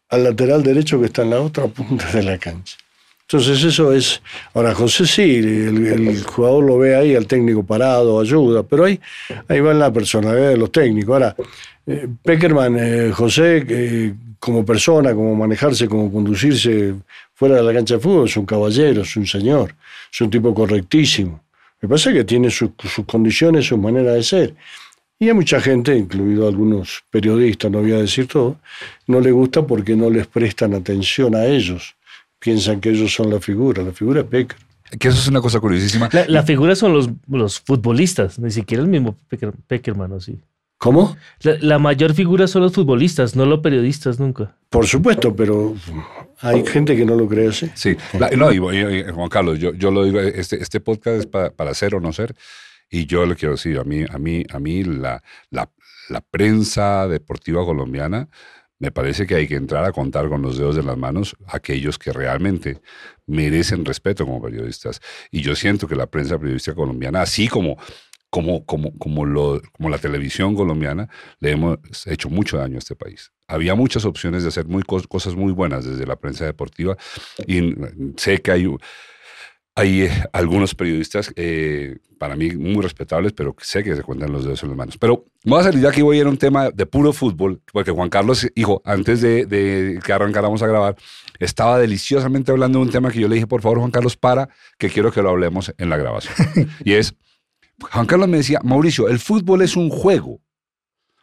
al 0.10 0.24
lateral 0.24 0.64
derecho 0.64 1.00
que 1.00 1.08
está 1.08 1.22
en 1.22 1.32
la 1.32 1.42
otra 1.42 1.68
punta 1.68 2.12
de 2.12 2.24
la 2.24 2.38
cancha? 2.38 2.78
Entonces 3.22 3.64
eso 3.64 3.94
es, 3.94 4.24
ahora 4.56 4.74
José 4.74 5.06
sí, 5.06 5.36
el, 5.36 6.24
jugador 6.24 6.64
lo 6.64 6.80
ve 6.80 6.96
ahí, 6.96 7.14
el 7.14 7.28
técnico 7.28 7.64
parado, 7.64 8.20
ayuda, 8.20 8.64
pero 8.64 8.86
ahí, 8.86 9.00
ahí 9.48 9.60
va 9.60 9.72
la 9.76 9.94
personalidad 9.94 10.50
de 10.50 10.58
los 10.58 10.72
técnicos. 10.72 11.14
Ahora, 11.14 11.36
eh, 11.86 12.08
Peckerman, 12.24 12.76
eh, 12.80 13.12
José, 13.12 14.16
como 14.40 14.66
persona, 14.66 15.14
como 15.14 15.36
manejarse, 15.36 15.88
como 15.88 16.12
conducirse 16.12 16.96
fuera 17.36 17.58
de 17.58 17.64
la 17.64 17.72
cancha 17.72 17.96
de 17.96 18.00
fútbol, 18.00 18.28
es 18.28 18.36
un 18.36 18.48
caballero, 18.48 19.04
es 19.04 19.16
un 19.16 19.28
señor, 19.28 19.76
es 20.12 20.22
un 20.22 20.32
tipo 20.32 20.52
correctísimo. 20.52 21.44
Me 21.82 21.88
pasa 21.88 22.12
que 22.12 22.24
tiene 22.24 22.50
sus 22.50 22.72
condiciones, 23.06 23.68
su 23.68 23.78
manera 23.78 24.14
de 24.14 24.24
ser. 24.24 24.56
Y 25.22 25.28
a 25.28 25.34
mucha 25.34 25.59
gente, 25.59 25.97
incluido 25.97 26.47
algunos 26.47 27.03
periodistas, 27.11 27.70
no 27.70 27.82
voy 27.82 27.91
a 27.91 27.97
decir 27.97 28.26
todo, 28.28 28.57
no 29.05 29.20
le 29.20 29.32
gusta 29.32 29.67
porque 29.67 29.93
no 29.93 30.09
les 30.09 30.26
prestan 30.28 30.74
atención 30.74 31.36
a 31.36 31.45
ellos. 31.45 31.95
Piensan 32.39 32.80
que 32.80 32.91
ellos 32.91 33.13
son 33.13 33.30
la 33.30 33.41
figura, 33.41 33.84
la 33.84 33.91
figura 33.91 34.22
es 34.22 34.28
Pecker. 34.28 34.57
Que 34.97 35.09
eso 35.09 35.20
es 35.20 35.28
una 35.28 35.41
cosa 35.41 35.59
curiosísima. 35.59 36.09
La, 36.28 36.43
figura 36.43 36.74
son 36.74 36.93
los, 36.93 37.09
los 37.28 37.59
futbolistas, 37.59 38.39
ni 38.39 38.49
siquiera 38.49 38.82
el 38.82 38.89
mismo 38.89 39.17
Peckerman, 39.67 40.13
¿o 40.13 40.22
sí? 40.22 40.39
¿Cómo? 40.78 41.17
La, 41.41 41.78
mayor 41.78 42.13
figura 42.13 42.47
son 42.47 42.61
los 42.61 42.72
futbolistas, 42.72 43.36
no 43.36 43.45
los 43.45 43.59
periodistas 43.59 44.20
nunca. 44.20 44.55
Por 44.70 44.88
supuesto, 44.88 45.36
pero 45.36 45.76
hay 46.39 46.65
gente 46.65 46.95
que 46.95 47.05
no 47.05 47.15
lo 47.15 47.28
cree 47.28 47.49
así. 47.49 47.70
Sí, 47.76 47.97
no, 48.38 48.49
Juan 49.13 49.30
Carlos, 49.30 49.59
yo, 49.59 49.74
yo 49.74 49.91
lo 49.91 50.05
digo, 50.05 50.22
este, 50.22 50.63
este 50.63 50.80
podcast 50.80 51.20
es 51.20 51.26
para, 51.26 51.49
para 51.49 51.74
ser 51.74 51.93
o 51.95 51.99
no 51.99 52.13
ser. 52.13 52.34
Y 52.90 53.06
yo 53.06 53.26
le 53.26 53.36
quiero 53.36 53.54
decir, 53.54 53.78
a 53.80 53.84
mí, 53.84 54.04
a 54.10 54.18
mí, 54.18 54.44
a 54.50 54.60
mí 54.60 54.84
la, 54.84 55.24
la, 55.50 55.72
la 56.10 56.22
prensa 56.22 57.08
deportiva 57.08 57.64
colombiana 57.66 58.30
me 58.80 58.92
parece 58.92 59.28
que 59.28 59.36
hay 59.36 59.48
que 59.48 59.56
entrar 59.56 59.84
a 59.84 59.92
contar 59.92 60.30
con 60.30 60.42
los 60.42 60.58
dedos 60.58 60.76
de 60.76 60.84
las 60.84 60.98
manos 60.98 61.36
aquellos 61.48 62.00
que 62.00 62.14
realmente 62.14 62.82
merecen 63.28 63.84
respeto 63.84 64.26
como 64.26 64.42
periodistas. 64.42 65.02
Y 65.32 65.42
yo 65.42 65.56
siento 65.56 65.88
que 65.88 65.96
la 65.96 66.08
prensa 66.08 66.40
periodística 66.40 66.76
colombiana, 66.76 67.22
así 67.22 67.50
como, 67.50 67.78
como, 68.30 68.66
como, 68.66 68.98
como, 68.98 69.24
como 69.74 69.90
la 69.90 69.98
televisión 69.98 70.56
colombiana, 70.56 71.10
le 71.40 71.52
hemos 71.52 71.78
hecho 72.08 72.30
mucho 72.30 72.58
daño 72.58 72.76
a 72.76 72.80
este 72.80 72.96
país. 72.96 73.32
Había 73.48 73.76
muchas 73.76 74.06
opciones 74.06 74.44
de 74.44 74.50
hacer 74.50 74.66
muy, 74.66 74.84
cosas 74.84 75.36
muy 75.36 75.52
buenas 75.52 75.84
desde 75.84 76.06
la 76.06 76.16
prensa 76.16 76.46
deportiva 76.46 76.96
y 77.46 77.76
sé 78.16 78.42
que 78.42 78.52
hay 78.52 78.66
hay 79.80 80.02
eh, 80.04 80.24
algunos 80.34 80.76
periodistas, 80.76 81.32
eh, 81.38 81.98
para 82.18 82.36
mí 82.36 82.52
muy 82.52 82.82
respetables, 82.84 83.32
pero 83.32 83.56
sé 83.62 83.82
que 83.82 83.96
se 83.96 84.04
cuentan 84.04 84.32
los 84.32 84.43
dedos 84.43 84.62
en 84.64 84.70
las 84.70 84.78
manos. 84.78 84.97
Pero 84.97 85.26
voy 85.46 85.62
a 85.62 85.64
salir 85.64 85.80
de 85.80 85.88
aquí, 85.88 86.01
voy 86.01 86.18
a 86.18 86.22
ir 86.22 86.26
a 86.28 86.30
un 86.30 86.38
tema 86.38 86.70
de 86.70 86.86
puro 86.86 87.14
fútbol, 87.14 87.62
porque 87.72 87.92
Juan 87.92 88.10
Carlos, 88.10 88.46
hijo, 88.56 88.82
antes 88.84 89.22
de, 89.22 90.00
que 90.04 90.14
arrancáramos 90.14 90.62
a 90.62 90.68
grabar, 90.68 90.97
estaba 91.39 91.80
deliciosamente 91.80 92.51
hablando 92.51 92.80
de 92.80 92.86
un 92.86 92.92
tema 92.92 93.10
que 93.10 93.22
yo 93.22 93.30
le 93.30 93.36
dije, 93.36 93.47
por 93.47 93.62
favor, 93.62 93.80
Juan 93.80 93.92
Carlos, 93.92 94.18
para, 94.18 94.50
que 94.78 94.89
quiero 94.89 95.14
que 95.14 95.22
lo 95.22 95.30
hablemos 95.30 95.74
en 95.78 95.89
la 95.89 95.96
grabación. 95.96 96.36
y 96.84 96.93
es, 96.93 97.16
Juan 97.80 98.06
Carlos 98.06 98.28
me 98.28 98.38
decía, 98.38 98.60
Mauricio, 98.62 99.08
el 99.08 99.20
fútbol 99.20 99.62
es 99.62 99.78
un 99.78 99.89
juego. 99.89 100.42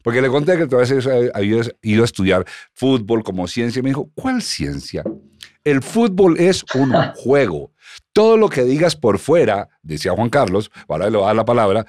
Porque 0.02 0.22
le 0.22 0.28
conté 0.28 0.56
que 0.56 0.66
tú 0.66 0.76
veces 0.76 1.06
había 1.34 1.62
ido 1.82 2.02
a 2.02 2.04
estudiar 2.04 2.46
fútbol 2.72 3.22
como 3.22 3.46
ciencia 3.48 3.80
y 3.80 3.82
me 3.82 3.90
dijo, 3.90 4.08
¿cuál 4.14 4.40
ciencia? 4.40 5.04
El 5.62 5.82
fútbol 5.82 6.38
es 6.38 6.64
un 6.74 6.92
juego. 7.16 7.72
Todo 8.12 8.36
lo 8.36 8.48
que 8.48 8.64
digas 8.64 8.96
por 8.96 9.18
fuera, 9.18 9.68
decía 9.82 10.12
Juan 10.12 10.30
Carlos, 10.30 10.70
ahora 10.88 11.10
le 11.10 11.16
voy 11.16 11.24
a 11.24 11.26
dar 11.28 11.36
la 11.36 11.44
palabra, 11.44 11.86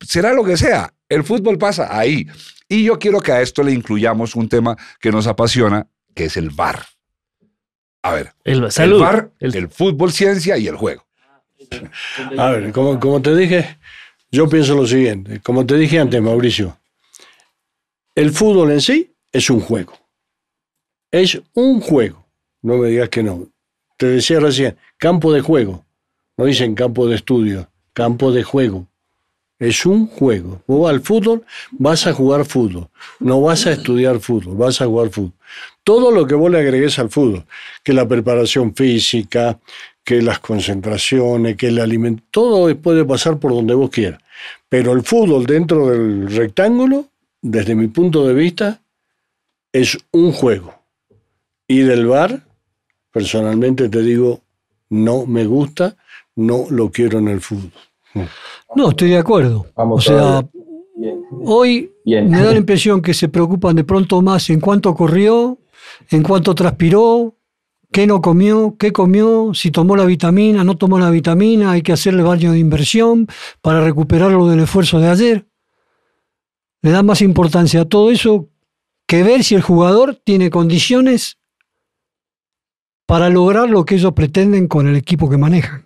será 0.00 0.32
lo 0.32 0.44
que 0.44 0.56
sea. 0.56 0.92
El 1.08 1.24
fútbol 1.24 1.58
pasa 1.58 1.96
ahí. 1.96 2.26
Y 2.68 2.84
yo 2.84 2.98
quiero 2.98 3.20
que 3.20 3.32
a 3.32 3.40
esto 3.40 3.62
le 3.62 3.72
incluyamos 3.72 4.34
un 4.36 4.48
tema 4.48 4.76
que 5.00 5.10
nos 5.10 5.26
apasiona, 5.26 5.86
que 6.14 6.24
es 6.24 6.36
el 6.36 6.50
VAR. 6.50 6.84
A 8.02 8.12
ver, 8.12 8.32
el, 8.44 8.60
VAR, 8.60 9.32
el, 9.40 9.68
fútbol, 9.68 10.12
ciencia 10.12 10.56
y 10.56 10.66
el 10.66 10.76
juego. 10.76 11.06
A 12.38 12.50
ver, 12.50 12.72
como, 12.72 13.00
como 13.00 13.20
te 13.20 13.34
dije, 13.34 13.78
yo 14.30 14.48
pienso 14.48 14.74
lo 14.74 14.86
siguiente. 14.86 15.40
Como 15.40 15.66
te 15.66 15.76
dije 15.76 15.98
antes, 15.98 16.20
Mauricio, 16.22 16.78
el 18.14 18.30
fútbol 18.30 18.72
en 18.72 18.80
sí 18.80 19.14
es 19.32 19.50
un 19.50 19.60
juego. 19.60 19.94
Es 21.10 21.40
un 21.54 21.80
juego. 21.80 22.26
No 22.62 22.76
me 22.76 22.88
digas 22.88 23.08
que 23.08 23.22
no. 23.22 23.48
Te 23.98 24.06
decía 24.06 24.40
recién, 24.40 24.76
campo 24.96 25.32
de 25.32 25.42
juego. 25.42 25.84
No 26.38 26.46
dicen 26.46 26.74
campo 26.74 27.06
de 27.08 27.16
estudio, 27.16 27.68
campo 27.92 28.32
de 28.32 28.44
juego. 28.44 28.86
Es 29.58 29.84
un 29.84 30.06
juego. 30.06 30.62
Vos 30.68 30.88
al 30.88 31.00
fútbol 31.00 31.44
vas 31.72 32.06
a 32.06 32.12
jugar 32.12 32.44
fútbol. 32.44 32.88
No 33.18 33.40
vas 33.42 33.66
a 33.66 33.72
estudiar 33.72 34.20
fútbol, 34.20 34.56
vas 34.56 34.80
a 34.80 34.86
jugar 34.86 35.10
fútbol. 35.10 35.32
Todo 35.82 36.12
lo 36.12 36.26
que 36.26 36.36
vos 36.36 36.50
le 36.50 36.60
agregues 36.60 36.98
al 37.00 37.10
fútbol, 37.10 37.44
que 37.82 37.92
la 37.92 38.06
preparación 38.06 38.72
física, 38.72 39.58
que 40.04 40.22
las 40.22 40.38
concentraciones, 40.38 41.56
que 41.56 41.68
el 41.68 41.80
alimento, 41.80 42.22
todo 42.30 42.74
puede 42.76 43.04
pasar 43.04 43.38
por 43.38 43.50
donde 43.50 43.74
vos 43.74 43.90
quieras. 43.90 44.22
Pero 44.68 44.92
el 44.92 45.02
fútbol 45.02 45.44
dentro 45.44 45.88
del 45.88 46.30
rectángulo, 46.30 47.06
desde 47.42 47.74
mi 47.74 47.88
punto 47.88 48.26
de 48.28 48.34
vista, 48.34 48.80
es 49.72 49.98
un 50.12 50.30
juego. 50.30 50.72
Y 51.66 51.80
del 51.80 52.06
bar, 52.06 52.47
personalmente 53.10 53.88
te 53.88 54.02
digo, 54.02 54.42
no 54.90 55.26
me 55.26 55.44
gusta, 55.44 55.96
no 56.36 56.66
lo 56.70 56.90
quiero 56.90 57.18
en 57.18 57.28
el 57.28 57.40
fútbol. 57.40 57.72
No, 58.74 58.90
estoy 58.90 59.10
de 59.10 59.18
acuerdo. 59.18 59.66
Vamos 59.76 60.06
o 60.06 60.10
sea. 60.10 60.48
Bien. 60.94 61.20
hoy 61.44 61.92
Bien. 62.04 62.28
me 62.28 62.42
da 62.42 62.50
la 62.52 62.58
impresión 62.58 63.00
que 63.00 63.14
se 63.14 63.28
preocupan 63.28 63.76
de 63.76 63.84
pronto 63.84 64.20
más 64.20 64.50
en 64.50 64.60
cuánto 64.60 64.94
corrió, 64.94 65.58
en 66.10 66.22
cuánto 66.22 66.54
transpiró, 66.54 67.36
qué 67.92 68.06
no 68.06 68.20
comió, 68.20 68.76
qué 68.78 68.92
comió, 68.92 69.52
si 69.54 69.70
tomó 69.70 69.96
la 69.96 70.04
vitamina, 70.04 70.64
no 70.64 70.76
tomó 70.76 70.98
la 70.98 71.10
vitamina, 71.10 71.72
hay 71.72 71.82
que 71.82 71.92
hacerle 71.92 72.22
baño 72.22 72.52
de 72.52 72.58
inversión 72.58 73.28
para 73.60 73.80
recuperarlo 73.80 74.48
del 74.48 74.60
esfuerzo 74.60 74.98
de 74.98 75.08
ayer. 75.08 75.46
Le 76.82 76.90
da 76.90 77.02
más 77.02 77.22
importancia 77.22 77.82
a 77.82 77.84
todo 77.84 78.10
eso 78.10 78.48
que 79.06 79.22
ver 79.22 79.42
si 79.42 79.54
el 79.54 79.62
jugador 79.62 80.16
tiene 80.16 80.50
condiciones 80.50 81.37
para 83.08 83.30
lograr 83.30 83.70
lo 83.70 83.86
que 83.86 83.94
ellos 83.94 84.12
pretenden 84.12 84.68
con 84.68 84.86
el 84.86 84.94
equipo 84.94 85.30
que 85.30 85.38
manejan. 85.38 85.82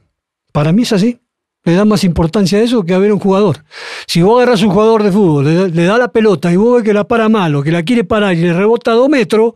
Para 0.50 0.72
mí 0.72 0.82
es 0.82 0.92
así. 0.92 1.20
Le 1.62 1.74
da 1.74 1.84
más 1.84 2.02
importancia 2.02 2.58
a 2.58 2.62
eso 2.62 2.82
que 2.84 2.94
a 2.94 2.98
ver 2.98 3.12
un 3.12 3.20
jugador. 3.20 3.62
Si 4.08 4.20
vos 4.22 4.38
agarras 4.42 4.60
un 4.64 4.70
jugador 4.70 5.04
de 5.04 5.12
fútbol, 5.12 5.44
le, 5.72 5.84
da- 5.84 5.98
la 5.98 6.10
pelota 6.10 6.52
y 6.52 6.56
vos 6.56 6.74
ves 6.74 6.82
que 6.84 6.92
la 6.92 7.04
para 7.04 7.28
mal 7.28 7.54
o 7.54 7.62
que 7.62 7.70
la 7.70 7.84
quiere 7.84 8.02
parar 8.02 8.34
y 8.34 8.40
le 8.40 8.52
rebota 8.52 8.90
a 8.90 8.94
dos 8.94 9.08
metros, 9.08 9.54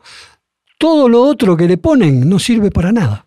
todo 0.79 1.09
lo 1.09 1.23
otro 1.23 1.57
que 1.57 1.67
le 1.67 1.77
ponen 1.77 2.29
no 2.29 2.39
sirve 2.39 2.71
para 2.71 2.93
nada. 2.93 3.27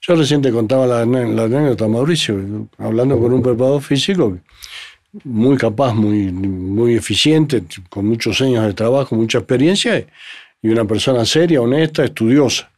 Yo 0.00 0.14
recién 0.16 0.40
te 0.40 0.50
contaba 0.50 0.86
la, 0.86 1.04
la 1.04 1.42
anécdota, 1.42 1.86
Mauricio, 1.86 2.40
hablando 2.78 3.20
con 3.20 3.34
un 3.34 3.42
preparador 3.42 3.82
físico 3.82 4.38
muy 5.24 5.58
capaz, 5.58 5.92
muy, 5.92 6.32
muy 6.32 6.94
eficiente, 6.94 7.62
con 7.90 8.06
muchos 8.06 8.40
años 8.40 8.64
de 8.64 8.72
trabajo, 8.72 9.14
mucha 9.14 9.36
experiencia, 9.36 10.06
y 10.62 10.68
una 10.70 10.86
persona 10.86 11.26
seria, 11.26 11.60
honesta, 11.60 12.02
estudiosa. 12.02 12.71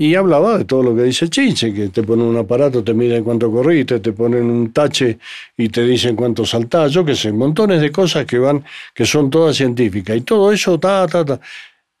Y 0.00 0.14
hablaba 0.14 0.58
de 0.58 0.64
todo 0.64 0.84
lo 0.84 0.94
que 0.94 1.02
dice 1.02 1.28
Chinche, 1.28 1.74
que 1.74 1.88
te 1.88 2.04
ponen 2.04 2.26
un 2.26 2.36
aparato, 2.36 2.84
te 2.84 2.94
miden 2.94 3.24
cuánto 3.24 3.50
corriste, 3.50 3.98
te 3.98 4.12
ponen 4.12 4.44
un 4.44 4.72
tache 4.72 5.18
y 5.56 5.68
te 5.70 5.82
dicen 5.82 6.14
cuánto 6.14 6.46
saltás, 6.46 6.92
yo 6.92 7.04
qué 7.04 7.16
sé, 7.16 7.32
montones 7.32 7.80
de 7.80 7.90
cosas 7.90 8.24
que 8.24 8.38
van, 8.38 8.64
que 8.94 9.04
son 9.04 9.28
todas 9.28 9.56
científicas. 9.56 10.16
Y 10.16 10.20
todo 10.20 10.52
eso, 10.52 10.78
ta, 10.78 11.04
ta, 11.08 11.24
ta. 11.24 11.40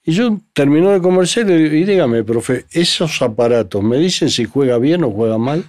Y 0.04 0.12
yo 0.12 0.38
terminó 0.52 0.92
de 0.92 1.00
comercial 1.00 1.50
y, 1.50 1.54
y 1.54 1.84
dígame, 1.84 2.22
profe, 2.22 2.66
¿esos 2.70 3.20
aparatos 3.20 3.82
me 3.82 3.96
dicen 3.96 4.30
si 4.30 4.44
juega 4.44 4.78
bien 4.78 5.02
o 5.02 5.10
juega 5.10 5.36
mal? 5.36 5.64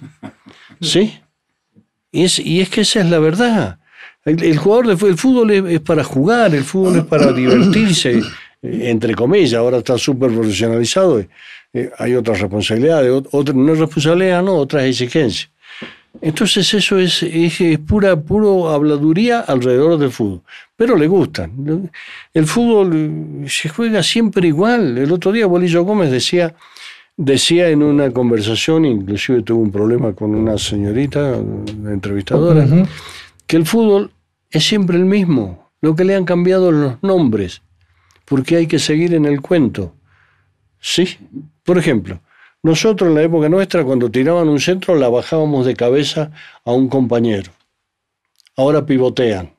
¿Sí? 0.80 1.18
Y 2.12 2.22
es, 2.22 2.38
y 2.38 2.60
es 2.60 2.68
que 2.68 2.82
esa 2.82 3.00
es 3.00 3.06
la 3.06 3.18
verdad. 3.18 3.80
El, 4.24 4.56
jugador 4.56 4.86
de 4.86 5.08
el 5.08 5.16
fútbol 5.16 5.50
es, 5.50 5.80
para 5.80 6.04
jugar, 6.04 6.54
el 6.54 6.62
fútbol 6.62 6.98
es 6.98 7.04
para 7.06 7.32
divertirse, 7.32 8.20
entre 8.62 9.16
comillas, 9.16 9.54
ahora 9.54 9.78
está 9.78 9.98
súper 9.98 10.30
profesionalizado, 10.30 11.24
eh, 11.72 11.90
hay 11.98 12.14
otras 12.14 12.40
responsabilidades, 12.40 13.10
ot- 13.12 13.28
otra, 13.32 13.54
no 13.54 13.72
es 13.72 13.78
responsabilidad, 13.78 14.42
no, 14.42 14.54
otras 14.56 14.84
exigencias. 14.84 15.50
Entonces 16.20 16.74
eso 16.74 16.98
es, 16.98 17.22
es, 17.22 17.60
es 17.60 17.78
pura 17.78 18.16
puro 18.20 18.68
habladuría 18.70 19.40
alrededor 19.40 19.96
del 19.96 20.10
fútbol. 20.10 20.40
Pero 20.76 20.96
le 20.96 21.06
gustan. 21.06 21.90
El 22.34 22.46
fútbol 22.46 22.90
eh, 23.44 23.48
se 23.48 23.68
juega 23.68 24.02
siempre 24.02 24.48
igual. 24.48 24.98
El 24.98 25.12
otro 25.12 25.30
día 25.30 25.46
Bolillo 25.46 25.84
Gómez 25.84 26.10
decía, 26.10 26.54
decía 27.16 27.68
en 27.68 27.82
una 27.84 28.10
conversación, 28.10 28.84
inclusive 28.86 29.42
tuvo 29.42 29.62
un 29.62 29.70
problema 29.70 30.12
con 30.12 30.34
una 30.34 30.58
señorita, 30.58 31.36
una 31.36 31.92
entrevistadora, 31.92 32.66
que 33.46 33.56
el 33.56 33.66
fútbol 33.66 34.10
es 34.50 34.64
siempre 34.64 34.96
el 34.96 35.04
mismo. 35.04 35.70
Lo 35.80 35.94
que 35.94 36.04
le 36.04 36.14
han 36.16 36.24
cambiado 36.24 36.72
los 36.72 37.02
nombres, 37.02 37.62
porque 38.24 38.56
hay 38.56 38.66
que 38.66 38.78
seguir 38.80 39.14
en 39.14 39.24
el 39.26 39.40
cuento. 39.40 39.94
Sí. 40.80 41.18
Por 41.70 41.78
ejemplo, 41.78 42.20
nosotros 42.64 43.10
en 43.10 43.14
la 43.14 43.22
época 43.22 43.48
nuestra, 43.48 43.84
cuando 43.84 44.10
tiraban 44.10 44.48
un 44.48 44.58
centro, 44.58 44.96
la 44.96 45.08
bajábamos 45.08 45.64
de 45.64 45.76
cabeza 45.76 46.32
a 46.64 46.72
un 46.72 46.88
compañero. 46.88 47.52
Ahora 48.56 48.84
pivotean. 48.84 49.52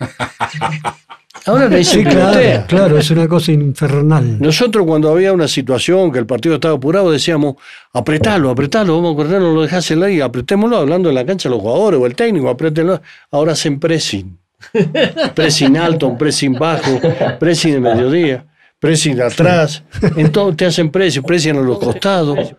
Ahora 1.46 1.68
le 1.68 1.76
dicen 1.78 2.02
Sí, 2.02 2.10
claro, 2.10 2.66
claro, 2.66 2.98
es 2.98 3.12
una 3.12 3.28
cosa 3.28 3.52
infernal. 3.52 4.40
Nosotros 4.40 4.84
cuando 4.84 5.08
había 5.08 5.32
una 5.32 5.46
situación 5.46 6.10
que 6.10 6.18
el 6.18 6.26
partido 6.26 6.56
estaba 6.56 6.74
apurado 6.74 7.12
decíamos, 7.12 7.54
apretalo, 7.92 8.50
apretalo, 8.50 8.96
vamos 8.96 9.14
a 9.14 9.16
correr, 9.16 9.40
no 9.40 9.54
lo 9.54 9.62
dejás 9.62 9.88
en 9.92 10.00
la 10.00 10.08
liga, 10.08 10.24
apretémoslo, 10.24 10.78
hablando 10.78 11.10
en 11.10 11.14
la 11.14 11.24
cancha 11.24 11.48
los 11.48 11.60
jugadores 11.60 12.00
o 12.00 12.06
el 12.06 12.16
técnico, 12.16 12.48
apretémoslo. 12.48 13.02
Ahora 13.30 13.52
hacen 13.52 13.78
pressing. 13.78 14.36
Pressing 15.36 15.76
alto, 15.76 16.08
un 16.08 16.18
pressing 16.18 16.54
bajo, 16.54 17.00
pressing 17.38 17.74
de 17.74 17.80
mediodía, 17.80 18.46
pressing 18.86 19.20
atrás, 19.20 19.82
en 20.16 20.30
todo 20.32 20.54
te 20.54 20.66
hacen 20.66 20.90
pressing, 20.90 21.22
pressing 21.22 21.56
a 21.56 21.60
los 21.60 21.78
costados. 21.78 22.54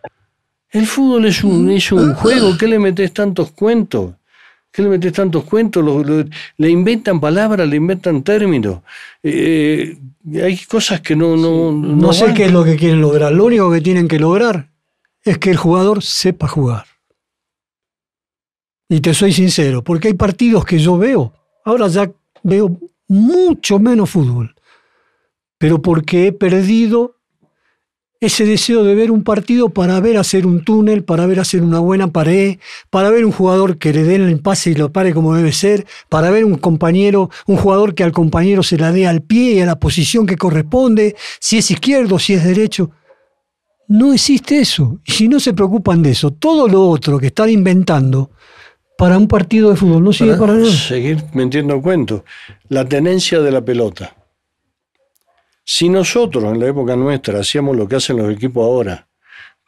El 0.69 0.85
fútbol 0.85 1.25
es 1.25 1.43
un, 1.43 1.69
es 1.71 1.91
un 1.91 2.13
juego, 2.13 2.57
¿qué 2.57 2.67
le 2.67 2.77
metes 2.79 3.13
tantos 3.13 3.51
cuentos? 3.51 4.13
¿Qué 4.71 4.81
le 4.83 4.89
metes 4.89 5.13
tantos 5.13 5.43
cuentos? 5.45 5.83
Lo- 5.83 6.03
lo- 6.03 6.25
le 6.57 6.69
inventan 6.69 7.19
palabras, 7.19 7.67
le 7.67 7.77
inventan 7.77 8.21
términos. 8.21 8.81
Eh, 9.23 9.97
hay 10.43 10.57
cosas 10.65 10.99
que 11.01 11.15
no, 11.15 11.35
no, 11.37 11.71
no, 11.71 11.95
No 11.95 12.13
sé 12.13 12.25
van. 12.25 12.33
qué 12.35 12.45
es 12.45 12.51
lo 12.51 12.63
que 12.63 12.75
quieren 12.75 12.99
lograr. 13.01 13.31
Lo 13.31 13.45
único 13.45 13.71
que 13.71 13.81
tienen 13.81 14.07
que 14.07 14.19
lograr 14.19 14.69
es 15.23 15.37
que 15.37 15.49
el 15.51 15.57
jugador 15.57 16.03
sepa 16.03 16.47
jugar. 16.47 16.85
Y 18.89 18.99
te 19.01 19.13
soy 19.13 19.33
sincero, 19.33 19.83
porque 19.83 20.09
hay 20.09 20.13
partidos 20.13 20.63
que 20.65 20.79
yo 20.79 20.97
veo, 20.97 21.33
ahora 21.65 21.87
ya 21.87 22.09
veo 22.43 22.77
mucho 23.07 23.79
menos 23.79 24.09
fútbol, 24.09 24.53
pero 25.57 25.81
porque 25.81 26.27
he 26.27 26.31
perdido 26.31 27.17
ese 28.19 28.45
deseo 28.45 28.84
de 28.84 28.95
ver 28.95 29.11
un 29.11 29.23
partido 29.23 29.69
para 29.69 29.99
ver 29.99 30.17
hacer 30.17 30.47
un 30.47 30.63
túnel, 30.63 31.03
para 31.03 31.27
ver 31.27 31.39
hacer 31.39 31.61
una 31.61 31.79
buena 31.79 32.07
pared, 32.07 32.57
para 32.89 33.09
ver 33.09 33.25
un 33.25 33.31
jugador 33.31 33.77
que 33.77 33.93
le 33.93 34.03
dé 34.03 34.15
el 34.15 34.39
pase 34.39 34.71
y 34.71 34.75
lo 34.75 34.91
pare 34.91 35.13
como 35.13 35.35
debe 35.35 35.51
ser, 35.51 35.85
para 36.09 36.31
ver 36.31 36.43
un 36.43 36.55
compañero, 36.55 37.29
un 37.45 37.57
jugador 37.57 37.93
que 37.93 38.03
al 38.03 38.11
compañero 38.11 38.63
se 38.63 38.77
la 38.77 38.91
dé 38.91 39.07
al 39.07 39.21
pie 39.21 39.53
y 39.53 39.59
a 39.59 39.65
la 39.65 39.79
posición 39.79 40.25
que 40.25 40.35
corresponde, 40.35 41.15
si 41.39 41.59
es 41.59 41.69
izquierdo, 41.69 42.17
si 42.17 42.34
es 42.34 42.43
derecho. 42.43 42.91
No 43.88 44.13
existe 44.13 44.59
eso. 44.59 44.99
Y 45.05 45.11
si 45.11 45.27
no 45.27 45.39
se 45.39 45.53
preocupan 45.53 46.01
de 46.01 46.11
eso, 46.11 46.31
todo 46.31 46.67
lo 46.67 46.89
otro 46.89 47.19
que 47.19 47.27
están 47.27 47.49
inventando 47.49 48.31
para 48.97 49.17
un 49.17 49.27
partido 49.27 49.69
de 49.69 49.75
fútbol 49.75 50.03
no 50.03 50.11
sirve 50.11 50.35
para 50.38 50.55
nada. 50.55 50.71
seguir 50.71 51.23
metiendo 51.34 51.79
cuentos. 51.81 52.23
La 52.67 52.84
tenencia 52.84 53.39
de 53.39 53.51
la 53.51 53.63
pelota. 53.63 54.16
Si 55.69 55.89
nosotros 55.89 56.45
en 56.45 56.61
la 56.61 56.68
época 56.68 56.95
nuestra 56.95 57.41
hacíamos 57.41 57.76
lo 57.76 57.89
que 57.89 57.98
hacen 57.98 58.15
los 58.15 58.31
equipos 58.31 58.64
ahora, 58.64 59.06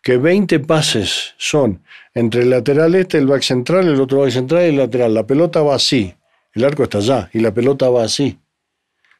que 0.02 0.16
20 0.16 0.62
pases 0.62 1.34
son 1.38 1.82
entre 2.14 2.44
el 2.44 2.52
lateral 2.52 2.96
este, 2.96 3.18
el 3.18 3.28
back 3.28 3.42
central, 3.42 3.86
el 3.86 4.00
otro 4.00 4.22
back 4.22 4.32
central 4.32 4.64
y 4.64 4.70
el 4.70 4.78
lateral, 4.78 5.14
la 5.14 5.28
pelota 5.28 5.62
va 5.62 5.76
así, 5.76 6.16
el 6.54 6.64
arco 6.64 6.84
está 6.84 7.00
allá 7.00 7.30
y 7.34 7.40
la 7.40 7.54
pelota 7.54 7.90
va 7.90 8.06
así. 8.06 8.40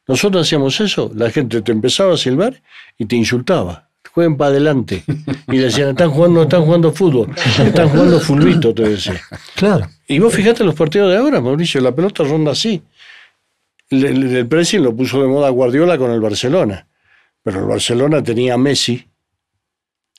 Nosotros 0.08 0.48
hacíamos 0.48 0.80
eso, 0.80 1.12
la 1.14 1.30
gente 1.30 1.62
te 1.62 1.74
empezaba 1.74 2.14
a 2.14 2.18
silbar 2.18 2.62
y 2.98 3.06
te 3.06 3.18
insultaba. 3.18 3.90
Jueguen 4.14 4.38
para 4.38 4.52
adelante. 4.52 5.04
Y 5.52 5.58
decían, 5.58 5.90
están 5.90 6.12
jugando, 6.12 6.44
están 6.44 6.64
jugando 6.64 6.94
fútbol, 6.94 7.30
están 7.60 7.90
jugando 7.90 8.22
fulbito, 8.22 8.74
te 8.74 8.84
decía. 8.84 9.20
Claro. 9.56 9.86
Y 10.08 10.18
vos 10.20 10.34
fijate 10.34 10.64
los 10.64 10.76
partidos 10.76 11.12
de 11.12 11.18
ahora, 11.18 11.42
Mauricio, 11.42 11.82
la 11.82 11.94
pelota 11.94 12.24
ronda 12.24 12.54
así. 12.54 12.82
El, 13.90 14.06
el- 14.06 14.84
lo 14.84 14.96
puso 14.96 15.22
de 15.22 15.28
moda 15.28 15.50
Guardiola 15.50 15.98
con 15.98 16.12
el 16.12 16.20
Barcelona. 16.22 16.88
Pero 17.44 17.60
el 17.60 17.66
Barcelona 17.66 18.22
tenía 18.22 18.56
a 18.56 18.58
Messi, 18.58 19.08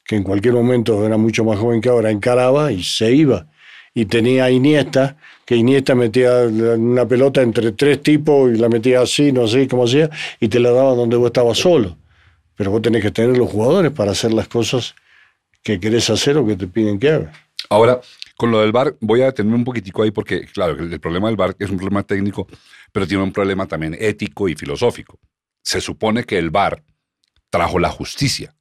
que 0.04 0.16
en 0.16 0.22
cualquier 0.22 0.54
momento 0.54 1.04
era 1.06 1.16
mucho 1.16 1.44
más 1.44 1.58
joven 1.58 1.80
que 1.80 1.88
ahora, 1.88 2.10
encaraba 2.10 2.72
y 2.72 2.82
se 2.82 3.12
iba. 3.14 3.46
Y 3.92 4.06
tenía 4.06 4.44
a 4.44 4.50
Iniesta, 4.50 5.16
que 5.44 5.56
Iniesta 5.56 5.94
metía 5.94 6.44
una 6.46 7.06
pelota 7.06 7.42
entre 7.42 7.72
tres 7.72 8.02
tipos 8.02 8.50
y 8.52 8.56
la 8.56 8.68
metía 8.68 9.02
así, 9.02 9.32
no 9.32 9.46
sé 9.46 9.68
cómo 9.68 9.84
hacía, 9.84 10.08
y 10.40 10.48
te 10.48 10.60
la 10.60 10.70
daba 10.70 10.94
donde 10.94 11.16
vos 11.16 11.26
estabas 11.26 11.58
solo. 11.58 11.96
Pero 12.56 12.70
vos 12.70 12.82
tenés 12.82 13.02
que 13.02 13.10
tener 13.10 13.36
los 13.36 13.50
jugadores 13.50 13.92
para 13.92 14.12
hacer 14.12 14.32
las 14.32 14.48
cosas 14.48 14.94
que 15.62 15.78
querés 15.78 16.08
hacer 16.08 16.36
o 16.38 16.46
que 16.46 16.56
te 16.56 16.66
piden 16.66 16.98
que 16.98 17.10
hagas. 17.10 17.36
Ahora, 17.68 18.00
con 18.40 18.50
lo 18.50 18.62
del 18.62 18.72
VAR, 18.72 18.96
voy 19.02 19.20
a 19.20 19.26
detenerme 19.26 19.58
un 19.58 19.64
poquitico 19.64 20.02
ahí 20.02 20.12
porque, 20.12 20.46
claro, 20.46 20.72
el, 20.82 20.98
problema 20.98 21.28
del 21.28 21.36
VAR 21.36 21.54
es 21.58 21.68
un 21.68 21.76
problema 21.76 22.04
técnico, 22.04 22.46
pero 22.90 23.06
tiene 23.06 23.22
un 23.22 23.32
problema 23.32 23.66
también 23.66 23.94
ético 24.00 24.48
y 24.48 24.54
filosófico. 24.54 25.18
Se 25.62 25.82
supone 25.82 26.24
que 26.24 26.38
el 26.38 26.48
VAR 26.48 26.82
trajo 27.50 27.78
la 27.78 27.90
justicia. 27.90 28.56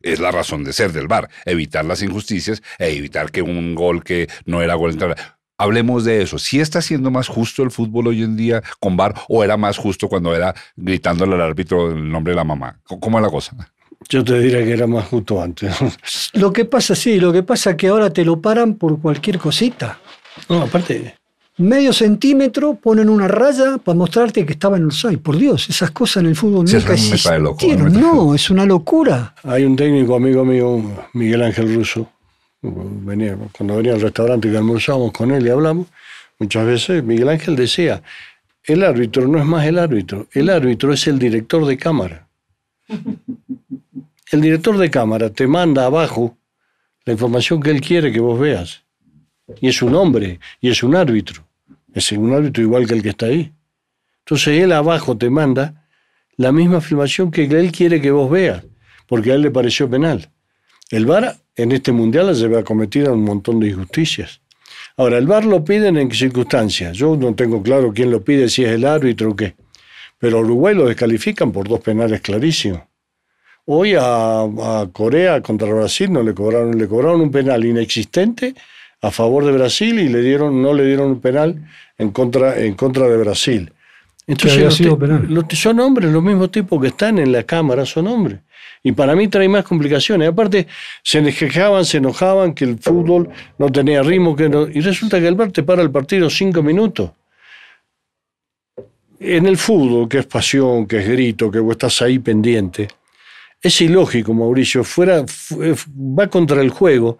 es 0.00 0.18
la 0.18 0.30
razón 0.30 0.64
de 0.64 0.72
ser 0.72 0.92
del 0.92 1.08
VAR, 1.08 1.28
evitar 1.44 1.84
las 1.84 2.00
injusticias 2.00 2.62
e 2.78 2.88
evitar 2.88 3.30
que 3.30 3.42
un 3.42 3.74
gol 3.74 4.02
que 4.02 4.30
no 4.46 4.62
era 4.62 4.74
gol. 4.76 4.96
Hablemos 5.58 6.04
de 6.06 6.22
eso. 6.22 6.38
¿Sí 6.38 6.60
está 6.60 6.80
siendo 6.80 7.10
más 7.10 7.28
justo 7.28 7.62
el 7.62 7.70
fútbol 7.70 8.06
hoy 8.06 8.22
en 8.22 8.34
día 8.34 8.62
con 8.80 8.96
VAR 8.96 9.14
o 9.28 9.44
era 9.44 9.58
más 9.58 9.76
justo 9.76 10.08
cuando 10.08 10.34
era 10.34 10.54
gritándole 10.74 11.34
al 11.34 11.42
árbitro 11.42 11.90
el 11.90 12.08
nombre 12.08 12.30
de 12.30 12.36
la 12.36 12.44
mamá? 12.44 12.80
¿Cómo 12.84 13.18
es 13.18 13.22
la 13.22 13.30
cosa? 13.30 13.75
Yo 14.08 14.22
te 14.24 14.38
diría 14.38 14.64
que 14.64 14.72
era 14.72 14.86
más 14.86 15.06
justo 15.06 15.42
antes. 15.42 15.74
Lo 16.34 16.52
que 16.52 16.64
pasa, 16.64 16.94
sí, 16.94 17.18
lo 17.18 17.32
que 17.32 17.42
pasa 17.42 17.70
es 17.70 17.76
que 17.76 17.88
ahora 17.88 18.10
te 18.10 18.24
lo 18.24 18.40
paran 18.40 18.74
por 18.74 19.00
cualquier 19.00 19.38
cosita. 19.38 19.98
No, 20.48 20.62
aparte, 20.62 21.14
Medio 21.58 21.92
centímetro 21.94 22.74
ponen 22.74 23.08
una 23.08 23.26
raya 23.26 23.78
para 23.78 23.96
mostrarte 23.96 24.44
que 24.44 24.52
estaba 24.52 24.76
en 24.76 24.82
el 24.82 24.88
offside. 24.88 25.18
Por 25.18 25.38
Dios, 25.38 25.70
esas 25.70 25.90
cosas 25.90 26.22
en 26.22 26.26
el 26.28 26.36
fútbol 26.36 26.68
Sí, 26.68 26.76
nunca 26.76 26.92
existieron. 26.92 27.56
me 27.56 27.56
trae- 27.56 27.90
No, 27.98 28.34
es 28.34 28.50
una 28.50 28.66
locura. 28.66 29.34
hay 29.42 29.64
un 29.64 29.74
técnico 29.74 30.14
amigo 30.16 30.44
mío, 30.44 30.82
Miguel 31.14 31.42
Ángel 31.42 31.74
Russo, 31.74 32.10
venía, 32.60 33.38
cuando 33.56 33.76
venía 33.76 33.94
al 33.94 34.02
restaurante 34.02 34.50
que 34.50 34.56
almorzábamos 34.58 35.12
con 35.12 35.30
él 35.30 35.46
y 35.46 35.48
hablamos, 35.50 35.86
muchas 36.38 36.66
veces 36.66 37.02
Miguel 37.02 37.30
Ángel 37.30 37.56
decía, 37.56 38.02
el 38.64 38.84
árbitro 38.84 39.26
no 39.26 39.38
es 39.38 39.46
más 39.46 39.64
el 39.66 39.78
árbitro, 39.78 40.26
el 40.32 40.50
árbitro 40.50 40.92
es 40.92 41.06
el 41.06 41.18
director 41.18 41.64
de 41.64 41.78
cámara. 41.78 42.28
El 44.32 44.40
director 44.40 44.76
de 44.76 44.90
cámara 44.90 45.30
te 45.30 45.46
manda 45.46 45.84
abajo 45.84 46.36
la 47.04 47.12
información 47.12 47.62
que 47.62 47.70
él 47.70 47.80
quiere 47.80 48.10
que 48.10 48.18
vos 48.18 48.40
veas. 48.40 48.84
Y 49.60 49.68
es 49.68 49.80
un 49.82 49.94
hombre, 49.94 50.40
y 50.60 50.68
es 50.68 50.82
un 50.82 50.96
árbitro. 50.96 51.46
Es 51.94 52.10
un 52.10 52.34
árbitro 52.34 52.60
igual 52.62 52.88
que 52.88 52.94
el 52.94 53.02
que 53.02 53.10
está 53.10 53.26
ahí. 53.26 53.52
Entonces 54.24 54.60
él 54.60 54.72
abajo 54.72 55.16
te 55.16 55.30
manda 55.30 55.86
la 56.36 56.50
misma 56.50 56.80
filmación 56.80 57.30
que 57.30 57.44
él 57.44 57.70
quiere 57.70 58.00
que 58.00 58.10
vos 58.10 58.28
veas, 58.28 58.64
porque 59.06 59.30
a 59.30 59.36
él 59.36 59.42
le 59.42 59.52
pareció 59.52 59.88
penal. 59.88 60.28
El 60.90 61.06
VAR 61.06 61.36
en 61.54 61.70
este 61.70 61.92
mundial 61.92 62.34
se 62.34 62.48
ve 62.48 62.64
cometido 62.64 63.12
un 63.12 63.22
montón 63.22 63.60
de 63.60 63.68
injusticias. 63.68 64.40
Ahora, 64.96 65.18
el 65.18 65.26
VAR 65.26 65.44
lo 65.44 65.64
piden 65.64 65.96
en 65.96 66.08
qué 66.08 66.16
circunstancias. 66.16 66.96
Yo 66.96 67.16
no 67.16 67.34
tengo 67.36 67.62
claro 67.62 67.92
quién 67.94 68.10
lo 68.10 68.24
pide, 68.24 68.48
si 68.48 68.64
es 68.64 68.70
el 68.70 68.84
árbitro 68.84 69.30
o 69.30 69.36
qué. 69.36 69.54
Pero 70.18 70.38
a 70.38 70.40
Uruguay 70.40 70.74
lo 70.74 70.86
descalifican 70.86 71.52
por 71.52 71.68
dos 71.68 71.80
penales 71.80 72.20
clarísimos. 72.20 72.82
Hoy 73.66 73.94
a, 73.94 74.42
a 74.42 74.88
Corea 74.92 75.40
contra 75.42 75.68
Brasil 75.72 76.12
no 76.12 76.22
le 76.22 76.34
cobraron, 76.34 76.78
le 76.78 76.86
cobraron 76.86 77.20
un 77.20 77.30
penal 77.30 77.64
inexistente 77.64 78.54
a 79.02 79.10
favor 79.10 79.44
de 79.44 79.52
Brasil 79.52 79.98
y 79.98 80.08
le 80.08 80.20
dieron, 80.22 80.62
no 80.62 80.72
le 80.72 80.84
dieron 80.86 81.08
un 81.10 81.20
penal 81.20 81.66
en 81.98 82.10
contra, 82.10 82.58
en 82.60 82.74
contra 82.74 83.08
de 83.08 83.16
Brasil. 83.16 83.72
Entonces, 84.28 84.62
los 84.62 84.74
sido 84.74 84.98
penal. 84.98 85.26
los- 85.28 85.44
son 85.58 85.78
hombres, 85.80 86.10
los 86.10 86.22
mismos 86.22 86.50
tipos 86.50 86.80
que 86.80 86.88
están 86.88 87.18
en 87.18 87.32
la 87.32 87.42
cámara 87.44 87.84
son 87.86 88.06
hombres. 88.08 88.40
Y 88.82 88.92
para 88.92 89.16
mí 89.16 89.26
trae 89.28 89.48
más 89.48 89.64
complicaciones. 89.64 90.28
Aparte, 90.28 90.66
se 91.02 91.22
quejaban, 91.34 91.84
se 91.84 91.98
enojaban 91.98 92.54
que 92.54 92.64
el 92.64 92.78
fútbol 92.78 93.28
no 93.58 93.70
tenía 93.70 94.02
ritmo. 94.02 94.36
Que 94.36 94.48
no- 94.48 94.68
y 94.68 94.80
resulta 94.80 95.18
que 95.20 95.26
el 95.28 95.36
te 95.52 95.62
para 95.64 95.82
el 95.82 95.90
partido 95.90 96.30
cinco 96.30 96.62
minutos. 96.62 97.10
En 99.18 99.46
el 99.46 99.56
fútbol, 99.56 100.08
que 100.08 100.18
es 100.18 100.26
pasión, 100.26 100.86
que 100.86 100.98
es 100.98 101.08
grito, 101.08 101.50
que 101.50 101.58
vos 101.58 101.72
estás 101.72 102.00
ahí 102.02 102.18
pendiente, 102.18 102.86
es 103.62 103.80
ilógico, 103.80 104.32
Mauricio. 104.34 104.84
Fuera, 104.84 105.24
fu- 105.26 105.62
eh, 105.62 105.74
va 105.96 106.28
contra 106.28 106.60
el 106.62 106.70
juego, 106.70 107.18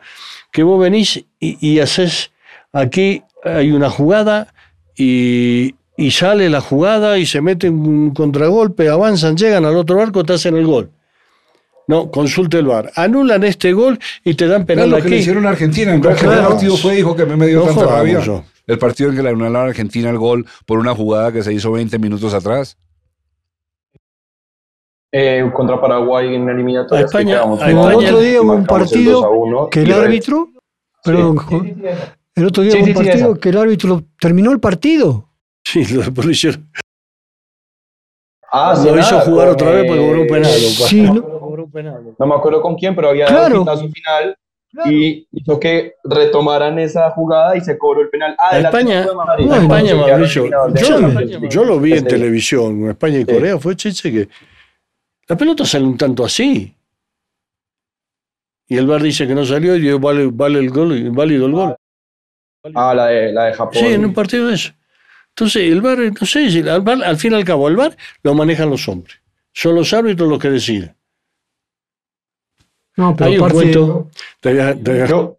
que 0.52 0.62
vos 0.62 0.80
venís 0.80 1.24
y, 1.40 1.58
y 1.66 1.80
haces 1.80 2.30
aquí 2.72 3.22
hay 3.44 3.70
una 3.72 3.90
jugada 3.90 4.52
y, 4.96 5.74
y 5.96 6.10
sale 6.10 6.48
la 6.50 6.60
jugada 6.60 7.18
y 7.18 7.26
se 7.26 7.40
mete 7.40 7.68
un 7.70 8.12
contragolpe, 8.12 8.88
avanzan, 8.88 9.36
llegan 9.36 9.64
al 9.64 9.76
otro 9.76 10.00
arco, 10.00 10.24
te 10.24 10.34
hacen 10.34 10.56
el 10.56 10.66
gol. 10.66 10.90
No, 11.88 12.10
consulte 12.10 12.58
el 12.58 12.66
VAR. 12.66 12.90
Anulan 12.96 13.44
este 13.44 13.72
gol 13.72 13.96
y 14.24 14.34
te 14.34 14.48
dan 14.48 14.66
penal 14.66 14.90
lo 14.90 14.96
aquí. 14.96 15.04
que 15.04 15.10
le 15.10 15.16
hicieron 15.18 15.46
a 15.46 15.50
Argentina. 15.50 15.94
En 15.94 16.00
Claro. 16.00 16.16
cualquier 16.18 16.42
partido 16.48 16.76
fue, 16.76 16.96
dijo 16.96 17.14
que 17.14 17.24
me, 17.24 17.36
me 17.36 17.46
dio 17.46 17.60
No 17.60 17.66
tanta 17.66 17.86
rabia. 17.86 18.18
yo. 18.20 18.44
El 18.66 18.78
partido 18.78 19.10
en 19.10 19.16
que 19.16 19.22
le 19.22 19.28
anularon 19.28 19.56
a 19.56 19.70
Argentina 19.70 20.10
el 20.10 20.18
gol 20.18 20.44
por 20.66 20.80
una 20.80 20.96
jugada 20.96 21.30
que 21.30 21.44
se 21.44 21.52
hizo 21.52 21.70
20 21.70 21.96
minutos 22.00 22.34
atrás. 22.34 22.76
Eh, 25.12 25.50
contra 25.54 25.80
Paraguay 25.80 26.34
en 26.34 26.48
eliminatoria. 26.48 27.04
A 27.04 27.06
España- 27.06 27.40
a 27.42 27.54
España- 27.54 27.96
otro 27.96 28.18
día 28.20 28.42
hubo 28.42 28.52
un 28.54 28.66
partido 28.66 29.68
que 29.70 29.80
el 29.82 29.92
árbitro, 29.92 30.48
perdón, 31.02 31.38
el 32.34 32.44
otro 32.44 32.62
día 32.64 32.74
hubo 32.76 32.84
un 32.86 32.94
partido 32.94 33.34
que 33.38 33.48
el 33.50 33.58
árbitro 33.58 34.02
terminó 34.20 34.50
el 34.52 34.60
partido. 34.60 35.28
Sí, 35.64 35.84
lo 35.86 36.02
lo 36.22 36.30
hicieron. 36.30 36.68
Ah, 38.52 38.74
Lo 38.76 38.82
sí, 38.82 38.88
hizo 39.00 39.14
nada, 39.16 39.20
jugar 39.22 39.48
otra 39.48 39.70
vez 39.70 39.86
para 39.88 40.00
eh, 40.00 40.04
cobrar 40.04 40.20
un 40.20 40.26
penal. 40.28 40.50
Sí, 40.52 41.02
¿no? 41.02 41.14
No 42.18 42.26
me 42.26 42.34
acuerdo 42.34 42.60
con 42.62 42.76
quién, 42.76 42.94
pero 42.94 43.08
había 43.10 43.26
Claro. 43.26 43.64
dado 43.64 43.82
pitazo 43.82 43.88
final 43.92 44.36
y 44.86 45.26
hizo 45.32 45.58
que 45.58 45.94
retomaran 46.04 46.78
esa 46.78 47.10
jugada 47.10 47.56
y 47.56 47.60
se 47.60 47.76
cobró 47.78 48.02
el 48.02 48.08
penal. 48.08 48.36
Ah, 48.38 48.58
España, 48.58 49.00
Atlético 49.00 49.10
de 49.10 49.16
Madrid. 49.26 49.50
a 49.52 49.56
España, 49.62 49.94
Mauricio, 49.94 50.46
yo, 50.46 51.48
yo 51.48 51.64
lo 51.64 51.80
vi 51.80 51.94
en 51.94 52.04
televisión, 52.06 52.84
en 52.84 52.90
España 52.90 53.18
y 53.18 53.24
Sí. 53.24 53.32
Corea, 53.34 53.58
fue 53.58 53.74
chiche 53.76 54.12
que 54.12 54.28
la 55.28 55.36
pelota 55.36 55.64
sale 55.64 55.84
un 55.84 55.96
tanto 55.96 56.24
así. 56.24 56.74
Y 58.68 58.76
el 58.76 58.86
VAR 58.86 59.02
dice 59.02 59.26
que 59.26 59.34
no 59.34 59.44
salió 59.44 59.76
y 59.76 59.80
dio, 59.80 59.98
vale, 60.00 60.28
vale 60.32 60.58
el 60.58 60.70
gol, 60.70 60.96
y 60.96 61.08
válido 61.08 61.46
el 61.46 61.52
gol. 61.52 61.76
Ah, 62.74 62.94
la 62.94 63.06
de, 63.06 63.32
la 63.32 63.44
de 63.44 63.54
Japón. 63.54 63.74
Sí, 63.74 63.86
en 63.86 64.04
un 64.04 64.12
partido 64.12 64.48
de 64.48 64.54
eso. 64.54 64.72
Entonces, 65.28 65.70
el 65.70 65.80
VAR, 65.80 65.98
no 65.98 66.26
sé, 66.26 66.46
el 66.46 66.68
al 66.68 67.16
fin 67.16 67.32
y 67.32 67.36
al 67.36 67.44
cabo, 67.44 67.68
el 67.68 67.76
VAR 67.76 67.96
lo 68.22 68.34
manejan 68.34 68.70
los 68.70 68.88
hombres. 68.88 69.20
Son 69.52 69.74
los 69.74 69.92
árbitros 69.92 70.28
los 70.28 70.38
que 70.38 70.50
deciden. 70.50 70.96
No, 72.96 73.14
pero 73.14 73.30
Hay 73.30 73.38
un 73.38 73.50
cuento. 73.50 74.10
Yo, 74.42 75.38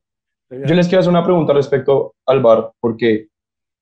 yo 0.49 0.75
les 0.75 0.87
quiero 0.87 0.99
hacer 0.99 1.09
una 1.09 1.23
pregunta 1.23 1.53
respecto 1.53 2.15
al 2.25 2.41
VAR, 2.41 2.71
porque 2.79 3.27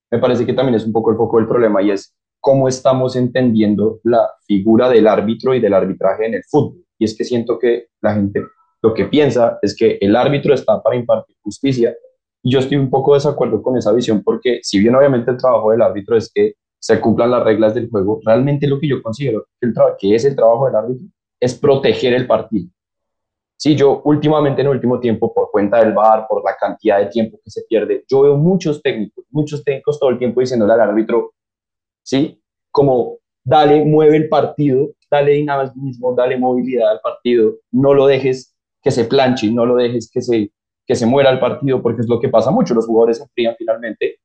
me 0.09 0.19
parece 0.19 0.45
que 0.45 0.53
también 0.53 0.75
es 0.75 0.85
un 0.85 0.93
poco 0.93 1.11
el 1.11 1.17
foco 1.17 1.37
del 1.37 1.47
problema 1.47 1.83
y 1.83 1.91
es 1.91 2.14
cómo 2.45 2.67
estamos 2.67 3.15
entendiendo 3.15 4.01
la 4.03 4.29
figura 4.45 4.87
del 4.87 5.07
árbitro 5.07 5.55
y 5.55 5.59
del 5.59 5.73
arbitraje 5.73 6.27
en 6.27 6.35
el 6.35 6.43
fútbol. 6.43 6.85
Y 6.99 7.05
es 7.05 7.17
que 7.17 7.23
siento 7.23 7.57
que 7.57 7.87
la 8.01 8.13
gente 8.13 8.39
lo 8.83 8.93
que 8.93 9.05
piensa 9.05 9.57
es 9.63 9.75
que 9.75 9.97
el 9.99 10.15
árbitro 10.15 10.53
está 10.53 10.79
para 10.83 10.95
impartir 10.95 11.35
justicia. 11.41 11.95
Y 12.43 12.51
yo 12.51 12.59
estoy 12.59 12.77
un 12.77 12.91
poco 12.91 13.13
de 13.13 13.17
desacuerdo 13.17 13.63
con 13.63 13.75
esa 13.77 13.91
visión, 13.91 14.21
porque 14.23 14.59
si 14.61 14.77
bien 14.77 14.93
obviamente 14.93 15.31
el 15.31 15.37
trabajo 15.37 15.71
del 15.71 15.81
árbitro 15.81 16.15
es 16.15 16.31
que 16.31 16.53
se 16.77 17.01
cumplan 17.01 17.31
las 17.31 17.43
reglas 17.43 17.73
del 17.73 17.89
juego, 17.89 18.19
realmente 18.23 18.67
lo 18.67 18.79
que 18.79 18.89
yo 18.89 19.01
considero 19.01 19.47
que, 19.59 19.65
el 20.07 20.13
es 20.13 20.25
el 20.25 20.35
trabajo 20.35 20.67
del 20.67 20.75
árbitro 20.75 21.07
es 21.39 21.55
proteger 21.55 22.13
el 22.13 22.27
partido. 22.27 22.69
Sí, 23.57 23.75
yo 23.75 24.03
últimamente 24.05 24.61
en 24.61 24.67
el 24.67 24.75
último 24.75 24.99
tiempo, 24.99 25.33
por 25.33 25.49
cuenta 25.49 25.79
del 25.79 25.93
VAR, 25.93 26.27
por 26.29 26.43
la 26.45 26.55
cantidad 26.55 26.99
de 26.99 27.07
tiempo 27.07 27.39
que 27.43 27.49
se 27.49 27.63
pierde, 27.67 28.03
yo 28.07 28.21
veo 28.21 28.37
muchos 28.37 28.83
técnicos, 28.83 29.25
muchos 29.31 29.63
técnicos 29.63 29.99
todo 29.99 30.11
el 30.11 30.19
tiempo 30.19 30.41
diciéndole 30.41 30.73
al 30.73 30.81
árbitro, 30.81 31.31
sí, 32.05 32.41
como 32.71 33.19
dale, 33.43 33.85
mueve 33.85 34.17
el 34.17 34.29
partido, 34.29 34.91
dale 35.11 35.33
dinamismo, 35.33 36.15
dale 36.15 36.37
movilidad 36.39 36.91
al 36.91 37.01
partido, 37.01 37.55
no 37.71 37.95
lo 37.95 38.07
dejes 38.07 38.55
que 38.83 38.91
se 38.91 39.05
planche, 39.05 39.51
no 39.51 39.65
lo 39.67 39.77
dejes 39.77 40.11
que 40.11 40.21
se, 40.21 40.51
que 40.87 40.95
se 40.95 41.07
muera 41.07 41.31
el 41.31 41.39
partido, 41.41 41.81
porque 41.81 42.01
es 42.03 42.09
lo 42.09 42.21
que 42.21 42.29
pasa 42.29 42.51
mucho, 42.51 42.75
los 42.75 42.87
jugadores 42.87 43.17
se 43.19 43.23
enfrían 43.25 43.55
finalmente 43.57 44.19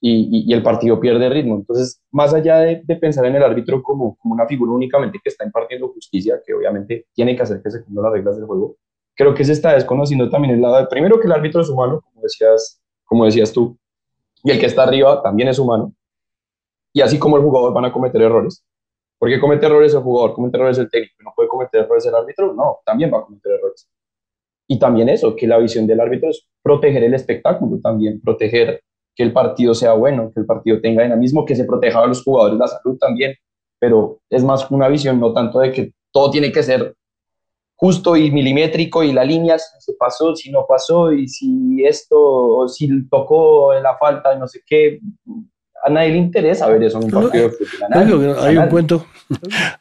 y, 0.00 0.46
y- 0.50 0.52
el 0.54 0.62
partido 0.62 1.00
pierde 1.00 1.28
ritmo. 1.28 1.56
Entonces, 1.56 2.00
más 2.12 2.32
allá 2.34 2.58
de, 2.60 2.82
de 2.84 2.96
pensar 2.96 3.26
en 3.26 3.36
el 3.36 3.42
árbitro 3.42 3.82
como, 3.82 4.16
como 4.18 4.34
una 4.34 4.46
figura 4.46 4.72
únicamente 4.72 5.20
que 5.22 5.30
está 5.30 5.44
impartiendo 5.44 5.88
justicia, 5.90 6.40
que 6.46 6.54
obviamente 6.54 7.06
tiene 7.14 7.36
que 7.36 7.42
hacer 7.42 7.62
que 7.62 7.70
se 7.70 7.84
cumplan 7.84 8.04
las 8.04 8.12
reglas 8.14 8.36
del 8.36 8.46
juego, 8.46 8.76
creo 9.16 9.34
que 9.34 9.44
se 9.44 9.52
está 9.52 9.74
desconociendo 9.74 10.30
también 10.30 10.54
el 10.54 10.62
lado 10.62 10.78
de, 10.78 10.86
primero 10.86 11.20
que 11.20 11.26
el 11.28 11.32
árbitro 11.34 11.60
es 11.62 11.68
humano, 11.68 12.00
como 12.02 12.22
decías, 12.22 12.80
como 13.04 13.24
decías 13.26 13.52
tú, 13.52 13.78
y 14.44 14.52
el 14.52 14.60
que 14.60 14.66
está 14.66 14.84
arriba 14.84 15.22
también 15.22 15.48
es 15.50 15.58
humano, 15.58 15.94
y 16.92 17.00
así 17.00 17.18
como 17.18 17.36
el 17.36 17.42
jugador 17.42 17.72
van 17.72 17.86
a 17.86 17.92
cometer 17.92 18.20
errores. 18.22 18.64
¿Por 19.18 19.28
qué 19.28 19.38
comete 19.38 19.66
errores 19.66 19.92
el 19.94 20.00
jugador? 20.00 20.34
¿Comete 20.34 20.56
errores 20.56 20.78
el 20.78 20.90
técnico? 20.90 21.22
¿No 21.22 21.32
puede 21.36 21.48
cometer 21.48 21.82
errores 21.82 22.06
el 22.06 22.14
árbitro? 22.14 22.54
No, 22.54 22.78
también 22.84 23.12
va 23.12 23.18
a 23.18 23.22
cometer 23.22 23.52
errores. 23.52 23.88
Y 24.66 24.78
también 24.78 25.08
eso, 25.08 25.36
que 25.36 25.46
la 25.46 25.58
visión 25.58 25.86
del 25.86 26.00
árbitro 26.00 26.30
es 26.30 26.46
proteger 26.62 27.04
el 27.04 27.14
espectáculo 27.14 27.78
también, 27.82 28.20
proteger 28.20 28.82
que 29.14 29.22
el 29.22 29.32
partido 29.32 29.74
sea 29.74 29.92
bueno, 29.92 30.30
que 30.32 30.40
el 30.40 30.46
partido 30.46 30.80
tenga 30.80 31.02
dinamismo, 31.02 31.44
que 31.44 31.56
se 31.56 31.64
proteja 31.64 32.00
a 32.00 32.06
los 32.06 32.22
jugadores 32.22 32.58
la 32.58 32.68
salud 32.68 32.96
también, 32.98 33.34
pero 33.78 34.20
es 34.30 34.44
más 34.44 34.70
una 34.70 34.88
visión 34.88 35.18
no 35.18 35.32
tanto 35.32 35.58
de 35.58 35.72
que 35.72 35.92
todo 36.12 36.30
tiene 36.30 36.52
que 36.52 36.62
ser 36.62 36.94
justo 37.80 38.14
y 38.14 38.30
milimétrico 38.30 39.02
y 39.02 39.12
la 39.12 39.24
línea 39.24 39.58
si 39.58 39.80
se 39.80 39.94
pasó, 39.94 40.36
si 40.36 40.50
no 40.50 40.66
pasó 40.68 41.12
y 41.12 41.26
si 41.26 41.84
esto, 41.84 42.16
o 42.18 42.68
si 42.68 43.08
tocó 43.08 43.72
la 43.74 43.96
falta, 43.96 44.36
no 44.36 44.46
sé 44.46 44.60
qué. 44.66 45.00
A 45.84 45.90
nadie 45.90 46.10
le 46.10 46.18
interesa 46.18 46.68
ver 46.68 46.82
eso 46.82 46.98
en 46.98 47.04
un 47.04 47.10
partido 47.10 47.48
de 47.48 47.50
fútbol. 47.50 47.88
nadie, 47.90 48.18
que 48.18 48.40
a 48.40 48.44
hay 48.44 48.56
un 48.56 48.68
cuento, 48.68 49.06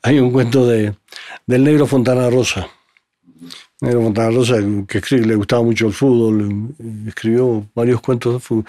hay 0.01 0.19
un 0.19 0.31
cuento 0.31 0.67
de, 0.67 0.93
del 1.45 1.63
negro 1.63 1.85
Fontana 1.85 2.29
Rosa. 2.29 2.67
Negro 3.81 4.03
Fontana 4.03 4.29
Rosa, 4.31 4.55
que 4.87 4.97
escribe, 4.97 5.25
le 5.25 5.35
gustaba 5.35 5.63
mucho 5.63 5.87
el 5.87 5.93
fútbol, 5.93 6.73
escribió 7.07 7.65
varios 7.73 8.01
cuentos 8.01 8.33
de 8.33 8.39
fútbol. 8.39 8.65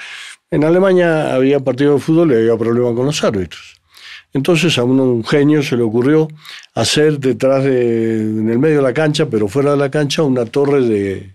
En 0.51 0.65
Alemania 0.65 1.35
había 1.35 1.61
partidos 1.61 1.97
de 1.97 2.01
fútbol 2.01 2.33
y 2.33 2.37
había 2.37 2.57
problemas 2.57 2.95
con 2.95 3.07
los 3.07 3.23
árbitros. 3.25 3.81
Entonces 4.33 4.79
a 4.79 4.85
uno, 4.85 5.05
un 5.05 5.25
genio 5.25 5.63
se 5.63 5.77
le 5.77 5.83
ocurrió 5.83 6.29
hacer 6.75 7.19
detrás 7.19 7.65
de, 7.65 8.21
en 8.21 8.49
el 8.49 8.59
medio 8.59 8.77
de 8.77 8.83
la 8.83 8.95
cancha, 8.95 9.27
pero 9.27 9.49
fuera 9.49 9.73
de 9.73 9.77
la 9.77 9.91
cancha, 9.91 10.23
una 10.23 10.45
torre 10.45 10.83
de 10.83 11.35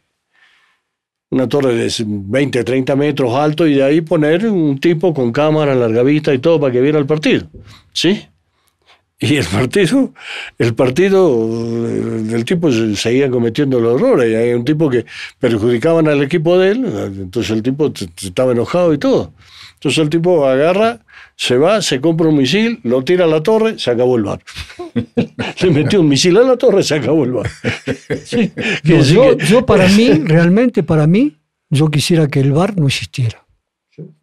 una 1.35 1.49
torre 1.49 1.75
de 1.75 1.91
20, 2.05 2.63
30 2.63 2.95
metros 2.95 3.33
alto 3.35 3.67
y 3.67 3.73
de 3.75 3.83
ahí 3.83 3.99
poner 3.99 4.47
un 4.47 4.79
tipo 4.79 5.13
con 5.13 5.33
cámara, 5.33 5.75
larga 5.75 6.01
vista 6.01 6.33
y 6.33 6.39
todo 6.39 6.61
para 6.61 6.71
que 6.71 6.79
viera 6.79 6.97
el 6.97 7.05
partido. 7.05 7.47
¿Sí? 7.91 8.25
Y 9.19 9.35
el 9.35 9.45
partido, 9.45 10.13
el 10.57 10.73
partido 10.75 11.83
del 12.23 12.45
tipo 12.45 12.71
seguía 12.71 13.29
cometiendo 13.29 13.81
los 13.81 13.99
errores. 13.99 14.31
Y 14.31 14.35
hay 14.35 14.53
un 14.53 14.63
tipo 14.63 14.89
que 14.89 15.05
perjudicaban 15.37 16.07
al 16.07 16.23
equipo 16.23 16.57
de 16.57 16.71
él, 16.71 16.85
entonces 17.17 17.51
el 17.51 17.61
tipo 17.61 17.91
estaba 18.21 18.53
enojado 18.53 18.93
y 18.93 18.97
todo. 18.97 19.33
Entonces 19.73 20.01
el 20.01 20.09
tipo 20.09 20.45
agarra, 20.47 21.01
se 21.35 21.57
va, 21.57 21.81
se 21.81 21.99
compra 21.99 22.29
un 22.29 22.37
misil, 22.37 22.79
lo 22.83 23.03
tira 23.03 23.25
a 23.25 23.27
la 23.27 23.43
torre, 23.43 23.77
se 23.77 23.91
acabó 23.91 24.15
el 24.15 24.23
bar. 24.23 24.41
Le 25.61 25.71
metió 25.71 26.01
un 26.01 26.07
misil 26.07 26.37
a 26.37 26.43
la 26.43 26.57
torre, 26.57 26.83
se 26.83 26.95
acabó 26.95 27.25
el 27.25 27.33
bar. 27.33 27.49
yo, 28.83 29.65
para 29.65 29.87
mí, 29.89 30.09
realmente 30.25 30.83
para 30.83 31.07
mí, 31.07 31.35
yo 31.69 31.89
quisiera 31.89 32.27
que 32.27 32.39
el 32.39 32.53
bar 32.53 32.77
no 32.77 32.87
existiera. 32.87 33.45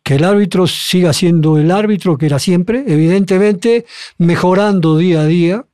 Que 0.03 0.17
el 0.17 0.25
árbitro 0.25 0.67
siga 0.67 1.13
siendo 1.13 1.59
el 1.59 1.71
árbitro 1.71 2.17
que 2.17 2.27
era 2.27 2.39
siempre, 2.39 2.85
evidentemente 2.87 3.85
mejorando 4.19 4.97
día 4.97 5.21
a 5.23 5.27
día, 5.27 5.67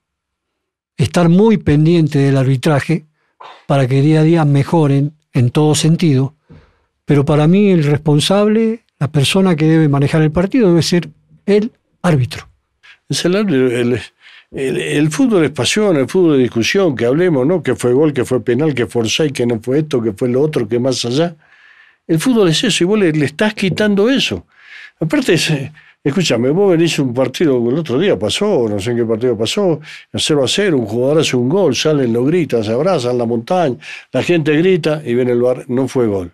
estar 0.96 1.28
muy 1.28 1.56
pendiente 1.56 2.18
del 2.18 2.36
arbitraje 2.36 3.06
para 3.66 3.86
que 3.86 4.02
día 4.02 4.20
a 4.20 4.24
día 4.24 4.44
mejoren 4.44 5.14
en 5.32 5.50
todo 5.50 5.74
sentido. 5.74 6.34
Pero 7.04 7.24
para 7.24 7.46
mí 7.46 7.70
el 7.70 7.84
responsable 7.84 8.84
la 8.98 9.08
persona 9.08 9.54
que 9.54 9.66
debe 9.66 9.88
manejar 9.88 10.22
el 10.22 10.32
partido 10.32 10.68
debe 10.68 10.82
ser 10.82 11.08
el 11.48 11.72
árbitro. 12.02 12.48
Es 13.08 13.24
el 13.24 13.36
árbitro. 13.36 14.00
El, 14.50 15.10
fútbol 15.10 15.44
es 15.44 15.50
pasión, 15.50 15.96
el 15.96 16.08
fútbol 16.08 16.36
es 16.36 16.42
discusión, 16.42 16.96
que 16.96 17.04
hablemos, 17.04 17.46
¿no? 17.46 17.62
Que 17.62 17.74
fue 17.74 17.92
gol, 17.92 18.12
que 18.12 18.24
fue 18.24 18.42
penal, 18.42 18.74
que 18.74 18.86
fue 18.86 19.04
y 19.26 19.30
que 19.30 19.46
no 19.46 19.60
fue 19.60 19.80
esto, 19.80 20.00
que 20.00 20.12
fue 20.12 20.28
lo 20.28 20.40
otro, 20.40 20.66
que 20.66 20.78
más 20.78 21.04
allá. 21.04 21.34
El 22.06 22.18
fútbol 22.18 22.48
es 22.48 22.64
eso, 22.64 22.84
y 22.84 22.86
vos 22.86 22.98
le, 22.98 23.10
estás 23.24 23.52
quitando 23.54 24.08
eso. 24.08 24.46
Aparte, 24.98 25.36
escúchame, 26.02 26.48
vos 26.50 26.70
venís 26.70 26.98
un 26.98 27.12
partido, 27.12 27.56
el 27.68 27.78
otro 27.78 27.98
día 27.98 28.18
pasó, 28.18 28.66
no 28.68 28.80
sé 28.80 28.92
en 28.92 28.98
qué 28.98 29.04
partido 29.04 29.36
pasó, 29.36 29.80
a 30.12 30.18
0 30.18 30.44
a 30.44 30.48
0, 30.48 30.78
un 30.78 30.86
jugador 30.86 31.20
hace 31.20 31.36
un 31.36 31.48
gol, 31.48 31.76
salen, 31.76 32.12
lo 32.12 32.24
gritan, 32.24 32.64
se 32.64 32.72
abrazan 32.72 33.18
la 33.18 33.26
montaña, 33.26 33.76
la 34.12 34.22
gente 34.22 34.56
grita 34.56 35.02
y 35.04 35.14
viene 35.14 35.32
el 35.32 35.42
bar, 35.42 35.66
no 35.68 35.86
fue 35.88 36.06
gol. 36.06 36.32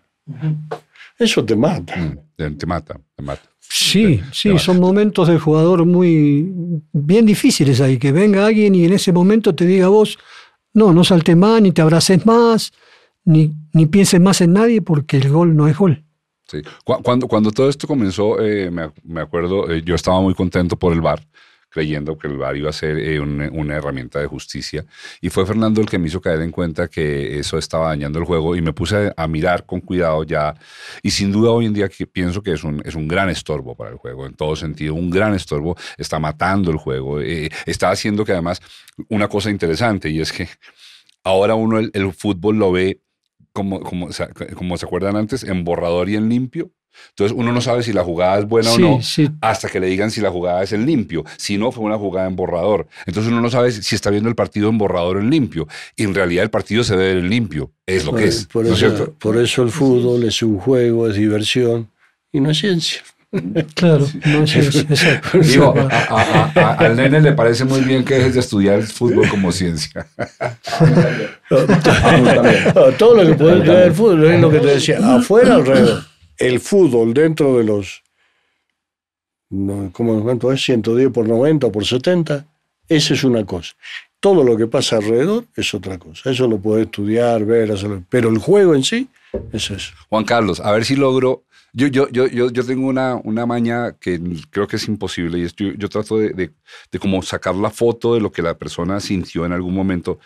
Eso 1.18 1.44
te 1.44 1.56
mata. 1.56 1.96
Mm. 1.96 2.56
Te, 2.56 2.66
mata, 2.66 2.98
te 3.14 3.22
mata. 3.22 3.42
Sí, 3.68 4.20
sí, 4.32 4.58
son 4.58 4.78
momentos 4.78 5.28
del 5.28 5.38
jugador 5.38 5.84
muy 5.84 6.48
bien 6.92 7.26
difíciles 7.26 7.80
ahí, 7.80 7.98
que 7.98 8.12
venga 8.12 8.46
alguien 8.46 8.74
y 8.74 8.84
en 8.84 8.92
ese 8.92 9.12
momento 9.12 9.54
te 9.54 9.66
diga 9.66 9.88
vos, 9.88 10.18
no, 10.72 10.92
no 10.92 11.02
saltes 11.04 11.36
más, 11.36 11.60
ni 11.60 11.72
te 11.72 11.82
abraces 11.82 12.24
más, 12.24 12.72
ni, 13.24 13.52
ni 13.72 13.86
pienses 13.86 14.20
más 14.20 14.40
en 14.40 14.52
nadie 14.52 14.80
porque 14.82 15.16
el 15.16 15.28
gol 15.28 15.56
no 15.56 15.66
es 15.66 15.76
gol. 15.76 16.04
Sí. 16.46 16.58
Cuando, 16.84 17.26
cuando 17.26 17.50
todo 17.50 17.68
esto 17.68 17.86
comenzó, 17.86 18.40
eh, 18.40 18.70
me, 18.70 18.90
me, 19.02 19.22
acuerdo, 19.22 19.70
eh, 19.70 19.82
yo 19.84 19.94
estaba 19.94 20.20
muy 20.20 20.34
contento 20.34 20.76
por 20.76 20.92
el 20.92 21.00
bar 21.00 21.26
creyendo 21.74 22.16
que 22.16 22.28
el 22.28 22.36
VAR 22.36 22.56
iba 22.56 22.70
a 22.70 22.72
ser 22.72 22.98
eh, 22.98 23.18
una, 23.18 23.76
herramienta 23.76 24.20
de 24.20 24.26
justicia. 24.26 24.86
Y 25.20 25.28
fue 25.28 25.44
Fernando 25.44 25.80
el 25.80 25.88
que 25.88 25.98
me 25.98 26.06
hizo 26.06 26.20
caer 26.20 26.40
en 26.42 26.52
cuenta 26.52 26.86
que 26.86 27.36
eso 27.40 27.58
estaba 27.58 27.88
dañando 27.88 28.20
el 28.20 28.24
juego 28.24 28.54
y 28.54 28.62
me 28.62 28.72
puse 28.72 29.12
a, 29.16 29.26
mirar 29.26 29.66
con 29.66 29.80
cuidado 29.80 30.22
ya. 30.22 30.54
Y 31.02 31.10
sin 31.10 31.32
duda 31.32 31.50
hoy 31.50 31.66
en 31.66 31.74
día 31.74 31.88
pienso 32.12 32.42
que 32.42 32.52
es 32.52 32.62
un, 32.62 32.80
es 32.84 32.94
un 32.94 33.08
gran 33.08 33.28
estorbo 33.28 33.74
para 33.74 33.90
el 33.90 33.96
juego, 33.96 34.24
en 34.24 34.34
todo 34.34 34.54
sentido, 34.54 34.94
un 34.94 35.10
gran 35.10 35.34
estorbo, 35.34 35.76
está 35.98 36.20
matando 36.20 36.70
el 36.70 36.76
juego, 36.76 37.20
eh, 37.20 37.50
está 37.66 37.90
haciendo 37.90 38.24
que 38.24 38.32
además 38.32 38.60
una 39.08 39.26
cosa 39.26 39.50
interesante 39.50 40.08
y 40.10 40.20
es 40.20 40.32
que 40.32 40.48
ahora 41.24 41.56
uno 41.56 41.80
el, 41.80 42.12
fútbol 42.12 42.56
lo 42.56 42.70
ve 42.70 43.00
como, 43.52 43.80
como 43.80 44.12
se 44.12 44.24
acuerdan 44.86 45.16
antes, 45.16 45.42
en 45.42 45.64
borrador 45.64 46.08
y 46.08 46.14
en 46.14 46.28
limpio. 46.28 46.70
Entonces 47.10 47.36
uno 47.36 47.52
no 47.52 47.60
sabe 47.60 47.82
si 47.82 47.92
la 47.92 48.02
jugada 48.02 48.38
es 48.38 48.46
buena 48.46 48.72
o 48.72 48.78
no 48.78 49.00
hasta 49.40 49.68
que 49.68 49.80
le 49.80 49.86
digan 49.86 50.10
si 50.10 50.20
la 50.20 50.30
jugada 50.30 50.62
es 50.62 50.72
en 50.72 50.86
limpio. 50.86 51.24
Si 51.36 51.58
no, 51.58 51.70
fue 51.72 51.84
una 51.84 51.96
jugada 51.96 52.26
en 52.26 52.36
borrador. 52.36 52.86
Entonces 53.06 53.30
uno 53.30 53.40
no 53.40 53.50
sabe 53.50 53.72
si 53.72 53.94
está 53.94 54.10
viendo 54.10 54.28
el 54.28 54.34
partido 54.34 54.68
en 54.68 54.78
borrador 54.78 55.16
o 55.16 55.20
en 55.20 55.30
limpio. 55.30 55.68
Y 55.96 56.04
en 56.04 56.14
realidad 56.14 56.44
el 56.44 56.50
partido 56.50 56.84
se 56.84 56.96
ve 56.96 57.12
en 57.12 57.28
limpio. 57.28 57.70
Es 57.86 58.04
lo 58.04 58.14
que 58.14 58.24
es. 58.24 58.46
Por, 58.46 58.66
eso, 58.66 59.14
por 59.18 59.36
eso 59.36 59.62
el 59.62 59.70
fútbol 59.70 60.24
es 60.24 60.42
un 60.42 60.58
juego, 60.58 61.08
es 61.08 61.16
diversión 61.16 61.90
y 62.32 62.40
no 62.40 62.50
es 62.50 62.58
ciencia. 62.58 63.00
Claro, 63.74 64.06
no 64.26 64.44
es 64.44 64.50
ciencia. 64.52 65.20
Digo, 65.34 65.74
al 66.54 66.96
nene 66.96 67.20
le 67.20 67.32
parece 67.32 67.64
muy 67.64 67.80
bien 67.80 68.04
que 68.04 68.14
dejes 68.14 68.34
de 68.34 68.40
estudiar 68.40 68.80
el 68.80 68.86
fútbol 68.86 69.28
como 69.28 69.50
ciencia. 69.52 70.06
Todo 72.98 73.14
lo 73.14 73.26
que 73.26 73.34
puede 73.34 73.58
estudiar 73.58 73.82
el 73.82 73.92
fútbol 73.92 74.24
es 74.24 74.40
lo 74.40 74.50
que 74.50 74.60
te 74.60 74.66
decía, 74.66 74.98
afuera 75.16 75.56
alrededor 75.56 76.13
el 76.38 76.60
fútbol 76.60 77.14
dentro 77.14 77.58
de 77.58 77.64
los, 77.64 78.02
¿cómo 79.92 80.22
cuánto 80.22 80.52
es? 80.52 80.62
110 80.62 81.10
por 81.10 81.28
90 81.28 81.70
por 81.70 81.84
70, 81.84 82.46
esa 82.88 83.14
es 83.14 83.24
una 83.24 83.44
cosa. 83.44 83.74
Todo 84.20 84.42
lo 84.42 84.56
que 84.56 84.66
pasa 84.66 84.96
alrededor 84.96 85.44
es 85.54 85.74
otra 85.74 85.98
cosa. 85.98 86.30
Eso 86.30 86.48
lo 86.48 86.58
puede 86.58 86.84
estudiar, 86.84 87.44
ver, 87.44 87.70
hacerlo. 87.70 88.02
Pero 88.08 88.30
el 88.30 88.38
juego 88.38 88.74
en 88.74 88.82
sí 88.82 89.08
es 89.52 89.70
eso. 89.70 89.92
Juan 90.08 90.24
Carlos, 90.24 90.60
a 90.60 90.72
ver 90.72 90.84
si 90.84 90.96
logro. 90.96 91.44
Yo, 91.74 91.88
yo, 91.88 92.08
yo, 92.08 92.28
yo, 92.28 92.50
yo 92.50 92.64
tengo 92.64 92.86
una, 92.86 93.16
una 93.16 93.46
maña 93.46 93.96
que 93.98 94.20
creo 94.50 94.66
que 94.66 94.76
es 94.76 94.86
imposible 94.86 95.38
y 95.38 95.76
yo, 95.76 95.88
trato 95.88 96.18
de, 96.18 96.30
de, 96.30 96.52
de 96.92 96.98
como 97.00 97.20
sacar 97.20 97.56
la 97.56 97.68
foto 97.68 98.14
de 98.14 98.20
lo 98.20 98.30
que 98.30 98.42
la 98.42 98.56
persona 98.56 99.00
sintió 99.00 99.44
en 99.44 99.52
algún 99.52 99.74
momento 99.74 100.20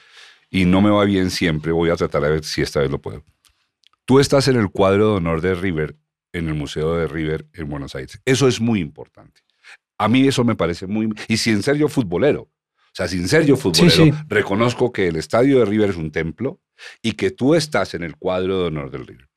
y 0.51 0.67
no 0.67 0.81
me 0.83 0.91
va 0.91 1.05
bien 1.05 1.31
siempre. 1.31 1.73
Voy 1.73 1.91
a 1.91 1.97
tratar 1.97 2.23
de 2.23 2.31
ver 2.31 2.45
si 2.45 2.61
esta 2.61 2.81
vez 2.81 2.91
lo 2.91 2.99
puedo. 2.99 3.23
Tú 4.09 4.21
estás 4.21 4.49
en 4.49 4.57
el 4.57 4.71
cuadro 4.71 5.11
de 5.11 5.17
honor 5.17 5.43
de 5.43 5.55
River, 5.55 5.95
en 6.33 6.49
el 6.49 6.55
Museo 6.55 6.97
de 6.97 7.07
River 7.07 7.47
en 7.53 7.69
Buenos 7.69 7.95
Aires. 7.95 8.19
Eso 8.25 8.49
es 8.49 8.59
muy 8.59 8.81
importante. 8.81 9.43
A 9.99 10.09
mí 10.09 10.27
eso 10.27 10.45
me 10.45 10.57
parece 10.57 10.87
muy... 10.87 11.11
Y 11.29 11.37
sin 11.37 11.63
ser 11.63 11.77
yo 11.77 11.89
futbolero, 11.89 12.41
o 12.45 12.51
sea, 12.95 13.07
sin 13.07 13.29
ser 13.29 13.45
yo 13.45 13.59
futbolero, 13.59 14.17
reconozco 14.27 14.93
que 14.93 15.09
el 15.09 15.17
estadio 15.17 15.59
de 15.59 15.67
River 15.67 15.91
es 15.91 15.97
un 15.97 16.11
templo 16.11 16.59
y 17.03 17.13
que 17.13 17.31
tú 17.31 17.55
estás 17.55 17.93
en 17.93 18.03
el 18.03 18.17
cuadro 18.17 18.63
de 18.63 18.69
honor 18.69 18.91
del 18.91 19.07
River. 19.07 19.28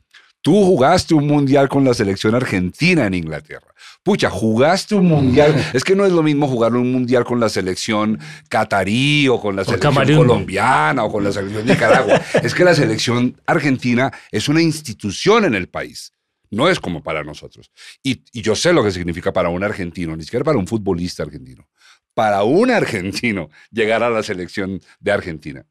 Tú 0.41 0.65
jugaste 0.65 1.13
un 1.13 1.27
mundial 1.27 1.69
con 1.69 1.85
la 1.85 1.93
selección 1.93 2.33
argentina 2.33 3.05
en 3.05 3.13
Inglaterra. 3.13 3.73
Pucha, 4.03 4.31
jugaste 4.31 4.95
un 4.95 5.05
mundial. 5.05 5.53
Es 5.73 5.83
que 5.83 5.95
no 5.95 6.03
es 6.03 6.11
lo 6.11 6.23
mismo 6.23 6.47
jugar 6.47 6.73
un 6.73 6.91
mundial 6.91 7.23
con 7.23 7.39
la 7.39 7.47
selección 7.47 8.19
catarí 8.49 9.27
o 9.27 9.39
con 9.39 9.55
la 9.55 9.63
selección 9.63 9.93
colombiana 9.93 11.03
o 11.03 11.11
con 11.11 11.23
la 11.23 11.31
selección 11.31 11.67
de 11.67 11.73
Nicaragua. 11.73 12.19
es 12.43 12.55
que 12.55 12.63
la 12.63 12.73
selección 12.73 13.39
argentina 13.45 14.11
es 14.31 14.49
una 14.49 14.63
institución 14.63 15.45
en 15.45 15.53
el 15.53 15.69
país. 15.69 16.11
No 16.49 16.67
es 16.69 16.79
como 16.79 17.03
para 17.03 17.23
nosotros. 17.23 17.71
Y, 18.01 18.23
y 18.33 18.41
yo 18.41 18.55
sé 18.55 18.73
lo 18.73 18.83
que 18.83 18.91
significa 18.91 19.31
para 19.31 19.49
un 19.49 19.63
argentino, 19.63 20.15
ni 20.15 20.23
siquiera 20.23 20.43
para 20.43 20.57
un 20.57 20.65
futbolista 20.65 21.21
argentino. 21.21 21.69
Para 22.15 22.43
un 22.43 22.71
argentino 22.71 23.49
llegar 23.71 24.01
a 24.01 24.09
la 24.09 24.23
selección 24.23 24.81
de 24.99 25.11
Argentina. 25.11 25.65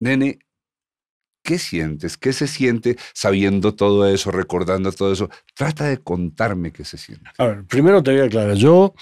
Nene, 0.00 0.40
¿Qué 1.46 1.60
sientes? 1.60 2.16
¿Qué 2.16 2.32
se 2.32 2.48
siente 2.48 2.96
sabiendo 3.14 3.72
todo 3.72 4.04
eso, 4.08 4.32
recordando 4.32 4.90
todo 4.90 5.12
eso? 5.12 5.30
Trata 5.54 5.84
de 5.84 5.98
contarme 5.98 6.72
qué 6.72 6.84
se 6.84 6.98
siente. 6.98 7.30
A 7.38 7.46
ver, 7.46 7.64
primero 7.64 8.02
te 8.02 8.10
voy 8.10 8.22
a 8.22 8.24
aclarar. 8.24 8.56
Yo 8.56 8.94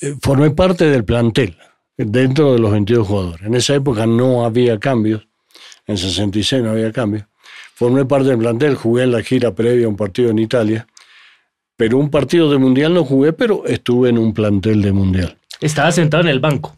eh, 0.00 0.14
formé 0.22 0.50
parte 0.52 0.86
del 0.86 1.04
plantel 1.04 1.58
dentro 1.94 2.54
de 2.54 2.58
los 2.58 2.72
22 2.72 3.06
jugadores. 3.06 3.46
En 3.46 3.54
esa 3.54 3.74
época 3.74 4.06
no 4.06 4.46
había 4.46 4.80
cambios. 4.80 5.28
En 5.86 5.98
66 5.98 6.62
no 6.62 6.70
había 6.70 6.90
cambios. 6.90 7.26
Formé 7.74 8.06
parte 8.06 8.28
del 8.28 8.38
plantel, 8.38 8.74
jugué 8.74 9.02
en 9.02 9.12
la 9.12 9.22
gira 9.22 9.54
previa 9.54 9.84
a 9.84 9.90
un 9.90 9.96
partido 9.96 10.30
en 10.30 10.38
Italia. 10.38 10.86
Pero 11.76 11.98
un 11.98 12.08
partido 12.08 12.50
de 12.50 12.56
mundial 12.56 12.94
no 12.94 13.04
jugué, 13.04 13.34
pero 13.34 13.66
estuve 13.66 14.08
en 14.08 14.16
un 14.16 14.32
plantel 14.32 14.80
de 14.80 14.92
mundial. 14.92 15.36
Estaba 15.60 15.92
sentado 15.92 16.22
en 16.22 16.30
el 16.30 16.40
banco. 16.40 16.74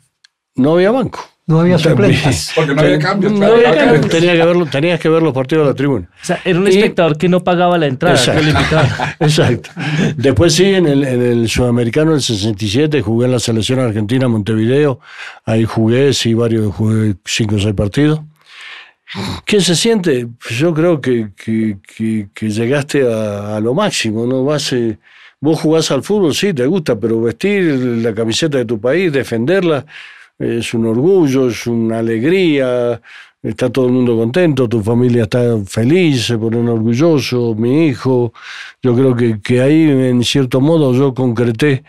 No 0.57 0.73
había 0.73 0.91
banco. 0.91 1.21
No 1.49 1.61
había 1.61 1.79
suplentes. 1.79 2.53
Porque 2.55 2.75
no 2.75 2.83
había 2.83 2.99
cambios. 2.99 3.33
No 3.33 3.47
había 3.47 3.75
cambios. 3.75 4.09
Tenía 4.11 4.35
que 4.35 4.45
verlo, 4.45 4.67
tenías 4.67 5.01
que 5.01 5.09
ver 5.09 5.23
los 5.23 5.33
partidos 5.33 5.65
de 5.65 5.71
la 5.71 5.75
tribuna. 5.75 6.11
O 6.23 6.25
sea, 6.25 6.41
era 6.45 6.59
un 6.59 6.69
espectador 6.69 7.17
que 7.17 7.27
no 7.27 7.43
pagaba 7.43 7.79
la 7.79 7.87
entrada. 7.87 8.17
Exacto. 8.17 8.77
Exacto. 9.25 9.71
Después 10.15 10.53
sí, 10.53 10.67
en 10.67 10.87
el, 10.87 11.05
en 11.05 11.23
el 11.23 11.49
Sudamericano 11.49 12.13
del 12.13 12.21
67 12.21 13.01
jugué 13.01 13.25
en 13.25 13.33
la 13.33 13.39
selección 13.41 13.81
argentina 13.81 14.29
Montevideo. 14.29 15.01
Ahí 15.47 15.65
jugué, 15.65 16.13
sí, 16.13 16.35
varios, 16.35 16.75
jugué 16.75 17.15
cinco 17.25 17.57
o 17.57 17.59
seis 17.59 17.75
partidos. 17.75 18.21
¿Qué 19.47 19.63
se 19.63 19.75
siente? 19.75 20.29
Yo 20.51 20.75
creo 20.75 21.01
que, 21.01 21.31
que, 21.35 21.79
que, 22.35 22.51
llegaste 22.51 23.11
a, 23.11 23.57
a, 23.57 23.61
lo 23.61 23.73
máximo, 23.73 24.27
¿no? 24.27 24.45
Vas, 24.45 24.71
eh, 24.75 24.99
vos 25.41 25.59
jugás 25.59 25.91
al 25.91 26.03
fútbol, 26.03 26.35
sí, 26.35 26.53
te 26.53 26.67
gusta, 26.67 27.01
pero 27.01 27.23
vestir 27.23 27.63
la 28.03 28.15
camiseta 28.15 28.59
de 28.59 28.67
tu 28.67 28.79
país, 28.79 29.11
defenderla 29.11 29.87
es 30.39 30.75
un 30.75 30.87
orgullo, 30.87 31.49
es 31.49 31.67
una 31.67 31.99
alegría, 31.99 33.01
está 33.43 33.71
todo 33.71 33.87
el 33.87 33.93
mundo 33.93 34.17
contento, 34.17 34.69
tu 34.69 34.83
familia 34.83 35.25
está 35.25 35.59
feliz, 35.67 36.27
se 36.27 36.39
ponen 36.39 36.69
orgullosos, 36.69 37.57
mi 37.57 37.87
hijo. 37.87 38.33
Yo 38.83 38.95
creo 38.95 39.15
que, 39.17 39.41
que 39.41 39.61
ahí, 39.61 39.91
en 39.91 40.23
cierto 40.23 40.61
modo, 40.61 40.95
yo 40.95 41.15
concreté 41.15 41.85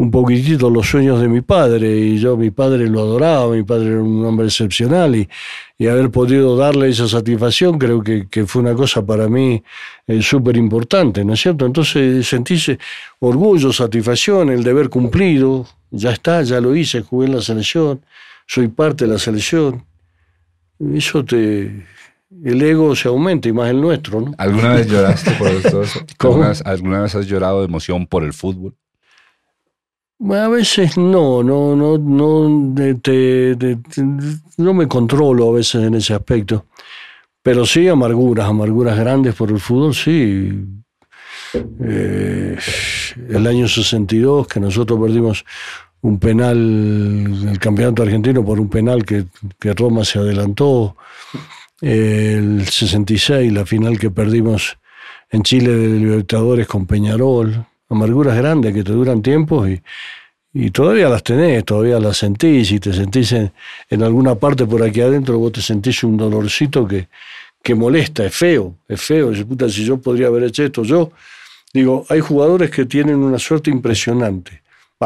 un 0.00 0.10
poquitito 0.10 0.70
los 0.70 0.88
sueños 0.88 1.20
de 1.20 1.28
mi 1.28 1.42
padre 1.42 1.94
y 1.94 2.18
yo 2.18 2.34
mi 2.34 2.50
padre 2.50 2.88
lo 2.88 3.00
adoraba, 3.00 3.52
mi 3.54 3.64
padre 3.64 3.90
era 3.90 4.02
un 4.02 4.24
hombre 4.24 4.46
excepcional 4.46 5.14
y, 5.14 5.28
y 5.76 5.88
haber 5.88 6.10
podido 6.10 6.56
darle 6.56 6.88
esa 6.88 7.06
satisfacción 7.06 7.78
creo 7.78 8.02
que, 8.02 8.26
que 8.26 8.46
fue 8.46 8.62
una 8.62 8.74
cosa 8.74 9.04
para 9.04 9.28
mí 9.28 9.62
eh, 10.06 10.22
súper 10.22 10.56
importante, 10.56 11.22
¿no 11.22 11.34
es 11.34 11.40
cierto? 11.40 11.66
Entonces 11.66 12.26
sentís 12.26 12.72
orgullo, 13.18 13.74
satisfacción, 13.74 14.48
el 14.48 14.64
deber 14.64 14.88
cumplido, 14.88 15.66
ya 15.90 16.12
está, 16.12 16.42
ya 16.44 16.62
lo 16.62 16.74
hice, 16.74 17.02
jugué 17.02 17.26
en 17.26 17.34
la 17.34 17.42
selección, 17.42 18.00
soy 18.46 18.68
parte 18.68 19.04
de 19.04 19.12
la 19.12 19.18
selección. 19.18 19.84
Eso 20.94 21.22
te, 21.22 21.84
el 22.42 22.62
ego 22.62 22.96
se 22.96 23.08
aumenta 23.08 23.50
y 23.50 23.52
más 23.52 23.68
el 23.68 23.82
nuestro, 23.82 24.22
¿no? 24.22 24.32
¿Alguna 24.38 24.72
vez 24.72 24.86
lloraste 24.86 25.32
por 25.32 25.50
todo 25.60 25.82
eso? 25.82 26.00
¿Alguna 26.20 26.48
vez, 26.48 26.62
¿Alguna 26.64 27.00
vez 27.02 27.14
has 27.14 27.26
llorado 27.26 27.58
de 27.60 27.66
emoción 27.66 28.06
por 28.06 28.24
el 28.24 28.32
fútbol? 28.32 28.74
A 30.22 30.48
veces 30.48 30.98
no, 30.98 31.42
no, 31.42 31.74
no, 31.74 31.96
no, 31.98 32.74
te- 33.00 33.56
no 34.58 34.74
me 34.74 34.86
controlo 34.86 35.48
a 35.48 35.52
veces 35.54 35.82
en 35.84 35.94
ese 35.94 36.12
aspecto. 36.14 36.66
Pero 37.42 37.64
sí 37.64 37.88
amarguras, 37.88 38.46
amarguras 38.48 38.98
grandes 38.98 39.34
por 39.34 39.50
el 39.50 39.58
fútbol, 39.60 39.94
sí. 39.94 40.52
Eh, 41.82 42.56
el 43.30 43.46
año 43.46 43.66
62, 43.66 44.46
que 44.46 44.60
nosotros 44.60 45.00
perdimos 45.00 45.44
un 46.02 46.18
penal, 46.18 46.58
el 47.48 47.58
campeonato 47.58 48.02
argentino 48.02 48.44
por 48.44 48.60
un 48.60 48.68
penal 48.68 49.04
que, 49.04 49.24
que 49.58 49.72
Roma 49.72 50.04
se 50.04 50.18
adelantó. 50.18 50.96
El 51.80 52.66
66, 52.68 53.50
la 53.54 53.64
final 53.64 53.98
que 53.98 54.10
perdimos 54.10 54.76
en 55.30 55.42
Chile 55.42 55.70
de 55.74 55.88
Libertadores 55.98 56.66
con 56.66 56.84
Peñarol. 56.86 57.64
Amarguras 57.90 58.36
grandes 58.36 58.72
que 58.72 58.82
te 58.82 58.92
duran 58.92 59.20
tiempos 59.20 59.68
y, 59.68 59.82
y 60.52 60.70
todavía 60.70 61.08
las 61.08 61.22
tenés, 61.22 61.64
todavía 61.64 62.00
las 62.00 62.16
sentís 62.16 62.72
y 62.72 62.80
te 62.80 62.92
sentís 62.92 63.32
en, 63.32 64.02
alguna 64.02 64.34
parte 64.34 64.66
por 64.66 64.82
aquí 64.82 65.00
adentro, 65.00 65.38
vos 65.38 65.52
te 65.52 65.60
sentís 65.60 66.02
un 66.02 66.16
dolorcito 66.16 66.86
que, 66.86 67.08
que 67.62 67.74
molesta, 67.74 68.24
es 68.24 68.34
feo, 68.34 68.76
es 68.88 69.00
feo. 69.00 69.30
Dices, 69.30 69.44
puta, 69.44 69.68
si 69.68 69.84
yo 69.84 69.98
podría 69.98 70.28
haber 70.28 70.44
hecho 70.44 70.64
esto, 70.64 70.82
yo 70.82 71.12
digo, 71.72 72.04
hay 72.08 72.20
jugadores 72.20 72.70
que 72.70 72.86
tienen 72.86 73.16
una 73.16 73.38
suerte 73.38 73.70
impresionante. 73.70 74.62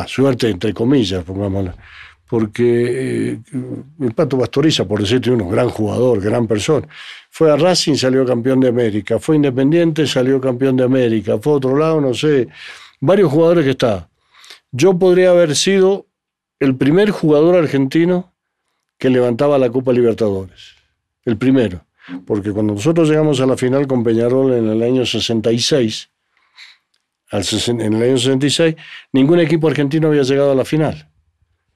Suerte 0.08 0.48
entre 0.48 0.74
comillas, 0.74 1.22
pongámosla. 1.22 1.76
Porque 2.34 3.32
eh, 3.32 3.38
el 4.00 4.12
Pato 4.12 4.36
Pastoriza, 4.36 4.84
por 4.88 5.00
decirte 5.00 5.30
uno, 5.30 5.46
gran 5.48 5.68
jugador, 5.68 6.20
gran 6.20 6.48
persona. 6.48 6.84
Fue 7.30 7.48
a 7.52 7.54
Racing, 7.56 7.94
salió 7.94 8.26
campeón 8.26 8.58
de 8.58 8.66
América. 8.66 9.20
Fue 9.20 9.36
Independiente, 9.36 10.04
salió 10.04 10.40
campeón 10.40 10.76
de 10.76 10.82
América. 10.82 11.38
Fue 11.40 11.52
a 11.52 11.56
otro 11.58 11.76
lado, 11.78 12.00
no 12.00 12.12
sé. 12.12 12.48
Varios 12.98 13.30
jugadores 13.30 13.64
que 13.64 13.70
está. 13.70 14.08
Yo 14.72 14.98
podría 14.98 15.30
haber 15.30 15.54
sido 15.54 16.06
el 16.58 16.74
primer 16.74 17.12
jugador 17.12 17.54
argentino 17.54 18.32
que 18.98 19.10
levantaba 19.10 19.56
la 19.56 19.70
Copa 19.70 19.92
Libertadores. 19.92 20.74
El 21.24 21.36
primero. 21.36 21.86
Porque 22.26 22.50
cuando 22.50 22.74
nosotros 22.74 23.08
llegamos 23.08 23.40
a 23.40 23.46
la 23.46 23.56
final 23.56 23.86
con 23.86 24.02
Peñarol 24.02 24.54
en 24.54 24.68
el 24.70 24.82
año 24.82 25.06
66, 25.06 26.10
al 27.30 27.42
sesen- 27.44 27.80
en 27.80 27.92
el 27.94 28.02
año 28.02 28.18
66, 28.18 28.74
ningún 29.12 29.38
equipo 29.38 29.68
argentino 29.68 30.08
había 30.08 30.22
llegado 30.24 30.50
a 30.50 30.56
la 30.56 30.64
final. 30.64 31.08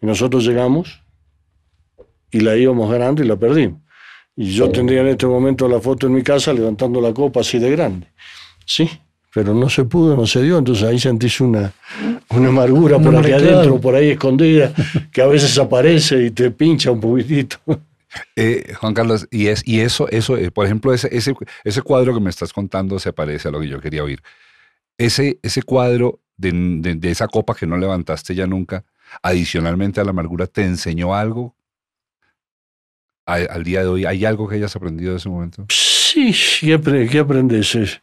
Y 0.01 0.07
nosotros 0.07 0.45
llegamos 0.45 1.03
y 2.31 2.41
la 2.41 2.57
íbamos 2.57 2.91
ganando 2.91 3.23
y 3.23 3.27
la 3.27 3.37
perdimos. 3.37 3.81
Y 4.37 4.53
yo 4.53 4.71
tendría 4.71 5.01
en 5.01 5.09
este 5.09 5.27
momento 5.27 5.69
la 5.69 5.81
foto 5.81 6.07
en 6.07 6.15
mi 6.15 6.23
casa 6.23 6.53
levantando 6.53 7.01
la 7.01 7.13
copa 7.13 7.41
así 7.41 7.59
de 7.59 7.71
grande. 7.71 8.07
Sí, 8.65 8.89
pero 9.35 9.53
no 9.55 9.69
se 9.69 9.85
pudo, 9.85 10.15
no 10.17 10.27
se 10.27 10.43
dio. 10.43 10.59
Entonces 10.59 10.85
ahí 10.85 10.99
sentís 11.01 11.41
una, 11.41 11.73
una 12.31 12.49
amargura 12.49 12.99
por 12.99 13.09
Una 13.09 13.19
aquí 13.21 13.29
claro. 13.31 13.47
adentro, 13.59 13.81
por 13.81 13.95
ahí 13.97 14.11
escondida, 14.11 14.73
que 15.13 15.23
a 15.23 15.27
veces 15.27 15.59
aparece 15.59 16.23
y 16.27 16.31
te 16.31 16.51
pincha 16.53 16.91
un 16.93 17.01
poquitito. 17.01 17.57
Eh, 18.37 18.73
Juan 18.75 18.95
Carlos, 18.95 19.27
y, 19.31 19.49
es, 19.49 19.63
y 19.67 19.81
eso, 19.81 20.09
eso 20.09 20.37
eh, 20.37 20.51
por 20.51 20.65
ejemplo, 20.67 20.95
ese, 20.95 21.09
ese, 21.17 21.35
ese 21.65 21.83
cuadro 21.83 22.15
que 22.15 22.21
me 22.21 22.31
estás 22.31 22.53
contando 22.53 22.99
se 22.99 23.13
parece 23.13 23.49
a 23.49 23.51
lo 23.51 23.61
que 23.61 23.69
yo 23.69 23.81
quería 23.81 24.05
oír. 24.05 24.23
Ese, 24.97 25.39
ese 25.43 25.63
cuadro 25.63 26.21
de, 26.37 26.53
de- 26.53 26.95
de 26.95 27.11
esa 27.11 27.27
copa 27.29 27.55
que 27.55 27.67
no 27.67 27.77
levantaste 27.77 28.35
ya 28.35 28.47
nunca, 28.47 28.85
adicionalmente 29.23 30.01
a 30.01 30.05
la 30.05 30.11
amargura, 30.11 30.47
¿te 30.47 30.63
enseñó 30.65 31.15
algo 31.15 31.55
a- 33.27 33.35
al 33.37 33.65
día 33.65 33.81
de 33.83 33.89
hoy? 33.89 34.05
¿Hay 34.05 34.25
algo 34.25 34.49
que 34.49 34.57
hayas 34.57 34.75
aprendido 34.77 35.13
de 35.13 35.19
ese 35.19 35.29
momento? 35.29 35.67
Sí, 35.71 36.35
¿qué, 36.61 36.79
apre- 36.79 37.09
qué 37.09 37.19
aprendes? 37.21 37.75
Es- 37.75 38.01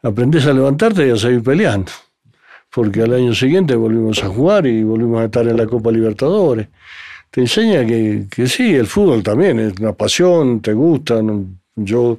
Aprendes 0.00 0.46
a 0.46 0.52
levantarte 0.52 1.08
y 1.08 1.10
a 1.10 1.16
seguir 1.16 1.42
peleando. 1.42 1.90
Porque 2.70 3.02
al 3.02 3.12
año 3.14 3.34
siguiente 3.34 3.74
volvimos 3.74 4.22
a 4.22 4.28
jugar 4.28 4.64
y 4.66 4.84
volvimos 4.84 5.20
a 5.20 5.24
estar 5.24 5.44
en 5.48 5.56
la 5.56 5.66
Copa 5.66 5.90
Libertadores. 5.90 6.68
Te 7.32 7.40
enseña 7.40 7.84
que, 7.84 8.26
que 8.30 8.46
sí, 8.46 8.74
el 8.76 8.86
fútbol 8.86 9.24
también 9.24 9.58
es 9.58 9.72
una 9.80 9.92
pasión, 9.94 10.60
te 10.60 10.72
gusta. 10.72 11.20
Yo 11.74 12.18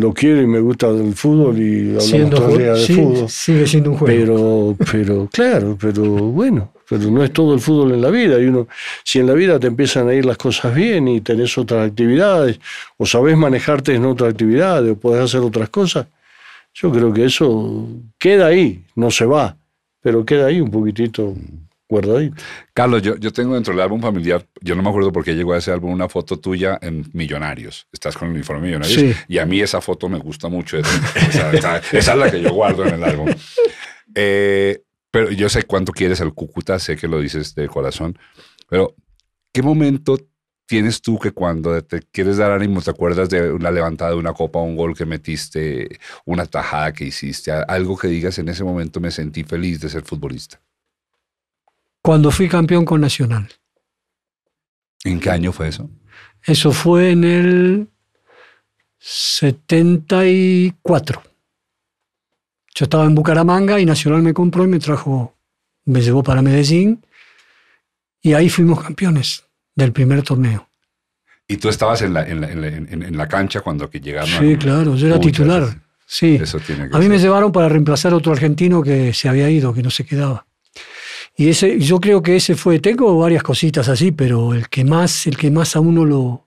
lo 0.00 0.12
quiero 0.12 0.42
y 0.42 0.46
me 0.46 0.60
gusta 0.60 0.88
el 0.88 1.14
fútbol 1.14 1.58
y 1.58 1.80
hablamos 1.80 2.04
Siendo 2.04 2.36
todo 2.36 2.50
el 2.50 2.58
día 2.58 2.72
de 2.72 2.86
sí, 2.86 2.94
fútbol. 2.94 3.28
sigue 3.28 3.66
siendo 3.66 3.90
un 3.90 3.96
juego. 3.98 4.76
Pero, 4.76 4.76
pero, 4.90 5.28
claro, 5.32 5.76
pero 5.80 6.02
bueno, 6.04 6.72
pero 6.88 7.10
no 7.10 7.24
es 7.24 7.32
todo 7.32 7.54
el 7.54 7.60
fútbol 7.60 7.92
en 7.92 8.02
la 8.02 8.10
vida. 8.10 8.40
Y 8.40 8.46
uno, 8.46 8.68
si 9.04 9.18
en 9.18 9.26
la 9.26 9.34
vida 9.34 9.58
te 9.58 9.66
empiezan 9.66 10.08
a 10.08 10.14
ir 10.14 10.24
las 10.24 10.36
cosas 10.36 10.74
bien 10.74 11.08
y 11.08 11.20
tenés 11.20 11.56
otras 11.58 11.88
actividades, 11.88 12.60
o 12.96 13.06
sabés 13.06 13.36
manejarte 13.36 13.94
en 13.94 14.04
otras 14.04 14.30
actividades, 14.32 14.92
o 14.92 14.96
podés 14.96 15.24
hacer 15.24 15.40
otras 15.40 15.68
cosas, 15.68 16.06
yo 16.74 16.92
creo 16.92 17.12
que 17.12 17.24
eso 17.24 17.88
queda 18.18 18.46
ahí, 18.46 18.84
no 18.94 19.10
se 19.10 19.24
va, 19.24 19.56
pero 20.00 20.24
queda 20.24 20.46
ahí 20.46 20.60
un 20.60 20.70
poquitito 20.70 21.34
guardadito. 21.88 22.42
Carlos, 22.74 23.02
yo, 23.02 23.16
yo 23.16 23.32
tengo 23.32 23.54
dentro 23.54 23.72
del 23.72 23.82
álbum 23.82 24.00
familiar, 24.00 24.44
yo 24.60 24.74
no 24.74 24.82
me 24.82 24.88
acuerdo 24.88 25.12
por 25.12 25.24
qué 25.24 25.34
llegó 25.34 25.52
a 25.52 25.58
ese 25.58 25.70
álbum 25.72 25.92
una 25.92 26.08
foto 26.08 26.38
tuya 26.38 26.78
en 26.82 27.08
Millonarios. 27.12 27.86
Estás 27.92 28.16
con 28.16 28.28
el 28.28 28.34
uniforme 28.34 28.66
Millonarios. 28.66 28.98
Sí. 29.00 29.14
Y 29.28 29.38
a 29.38 29.46
mí 29.46 29.60
esa 29.60 29.80
foto 29.80 30.08
me 30.08 30.18
gusta 30.18 30.48
mucho. 30.48 30.78
Esa, 30.78 31.52
esa- 31.52 31.76
esa 31.78 32.12
es 32.12 32.18
la 32.18 32.30
que 32.30 32.40
yo 32.42 32.52
guardo 32.52 32.84
en 32.84 32.94
el 32.94 33.04
álbum. 33.04 33.28
Eh, 34.14 34.82
pero 35.10 35.30
yo 35.30 35.48
sé 35.48 35.62
cuánto 35.64 35.92
quieres 35.92 36.20
al 36.20 36.34
Cúcuta, 36.34 36.78
sé 36.78 36.96
que 36.96 37.08
lo 37.08 37.20
dices 37.20 37.54
de 37.54 37.68
corazón. 37.68 38.18
Pero, 38.68 38.94
¿qué 39.52 39.62
momento 39.62 40.18
tienes 40.66 41.00
tú 41.00 41.18
que 41.18 41.30
cuando 41.30 41.80
te 41.84 42.00
quieres 42.10 42.38
dar 42.38 42.50
ánimo 42.50 42.82
te 42.82 42.90
acuerdas 42.90 43.30
de 43.30 43.52
una 43.52 43.70
levantada 43.70 44.10
de 44.10 44.16
una 44.16 44.32
copa, 44.32 44.58
un 44.60 44.74
gol 44.76 44.96
que 44.96 45.06
metiste, 45.06 45.88
una 46.24 46.44
tajada 46.44 46.92
que 46.92 47.04
hiciste, 47.04 47.52
algo 47.52 47.96
que 47.96 48.08
digas 48.08 48.38
en 48.40 48.48
ese 48.48 48.64
momento 48.64 48.98
me 49.00 49.10
sentí 49.12 49.44
feliz 49.44 49.80
de 49.80 49.88
ser 49.88 50.02
futbolista? 50.02 50.60
Cuando 52.06 52.30
fui 52.30 52.48
campeón 52.48 52.84
con 52.84 53.00
Nacional. 53.00 53.48
¿En 55.02 55.18
qué 55.18 55.30
año 55.30 55.50
fue 55.52 55.66
eso? 55.68 55.90
Eso 56.44 56.70
fue 56.70 57.10
en 57.10 57.24
el 57.24 57.88
74. 59.00 61.22
Yo 62.74 62.84
estaba 62.84 63.04
en 63.06 63.14
Bucaramanga 63.16 63.80
y 63.80 63.86
Nacional 63.86 64.22
me 64.22 64.32
compró 64.34 64.62
y 64.64 64.68
me 64.68 64.78
trajo, 64.78 65.34
me 65.84 66.00
llevó 66.00 66.22
para 66.22 66.42
Medellín 66.42 67.04
y 68.22 68.34
ahí 68.34 68.48
fuimos 68.50 68.80
campeones 68.82 69.44
del 69.74 69.92
primer 69.92 70.22
torneo. 70.22 70.68
Y 71.48 71.56
tú 71.56 71.68
estabas 71.68 72.02
en 72.02 72.14
la, 72.14 72.24
en 72.28 72.40
la, 72.40 72.50
en 72.52 72.60
la, 72.60 72.68
en- 72.68 73.16
la 73.16 73.26
cancha 73.28 73.62
cuando 73.62 73.90
que 73.90 74.00
llegaron. 74.00 74.32
a- 74.32 74.38
Sí, 74.38 74.56
claro, 74.56 74.94
yo 74.94 75.06
era 75.08 75.18
titular. 75.18 75.80
Sí. 76.06 76.38
Eso 76.40 76.60
tiene 76.60 76.88
que 76.88 76.94
A 76.96 76.98
mí 76.98 77.04
ser. 77.06 77.10
me 77.12 77.18
llevaron 77.18 77.50
para 77.50 77.68
reemplazar 77.68 78.12
a 78.12 78.16
otro 78.16 78.30
argentino 78.32 78.80
que 78.82 79.12
se 79.12 79.28
había 79.28 79.50
ido, 79.50 79.74
que 79.74 79.82
no 79.82 79.90
se 79.90 80.04
quedaba. 80.04 80.46
Y 81.36 81.48
ese, 81.48 81.78
yo 81.80 82.00
creo 82.00 82.22
que 82.22 82.36
ese 82.36 82.54
fue, 82.54 82.78
tengo 82.78 83.18
varias 83.18 83.42
cositas 83.42 83.88
así, 83.88 84.10
pero 84.12 84.54
el 84.54 84.68
que 84.68 84.84
más, 84.84 85.26
el 85.26 85.36
que 85.36 85.50
más 85.50 85.76
a 85.76 85.80
uno 85.80 86.04
lo 86.04 86.46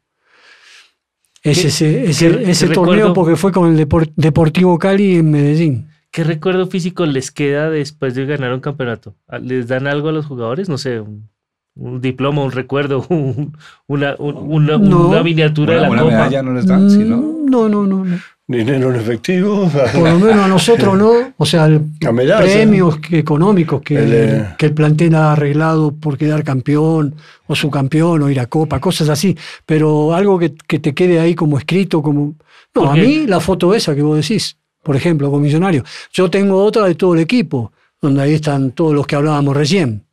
es 1.44 1.62
¿Qué- 1.62 1.68
ese, 1.68 2.10
ese, 2.10 2.50
ese 2.50 2.68
torneo 2.70 2.94
recuerdo? 2.96 3.14
porque 3.14 3.36
fue 3.36 3.52
con 3.52 3.72
el 3.72 3.88
Depor- 3.88 4.12
Deportivo 4.16 4.78
Cali 4.80 5.18
en 5.18 5.32
Medellín. 5.32 5.88
¿Qué 6.12 6.24
recuerdo 6.24 6.66
físico 6.68 7.06
les 7.06 7.30
queda 7.32 7.70
después 7.70 8.16
de 8.16 8.26
ganar 8.26 8.52
un 8.54 8.62
campeonato? 8.62 9.16
¿Les 9.42 9.68
dan 9.68 9.86
algo 9.88 10.10
a 10.10 10.12
los 10.12 10.26
jugadores? 10.26 10.68
No 10.68 10.78
sé, 10.80 11.00
un, 11.00 11.30
un 11.76 12.02
diploma, 12.02 12.44
un 12.44 12.52
recuerdo, 12.52 13.06
un- 13.10 13.56
una, 13.88 14.16
un- 14.18 14.36
una, 14.38 14.78
No. 14.80 15.10
una 15.10 15.22
miniatura 15.24 15.74
Una, 15.74 15.82
de 15.82 15.88
la 15.88 15.92
una 15.92 16.02
copa. 16.02 16.14
medalla 16.16 16.42
no 16.44 16.54
les 16.54 16.66
dan, 16.66 16.90
¿sí, 16.90 16.98
no? 17.06 17.18
Mm, 17.18 17.46
no, 17.46 17.70
no, 17.70 17.86
no, 17.86 18.04
no. 18.06 18.20
Dinero 18.52 18.90
en 18.90 18.96
efectivo, 19.00 19.70
Por 19.94 20.10
lo 20.10 20.20
menos 20.20 20.44
a 20.44 20.48
nosotros 20.48 20.98
no. 20.98 21.34
O 21.38 21.46
sea, 21.46 21.70
premios 22.40 22.98
que- 22.98 23.20
económicos 23.20 23.80
que 23.84 23.96
El, 23.96 24.12
eh, 24.12 24.46
que 24.58 24.66
el 24.66 24.74
plantel 24.74 25.14
ha 25.14 25.34
arreglado 25.34 25.92
por 25.92 26.18
quedar 26.18 26.44
campeón 26.44 27.14
o 27.46 27.56
subcampeón 27.56 28.24
o 28.24 28.30
ir 28.30 28.40
a 28.40 28.48
Copa, 28.48 28.80
cosas 28.80 29.08
así. 29.10 29.38
Pero 29.68 30.16
algo 30.16 30.40
que, 30.40 30.56
que 30.68 30.80
te 30.80 30.96
quede 30.96 31.20
ahí 31.20 31.36
como 31.36 31.60
escrito, 31.60 32.02
como... 32.02 32.34
No, 32.74 32.90
a 32.92 32.96
mí 32.96 33.28
la 33.28 33.40
foto 33.40 33.76
esa 33.76 33.94
que 33.94 34.02
vos 34.02 34.18
decís, 34.18 34.58
por 34.82 34.96
ejemplo, 34.96 35.30
con 35.30 35.44
Millonario. 35.44 35.84
Yo 36.12 36.28
tengo 36.28 36.64
otra 36.64 36.86
de 36.86 36.96
todo 36.96 37.14
el 37.14 37.20
equipo, 37.20 37.72
donde 38.02 38.24
ahí 38.24 38.34
están 38.34 38.72
todos 38.72 38.96
los 38.96 39.06
que 39.06 39.16
hablábamos 39.16 39.56
recién. 39.56 40.06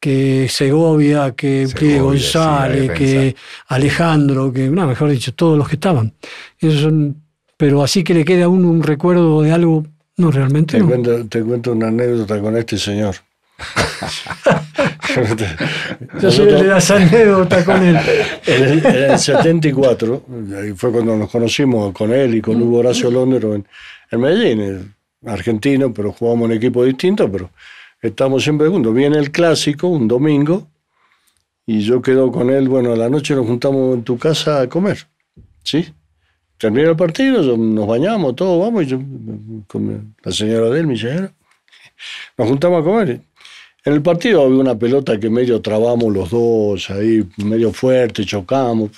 Que 0.00 0.48
Segovia, 0.50 1.32
que 1.36 1.68
Segovia, 1.68 1.92
sí, 1.92 1.98
González, 2.00 2.90
que 2.92 3.36
Alejandro, 3.68 4.52
que, 4.52 4.68
no, 4.70 4.88
mejor 4.88 5.10
dicho, 5.10 5.32
todos 5.34 5.56
los 5.56 5.68
que 5.68 5.76
estaban. 5.76 6.14
Esos 6.58 6.80
son, 6.80 7.16
pero 7.60 7.82
así 7.82 8.02
que 8.02 8.14
le 8.14 8.24
quede 8.24 8.44
a 8.44 8.48
uno 8.48 8.70
un 8.70 8.82
recuerdo 8.82 9.42
de 9.42 9.52
algo, 9.52 9.84
no, 10.16 10.30
realmente 10.30 10.78
Te 10.78 10.80
no. 10.80 10.88
cuento, 10.88 11.26
te 11.26 11.42
cuento 11.42 11.72
una 11.72 11.88
anécdota 11.88 12.40
con 12.40 12.56
este 12.56 12.78
señor. 12.78 13.16
Yo 16.22 16.30
soy 16.30 16.48
el 16.48 16.54
de 16.54 16.64
las 16.64 16.90
anécdotas 16.90 17.62
con 17.66 17.82
él. 17.82 17.98
En 18.46 18.62
el, 18.62 18.86
en 18.86 19.10
el 19.10 19.18
74, 19.18 20.24
ahí 20.56 20.72
fue 20.72 20.90
cuando 20.90 21.18
nos 21.18 21.30
conocimos 21.30 21.92
con 21.92 22.14
él 22.14 22.36
y 22.36 22.40
con 22.40 22.62
Hugo 22.62 22.78
Horacio 22.78 23.10
Londero 23.10 23.54
en, 23.54 23.66
en 24.10 24.20
Medellín, 24.20 24.60
el 24.62 24.94
argentino, 25.26 25.92
pero 25.92 26.12
jugamos 26.12 26.48
en 26.48 26.56
equipos 26.56 26.86
distintos, 26.86 27.28
pero 27.30 27.50
estamos 28.00 28.42
siempre 28.42 28.68
juntos. 28.68 28.94
Viene 28.94 29.18
el 29.18 29.30
clásico, 29.30 29.86
un 29.86 30.08
domingo, 30.08 30.66
y 31.66 31.80
yo 31.80 32.00
quedo 32.00 32.32
con 32.32 32.48
él, 32.48 32.70
bueno, 32.70 32.94
a 32.94 32.96
la 32.96 33.10
noche 33.10 33.34
nos 33.34 33.46
juntamos 33.46 33.96
en 33.96 34.02
tu 34.02 34.16
casa 34.16 34.62
a 34.62 34.68
comer, 34.70 35.06
¿sí? 35.62 35.92
Termina 36.60 36.90
el 36.90 36.96
partido, 36.96 37.42
yo- 37.42 37.56
nos 37.56 37.86
bañamos, 37.86 38.36
todos 38.36 38.60
vamos, 38.62 38.82
y 38.84 38.86
yo 38.86 38.98
con 39.66 40.14
la 40.22 40.30
señora 40.30 40.68
de 40.68 40.80
él, 40.80 40.86
mi 40.86 40.98
señora, 40.98 41.32
nos 42.36 42.48
juntamos 42.48 42.82
a 42.82 42.84
comer. 42.84 43.20
En 43.82 43.92
el 43.94 44.02
partido 44.02 44.44
había 44.44 44.58
una 44.58 44.74
pelota 44.78 45.18
que 45.18 45.30
medio 45.30 45.62
trabamos 45.62 46.12
los 46.12 46.28
dos, 46.30 46.90
ahí 46.90 47.26
medio 47.38 47.72
fuerte, 47.72 48.26
chocamos, 48.26 48.90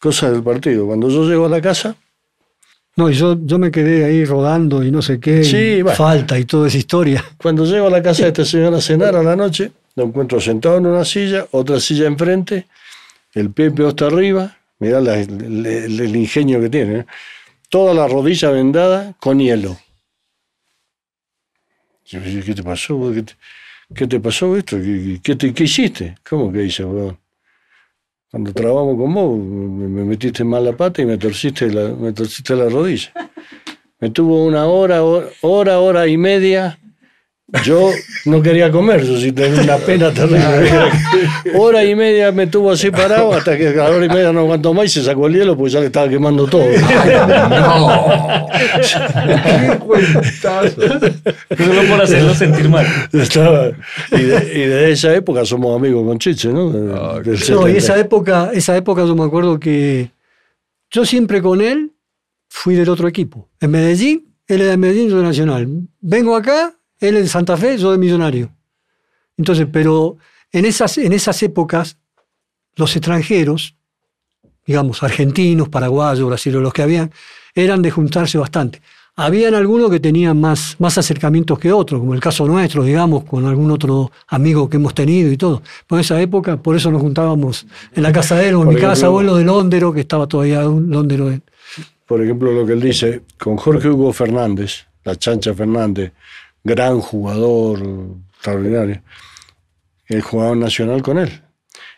cosas 0.00 0.32
del 0.32 0.42
partido. 0.42 0.86
Cuando 0.86 1.08
yo 1.08 1.24
llego 1.28 1.46
a 1.46 1.48
la 1.48 1.60
casa, 1.60 1.94
No, 2.96 3.10
y 3.10 3.14
yo, 3.14 3.36
yo 3.44 3.58
me 3.58 3.72
quedé 3.72 4.04
ahí 4.04 4.24
rodando 4.24 4.84
y 4.84 4.90
no 4.92 5.02
sé 5.02 5.18
qué, 5.18 5.40
y 5.40 5.44
Sí, 5.44 5.82
bueno. 5.82 5.96
falta 5.96 6.38
y 6.38 6.44
toda 6.44 6.68
esa 6.68 6.78
historia. 6.78 7.24
Cuando 7.38 7.64
llego 7.64 7.88
a 7.88 7.90
la 7.90 8.00
casa 8.02 8.22
de 8.22 8.28
este 8.28 8.44
señor 8.44 8.72
a 8.74 8.80
cenar 8.80 9.16
a 9.16 9.22
la 9.24 9.34
noche, 9.34 9.72
lo 9.96 10.04
encuentro 10.04 10.40
sentado 10.40 10.78
en 10.78 10.86
una 10.86 11.04
silla, 11.04 11.44
otra 11.50 11.80
silla 11.80 12.06
enfrente, 12.06 12.66
el 13.32 13.50
pie 13.50 13.72
hasta 13.86 14.06
arriba, 14.06 14.56
mirá 14.84 15.00
la- 15.00 15.18
el, 15.20 15.66
el- 15.66 16.16
ingenio 16.16 16.60
que 16.60 16.68
tiene, 16.68 16.98
¿eh? 17.00 17.06
toda 17.70 17.94
la 17.94 18.06
rodilla 18.06 18.50
vendada 18.50 19.14
con 19.18 19.38
hielo. 19.38 19.76
Yo 22.06 22.20
le 22.20 22.26
dije, 22.26 22.42
¿qué 22.44 22.54
te 22.54 22.62
pasó? 22.62 23.12
¿Qué 23.14 23.22
te, 23.22 23.32
qué 23.94 24.06
te 24.06 24.20
pasó 24.20 24.56
esto? 24.56 24.76
¿Qué, 24.76 25.20
qué 25.22 25.36
te- 25.36 25.54
qué 25.54 25.64
hiciste? 25.64 26.14
¿Cómo 26.28 26.52
que 26.52 26.64
hice, 26.64 26.84
weón? 26.84 27.18
Cuando 28.30 28.52
trabamos 28.52 28.96
con 28.98 29.14
vos, 29.14 29.38
me 29.38 29.88
me 29.88 30.04
metiste 30.04 30.42
mal 30.44 30.64
la 30.64 30.76
pata 30.76 31.00
y 31.02 31.06
me 31.06 31.16
torciste 31.16 31.70
la, 31.72 31.88
me 31.94 32.12
torciste 32.12 32.54
la 32.56 32.68
rodilla. 32.68 33.12
Me 34.00 34.10
tuvo 34.10 34.44
una 34.44 34.66
hora, 34.66 35.02
hora, 35.02 35.80
hora 35.80 36.06
y 36.08 36.16
media. 36.18 36.78
Yo 37.62 37.90
no 38.24 38.40
quería 38.42 38.70
comer, 38.70 39.04
yo 39.04 39.18
sí 39.18 39.30
tenía 39.30 39.62
una 39.62 39.76
pena 39.76 40.10
terrible. 40.12 40.70
Hora 41.58 41.84
y 41.84 41.94
media 41.94 42.32
me 42.32 42.46
tuvo 42.46 42.72
así 42.72 42.90
parado 42.90 43.32
hasta 43.34 43.56
que 43.56 43.68
a 43.68 43.72
la 43.72 43.90
hora 43.90 44.06
y 44.06 44.08
media 44.08 44.32
no 44.32 44.40
aguantó 44.40 44.72
más 44.74 44.86
y 44.86 44.88
se 44.88 45.02
sacó 45.04 45.26
el 45.26 45.34
hielo 45.34 45.54
porque 45.56 45.72
ya 45.72 45.80
le 45.80 45.86
estaba 45.86 46.08
quemando 46.08 46.46
todo. 46.46 46.64
Solo 51.56 51.82
por 51.88 52.00
hacerlo 52.02 52.34
sentir 52.34 52.68
mal. 52.68 52.86
Estaba- 53.12 53.70
y, 54.12 54.22
de, 54.22 54.52
y 54.54 54.66
de 54.66 54.92
esa 54.92 55.14
época 55.14 55.44
somos 55.44 55.76
amigos 55.76 56.04
con 56.06 56.18
Chiche, 56.18 56.48
¿no? 56.52 56.70
De- 56.70 56.80
del 57.22 57.38
No, 57.50 57.68
y 57.68 57.72
70. 57.74 57.78
esa 57.78 57.98
época, 57.98 58.50
esa 58.52 58.76
época 58.76 59.04
yo 59.04 59.14
me 59.14 59.24
acuerdo 59.24 59.58
que 59.58 60.10
yo 60.90 61.04
siempre 61.04 61.42
con 61.42 61.60
él 61.60 61.92
fui 62.48 62.74
del 62.74 62.88
otro 62.88 63.08
equipo. 63.08 63.48
En 63.60 63.70
Medellín, 63.70 64.34
él 64.46 64.60
era 64.62 64.70
de 64.72 64.76
Medellín, 64.76 65.08
yo 65.10 65.18
de 65.18 65.22
Nacional. 65.24 65.68
Vengo 66.00 66.36
acá, 66.36 66.74
él 67.00 67.16
en 67.16 67.28
Santa 67.28 67.56
Fe, 67.56 67.78
yo 67.78 67.92
de 67.92 67.98
Millonario. 67.98 68.50
Entonces, 69.36 69.66
pero 69.70 70.16
en 70.52 70.64
esas, 70.64 70.98
en 70.98 71.12
esas 71.12 71.42
épocas, 71.42 71.98
los 72.76 72.94
extranjeros, 72.96 73.76
digamos, 74.66 75.02
argentinos, 75.02 75.68
paraguayos, 75.68 76.26
brasileños, 76.26 76.62
los 76.62 76.72
que 76.72 76.82
habían, 76.82 77.10
eran 77.54 77.82
de 77.82 77.90
juntarse 77.90 78.38
bastante. 78.38 78.80
Habían 79.16 79.54
algunos 79.54 79.90
que 79.90 80.00
tenían 80.00 80.40
más, 80.40 80.74
más 80.80 80.98
acercamientos 80.98 81.56
que 81.58 81.70
otros, 81.72 82.00
como 82.00 82.14
el 82.14 82.20
caso 82.20 82.46
nuestro, 82.46 82.82
digamos, 82.82 83.22
con 83.24 83.46
algún 83.46 83.70
otro 83.70 84.10
amigo 84.26 84.68
que 84.68 84.76
hemos 84.76 84.92
tenido 84.92 85.30
y 85.30 85.36
todo. 85.36 85.62
Por 85.86 86.00
esa 86.00 86.20
época, 86.20 86.56
por 86.56 86.74
eso 86.74 86.90
nos 86.90 87.00
juntábamos 87.00 87.64
en 87.94 88.02
la 88.02 88.12
casa 88.12 88.34
de 88.36 88.48
él 88.48 88.56
o 88.56 88.60
en 88.60 88.64
Por 88.66 88.74
mi 88.74 88.80
casa 88.80 89.10
o 89.10 89.20
en 89.20 89.26
lo 89.26 89.36
de 89.36 89.44
Londero, 89.44 89.92
que 89.92 90.00
estaba 90.00 90.26
todavía 90.26 90.68
un 90.68 90.90
Londero. 90.90 91.30
Por 92.06 92.22
ejemplo, 92.22 92.52
lo 92.52 92.66
que 92.66 92.72
él 92.72 92.80
dice, 92.80 93.22
con 93.38 93.56
Jorge 93.56 93.88
Hugo 93.88 94.12
Fernández, 94.12 94.86
la 95.04 95.14
chancha 95.14 95.54
Fernández, 95.54 96.12
gran 96.64 97.00
jugador, 97.00 97.80
extraordinario, 98.32 99.02
él 100.06 100.22
jugaba 100.22 100.52
en 100.52 100.60
nacional 100.60 101.02
con 101.02 101.18
él. 101.18 101.42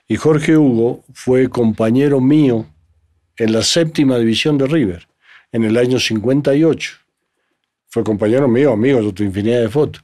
Y 0.09 0.17
Jorge 0.17 0.57
Hugo 0.57 1.05
fue 1.15 1.49
compañero 1.49 2.21
mío 2.21 2.67
en 3.37 3.53
la 3.53 3.63
séptima 3.63 4.19
división 4.19 4.59
de 4.59 4.67
River, 4.67 5.09
en 5.53 5.65
el 5.65 5.77
año 5.77 5.99
58. 5.99 6.93
Fue 7.89 8.05
compañero 8.05 8.49
mío, 8.49 8.73
amigo, 8.73 9.01
yo 9.01 9.13
tengo 9.15 9.29
infinidad 9.29 9.61
de 9.61 9.69
fotos. 9.69 10.03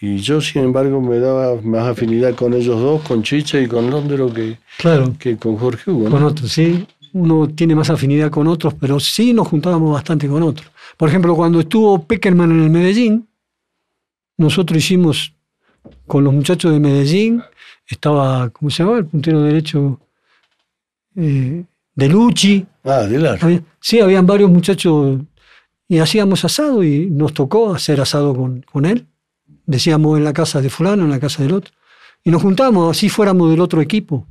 Y 0.00 0.18
yo, 0.18 0.40
sin 0.40 0.62
embargo, 0.62 1.00
me 1.00 1.18
daba 1.18 1.60
más 1.62 1.88
afinidad 1.88 2.34
con 2.34 2.52
ellos 2.52 2.78
dos, 2.78 3.02
con 3.02 3.22
Chicha 3.22 3.58
y 3.58 3.66
con 3.66 3.90
Londero, 3.90 4.32
que, 4.32 4.58
Claro, 4.76 5.14
que 5.18 5.36
con 5.38 5.56
Jorge 5.56 5.90
Hugo. 5.90 6.04
¿no? 6.04 6.10
con 6.10 6.22
otros, 6.24 6.52
sí. 6.52 6.86
Uno 7.14 7.48
tiene 7.48 7.74
más 7.74 7.88
afinidad 7.88 8.30
con 8.30 8.46
otros, 8.46 8.74
pero 8.74 9.00
sí 9.00 9.32
nos 9.32 9.48
juntábamos 9.48 9.92
bastante 9.92 10.28
con 10.28 10.42
otros. 10.42 10.70
Por 10.98 11.08
ejemplo, 11.08 11.34
cuando 11.34 11.60
estuvo 11.60 12.04
Peckerman 12.04 12.50
en 12.50 12.64
el 12.64 12.70
Medellín, 12.70 13.26
nosotros 14.36 14.78
hicimos 14.78 15.34
con 16.06 16.24
los 16.24 16.32
muchachos 16.32 16.72
de 16.72 16.80
Medellín, 16.80 17.42
estaba, 17.88 18.50
¿cómo 18.50 18.70
se 18.70 18.82
llamaba? 18.82 18.98
El 18.98 19.06
puntero 19.06 19.42
derecho 19.42 20.00
eh, 21.16 21.64
de 21.94 22.08
Luchi. 22.08 22.66
Ah, 22.84 23.02
Dilar. 23.02 23.38
Había- 23.40 23.62
sí, 23.80 24.00
habían 24.00 24.26
varios 24.26 24.50
muchachos 24.50 25.20
y 25.88 25.98
hacíamos 25.98 26.44
asado 26.44 26.82
y 26.82 27.08
nos 27.10 27.32
tocó 27.34 27.74
hacer 27.74 28.00
asado 28.00 28.34
con, 28.34 28.62
con 28.62 28.84
él. 28.84 29.06
Decíamos 29.64 30.18
en 30.18 30.24
la 30.24 30.32
casa 30.32 30.60
de 30.60 30.70
fulano, 30.70 31.04
en 31.04 31.10
la 31.10 31.20
casa 31.20 31.42
del 31.42 31.52
otro. 31.52 31.72
Y 32.24 32.30
nos 32.30 32.42
juntábamos, 32.42 32.96
así 32.96 33.08
fuéramos 33.08 33.50
del 33.50 33.60
otro 33.60 33.80
equipo. 33.80 34.26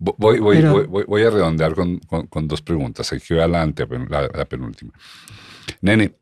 Vo- 0.00 0.14
Voy, 0.18 0.38
voy, 0.38 0.58
Era- 0.58 0.72
voy, 0.72 0.86
voy- 0.86 1.04
voy 1.06 1.22
a 1.22 1.30
redondear 1.30 1.74
con, 1.74 1.98
con- 2.00 2.26
con 2.26 2.46
dos 2.48 2.62
preguntas. 2.62 3.12
Aquí 3.12 3.34
va 3.34 3.46
la, 3.48 3.64
la, 3.66 4.28
la 4.34 4.44
penúltima. 4.44 4.92
Nene, 5.80 6.12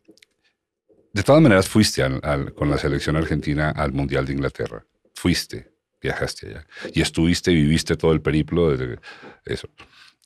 de 1.17 1.23
todas 1.23 1.41
maneras 1.41 1.67
fuiste 1.67 2.03
con 2.55 2.69
la 2.69 2.77
selección 2.77 3.17
argentina 3.17 3.71
al 3.71 3.93
Mundial 3.95 4.27
de 4.27 4.35
Inglaterra. 4.35 4.85
Fuiste, 5.15 5.73
viajaste 5.99 6.49
allá. 6.49 6.67
Y 6.93 7.01
estuviste, 7.01 7.53
viviste 7.53 7.97
todo 7.97 8.13
el 8.13 8.21
periplo 8.21 8.77
de 8.77 8.99
eso. 9.47 9.67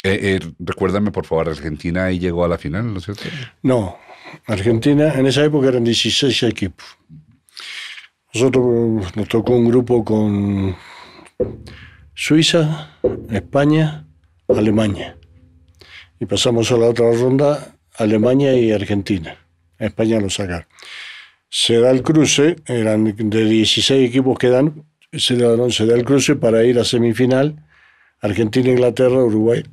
Eh, 0.02 0.18
eh, 0.20 0.40
recuérdame, 0.58 1.12
por 1.12 1.26
favor, 1.26 1.48
Argentina 1.48 2.06
ahí 2.06 2.18
llegó 2.18 2.44
a 2.44 2.48
la 2.48 2.58
final, 2.58 2.92
¿no 2.92 2.98
es 2.98 3.04
cierto? 3.04 3.22
No, 3.62 3.98
Argentina 4.46 5.14
en 5.14 5.26
esa 5.26 5.44
época 5.44 5.68
eran 5.68 5.84
16 5.84 6.42
equipos. 6.42 6.86
Nosotros 8.34 9.06
eh, 9.06 9.12
nos 9.14 9.28
tocó 9.28 9.52
un 9.52 9.68
grupo 9.68 10.04
con 10.04 10.74
Suiza, 12.14 12.98
España, 13.30 14.08
Alemania. 14.48 15.16
Y 16.18 16.26
pasamos 16.26 16.72
a 16.72 16.78
la 16.78 16.86
otra 16.86 17.12
ronda, 17.12 17.76
Alemania 17.94 18.54
y 18.54 18.72
Argentina. 18.72 19.36
España 19.78 20.18
lo 20.18 20.28
sacaron. 20.30 20.66
Se 21.50 21.80
da 21.80 21.90
el 21.90 22.02
cruce, 22.02 22.56
eran 22.66 23.04
de 23.04 23.44
16 23.44 24.08
equipos 24.08 24.38
que 24.38 24.48
dan, 24.48 24.84
se 25.12 25.36
da, 25.36 25.70
se 25.70 25.84
da 25.84 25.96
el 25.96 26.04
cruce 26.04 26.36
para 26.36 26.64
ir 26.64 26.78
a 26.78 26.84
semifinal, 26.84 27.56
Argentina, 28.20 28.70
Inglaterra, 28.70 29.16
Uruguay, 29.16 29.64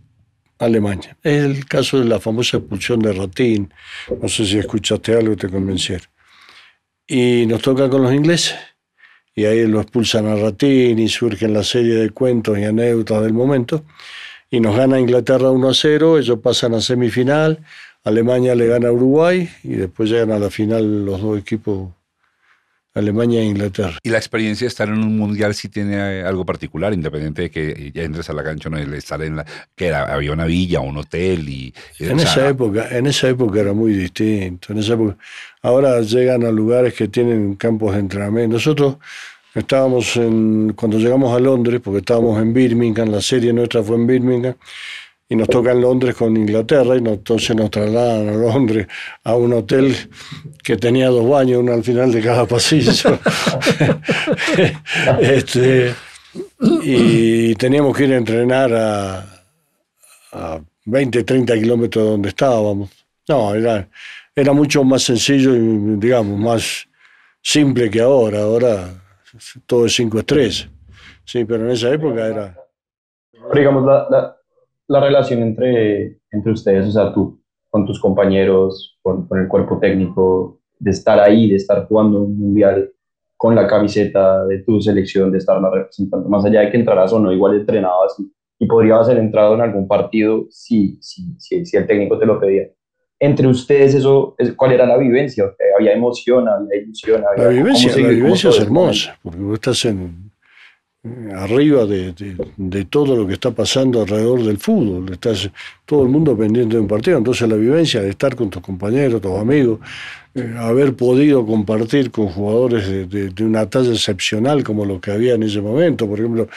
Alemania. 0.57 1.15
Es 1.21 1.43
el 1.43 1.65
caso 1.65 1.99
de 1.99 2.05
la 2.05 2.19
famosa 2.19 2.57
expulsión 2.57 2.99
de 2.99 3.13
Ratín. 3.13 3.71
No 4.21 4.27
sé 4.27 4.45
si 4.45 4.57
escuchaste 4.57 5.15
algo 5.15 5.35
te 5.35 5.49
convencieron. 5.49 6.07
Y 7.05 7.45
nos 7.45 7.61
toca 7.61 7.89
con 7.89 8.01
los 8.01 8.13
ingleses. 8.13 8.55
Y 9.35 9.45
ahí 9.45 9.67
lo 9.67 9.79
expulsan 9.81 10.25
a 10.25 10.35
Ratín 10.35 10.97
y 10.97 11.07
surgen 11.09 11.53
la 11.53 11.63
serie 11.63 11.93
de 11.93 12.09
cuentos 12.09 12.57
y 12.57 12.63
anécdotas 12.63 13.21
del 13.21 13.33
momento. 13.33 13.85
Y 14.49 14.59
nos 14.59 14.75
gana 14.75 14.99
Inglaterra 14.99 15.51
1 15.51 15.69
a 15.69 15.73
0. 15.73 16.17
Ellos 16.17 16.39
pasan 16.39 16.73
a 16.73 16.81
semifinal. 16.81 17.63
Alemania 18.03 18.55
le 18.55 18.67
gana 18.67 18.89
a 18.89 18.91
Uruguay. 18.91 19.49
Y 19.63 19.73
después 19.73 20.09
llegan 20.09 20.31
a 20.31 20.39
la 20.39 20.49
final 20.49 21.05
los 21.05 21.21
dos 21.21 21.39
equipos, 21.39 21.89
Alemania 22.93 23.41
e 23.41 23.45
Inglaterra. 23.45 23.97
Y 24.03 24.09
la 24.09 24.17
experiencia 24.17 24.65
de 24.65 24.69
estar 24.69 24.87
en 24.89 24.99
un 24.99 25.17
mundial 25.17 25.53
sí 25.53 25.69
tiene 25.69 25.95
eh, 25.95 26.23
algo 26.23 26.45
particular, 26.45 26.93
independiente 26.93 27.43
de 27.43 27.51
que 27.51 27.91
ya 27.93 28.03
entres 28.03 28.29
a 28.29 28.33
la 28.33 28.43
cancha, 28.43 28.69
no 28.69 28.77
estar 28.77 29.21
en 29.21 29.37
la, 29.37 29.45
que 29.75 29.87
era, 29.87 30.11
había 30.13 30.31
una 30.31 30.45
villa, 30.45 30.79
un 30.79 30.97
hotel 30.97 31.47
y, 31.47 31.73
y, 31.99 32.05
En 32.05 32.15
o 32.15 32.19
sea, 32.19 32.31
esa 32.31 32.49
época, 32.49 32.87
en 32.89 33.07
esa 33.07 33.29
época 33.29 33.59
era 33.59 33.73
muy 33.73 33.93
distinto. 33.93 34.73
En 34.73 34.79
esa 34.79 34.93
época, 34.93 35.17
ahora 35.61 36.01
llegan 36.01 36.43
a 36.43 36.51
lugares 36.51 36.93
que 36.93 37.07
tienen 37.07 37.55
campos 37.55 37.93
de 37.93 37.99
entrenamiento. 37.99 38.55
Nosotros 38.55 38.97
estábamos 39.53 40.15
en, 40.17 40.73
cuando 40.73 40.97
llegamos 40.97 41.35
a 41.35 41.39
Londres, 41.39 41.81
porque 41.83 41.99
estábamos 41.99 42.41
en 42.41 42.53
Birmingham, 42.53 43.09
la 43.09 43.21
serie 43.21 43.53
nuestra 43.53 43.83
fue 43.83 43.95
en 43.95 44.07
Birmingham, 44.07 44.55
y 45.29 45.35
nos 45.35 45.49
toca 45.49 45.71
en 45.71 45.81
Londres 45.81 46.15
con 46.15 46.35
Inglaterra, 46.37 46.95
y 46.95 46.99
entonces 46.99 47.55
nos 47.55 47.69
trasladan 47.69 48.29
a 48.29 48.33
Londres 48.33 48.87
a 49.23 49.35
un 49.35 49.53
hotel 49.53 49.93
que 50.63 50.77
tenía 50.77 51.09
dos 51.09 51.27
baños, 51.27 51.59
uno 51.59 51.73
al 51.73 51.83
final 51.83 52.11
de 52.11 52.21
cada 52.21 52.45
pasillo. 52.45 52.91
este, 55.19 55.93
y 56.83 57.55
teníamos 57.55 57.95
que 57.95 58.05
ir 58.05 58.13
a 58.13 58.17
entrenar 58.17 58.73
a, 58.73 59.19
a 60.31 60.61
20, 60.85 61.23
30 61.23 61.53
kilómetros 61.55 62.05
de 62.05 62.11
donde 62.11 62.29
estábamos. 62.29 62.89
No, 63.27 63.53
era, 63.53 63.89
era 64.33 64.53
mucho 64.53 64.83
más 64.85 65.03
sencillo 65.03 65.53
y, 65.53 65.97
digamos, 65.97 66.39
más 66.39 66.87
simple 67.41 67.89
que 67.89 67.99
ahora. 67.99 68.43
Ahora 68.43 68.89
todo 69.65 69.85
es 69.85 69.93
cinco 69.93 70.19
estrellas. 70.19 70.69
Sí, 71.25 71.43
pero 71.43 71.65
en 71.65 71.71
esa 71.71 71.91
época 71.91 72.25
era... 72.25 72.55
Digamos, 73.53 73.85
la, 73.85 74.07
la, 74.09 74.36
la 74.87 74.99
relación 74.99 75.41
entre, 75.41 76.19
entre 76.31 76.51
ustedes, 76.51 76.87
o 76.87 76.91
sea, 76.91 77.13
tú 77.13 77.41
con 77.69 77.85
tus 77.85 77.99
compañeros, 77.99 78.97
con, 79.01 79.27
con 79.27 79.39
el 79.39 79.47
cuerpo 79.47 79.77
técnico, 79.79 80.61
de 80.79 80.91
estar 80.91 81.19
ahí, 81.19 81.49
de 81.49 81.55
estar 81.55 81.87
jugando 81.87 82.21
un 82.21 82.39
mundial 82.39 82.91
con 83.35 83.55
la 83.55 83.67
camiseta 83.67 84.45
de 84.45 84.63
tu 84.63 84.81
selección, 84.81 85.31
de 85.31 85.37
estar 85.37 85.61
representando, 85.61 86.27
más 86.29 86.45
allá 86.45 86.61
de 86.61 86.71
que 86.71 86.77
entraras 86.77 87.13
o 87.13 87.19
no, 87.19 87.31
igual 87.31 87.55
entrenabas 87.55 88.15
y, 88.19 88.31
y 88.59 88.65
podrías 88.65 89.07
haber 89.07 89.19
entrado 89.19 89.53
en 89.53 89.61
algún 89.61 89.87
partido 89.87 90.47
si, 90.49 90.97
si, 91.01 91.35
si, 91.37 91.65
si, 91.65 91.77
el 91.77 91.85
técnico 91.85 92.17
te 92.17 92.25
lo 92.25 92.39
pedía. 92.39 92.69
Entre 93.19 93.47
ustedes, 93.47 93.95
eso, 93.95 94.35
¿cuál 94.55 94.71
era 94.71 94.85
la 94.85 94.97
vivencia? 94.97 95.45
¿Había 95.77 95.93
emoción, 95.93 96.47
había 96.47 96.81
ilusión? 96.81 97.23
Había, 97.29 97.45
la 97.45 97.49
vivencia, 97.49 97.91
la 97.97 98.09
vivencia 98.09 98.49
es 98.49 98.59
hermosa, 98.59 99.19
porque 99.21 99.39
vos 99.39 99.53
estás 99.55 99.85
en, 99.85 100.26
arriba 101.35 101.85
de, 101.85 102.13
de, 102.57 102.85
todo 102.85 103.15
lo 103.15 103.27
que 103.27 103.33
está 103.33 103.51
pasando 103.51 104.01
alrededor 104.01 104.43
del 104.43 104.57
fútbol. 104.57 105.11
Estás 105.11 105.49
todo 105.85 106.03
el 106.03 106.09
mundo 106.09 106.37
pendiente 106.37 106.75
de 106.75 106.81
un 106.81 106.87
partido. 106.87 107.17
Entonces 107.17 107.47
la 107.47 107.55
vivencia 107.55 108.01
de 108.01 108.09
estar 108.09 108.35
con 108.35 108.49
tus 108.49 108.61
compañeros, 108.61 109.21
tus 109.21 109.37
amigos, 109.37 109.79
eh, 110.35 110.55
haber 110.57 110.95
podido 110.95 111.45
compartir 111.45 112.11
con 112.11 112.27
jugadores 112.27 112.87
de, 112.87 113.29
de, 113.29 113.43
una 113.43 113.69
talla 113.69 113.91
excepcional 113.91 114.63
como 114.63 114.85
lo 114.85 115.01
que 115.01 115.11
había 115.11 115.33
en 115.33 115.43
ese 115.43 115.61
momento, 115.61 116.07
por 116.07 116.19
ejemplo, 116.19 116.47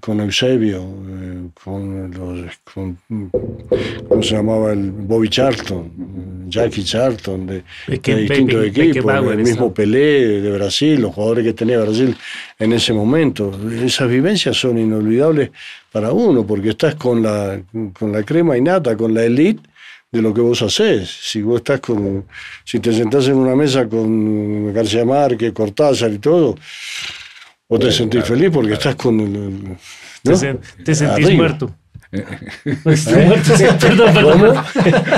con 0.00 0.20
Eusebio, 0.20 0.82
eh, 0.82 1.48
con 1.62 2.10
los, 2.10 2.56
con, 2.72 2.98
¿cómo 4.08 4.22
se 4.22 4.36
llamaba? 4.36 4.72
El 4.72 4.90
Bobby 4.90 5.28
Charlton, 5.28 6.46
Jackie 6.48 6.82
Charlton, 6.82 7.46
de, 7.46 7.62
de 7.86 8.16
distintos 8.16 8.64
equipos, 8.66 9.12
el 9.14 9.38
mismo 9.38 9.74
Pelé 9.74 10.40
de 10.40 10.50
Brasil, 10.52 11.00
los 11.00 11.14
jugadores 11.14 11.44
que 11.44 11.52
tenía 11.52 11.78
Brasil 11.80 12.16
en 12.58 12.72
ese 12.72 12.92
momento. 12.92 13.52
Esas 13.84 14.08
vivencias 14.08 14.56
son 14.56 14.78
inolvidables 14.78 15.50
para 15.92 16.12
uno, 16.12 16.46
porque 16.46 16.70
estás 16.70 16.94
con 16.94 17.22
la, 17.22 17.60
con 17.98 18.12
la 18.12 18.22
crema 18.22 18.56
innata, 18.56 18.96
con 18.96 19.12
la 19.12 19.24
elite 19.24 19.62
de 20.10 20.22
lo 20.22 20.32
que 20.32 20.40
vos 20.40 20.62
haces. 20.62 21.08
Si 21.08 21.42
vos 21.42 21.58
estás 21.58 21.80
con, 21.80 22.24
si 22.64 22.80
te 22.80 22.92
sentás 22.92 23.28
en 23.28 23.36
una 23.36 23.54
mesa 23.54 23.86
con 23.88 24.72
García 24.72 25.04
Márquez, 25.04 25.52
Cortázar 25.52 26.12
y 26.12 26.18
todo, 26.18 26.56
vos 27.68 27.80
te 27.80 27.92
sentís 27.92 28.24
feliz 28.24 28.50
porque 28.52 28.72
estás 28.74 28.94
con 28.94 29.20
el, 29.20 29.64
¿no? 29.64 29.76
te, 30.22 30.36
sen 30.36 30.60
te, 30.84 30.94
sentís 30.94 31.26
Arriba. 31.26 31.42
muerto. 31.42 31.74
Pues, 32.82 33.04
perdón, 33.80 34.14
perdón. 34.14 34.64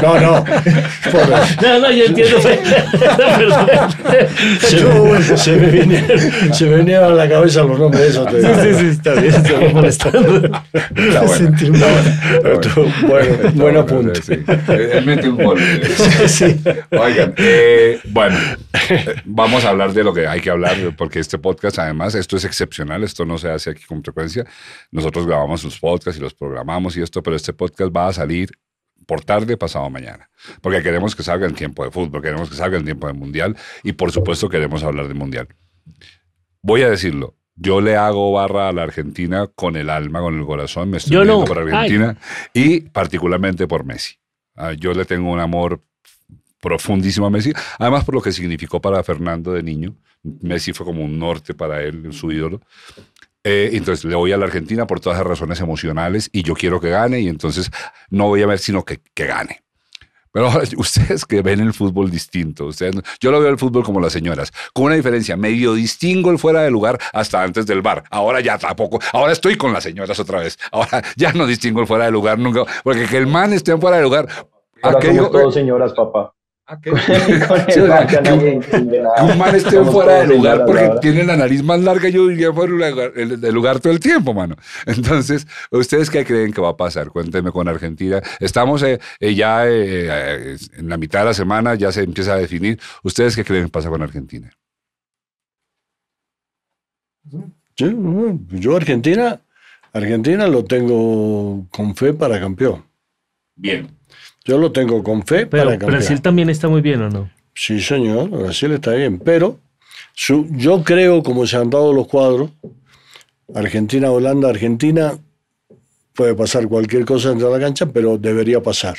No, 0.02 0.20
no. 0.20 0.44
No, 1.62 1.78
no, 1.78 1.92
yo 1.92 2.04
entiendo. 2.04 2.38
perdón. 2.42 3.66
Se, 4.60 5.36
se, 5.36 5.56
me 5.56 5.66
vinieron, 5.66 6.54
se 6.54 6.66
me 6.66 6.76
vinieron 6.76 7.12
a 7.12 7.14
la 7.14 7.28
cabeza 7.28 7.62
los 7.62 7.78
nombres 7.78 8.10
esos. 8.10 8.30
Sí, 8.30 8.38
sí, 8.40 8.74
sí, 8.80 8.86
está 8.86 9.14
bien, 9.14 9.34
está 9.34 9.58
bien 9.58 9.74
molestando. 9.74 10.60
Está 10.72 11.20
bueno. 11.22 11.56
Está 11.56 11.86
bueno. 12.42 12.52
Está 12.52 12.74
bueno. 13.06 13.52
Bueno, 13.54 13.86
punto. 13.86 14.22
Sí. 14.22 14.34
Él 14.68 15.06
mete 15.06 15.28
un 15.28 15.42
gol. 15.42 15.58
Oigan, 16.90 17.34
eh, 17.36 18.00
bueno, 18.10 18.38
vamos 19.24 19.64
a 19.64 19.70
hablar 19.70 19.92
de 19.92 20.04
lo 20.04 20.14
que 20.14 20.26
hay 20.26 20.40
que 20.40 20.50
hablar, 20.50 20.76
porque 20.96 21.20
este 21.20 21.38
podcast, 21.38 21.78
además, 21.78 22.14
esto 22.14 22.36
es 22.36 22.44
excepcional, 22.44 23.02
esto 23.04 23.24
no 23.24 23.38
se 23.38 23.50
hace 23.50 23.70
aquí 23.70 23.84
con 23.84 24.02
frecuencia. 24.02 24.44
Nosotros 24.90 25.26
grabamos 25.26 25.64
los 25.64 25.78
podcasts 25.78 26.18
y 26.18 26.22
los 26.22 26.34
programamos 26.34 26.77
y 26.96 27.02
esto, 27.02 27.22
pero 27.22 27.36
este 27.36 27.52
podcast 27.52 27.94
va 27.94 28.08
a 28.08 28.12
salir 28.12 28.50
por 29.06 29.24
tarde 29.24 29.56
pasado 29.56 29.88
mañana, 29.88 30.28
porque 30.60 30.82
queremos 30.82 31.16
que 31.16 31.22
salga 31.22 31.46
en 31.46 31.54
tiempo 31.54 31.84
de 31.84 31.90
fútbol, 31.90 32.20
queremos 32.20 32.50
que 32.50 32.56
salga 32.56 32.76
en 32.78 32.84
tiempo 32.84 33.06
de 33.06 33.14
mundial 33.14 33.56
y 33.82 33.92
por 33.92 34.12
supuesto 34.12 34.48
queremos 34.48 34.82
hablar 34.82 35.08
de 35.08 35.14
mundial. 35.14 35.48
Voy 36.60 36.82
a 36.82 36.90
decirlo, 36.90 37.34
yo 37.56 37.80
le 37.80 37.96
hago 37.96 38.32
barra 38.32 38.68
a 38.68 38.72
la 38.72 38.82
Argentina 38.82 39.46
con 39.46 39.76
el 39.76 39.90
alma, 39.90 40.20
con 40.20 40.38
el 40.38 40.44
corazón, 40.44 40.90
me 40.90 40.98
estoy 40.98 41.14
Yo 41.14 41.24
no. 41.24 41.44
por 41.44 41.58
Argentina 41.58 42.18
y 42.52 42.80
particularmente 42.80 43.66
por 43.66 43.84
Messi. 43.84 44.16
Ah, 44.54 44.72
yo 44.72 44.92
le 44.92 45.04
tengo 45.04 45.30
un 45.30 45.40
amor 45.40 45.82
profundísimo 46.60 47.26
a 47.26 47.30
Messi, 47.30 47.52
además 47.78 48.04
por 48.04 48.14
lo 48.14 48.20
que 48.20 48.32
significó 48.32 48.80
para 48.80 49.02
Fernando 49.02 49.52
de 49.52 49.62
niño. 49.62 49.96
Messi 50.22 50.72
fue 50.72 50.84
como 50.84 51.04
un 51.04 51.18
norte 51.18 51.54
para 51.54 51.82
él, 51.82 52.12
su 52.12 52.30
ídolo. 52.30 52.60
Eh, 53.44 53.70
entonces 53.74 54.04
le 54.04 54.14
voy 54.16 54.32
a 54.32 54.36
la 54.36 54.46
Argentina 54.46 54.86
por 54.86 55.00
todas 55.00 55.18
las 55.18 55.26
razones 55.26 55.60
emocionales 55.60 56.28
y 56.32 56.42
yo 56.42 56.54
quiero 56.54 56.80
que 56.80 56.90
gane 56.90 57.20
y 57.20 57.28
entonces 57.28 57.70
no 58.10 58.26
voy 58.26 58.42
a 58.42 58.46
ver 58.46 58.58
sino 58.58 58.84
que, 58.84 59.00
que 59.14 59.26
gane. 59.26 59.62
Pero 60.32 60.50
ustedes 60.76 61.24
que 61.24 61.40
ven 61.40 61.60
el 61.60 61.72
fútbol 61.72 62.10
distinto, 62.10 62.66
ustedes, 62.66 62.96
yo 63.20 63.30
lo 63.30 63.40
veo 63.40 63.48
el 63.50 63.58
fútbol 63.58 63.82
como 63.84 64.00
las 64.00 64.12
señoras, 64.12 64.52
con 64.74 64.86
una 64.86 64.94
diferencia, 64.96 65.36
medio 65.36 65.72
distingo 65.74 66.30
el 66.30 66.38
fuera 66.38 66.62
de 66.62 66.70
lugar 66.70 66.98
hasta 67.12 67.42
antes 67.42 67.64
del 67.66 67.80
bar. 67.80 68.04
Ahora 68.10 68.40
ya 68.40 68.58
tampoco, 68.58 68.98
ahora 69.12 69.32
estoy 69.32 69.56
con 69.56 69.72
las 69.72 69.84
señoras 69.84 70.18
otra 70.20 70.40
vez. 70.40 70.58
Ahora 70.72 71.02
ya 71.16 71.32
no 71.32 71.46
distingo 71.46 71.80
el 71.80 71.86
fuera 71.86 72.04
de 72.04 72.10
lugar 72.10 72.38
nunca, 72.38 72.64
porque 72.84 73.06
que 73.06 73.16
el 73.16 73.26
man 73.26 73.52
esté 73.52 73.72
en 73.72 73.80
fuera 73.80 73.96
de 73.96 74.02
lugar. 74.02 74.28
Ahora 74.82 74.98
aquello- 74.98 75.24
somos 75.24 75.32
todos 75.32 75.54
señoras, 75.54 75.92
papá. 75.94 76.34
Con 77.48 77.60
el 77.60 77.88
ya 77.88 78.06
que 78.06 78.20
nadie 78.20 78.34
un- 78.56 78.62
entiende 78.62 79.00
nada. 79.00 79.14
que 79.16 79.32
un 79.32 79.38
man 79.38 79.54
esté 79.54 79.70
Somos 79.70 79.94
fuera 79.94 80.20
de 80.20 80.26
lugar 80.26 80.66
porque 80.66 80.84
ahora. 80.84 81.00
tiene 81.00 81.24
la 81.24 81.36
nariz 81.36 81.62
más 81.62 81.80
larga, 81.80 82.10
yo 82.10 82.26
diría 82.28 82.52
fuera 82.52 82.70
de 82.72 82.90
lugar, 82.90 83.12
el- 83.16 83.40
de 83.40 83.52
lugar 83.52 83.80
todo 83.80 83.92
el 83.92 84.00
tiempo, 84.00 84.34
mano. 84.34 84.54
Entonces, 84.86 85.46
¿ustedes 85.70 86.10
qué 86.10 86.26
creen 86.26 86.52
que 86.52 86.60
va 86.60 86.70
a 86.70 86.76
pasar? 86.76 87.08
Cuéntenme 87.08 87.52
con 87.52 87.68
Argentina. 87.68 88.20
Estamos 88.38 88.82
eh, 88.82 89.00
eh, 89.18 89.34
ya 89.34 89.66
eh, 89.66 89.72
eh, 90.10 90.56
en 90.76 90.88
la 90.90 90.98
mitad 90.98 91.20
de 91.20 91.24
la 91.26 91.34
semana, 91.34 91.74
ya 91.74 91.90
se 91.90 92.02
empieza 92.02 92.34
a 92.34 92.36
definir. 92.36 92.78
¿Ustedes 93.02 93.34
qué 93.34 93.44
creen 93.44 93.64
que 93.64 93.70
pasa 93.70 93.88
con 93.88 94.02
Argentina? 94.02 94.50
Yo 97.76 98.76
Argentina, 98.76 99.40
Argentina 99.92 100.46
lo 100.48 100.64
tengo 100.64 101.66
con 101.70 101.94
fe 101.94 102.12
para 102.12 102.40
campeón. 102.40 102.84
Bien. 103.56 103.97
Yo 104.48 104.56
lo 104.58 104.72
tengo 104.72 105.02
con 105.04 105.22
fe 105.26 105.46
Pero 105.46 105.66
para 105.66 105.78
campeón. 105.78 105.90
Brasil 105.98 106.22
también 106.22 106.48
está 106.48 106.68
muy 106.68 106.80
bien, 106.80 107.02
¿o 107.02 107.10
no? 107.10 107.30
Sí, 107.54 107.80
señor, 107.80 108.30
Brasil 108.30 108.72
está 108.72 108.92
bien, 108.94 109.18
pero 109.18 109.58
su- 110.14 110.46
yo 110.52 110.82
creo, 110.82 111.22
como 111.22 111.46
se 111.46 111.58
han 111.58 111.68
dado 111.68 111.92
los 111.92 112.06
cuadros, 112.08 112.50
Argentina, 113.54 114.10
Holanda, 114.10 114.48
Argentina, 114.48 115.18
puede 116.14 116.34
pasar 116.34 116.66
cualquier 116.66 117.04
cosa 117.04 117.28
dentro 117.28 117.48
de 117.52 117.58
la 117.58 117.64
cancha, 117.66 117.86
pero 117.86 118.16
debería 118.16 118.62
pasar. 118.62 118.96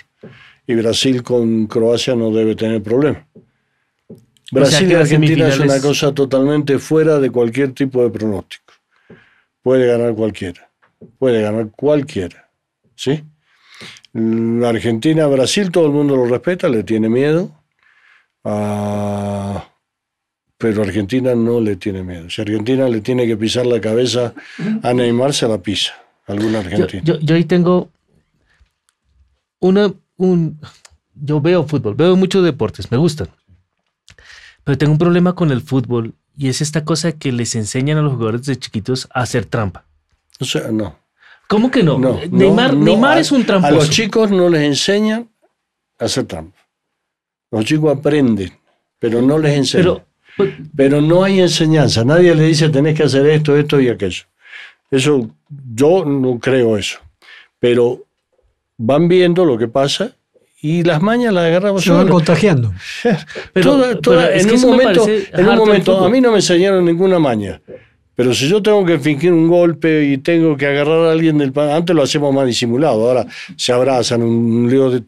Y 0.67 0.75
Brasil 0.75 1.23
con 1.23 1.65
Croacia 1.65 2.15
no 2.15 2.29
debe 2.31 2.55
tener 2.55 2.83
problema. 2.83 3.25
Brasil 4.51 4.87
que 4.87 4.93
y 4.93 4.97
Argentina 4.97 5.47
es 5.47 5.59
una 5.59 5.79
cosa 5.81 6.13
totalmente 6.13 6.77
fuera 6.77 7.19
de 7.19 7.31
cualquier 7.31 7.73
tipo 7.73 8.03
de 8.03 8.11
pronóstico. 8.11 8.73
Puede 9.63 9.87
ganar 9.87 10.13
cualquiera, 10.13 10.69
puede 11.17 11.41
ganar 11.41 11.69
cualquiera, 11.75 12.49
¿sí? 12.95 13.23
La 14.13 14.69
Argentina, 14.69 15.27
Brasil, 15.27 15.71
todo 15.71 15.85
el 15.85 15.91
mundo 15.91 16.15
lo 16.15 16.25
respeta, 16.25 16.67
le 16.67 16.83
tiene 16.83 17.09
miedo. 17.09 17.51
Ah, 18.43 19.69
pero 20.57 20.83
Argentina 20.83 21.35
no 21.35 21.61
le 21.61 21.75
tiene 21.77 22.03
miedo. 22.03 22.29
Si 22.29 22.41
Argentina 22.41 22.89
le 22.89 23.01
tiene 23.01 23.25
que 23.25 23.37
pisar 23.37 23.65
la 23.65 23.79
cabeza 23.79 24.33
a 24.83 24.93
Neymar, 24.93 25.33
se 25.33 25.47
la 25.47 25.57
pisa. 25.59 25.93
Alguna 26.27 26.61
Yo, 26.61 26.83
Argentina. 26.83 27.01
yo, 27.03 27.19
yo 27.19 27.35
ahí 27.35 27.45
tengo 27.45 27.89
una, 29.59 29.93
un, 30.17 30.59
yo 31.15 31.41
veo 31.41 31.65
fútbol, 31.65 31.95
veo 31.95 32.15
muchos 32.15 32.43
deportes, 32.43 32.91
me 32.91 32.97
gustan. 32.97 33.29
Pero 34.63 34.77
tengo 34.77 34.91
un 34.91 34.97
problema 34.97 35.33
con 35.33 35.51
el 35.51 35.61
fútbol 35.61 36.13
y 36.37 36.49
es 36.49 36.61
esta 36.61 36.85
cosa 36.85 37.13
que 37.13 37.31
les 37.31 37.55
enseñan 37.55 37.97
a 37.97 38.01
los 38.01 38.13
jugadores 38.13 38.45
de 38.45 38.57
chiquitos 38.57 39.07
a 39.13 39.21
hacer 39.21 39.45
trampa. 39.45 39.85
O 40.39 40.45
sea, 40.45 40.71
no. 40.71 40.98
¿Cómo 41.49 41.71
que 41.71 41.81
no? 41.83 41.97
no, 41.97 42.19
Neymar, 42.31 42.73
no, 42.75 42.83
Neymar 42.85 43.17
a- 43.17 43.19
es 43.21 43.31
un 43.31 43.41
A 43.41 43.45
tramposo. 43.45 43.73
los 43.75 43.89
chicos 43.89 44.29
no 44.31 44.49
les 44.49 44.61
enseñan 44.61 45.27
a 45.97 46.05
hacer 46.05 46.25
trampa. 46.25 46.57
Los 47.51 47.65
chicos 47.65 47.97
aprenden, 47.97 48.51
pero 48.99 49.21
no 49.21 49.39
les 49.39 49.57
enseñan. 49.57 49.83
pero, 49.85 50.05
pues, 50.37 50.53
Pero 50.75 51.01
no 51.01 51.23
hay 51.23 51.39
enseñanza. 51.41 52.05
Nadie 52.05 52.35
le 52.35 52.43
dice 52.43 52.69
tenés 52.69 52.95
que 52.95 53.03
hacer 53.03 53.25
esto, 53.25 53.57
esto 53.57 53.79
y 53.81 53.89
aquello. 53.89 54.23
Eso, 54.91 55.29
yo 55.73 56.05
no 56.05 56.39
creo 56.39 56.77
eso. 56.77 56.99
Pero 57.59 58.05
van 58.77 59.07
viendo 59.07 59.43
lo 59.43 59.57
que 59.57 59.67
pasa 59.67 60.15
y 60.61 60.83
las 60.83 61.01
mañas 61.01 61.33
las 61.33 61.45
agarramos 61.45 61.83
Se 61.83 61.91
van 61.91 62.07
contagiando. 62.07 62.71
pero- 63.53 63.71
Toda- 63.71 63.99
toda- 63.99 64.25
pero 64.27 64.35
es 64.35 64.45
en 64.45 64.53
un 64.53 64.61
momento, 64.71 65.07
en 65.09 65.47
un 65.47 66.03
a 66.05 66.09
mí 66.09 66.21
no 66.21 66.29
me 66.31 66.37
enseñaron 66.37 66.85
ninguna 66.85 67.17
maña. 67.17 67.59
Pero 68.19 68.33
si 68.33 68.49
yo 68.49 68.61
tengo 68.61 68.83
que 68.85 68.99
fingir 68.99 69.31
un 69.31 69.47
golpe 69.47 70.03
y 70.03 70.17
tengo 70.17 70.57
que 70.57 70.65
agarrar 70.65 71.05
a 71.07 71.11
alguien 71.13 71.37
del 71.37 71.53
pan, 71.53 71.69
antes 71.69 71.95
lo 71.95 72.03
hacemos 72.03 72.33
más 72.35 72.45
disimulado, 72.45 73.07
ahora 73.07 73.25
se 73.55 73.71
abrazan, 73.71 74.21
un 74.23 74.69
lío 74.69 74.89
de... 74.91 75.03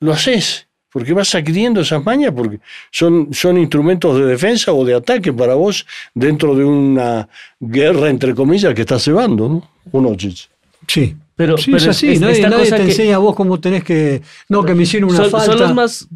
Lo 0.00 0.12
haces, 0.12 0.68
porque 0.92 1.14
vas 1.14 1.34
adquiriendo 1.34 1.80
esas 1.80 2.04
mañas, 2.04 2.32
porque 2.36 2.60
son, 2.90 3.32
son 3.32 3.56
instrumentos 3.56 4.18
de 4.18 4.26
defensa 4.26 4.74
o 4.74 4.84
de 4.84 4.94
ataque 4.94 5.32
para 5.32 5.54
vos 5.54 5.86
dentro 6.14 6.54
de 6.54 6.64
una 6.66 7.30
guerra, 7.58 8.10
entre 8.10 8.34
comillas, 8.34 8.74
que 8.74 8.82
estás 8.82 9.06
llevando, 9.06 9.48
¿no? 9.48 9.70
¿O 9.90 9.98
no, 10.02 10.14
Chichi? 10.14 10.44
Sí. 10.86 11.16
pero, 11.34 11.56
Sí, 11.56 11.70
pero 11.70 11.78
es 11.78 11.88
así. 11.88 12.10
es- 12.12 12.20
nadie 12.20 12.34
esta 12.34 12.50
nadie 12.50 12.64
cosa 12.64 12.76
te 12.76 12.82
que- 12.82 12.88
enseña 12.90 13.14
a 13.16 13.20
vos 13.20 13.34
cómo 13.34 13.58
tenés 13.58 13.84
que. 13.84 14.20
No, 14.50 14.62
que 14.64 14.74
me 14.74 14.82
hicieron 14.82 15.08
una 15.08 15.20
son, 15.20 15.30
falta. 15.30 15.46
son 15.46 15.60
los 15.60 15.74
más 15.74 16.08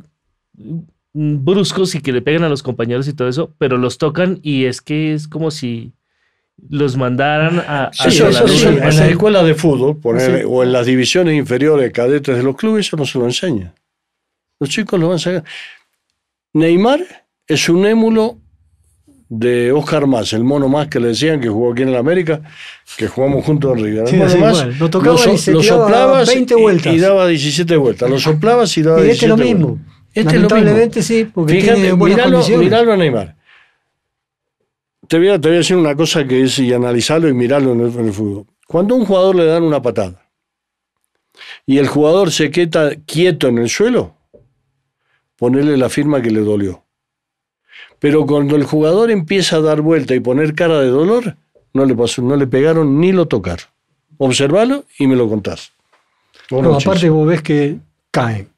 bruscos 1.19 1.95
y 1.95 2.01
que 2.03 2.13
le 2.13 2.21
pegan 2.21 2.45
a 2.45 2.49
los 2.51 2.63
compañeros 2.63 3.09
y 3.09 3.15
todo 3.15 3.29
eso, 3.29 3.51
pero 3.59 3.79
los 3.79 3.97
tocan 3.97 4.39
y 4.43 4.67
es 4.67 4.83
que 4.83 5.15
es 5.15 5.27
como 5.29 5.51
si 5.51 5.93
los 6.69 6.97
mandaran 6.97 7.59
a... 7.61 7.91
a 7.99 8.09
Eso, 8.09 8.25
la 8.25 8.31
eso 8.31 8.47
luz. 8.47 8.65
en 8.65 8.81
las 8.81 9.01
escuelas 9.01 9.47
de 9.47 9.55
fútbol 9.55 9.97
poner- 9.99 10.45
o 10.47 10.63
en 10.63 10.73
las 10.73 10.85
divisiones 10.87 11.35
inferiores 11.35 11.91
cadetes 11.93 12.37
de 12.37 12.43
los 12.43 12.57
clubes, 12.57 12.87
eso 12.87 12.97
no 12.99 13.07
se 13.07 13.19
lo 13.19 13.25
enseña. 13.25 13.73
Los 14.61 14.69
chicos 14.71 14.99
lo 15.01 15.09
van 15.09 15.17
a 15.17 15.19
sacar. 15.19 15.45
Neymar 16.53 17.01
es 17.47 17.69
un 17.69 17.87
émulo 17.87 18.39
de 19.29 19.73
Oscar 19.73 20.07
Más, 20.07 20.33
el 20.33 20.45
mono 20.45 20.69
más 20.69 20.89
que 20.89 21.01
le 21.01 21.09
decían 21.09 21.41
que 21.41 21.49
jugó 21.49 21.73
aquí 21.73 21.83
en 21.83 21.89
el 21.89 21.97
América, 21.97 22.41
que 22.97 23.09
jugamos 23.09 23.45
juntos 23.45 23.77
en 23.77 23.85
River. 23.85 24.09
Sí, 24.09 24.17
mono 24.17 24.37
más. 24.39 24.79
Lo 24.79 24.89
tocaba 24.89 25.19
so- 25.19 25.33
y 25.33 25.39
se 25.39 25.53
lo 25.53 25.63
soplabas 25.63 26.29
20 26.29 26.55
y- 26.57 26.63
vueltas. 26.63 26.95
Y, 26.95 26.99
daba 26.99 27.27
17 27.27 27.77
vueltas. 27.77 28.09
Lo 28.09 28.19
soplabas 28.19 28.77
y 28.79 28.83
daba 28.83 29.01
Y 29.01 29.05
17 29.05 29.15
este 29.15 29.29
lo 29.29 29.37
mismo. 29.37 29.69
vueltas. 29.77 29.96
Este 30.17 30.37
es 30.37 30.43
lo 30.43 30.49
mismo. 30.49 31.03
Sí, 31.03 31.31
porque 31.33 31.53
Fíjate, 31.61 31.75
tiene 31.75 31.93
buenas 31.93 32.17
miralo, 32.17 32.33
condiciones. 32.39 32.65
miralo 32.65 32.93
a 32.93 32.97
Neymar. 32.97 33.37
Te 35.07 35.19
voy, 35.19 35.29
a, 35.29 35.39
te 35.41 35.49
voy 35.49 35.57
a 35.57 35.59
decir 35.59 35.77
una 35.77 35.95
cosa 35.95 36.27
que 36.27 36.43
es 36.43 36.59
y 36.59 36.73
analizarlo 36.73 37.29
y 37.29 37.35
mirarlo 37.35 37.73
en 37.73 37.81
el, 37.83 37.93
en 37.99 38.07
el 38.07 38.13
fútbol. 38.15 38.47
Cuando 38.67 38.95
a 38.95 38.99
un 38.99 39.05
jugador 39.05 39.37
le 39.37 39.45
dan 39.45 39.63
una 39.63 39.83
patada 39.83 40.27
y 41.67 41.77
el 41.77 41.87
jugador 41.87 42.33
se 42.33 42.51
queda 42.51 42.93
quieto 43.05 43.49
en 43.49 43.59
el 43.59 43.69
suelo, 43.69 44.15
ponerle 45.37 45.77
la 45.77 45.91
firma 45.91 46.23
que 46.23 46.31
le 46.31 46.41
dolió. 46.41 46.83
Pero 47.99 48.25
cuando 48.25 48.57
el 48.57 48.65
jugador 48.65 49.11
empieza 49.11 49.57
a 49.57 49.61
dar 49.61 49.83
vuelta 49.83 50.15
y 50.15 50.21
poner 50.21 50.55
cara 50.55 50.81
de 50.81 50.89
dolor, 50.89 51.37
no 51.75 51.85
le 51.85 51.95
pasó, 51.95 52.23
no 52.23 52.37
le 52.37 52.47
pegaron 52.47 52.99
ni 52.99 53.13
lo 53.13 53.27
tocaron. 53.27 53.67
Observalo 54.17 54.85
y 54.99 55.07
me 55.07 55.15
lo 55.15 55.29
contás. 55.29 55.73
No, 56.51 56.75
aparte 56.75 57.11
vos 57.11 57.29
ves 57.29 57.43
que 57.43 57.77
caen 58.11 58.49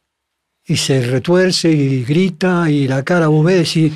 y 0.68 0.76
se 0.76 1.00
retuerce 1.00 1.70
y 1.72 2.04
grita 2.04 2.70
y 2.70 2.86
la 2.86 3.02
cara 3.02 3.28
vos 3.28 3.44
ves 3.44 3.76
y 3.76 3.92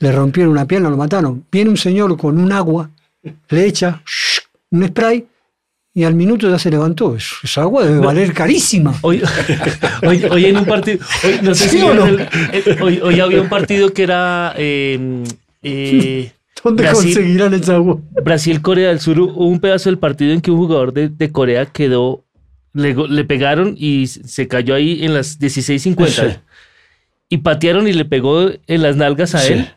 le 0.00 0.12
rompieron 0.12 0.52
una 0.52 0.66
pierna, 0.66 0.90
lo 0.90 0.96
mataron. 0.96 1.44
Viene 1.50 1.70
un 1.70 1.76
señor 1.76 2.16
con 2.16 2.38
un 2.38 2.52
agua, 2.52 2.90
le 3.48 3.66
echa 3.66 4.02
un 4.70 4.86
spray 4.88 5.24
y 5.94 6.04
al 6.04 6.14
minuto 6.14 6.50
ya 6.50 6.58
se 6.58 6.70
levantó. 6.70 7.16
Es- 7.16 7.30
Esa 7.42 7.62
agua 7.62 7.84
debe 7.86 8.00
valer 8.00 8.32
carísima. 8.34 8.92
Hoy, 9.02 9.22
hoy, 10.06 10.22
hoy 10.30 10.44
en 10.46 10.56
un 10.58 10.64
partido, 10.66 10.98
hoy, 11.24 11.38
no 11.42 11.54
sé 11.54 11.68
¿Sí 11.68 11.78
si 11.78 11.82
o 11.84 11.94
no? 11.94 12.04
vieron 12.04 12.20
el- 12.52 12.62
el- 12.66 12.82
hoy, 12.82 13.00
hoy 13.02 13.20
había 13.20 13.40
un 13.40 13.48
partido 13.48 13.92
que 13.92 14.02
era 14.02 14.52
eh, 14.58 15.22
eh, 15.62 16.32
¿Dónde 16.62 16.82
Brasil- 16.82 17.14
conseguirán 17.14 17.54
esa 17.54 17.76
agua? 17.76 17.98
Brasil-Corea 18.24 18.88
del 18.88 18.98
Sur. 19.00 19.20
Hubo 19.20 19.46
un 19.46 19.60
pedazo 19.60 19.88
del 19.88 19.98
partido 19.98 20.32
en 20.32 20.40
que 20.40 20.50
un 20.50 20.58
jugador 20.58 20.92
de, 20.92 21.08
de 21.08 21.30
Corea 21.30 21.66
quedó, 21.66 22.24
le, 22.76 22.94
le 23.08 23.24
pegaron 23.24 23.74
y 23.76 24.06
se 24.06 24.46
cayó 24.48 24.74
ahí 24.74 25.04
en 25.04 25.14
las 25.14 25.38
16.50 25.40 26.08
Sí. 26.08 26.36
y 27.30 27.38
patearon 27.38 27.88
y 27.88 27.92
le 27.92 28.04
pegó 28.04 28.50
en 28.66 28.82
las 28.82 28.96
nalgas 28.96 29.34
a 29.34 29.38
Sí. 29.40 29.54
él. 29.54 29.68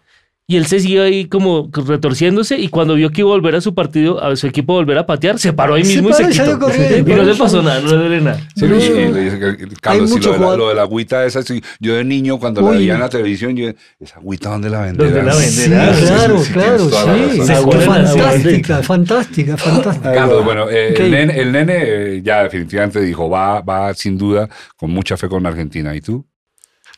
Y 0.51 0.57
él 0.57 0.65
se 0.65 0.79
siguió 0.79 1.03
ahí 1.03 1.25
como 1.25 1.69
retorciéndose 1.71 2.57
y 2.57 2.69
cuando 2.69 2.95
vio 2.95 3.11
que 3.11 3.21
iba 3.21 3.29
a 3.29 3.33
volver 3.33 3.53
a 3.53 3.61
su 3.61 3.75
partido, 3.75 4.19
a 4.23 4.35
su 4.35 4.47
equipo 4.47 4.73
volver 4.73 4.97
a 4.97 5.05
patear, 5.05 5.37
se 5.37 5.53
paró 5.53 5.75
ahí 5.75 5.85
Se 5.85 6.01
mismo 6.01 6.09
paró 6.09 6.27
y 6.27 6.33
se 6.33 6.41
quitó. 6.43 6.69
Y 6.97 7.03
no 7.03 7.21
le 7.23 7.35
pasó 7.35 7.61
nada, 7.61 7.79
no 7.81 7.87
le 7.91 7.95
duele 7.97 8.21
nada. 8.21 8.39
Sí, 8.55 8.65
No. 8.65 8.75
y- 8.75 9.75
Carlos, 9.79 10.11
y 10.11 10.19
lo, 10.19 10.33
de 10.33 10.39
la, 10.39 10.55
lo 10.57 10.69
de 10.69 10.73
la 10.73 10.81
agüita 10.81 11.23
esa, 11.23 11.43
sí, 11.43 11.61
yo 11.79 11.93
de 11.93 12.03
niño 12.03 12.39
cuando 12.39 12.61
la 12.61 12.71
Uy. 12.71 12.77
veía 12.77 12.95
en 12.95 12.99
la 12.99 13.09
televisión, 13.09 13.55
yo, 13.55 13.69
esa 13.99 14.15
agüita, 14.17 14.49
¿dónde 14.49 14.71
la 14.71 14.81
venderán? 14.81 15.13
¿Dónde 15.13 15.31
la 15.31 15.37
venderán? 15.37 15.93
Sí, 15.95 16.01
sí, 16.01 16.07
claro, 16.07 16.39
sí, 16.39 16.51
claro, 16.53 16.89
la 16.89 17.29
sí. 17.29 17.41
Se 17.41 17.53
la 17.53 17.61
Fantástica, 17.61 18.81
fantástica, 18.83 19.55
fantástica. 19.57 20.13
Carlos, 20.13 20.43
bueno, 20.43 20.67
eh, 20.67 20.93
Ok. 20.93 20.99
el 21.01 21.11
nene, 21.11 21.39
el 21.39 21.51
nene, 21.51 21.73
eh, 21.77 22.21
ya 22.23 22.41
definitivamente 22.41 22.99
dijo, 23.01 23.29
va, 23.29 23.61
va 23.61 23.93
sin 23.93 24.17
duda, 24.17 24.49
con 24.75 24.89
mucha 24.89 25.15
fe 25.15 25.27
con 25.29 25.45
Argentina. 25.45 25.95
¿Y 25.95 26.01
tú? 26.01 26.25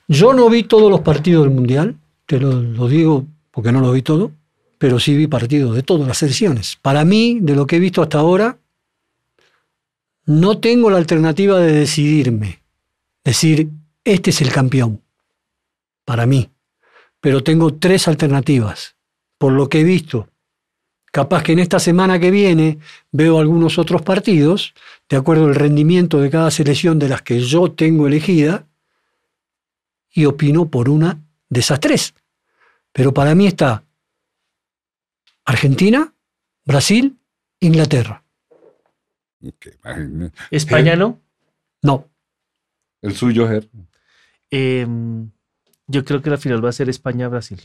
Yo 0.07 0.33
no 0.33 0.49
vi 0.49 0.63
todos 0.63 0.89
los 0.89 1.01
partidos 1.01 1.43
del 1.45 1.53
Mundial, 1.53 1.95
te 2.25 2.39
lo, 2.39 2.53
lo 2.53 2.87
digo 2.87 3.25
porque 3.51 3.71
no 3.71 3.81
lo 3.81 3.91
vi 3.91 4.01
todo, 4.01 4.31
pero 4.77 4.99
sí 4.99 5.15
vi 5.15 5.27
partidos 5.27 5.75
de 5.75 5.83
todas 5.83 6.07
las 6.07 6.17
selecciones. 6.17 6.77
Para 6.81 7.05
mí, 7.05 7.39
de 7.41 7.55
lo 7.55 7.67
que 7.67 7.75
he 7.75 7.79
visto 7.79 8.01
hasta 8.01 8.19
ahora, 8.19 8.57
no 10.25 10.59
tengo 10.59 10.89
la 10.89 10.97
alternativa 10.97 11.59
de 11.59 11.71
decidirme. 11.73 12.61
Decir, 13.23 13.69
este 14.03 14.31
es 14.31 14.41
el 14.41 14.51
campeón. 14.51 15.01
Para 16.05 16.25
mí. 16.25 16.49
Pero 17.19 17.43
tengo 17.43 17.75
tres 17.75 18.07
alternativas. 18.07 18.95
Por 19.37 19.53
lo 19.53 19.69
que 19.69 19.81
he 19.81 19.83
visto. 19.83 20.29
Capaz 21.11 21.43
que 21.43 21.51
en 21.51 21.59
esta 21.59 21.79
semana 21.79 22.19
que 22.19 22.31
viene 22.31 22.79
veo 23.11 23.39
algunos 23.39 23.77
otros 23.77 24.01
partidos, 24.01 24.73
de 25.09 25.17
acuerdo 25.17 25.45
al 25.45 25.55
rendimiento 25.55 26.19
de 26.21 26.29
cada 26.29 26.49
selección 26.49 26.97
de 26.99 27.09
las 27.09 27.21
que 27.21 27.39
yo 27.41 27.71
tengo 27.71 28.07
elegida, 28.07 28.65
y 30.13 30.25
opino 30.25 30.69
por 30.69 30.89
una 30.89 31.19
de 31.49 31.59
esas 31.59 31.79
tres. 31.79 32.13
Pero 32.93 33.13
para 33.13 33.35
mí 33.35 33.47
está 33.47 33.83
Argentina, 35.45 36.13
Brasil, 36.65 37.17
Inglaterra. 37.59 38.23
España 40.51 40.95
no. 40.95 41.19
No, 41.83 42.07
El 43.01 43.15
suyo, 43.15 43.47
Ger. 43.47 43.67
Eh, 44.51 44.85
yo 45.87 46.05
creo 46.05 46.21
que 46.21 46.29
la 46.29 46.37
final 46.37 46.63
va 46.63 46.69
a 46.69 46.73
ser 46.73 46.89
España-Brasil. 46.89 47.59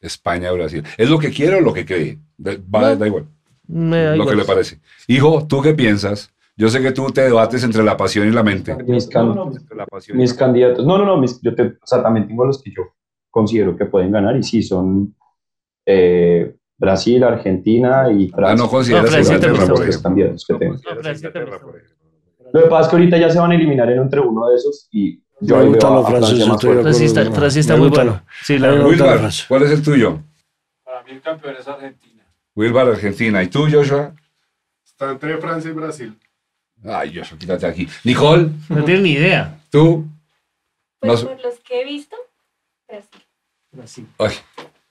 España, 0.00 0.52
Brasil. 0.52 0.84
¿Es 0.96 1.10
lo 1.10 1.18
que 1.18 1.30
quiere 1.32 1.56
o 1.56 1.60
lo 1.60 1.72
que 1.72 1.84
cree? 1.84 2.18
Da, 2.36 2.52
va- 2.72 2.90
No. 2.90 2.96
da 2.96 3.06
igual. 3.08 3.26
Me 3.66 4.02
da 4.04 4.10
lo 4.10 4.16
igual. 4.22 4.28
que 4.30 4.36
le 4.36 4.44
parece. 4.44 4.80
Hijo, 5.08 5.46
¿tú 5.48 5.60
qué 5.62 5.74
piensas? 5.74 6.30
Yo 6.56 6.68
sé 6.68 6.80
que 6.80 6.92
tú 6.92 7.10
te 7.10 7.22
debates 7.22 7.64
entre 7.64 7.82
la 7.82 7.96
pasión 7.96 8.28
y 8.28 8.30
la 8.30 8.44
mente. 8.44 8.76
Mis, 8.84 9.08
can- 9.08 9.36
Entre 9.52 9.76
la 9.76 9.86
pasión 9.86 10.16
y 10.16 10.20
mis 10.20 10.30
la- 10.32 10.36
candidatos, 10.38 10.86
no, 10.86 10.96
no, 10.96 11.04
no, 11.04 11.16
mis- 11.20 11.40
yo 11.42 11.54
te, 11.56 11.62
o 11.62 11.86
sea, 11.86 12.02
también 12.02 12.28
tengo 12.28 12.44
los 12.44 12.62
que 12.62 12.70
yo 12.70 12.94
considero 13.36 13.76
que 13.76 13.84
pueden 13.84 14.10
ganar 14.12 14.34
y 14.34 14.42
sí, 14.42 14.62
son 14.62 15.14
eh, 15.84 16.56
Brasil, 16.78 17.22
Argentina 17.22 18.10
y 18.10 18.30
Ah, 18.32 18.36
Francia. 18.36 18.64
no 18.64 18.70
consideras 18.70 19.04
No, 19.04 19.10
Francia 19.10 19.34
Inglaterra, 19.34 20.02
también 20.02 20.26
por 20.28 20.32
los 20.34 20.46
que 20.46 20.54
tengo. 20.54 20.74
No 20.74 21.02
Francia 21.02 21.32
por 21.32 21.42
ejemplo. 21.76 21.96
Lo 22.52 22.62
que 22.62 22.68
pasa 22.70 22.82
es 22.82 22.88
que 22.88 22.96
ahorita 22.96 23.18
ya 23.18 23.28
se 23.30 23.38
van 23.38 23.50
a 23.52 23.54
eliminar 23.54 23.90
en 23.90 23.98
entre 24.00 24.20
uno 24.20 24.48
de 24.48 24.56
esos 24.56 24.88
y 24.90 25.20
yo 25.40 25.56
Me 25.58 25.64
ahí 25.64 25.72
veo 25.72 25.98
a, 25.98 26.06
Francia 26.06 26.46
más 26.46 26.62
fuerte. 26.62 27.04
Está. 27.04 27.30
Francia 27.30 27.76
muy 27.76 27.88
bueno. 27.90 28.22
Sí, 28.42 28.58
la 28.58 28.72
Wilbar. 28.72 29.30
¿cuál 29.48 29.62
es 29.64 29.70
el 29.70 29.82
tuyo? 29.82 30.20
Para 30.82 31.02
mí 31.02 31.10
el 31.10 31.20
campeón 31.20 31.56
es 31.60 31.68
Argentina. 31.68 32.24
Wilbar, 32.54 32.88
Argentina. 32.88 33.42
¿Y 33.42 33.48
tú, 33.48 33.66
Joshua? 33.70 34.14
Está 34.82 35.10
entre 35.10 35.36
Francia 35.36 35.70
y 35.70 35.74
Brasil. 35.74 36.18
Ay, 36.84 37.12
Joshua, 37.14 37.38
quítate 37.38 37.66
aquí. 37.66 37.86
Nicole, 38.04 38.48
No 38.70 38.82
tiene 38.84 39.00
ni 39.02 39.10
idea. 39.12 39.60
tú. 39.70 40.06
Pues 41.00 41.22
No 41.22 41.28
por 41.30 41.40
los 41.42 41.58
que 41.60 41.82
he 41.82 41.84
visto, 41.84 42.16
Brasil. 42.88 43.20
Ay, 44.18 44.32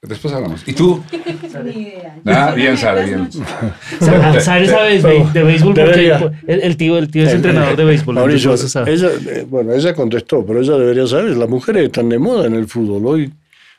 después 0.01 0.33
hablamos. 0.33 0.63
¿Y 0.67 0.73
tú? 0.73 1.03
Ni 1.63 1.71
idea. 1.71 2.17
Ah, 2.25 2.53
bien, 2.55 2.77
Sara, 2.77 3.03
bien. 3.03 3.29
Sa- 3.99 4.39
Sara 4.39 4.65
sabe 4.65 5.01
de, 5.01 5.43
béisbol 5.43 5.73
porque 5.73 6.13
el, 6.47 6.61
el 6.61 6.77
tío, 6.77 6.97
el 6.97 7.09
tío 7.09 7.23
es 7.23 7.33
entrenador 7.33 7.75
de 7.75 7.83
béisbol. 7.85 8.15
Mauricio, 8.15 8.55
sabe. 8.57 8.93
ella, 8.93 9.09
eh, 9.27 9.45
bueno, 9.49 9.73
ella 9.73 9.93
contestó, 9.93 10.45
pero 10.45 10.59
ella 10.61 10.73
debería 10.77 11.07
saber, 11.07 11.35
las 11.37 11.49
mujeres 11.49 11.85
están 11.85 12.09
de 12.09 12.19
moda 12.19 12.45
en 12.47 12.55
el 12.55 12.67
fútbol 12.67 13.05
hoy. 13.05 13.33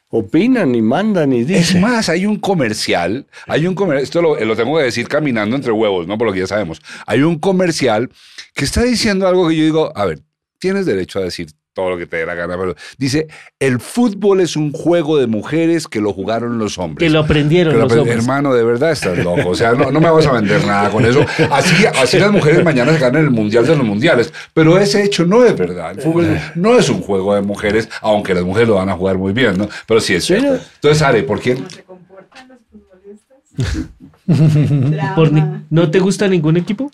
Opinan 0.08 0.72
y 0.76 0.82
mandan 0.82 1.32
y 1.32 1.40
Es 1.40 1.46
dicen. 1.48 1.80
más, 1.80 2.08
hay 2.08 2.26
un 2.26 2.36
comercial, 2.38 3.26
hay 3.48 3.66
un 3.66 3.74
comercial, 3.74 4.04
esto 4.04 4.22
lo, 4.22 4.38
lo 4.38 4.54
tengo 4.56 4.78
que 4.78 4.84
decir 4.84 5.08
caminando 5.08 5.56
entre 5.56 5.72
huevos, 5.72 6.06
¿no? 6.06 6.16
Por 6.16 6.28
lo 6.28 6.32
que 6.32 6.38
ya 6.40 6.46
sabemos. 6.46 6.80
Hay 7.06 7.22
un 7.22 7.40
comercial 7.40 8.08
que 8.54 8.64
está 8.64 8.84
diciendo 8.84 9.26
algo 9.26 9.48
que 9.48 9.56
yo 9.56 9.64
digo, 9.64 9.92
a 9.96 10.04
ver, 10.06 10.20
tienes 10.60 10.86
derecho 10.86 11.18
a 11.18 11.22
decir 11.22 11.48
todo 11.76 11.90
lo 11.90 11.98
que 11.98 12.06
te 12.06 12.16
dé 12.16 12.24
la 12.26 12.34
gana, 12.34 12.56
pero 12.56 12.74
dice, 12.96 13.28
el 13.60 13.80
fútbol 13.80 14.40
es 14.40 14.56
un 14.56 14.72
juego 14.72 15.18
de 15.18 15.26
mujeres 15.26 15.86
que 15.86 16.00
lo 16.00 16.14
jugaron 16.14 16.58
los 16.58 16.78
hombres. 16.78 17.06
Que 17.06 17.12
lo 17.12 17.20
aprendieron 17.20 17.74
Que 17.74 17.78
lo 17.78 17.84
los 17.84 17.92
apre- 17.92 18.00
hombres. 18.00 18.16
Hermano, 18.16 18.54
de 18.54 18.64
verdad 18.64 18.92
estás 18.92 19.18
loco. 19.18 19.50
O 19.50 19.54
sea, 19.54 19.72
no, 19.74 19.90
no 19.90 20.00
me 20.00 20.08
vas 20.08 20.26
a 20.26 20.32
vender 20.32 20.64
nada 20.64 20.88
con 20.90 21.04
eso. 21.04 21.22
Así, 21.50 21.84
así 21.84 22.18
las 22.18 22.32
mujeres 22.32 22.64
mañana 22.64 22.94
se 22.94 22.98
ganan 22.98 23.24
el 23.24 23.30
mundial 23.30 23.66
de 23.66 23.76
los 23.76 23.84
mundiales. 23.86 24.32
Pero 24.54 24.78
ese 24.78 25.04
hecho 25.04 25.26
no 25.26 25.44
es 25.44 25.54
verdad. 25.54 25.90
El 25.90 26.00
fútbol 26.00 26.26
no 26.54 26.78
es 26.78 26.88
un 26.88 27.02
juego 27.02 27.34
de 27.34 27.42
mujeres, 27.42 27.90
aunque 28.00 28.32
las 28.32 28.42
mujeres 28.44 28.68
lo 28.68 28.76
van 28.76 28.88
a 28.88 28.94
jugar 28.94 29.18
muy 29.18 29.34
bien, 29.34 29.58
¿no? 29.58 29.68
Pero 29.86 30.00
sí 30.00 30.14
es 30.14 30.24
cierto. 30.24 30.58
Entonces, 30.76 31.02
Are, 31.02 31.22
¿por 31.24 31.40
quién? 31.40 31.56
¿Cómo 31.58 31.68
se 31.68 31.82
comportan 31.84 32.48
los 32.48 32.58
futbolistas? 32.70 33.86
Por. 35.14 35.30
¿No 35.68 35.90
te 35.90 35.98
gusta 35.98 36.26
ningún 36.26 36.56
equipo? 36.56 36.90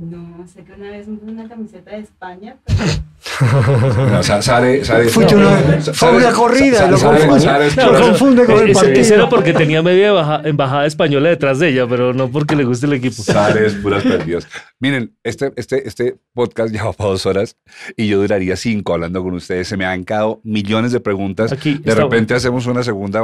No, 0.00 0.46
sé 0.46 0.62
que 0.62 0.72
una 0.74 0.90
vez 0.90 1.08
me 1.08 1.16
puse 1.16 1.32
una 1.32 1.48
camiseta 1.48 1.90
de 1.90 1.98
España, 1.98 2.56
pero 2.64 4.06
No, 4.10 4.22
Sa- 4.22 4.40
Sare, 4.42 4.84
Sare- 4.84 5.08
Fuiste 5.08 5.34
no, 5.34 5.40
una- 5.48 5.80
Sa- 5.80 5.92
fue 5.92 6.16
una 6.16 6.30
corrida, 6.32 6.88
lo 6.88 6.98
confunde. 6.98 7.74
Lo 7.84 8.00
confunde 8.00 8.44
con 8.46 8.58
el 8.68 8.72
partido. 8.72 9.00
ese 9.00 9.14
era 9.14 9.28
porque 9.28 9.52
tenía 9.52 9.82
media 9.82 10.12
baja- 10.12 10.42
embajada 10.44 10.86
española 10.86 11.28
detrás 11.30 11.58
de 11.58 11.70
ella, 11.70 11.86
pero 11.88 12.14
no 12.14 12.30
porque 12.30 12.54
le 12.54 12.64
guste 12.64 12.86
el 12.86 12.92
equipo. 12.92 13.22
Sare 13.22 13.66
es 13.66 13.74
puras 13.74 14.04
perdidas. 14.04 14.46
Miren, 14.78 15.16
este, 15.24 15.52
este, 15.56 15.88
este 15.88 16.16
podcast 16.32 16.72
ya 16.72 16.84
va 16.84 16.92
para 16.92 17.10
dos 17.10 17.26
horas 17.26 17.56
y 17.96 18.06
yo 18.06 18.20
duraría 18.20 18.54
cinco 18.56 18.94
hablando 18.94 19.22
con 19.22 19.34
ustedes. 19.34 19.66
Se 19.66 19.76
me 19.76 19.84
han 19.84 20.04
quedado 20.04 20.40
millones 20.44 20.92
de 20.92 21.00
preguntas. 21.00 21.50
Aquí 21.52 21.74
de 21.74 21.94
repente 21.94 22.34
hacemos 22.34 22.66
una 22.66 22.82
segunda 22.84 23.20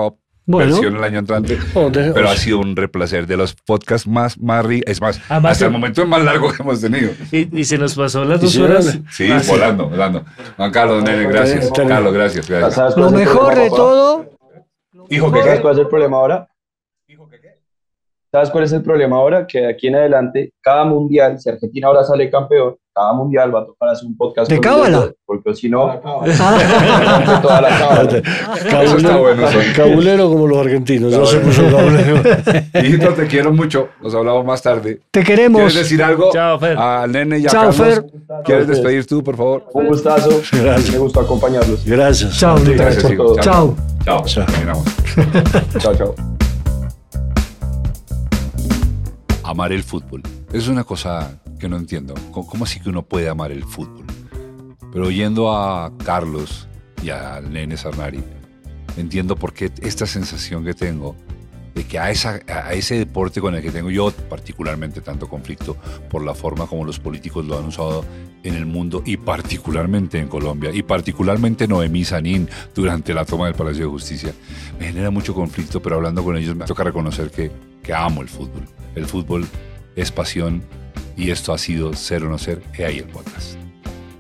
Bueno. 0.46 0.72
versión 0.72 0.96
el 0.96 1.04
año 1.04 1.18
entrante. 1.20 1.58
Oh, 1.74 1.88
de- 1.90 2.12
Pero 2.12 2.28
ha 2.28 2.36
sido 2.36 2.58
un 2.58 2.76
replacer 2.76 3.26
de 3.26 3.36
los 3.36 3.54
podcasts 3.54 4.06
más, 4.06 4.38
más 4.38 4.64
ri- 4.64 4.82
Es 4.86 5.00
más, 5.00 5.20
Además, 5.28 5.52
hasta 5.52 5.64
el 5.66 5.70
momento 5.72 6.02
es 6.02 6.08
más 6.08 6.22
largo 6.22 6.52
que 6.52 6.62
hemos 6.62 6.80
tenido. 6.80 7.12
Y, 7.32 7.60
y 7.60 7.64
se 7.64 7.78
nos 7.78 7.94
pasó 7.94 8.24
las 8.24 8.40
¿Y 8.42 8.44
dos 8.46 8.56
horas. 8.58 8.98
Sí, 9.10 9.28
fácil. 9.28 9.50
volando, 9.50 9.88
volando. 9.88 10.24
Juan 10.56 10.70
Carlos, 10.70 11.02
nene, 11.02 11.24
gracias. 11.26 11.70
Carlos, 11.88 12.12
gracias, 12.12 12.48
gracias. 12.48 12.74
¿Sabes 12.74 12.96
Lo 12.96 13.10
mejor 13.10 13.54
de 13.54 13.68
todo, 13.70 14.26
Hijo, 15.10 15.30
¿qué 15.32 15.42
¿Sabes 15.42 15.60
cuál 15.60 15.74
es 15.74 15.80
el 15.80 15.88
problema 15.88 16.16
ahora? 16.16 16.48
¿Sabes 18.35 18.51
cuál 18.51 18.65
es 18.65 18.73
el 18.73 18.82
problema 18.82 19.15
ahora? 19.15 19.47
Que 19.47 19.61
de 19.61 19.69
aquí 19.70 19.86
en 19.86 19.94
adelante, 19.94 20.52
cada 20.61 20.85
mundial, 20.85 21.39
si 21.39 21.48
Argentina 21.48 21.86
ahora 21.86 22.02
sale 22.02 22.28
campeón, 22.28 22.74
cada 22.93 23.12
mundial 23.12 23.55
va 23.55 23.61
a 23.61 23.65
tocar 23.65 23.90
hacer 23.90 24.09
un 24.09 24.16
podcast. 24.16 24.51
¿De 24.51 24.59
cábala? 24.59 25.12
Porque 25.24 25.55
si 25.55 25.69
no, 25.69 25.85
Ah, 25.86 26.01
rompe 27.27 27.43
toda 27.43 27.61
la 27.61 27.69
cábala. 27.78 28.19
Eso 28.82 28.97
está 28.97 29.16
bueno, 29.19 29.48
eso. 29.48 29.59
Cabulero 29.77 30.28
como 30.28 30.48
los 30.48 30.59
argentinos. 30.59 31.12
Ya 31.12 31.24
se 31.24 31.39
puso 31.39 31.62
cabulero. 31.70 32.16
Hijito, 32.82 33.15
te 33.15 33.27
quiero 33.28 33.52
mucho. 33.52 33.90
Nos 34.02 34.12
hablamos 34.16 34.44
más 34.44 34.61
tarde. 34.61 34.98
te 35.12 35.23
¿Quieres 35.23 35.27
queremos. 35.28 35.73
decir 35.73 36.02
algo 36.02 36.31
Chao, 36.32 36.59
Fer. 36.59 36.77
al 36.77 37.12
nene 37.12 37.39
y 37.39 37.47
a 37.47 37.51
Chao, 37.51 37.70
Carlos? 37.70 37.77
Fer. 37.77 38.05
¿Quieres 38.44 38.66
despedir 38.66 39.06
tú, 39.06 39.23
por 39.23 39.36
favor? 39.36 39.65
Un 39.74 39.86
gustazo. 39.86 40.40
Gracias. 40.52 40.90
Me 40.90 40.98
gustó 40.98 41.20
acompañarlos. 41.20 41.85
Gracias. 41.86 42.36
Chao. 42.36 42.56
Gracias. 42.65 43.01
Chao. 43.40 43.77
Chao. 44.05 44.24
Chao. 44.27 44.55
Chao, 45.78 45.94
chao. 45.94 46.34
Amar 49.44 49.72
el 49.72 49.82
fútbol. 49.82 50.22
Es 50.54 50.68
una 50.68 50.84
cosa 50.84 51.38
que 51.58 51.68
no 51.68 51.76
entiendo. 51.76 52.14
¿Cómo, 52.32 52.64
así 52.64 52.80
que 52.80 52.88
uno 52.88 53.02
puede 53.02 53.28
amar 53.28 53.52
el 53.52 53.62
fútbol? 53.62 54.06
Pero 54.90 55.06
oyendo 55.06 55.54
a 55.54 55.92
Carlos 55.98 56.66
y 57.02 57.10
al 57.10 57.52
nene 57.52 57.76
Sarnari, 57.76 58.24
entiendo 58.96 59.36
por 59.36 59.52
qué 59.52 59.70
esta 59.82 60.06
sensación 60.06 60.64
que 60.64 60.72
tengo 60.72 61.14
de 61.74 61.84
que 61.84 61.98
a, 61.98 62.10
esa, 62.10 62.40
a 62.46 62.72
ese 62.72 62.96
deporte 62.96 63.40
con 63.40 63.55
el 63.55 63.62
que 63.62 63.70
tengo 63.70 63.90
yo 63.90 64.12
particularmente 64.28 65.01
tanto 65.01 65.28
conflicto 65.28 65.76
por 66.09 66.24
la 66.24 66.34
forma 66.34 66.66
como 66.66 66.84
los 66.84 67.01
políticos 67.01 67.44
lo 67.44 67.59
han 67.59 67.66
usado 67.66 68.05
en 68.44 68.55
el 68.55 68.66
mundo 68.66 69.02
y 69.05 69.16
particularmente 69.16 70.18
en 70.18 70.28
Colombia 70.28 70.70
y 70.72 70.82
particularmente 70.82 71.66
Noemí 71.66 72.05
Sanín 72.05 72.48
durante 72.74 73.12
la 73.14 73.24
toma 73.24 73.46
del 73.46 73.55
Palacio 73.55 73.86
de 73.86 73.90
Justicia, 73.90 74.34
me 74.78 74.86
genera 74.86 75.10
mucho 75.10 75.34
conflicto, 75.34 75.82
pero 75.82 75.96
hablando 75.96 76.22
con 76.22 76.36
ellos 76.36 76.55
me 76.55 76.64
toca 76.66 76.84
reconocer 76.84 77.30
que, 77.30 77.51
que 77.82 77.92
amo 77.92 78.22
el 78.22 78.28
fútbol. 78.28 78.64
El 78.94 79.06
fútbol 79.06 79.46
es 79.96 80.12
pasión 80.12 80.62
y 81.16 81.30
esto 81.30 81.52
ha 81.52 81.59
sido 81.59 81.94
ser 81.94 82.24
o 82.24 82.28
no 82.28 82.38
ser, 82.38 82.62
he 82.76 82.84
ahí 82.84 82.98
el 82.98 83.06
podcast. 83.06 83.56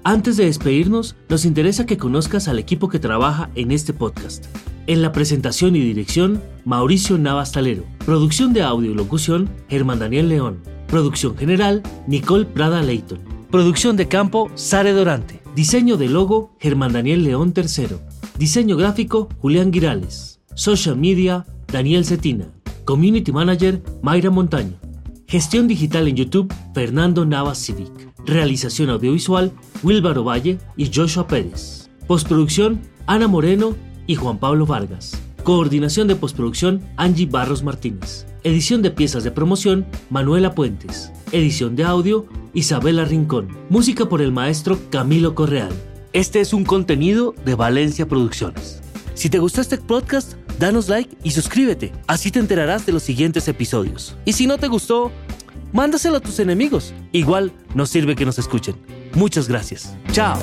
Antes 0.06 0.36
de 0.36 0.44
despedirnos, 0.44 1.16
nos 1.28 1.44
interesa 1.44 1.86
que 1.86 1.96
conozcas 1.96 2.48
al 2.48 2.58
equipo 2.58 2.88
que 2.88 2.98
trabaja 2.98 3.50
en 3.54 3.70
este 3.70 3.92
podcast. 3.92 4.46
En 4.86 5.00
la 5.00 5.12
presentación 5.12 5.76
y 5.76 5.80
dirección, 5.80 6.42
Mauricio 6.66 7.16
Navas 7.16 7.52
Talero. 7.52 7.84
Producción 8.04 8.52
de 8.52 8.62
audio 8.62 8.90
y 8.90 8.94
locución, 8.94 9.48
Germán 9.70 9.98
Daniel 9.98 10.28
León. 10.28 10.60
Producción 10.88 11.38
general, 11.38 11.82
Nicole 12.06 12.44
Prada 12.44 12.82
Leighton. 12.82 13.18
Producción 13.50 13.96
de 13.96 14.08
campo, 14.08 14.50
Sare 14.56 14.92
Dorante. 14.92 15.40
Diseño 15.56 15.96
de 15.96 16.08
logo, 16.08 16.54
Germán 16.60 16.92
Daniel 16.92 17.24
León 17.24 17.54
III. 17.56 17.96
Diseño 18.38 18.76
gráfico, 18.76 19.30
Julián 19.40 19.72
Girales. 19.72 20.40
Social 20.54 20.98
media, 20.98 21.46
Daniel 21.72 22.04
Cetina. 22.04 22.52
Community 22.84 23.32
Manager, 23.32 23.82
Mayra 24.02 24.28
Montaño. 24.28 24.78
Gestión 25.26 25.66
digital 25.66 26.08
en 26.08 26.16
YouTube, 26.16 26.52
Fernando 26.74 27.24
Navas 27.24 27.56
Civic. 27.56 28.12
Realización 28.26 28.90
audiovisual, 28.90 29.50
Wilbaro 29.82 30.24
Valle 30.24 30.58
y 30.76 30.90
Joshua 30.94 31.26
Pérez. 31.26 31.88
Postproducción, 32.06 32.82
Ana 33.06 33.28
Moreno 33.28 33.74
y 34.06 34.14
Juan 34.14 34.38
Pablo 34.38 34.66
Vargas. 34.66 35.20
Coordinación 35.42 36.08
de 36.08 36.16
postproducción, 36.16 36.82
Angie 36.96 37.26
Barros 37.26 37.62
Martínez. 37.62 38.26
Edición 38.44 38.82
de 38.82 38.90
piezas 38.90 39.24
de 39.24 39.30
promoción, 39.30 39.86
Manuela 40.10 40.54
Puentes. 40.54 41.12
Edición 41.32 41.76
de 41.76 41.84
audio, 41.84 42.26
Isabela 42.54 43.04
Rincón. 43.04 43.48
Música 43.68 44.08
por 44.08 44.22
el 44.22 44.32
maestro 44.32 44.78
Camilo 44.90 45.34
Correal. 45.34 45.72
Este 46.12 46.40
es 46.40 46.52
un 46.52 46.64
contenido 46.64 47.34
de 47.44 47.54
Valencia 47.54 48.06
Producciones. 48.06 48.80
Si 49.14 49.28
te 49.28 49.38
gustó 49.38 49.60
este 49.60 49.78
podcast, 49.78 50.34
danos 50.58 50.88
like 50.88 51.16
y 51.22 51.32
suscríbete. 51.32 51.92
Así 52.06 52.30
te 52.30 52.38
enterarás 52.38 52.86
de 52.86 52.92
los 52.92 53.02
siguientes 53.02 53.48
episodios. 53.48 54.16
Y 54.24 54.32
si 54.32 54.46
no 54.46 54.58
te 54.58 54.68
gustó, 54.68 55.12
mándaselo 55.72 56.16
a 56.16 56.20
tus 56.20 56.38
enemigos. 56.38 56.94
Igual 57.12 57.52
nos 57.74 57.90
sirve 57.90 58.16
que 58.16 58.24
nos 58.24 58.38
escuchen. 58.38 58.76
Muchas 59.14 59.48
gracias. 59.48 59.96
Chao. 60.12 60.38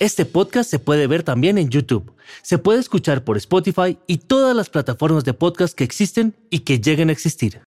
Este 0.00 0.24
podcast 0.24 0.70
se 0.70 0.78
puede 0.78 1.06
ver 1.06 1.24
también 1.24 1.58
en 1.58 1.68
YouTube. 1.68 2.10
Se 2.40 2.56
puede 2.56 2.80
escuchar 2.80 3.22
por 3.22 3.36
Spotify 3.36 3.98
y 4.06 4.16
todas 4.16 4.56
las 4.56 4.70
plataformas 4.70 5.26
de 5.26 5.34
podcast 5.34 5.74
que 5.74 5.84
existen 5.84 6.34
y 6.48 6.60
que 6.60 6.80
lleguen 6.80 7.10
a 7.10 7.12
existir. 7.12 7.58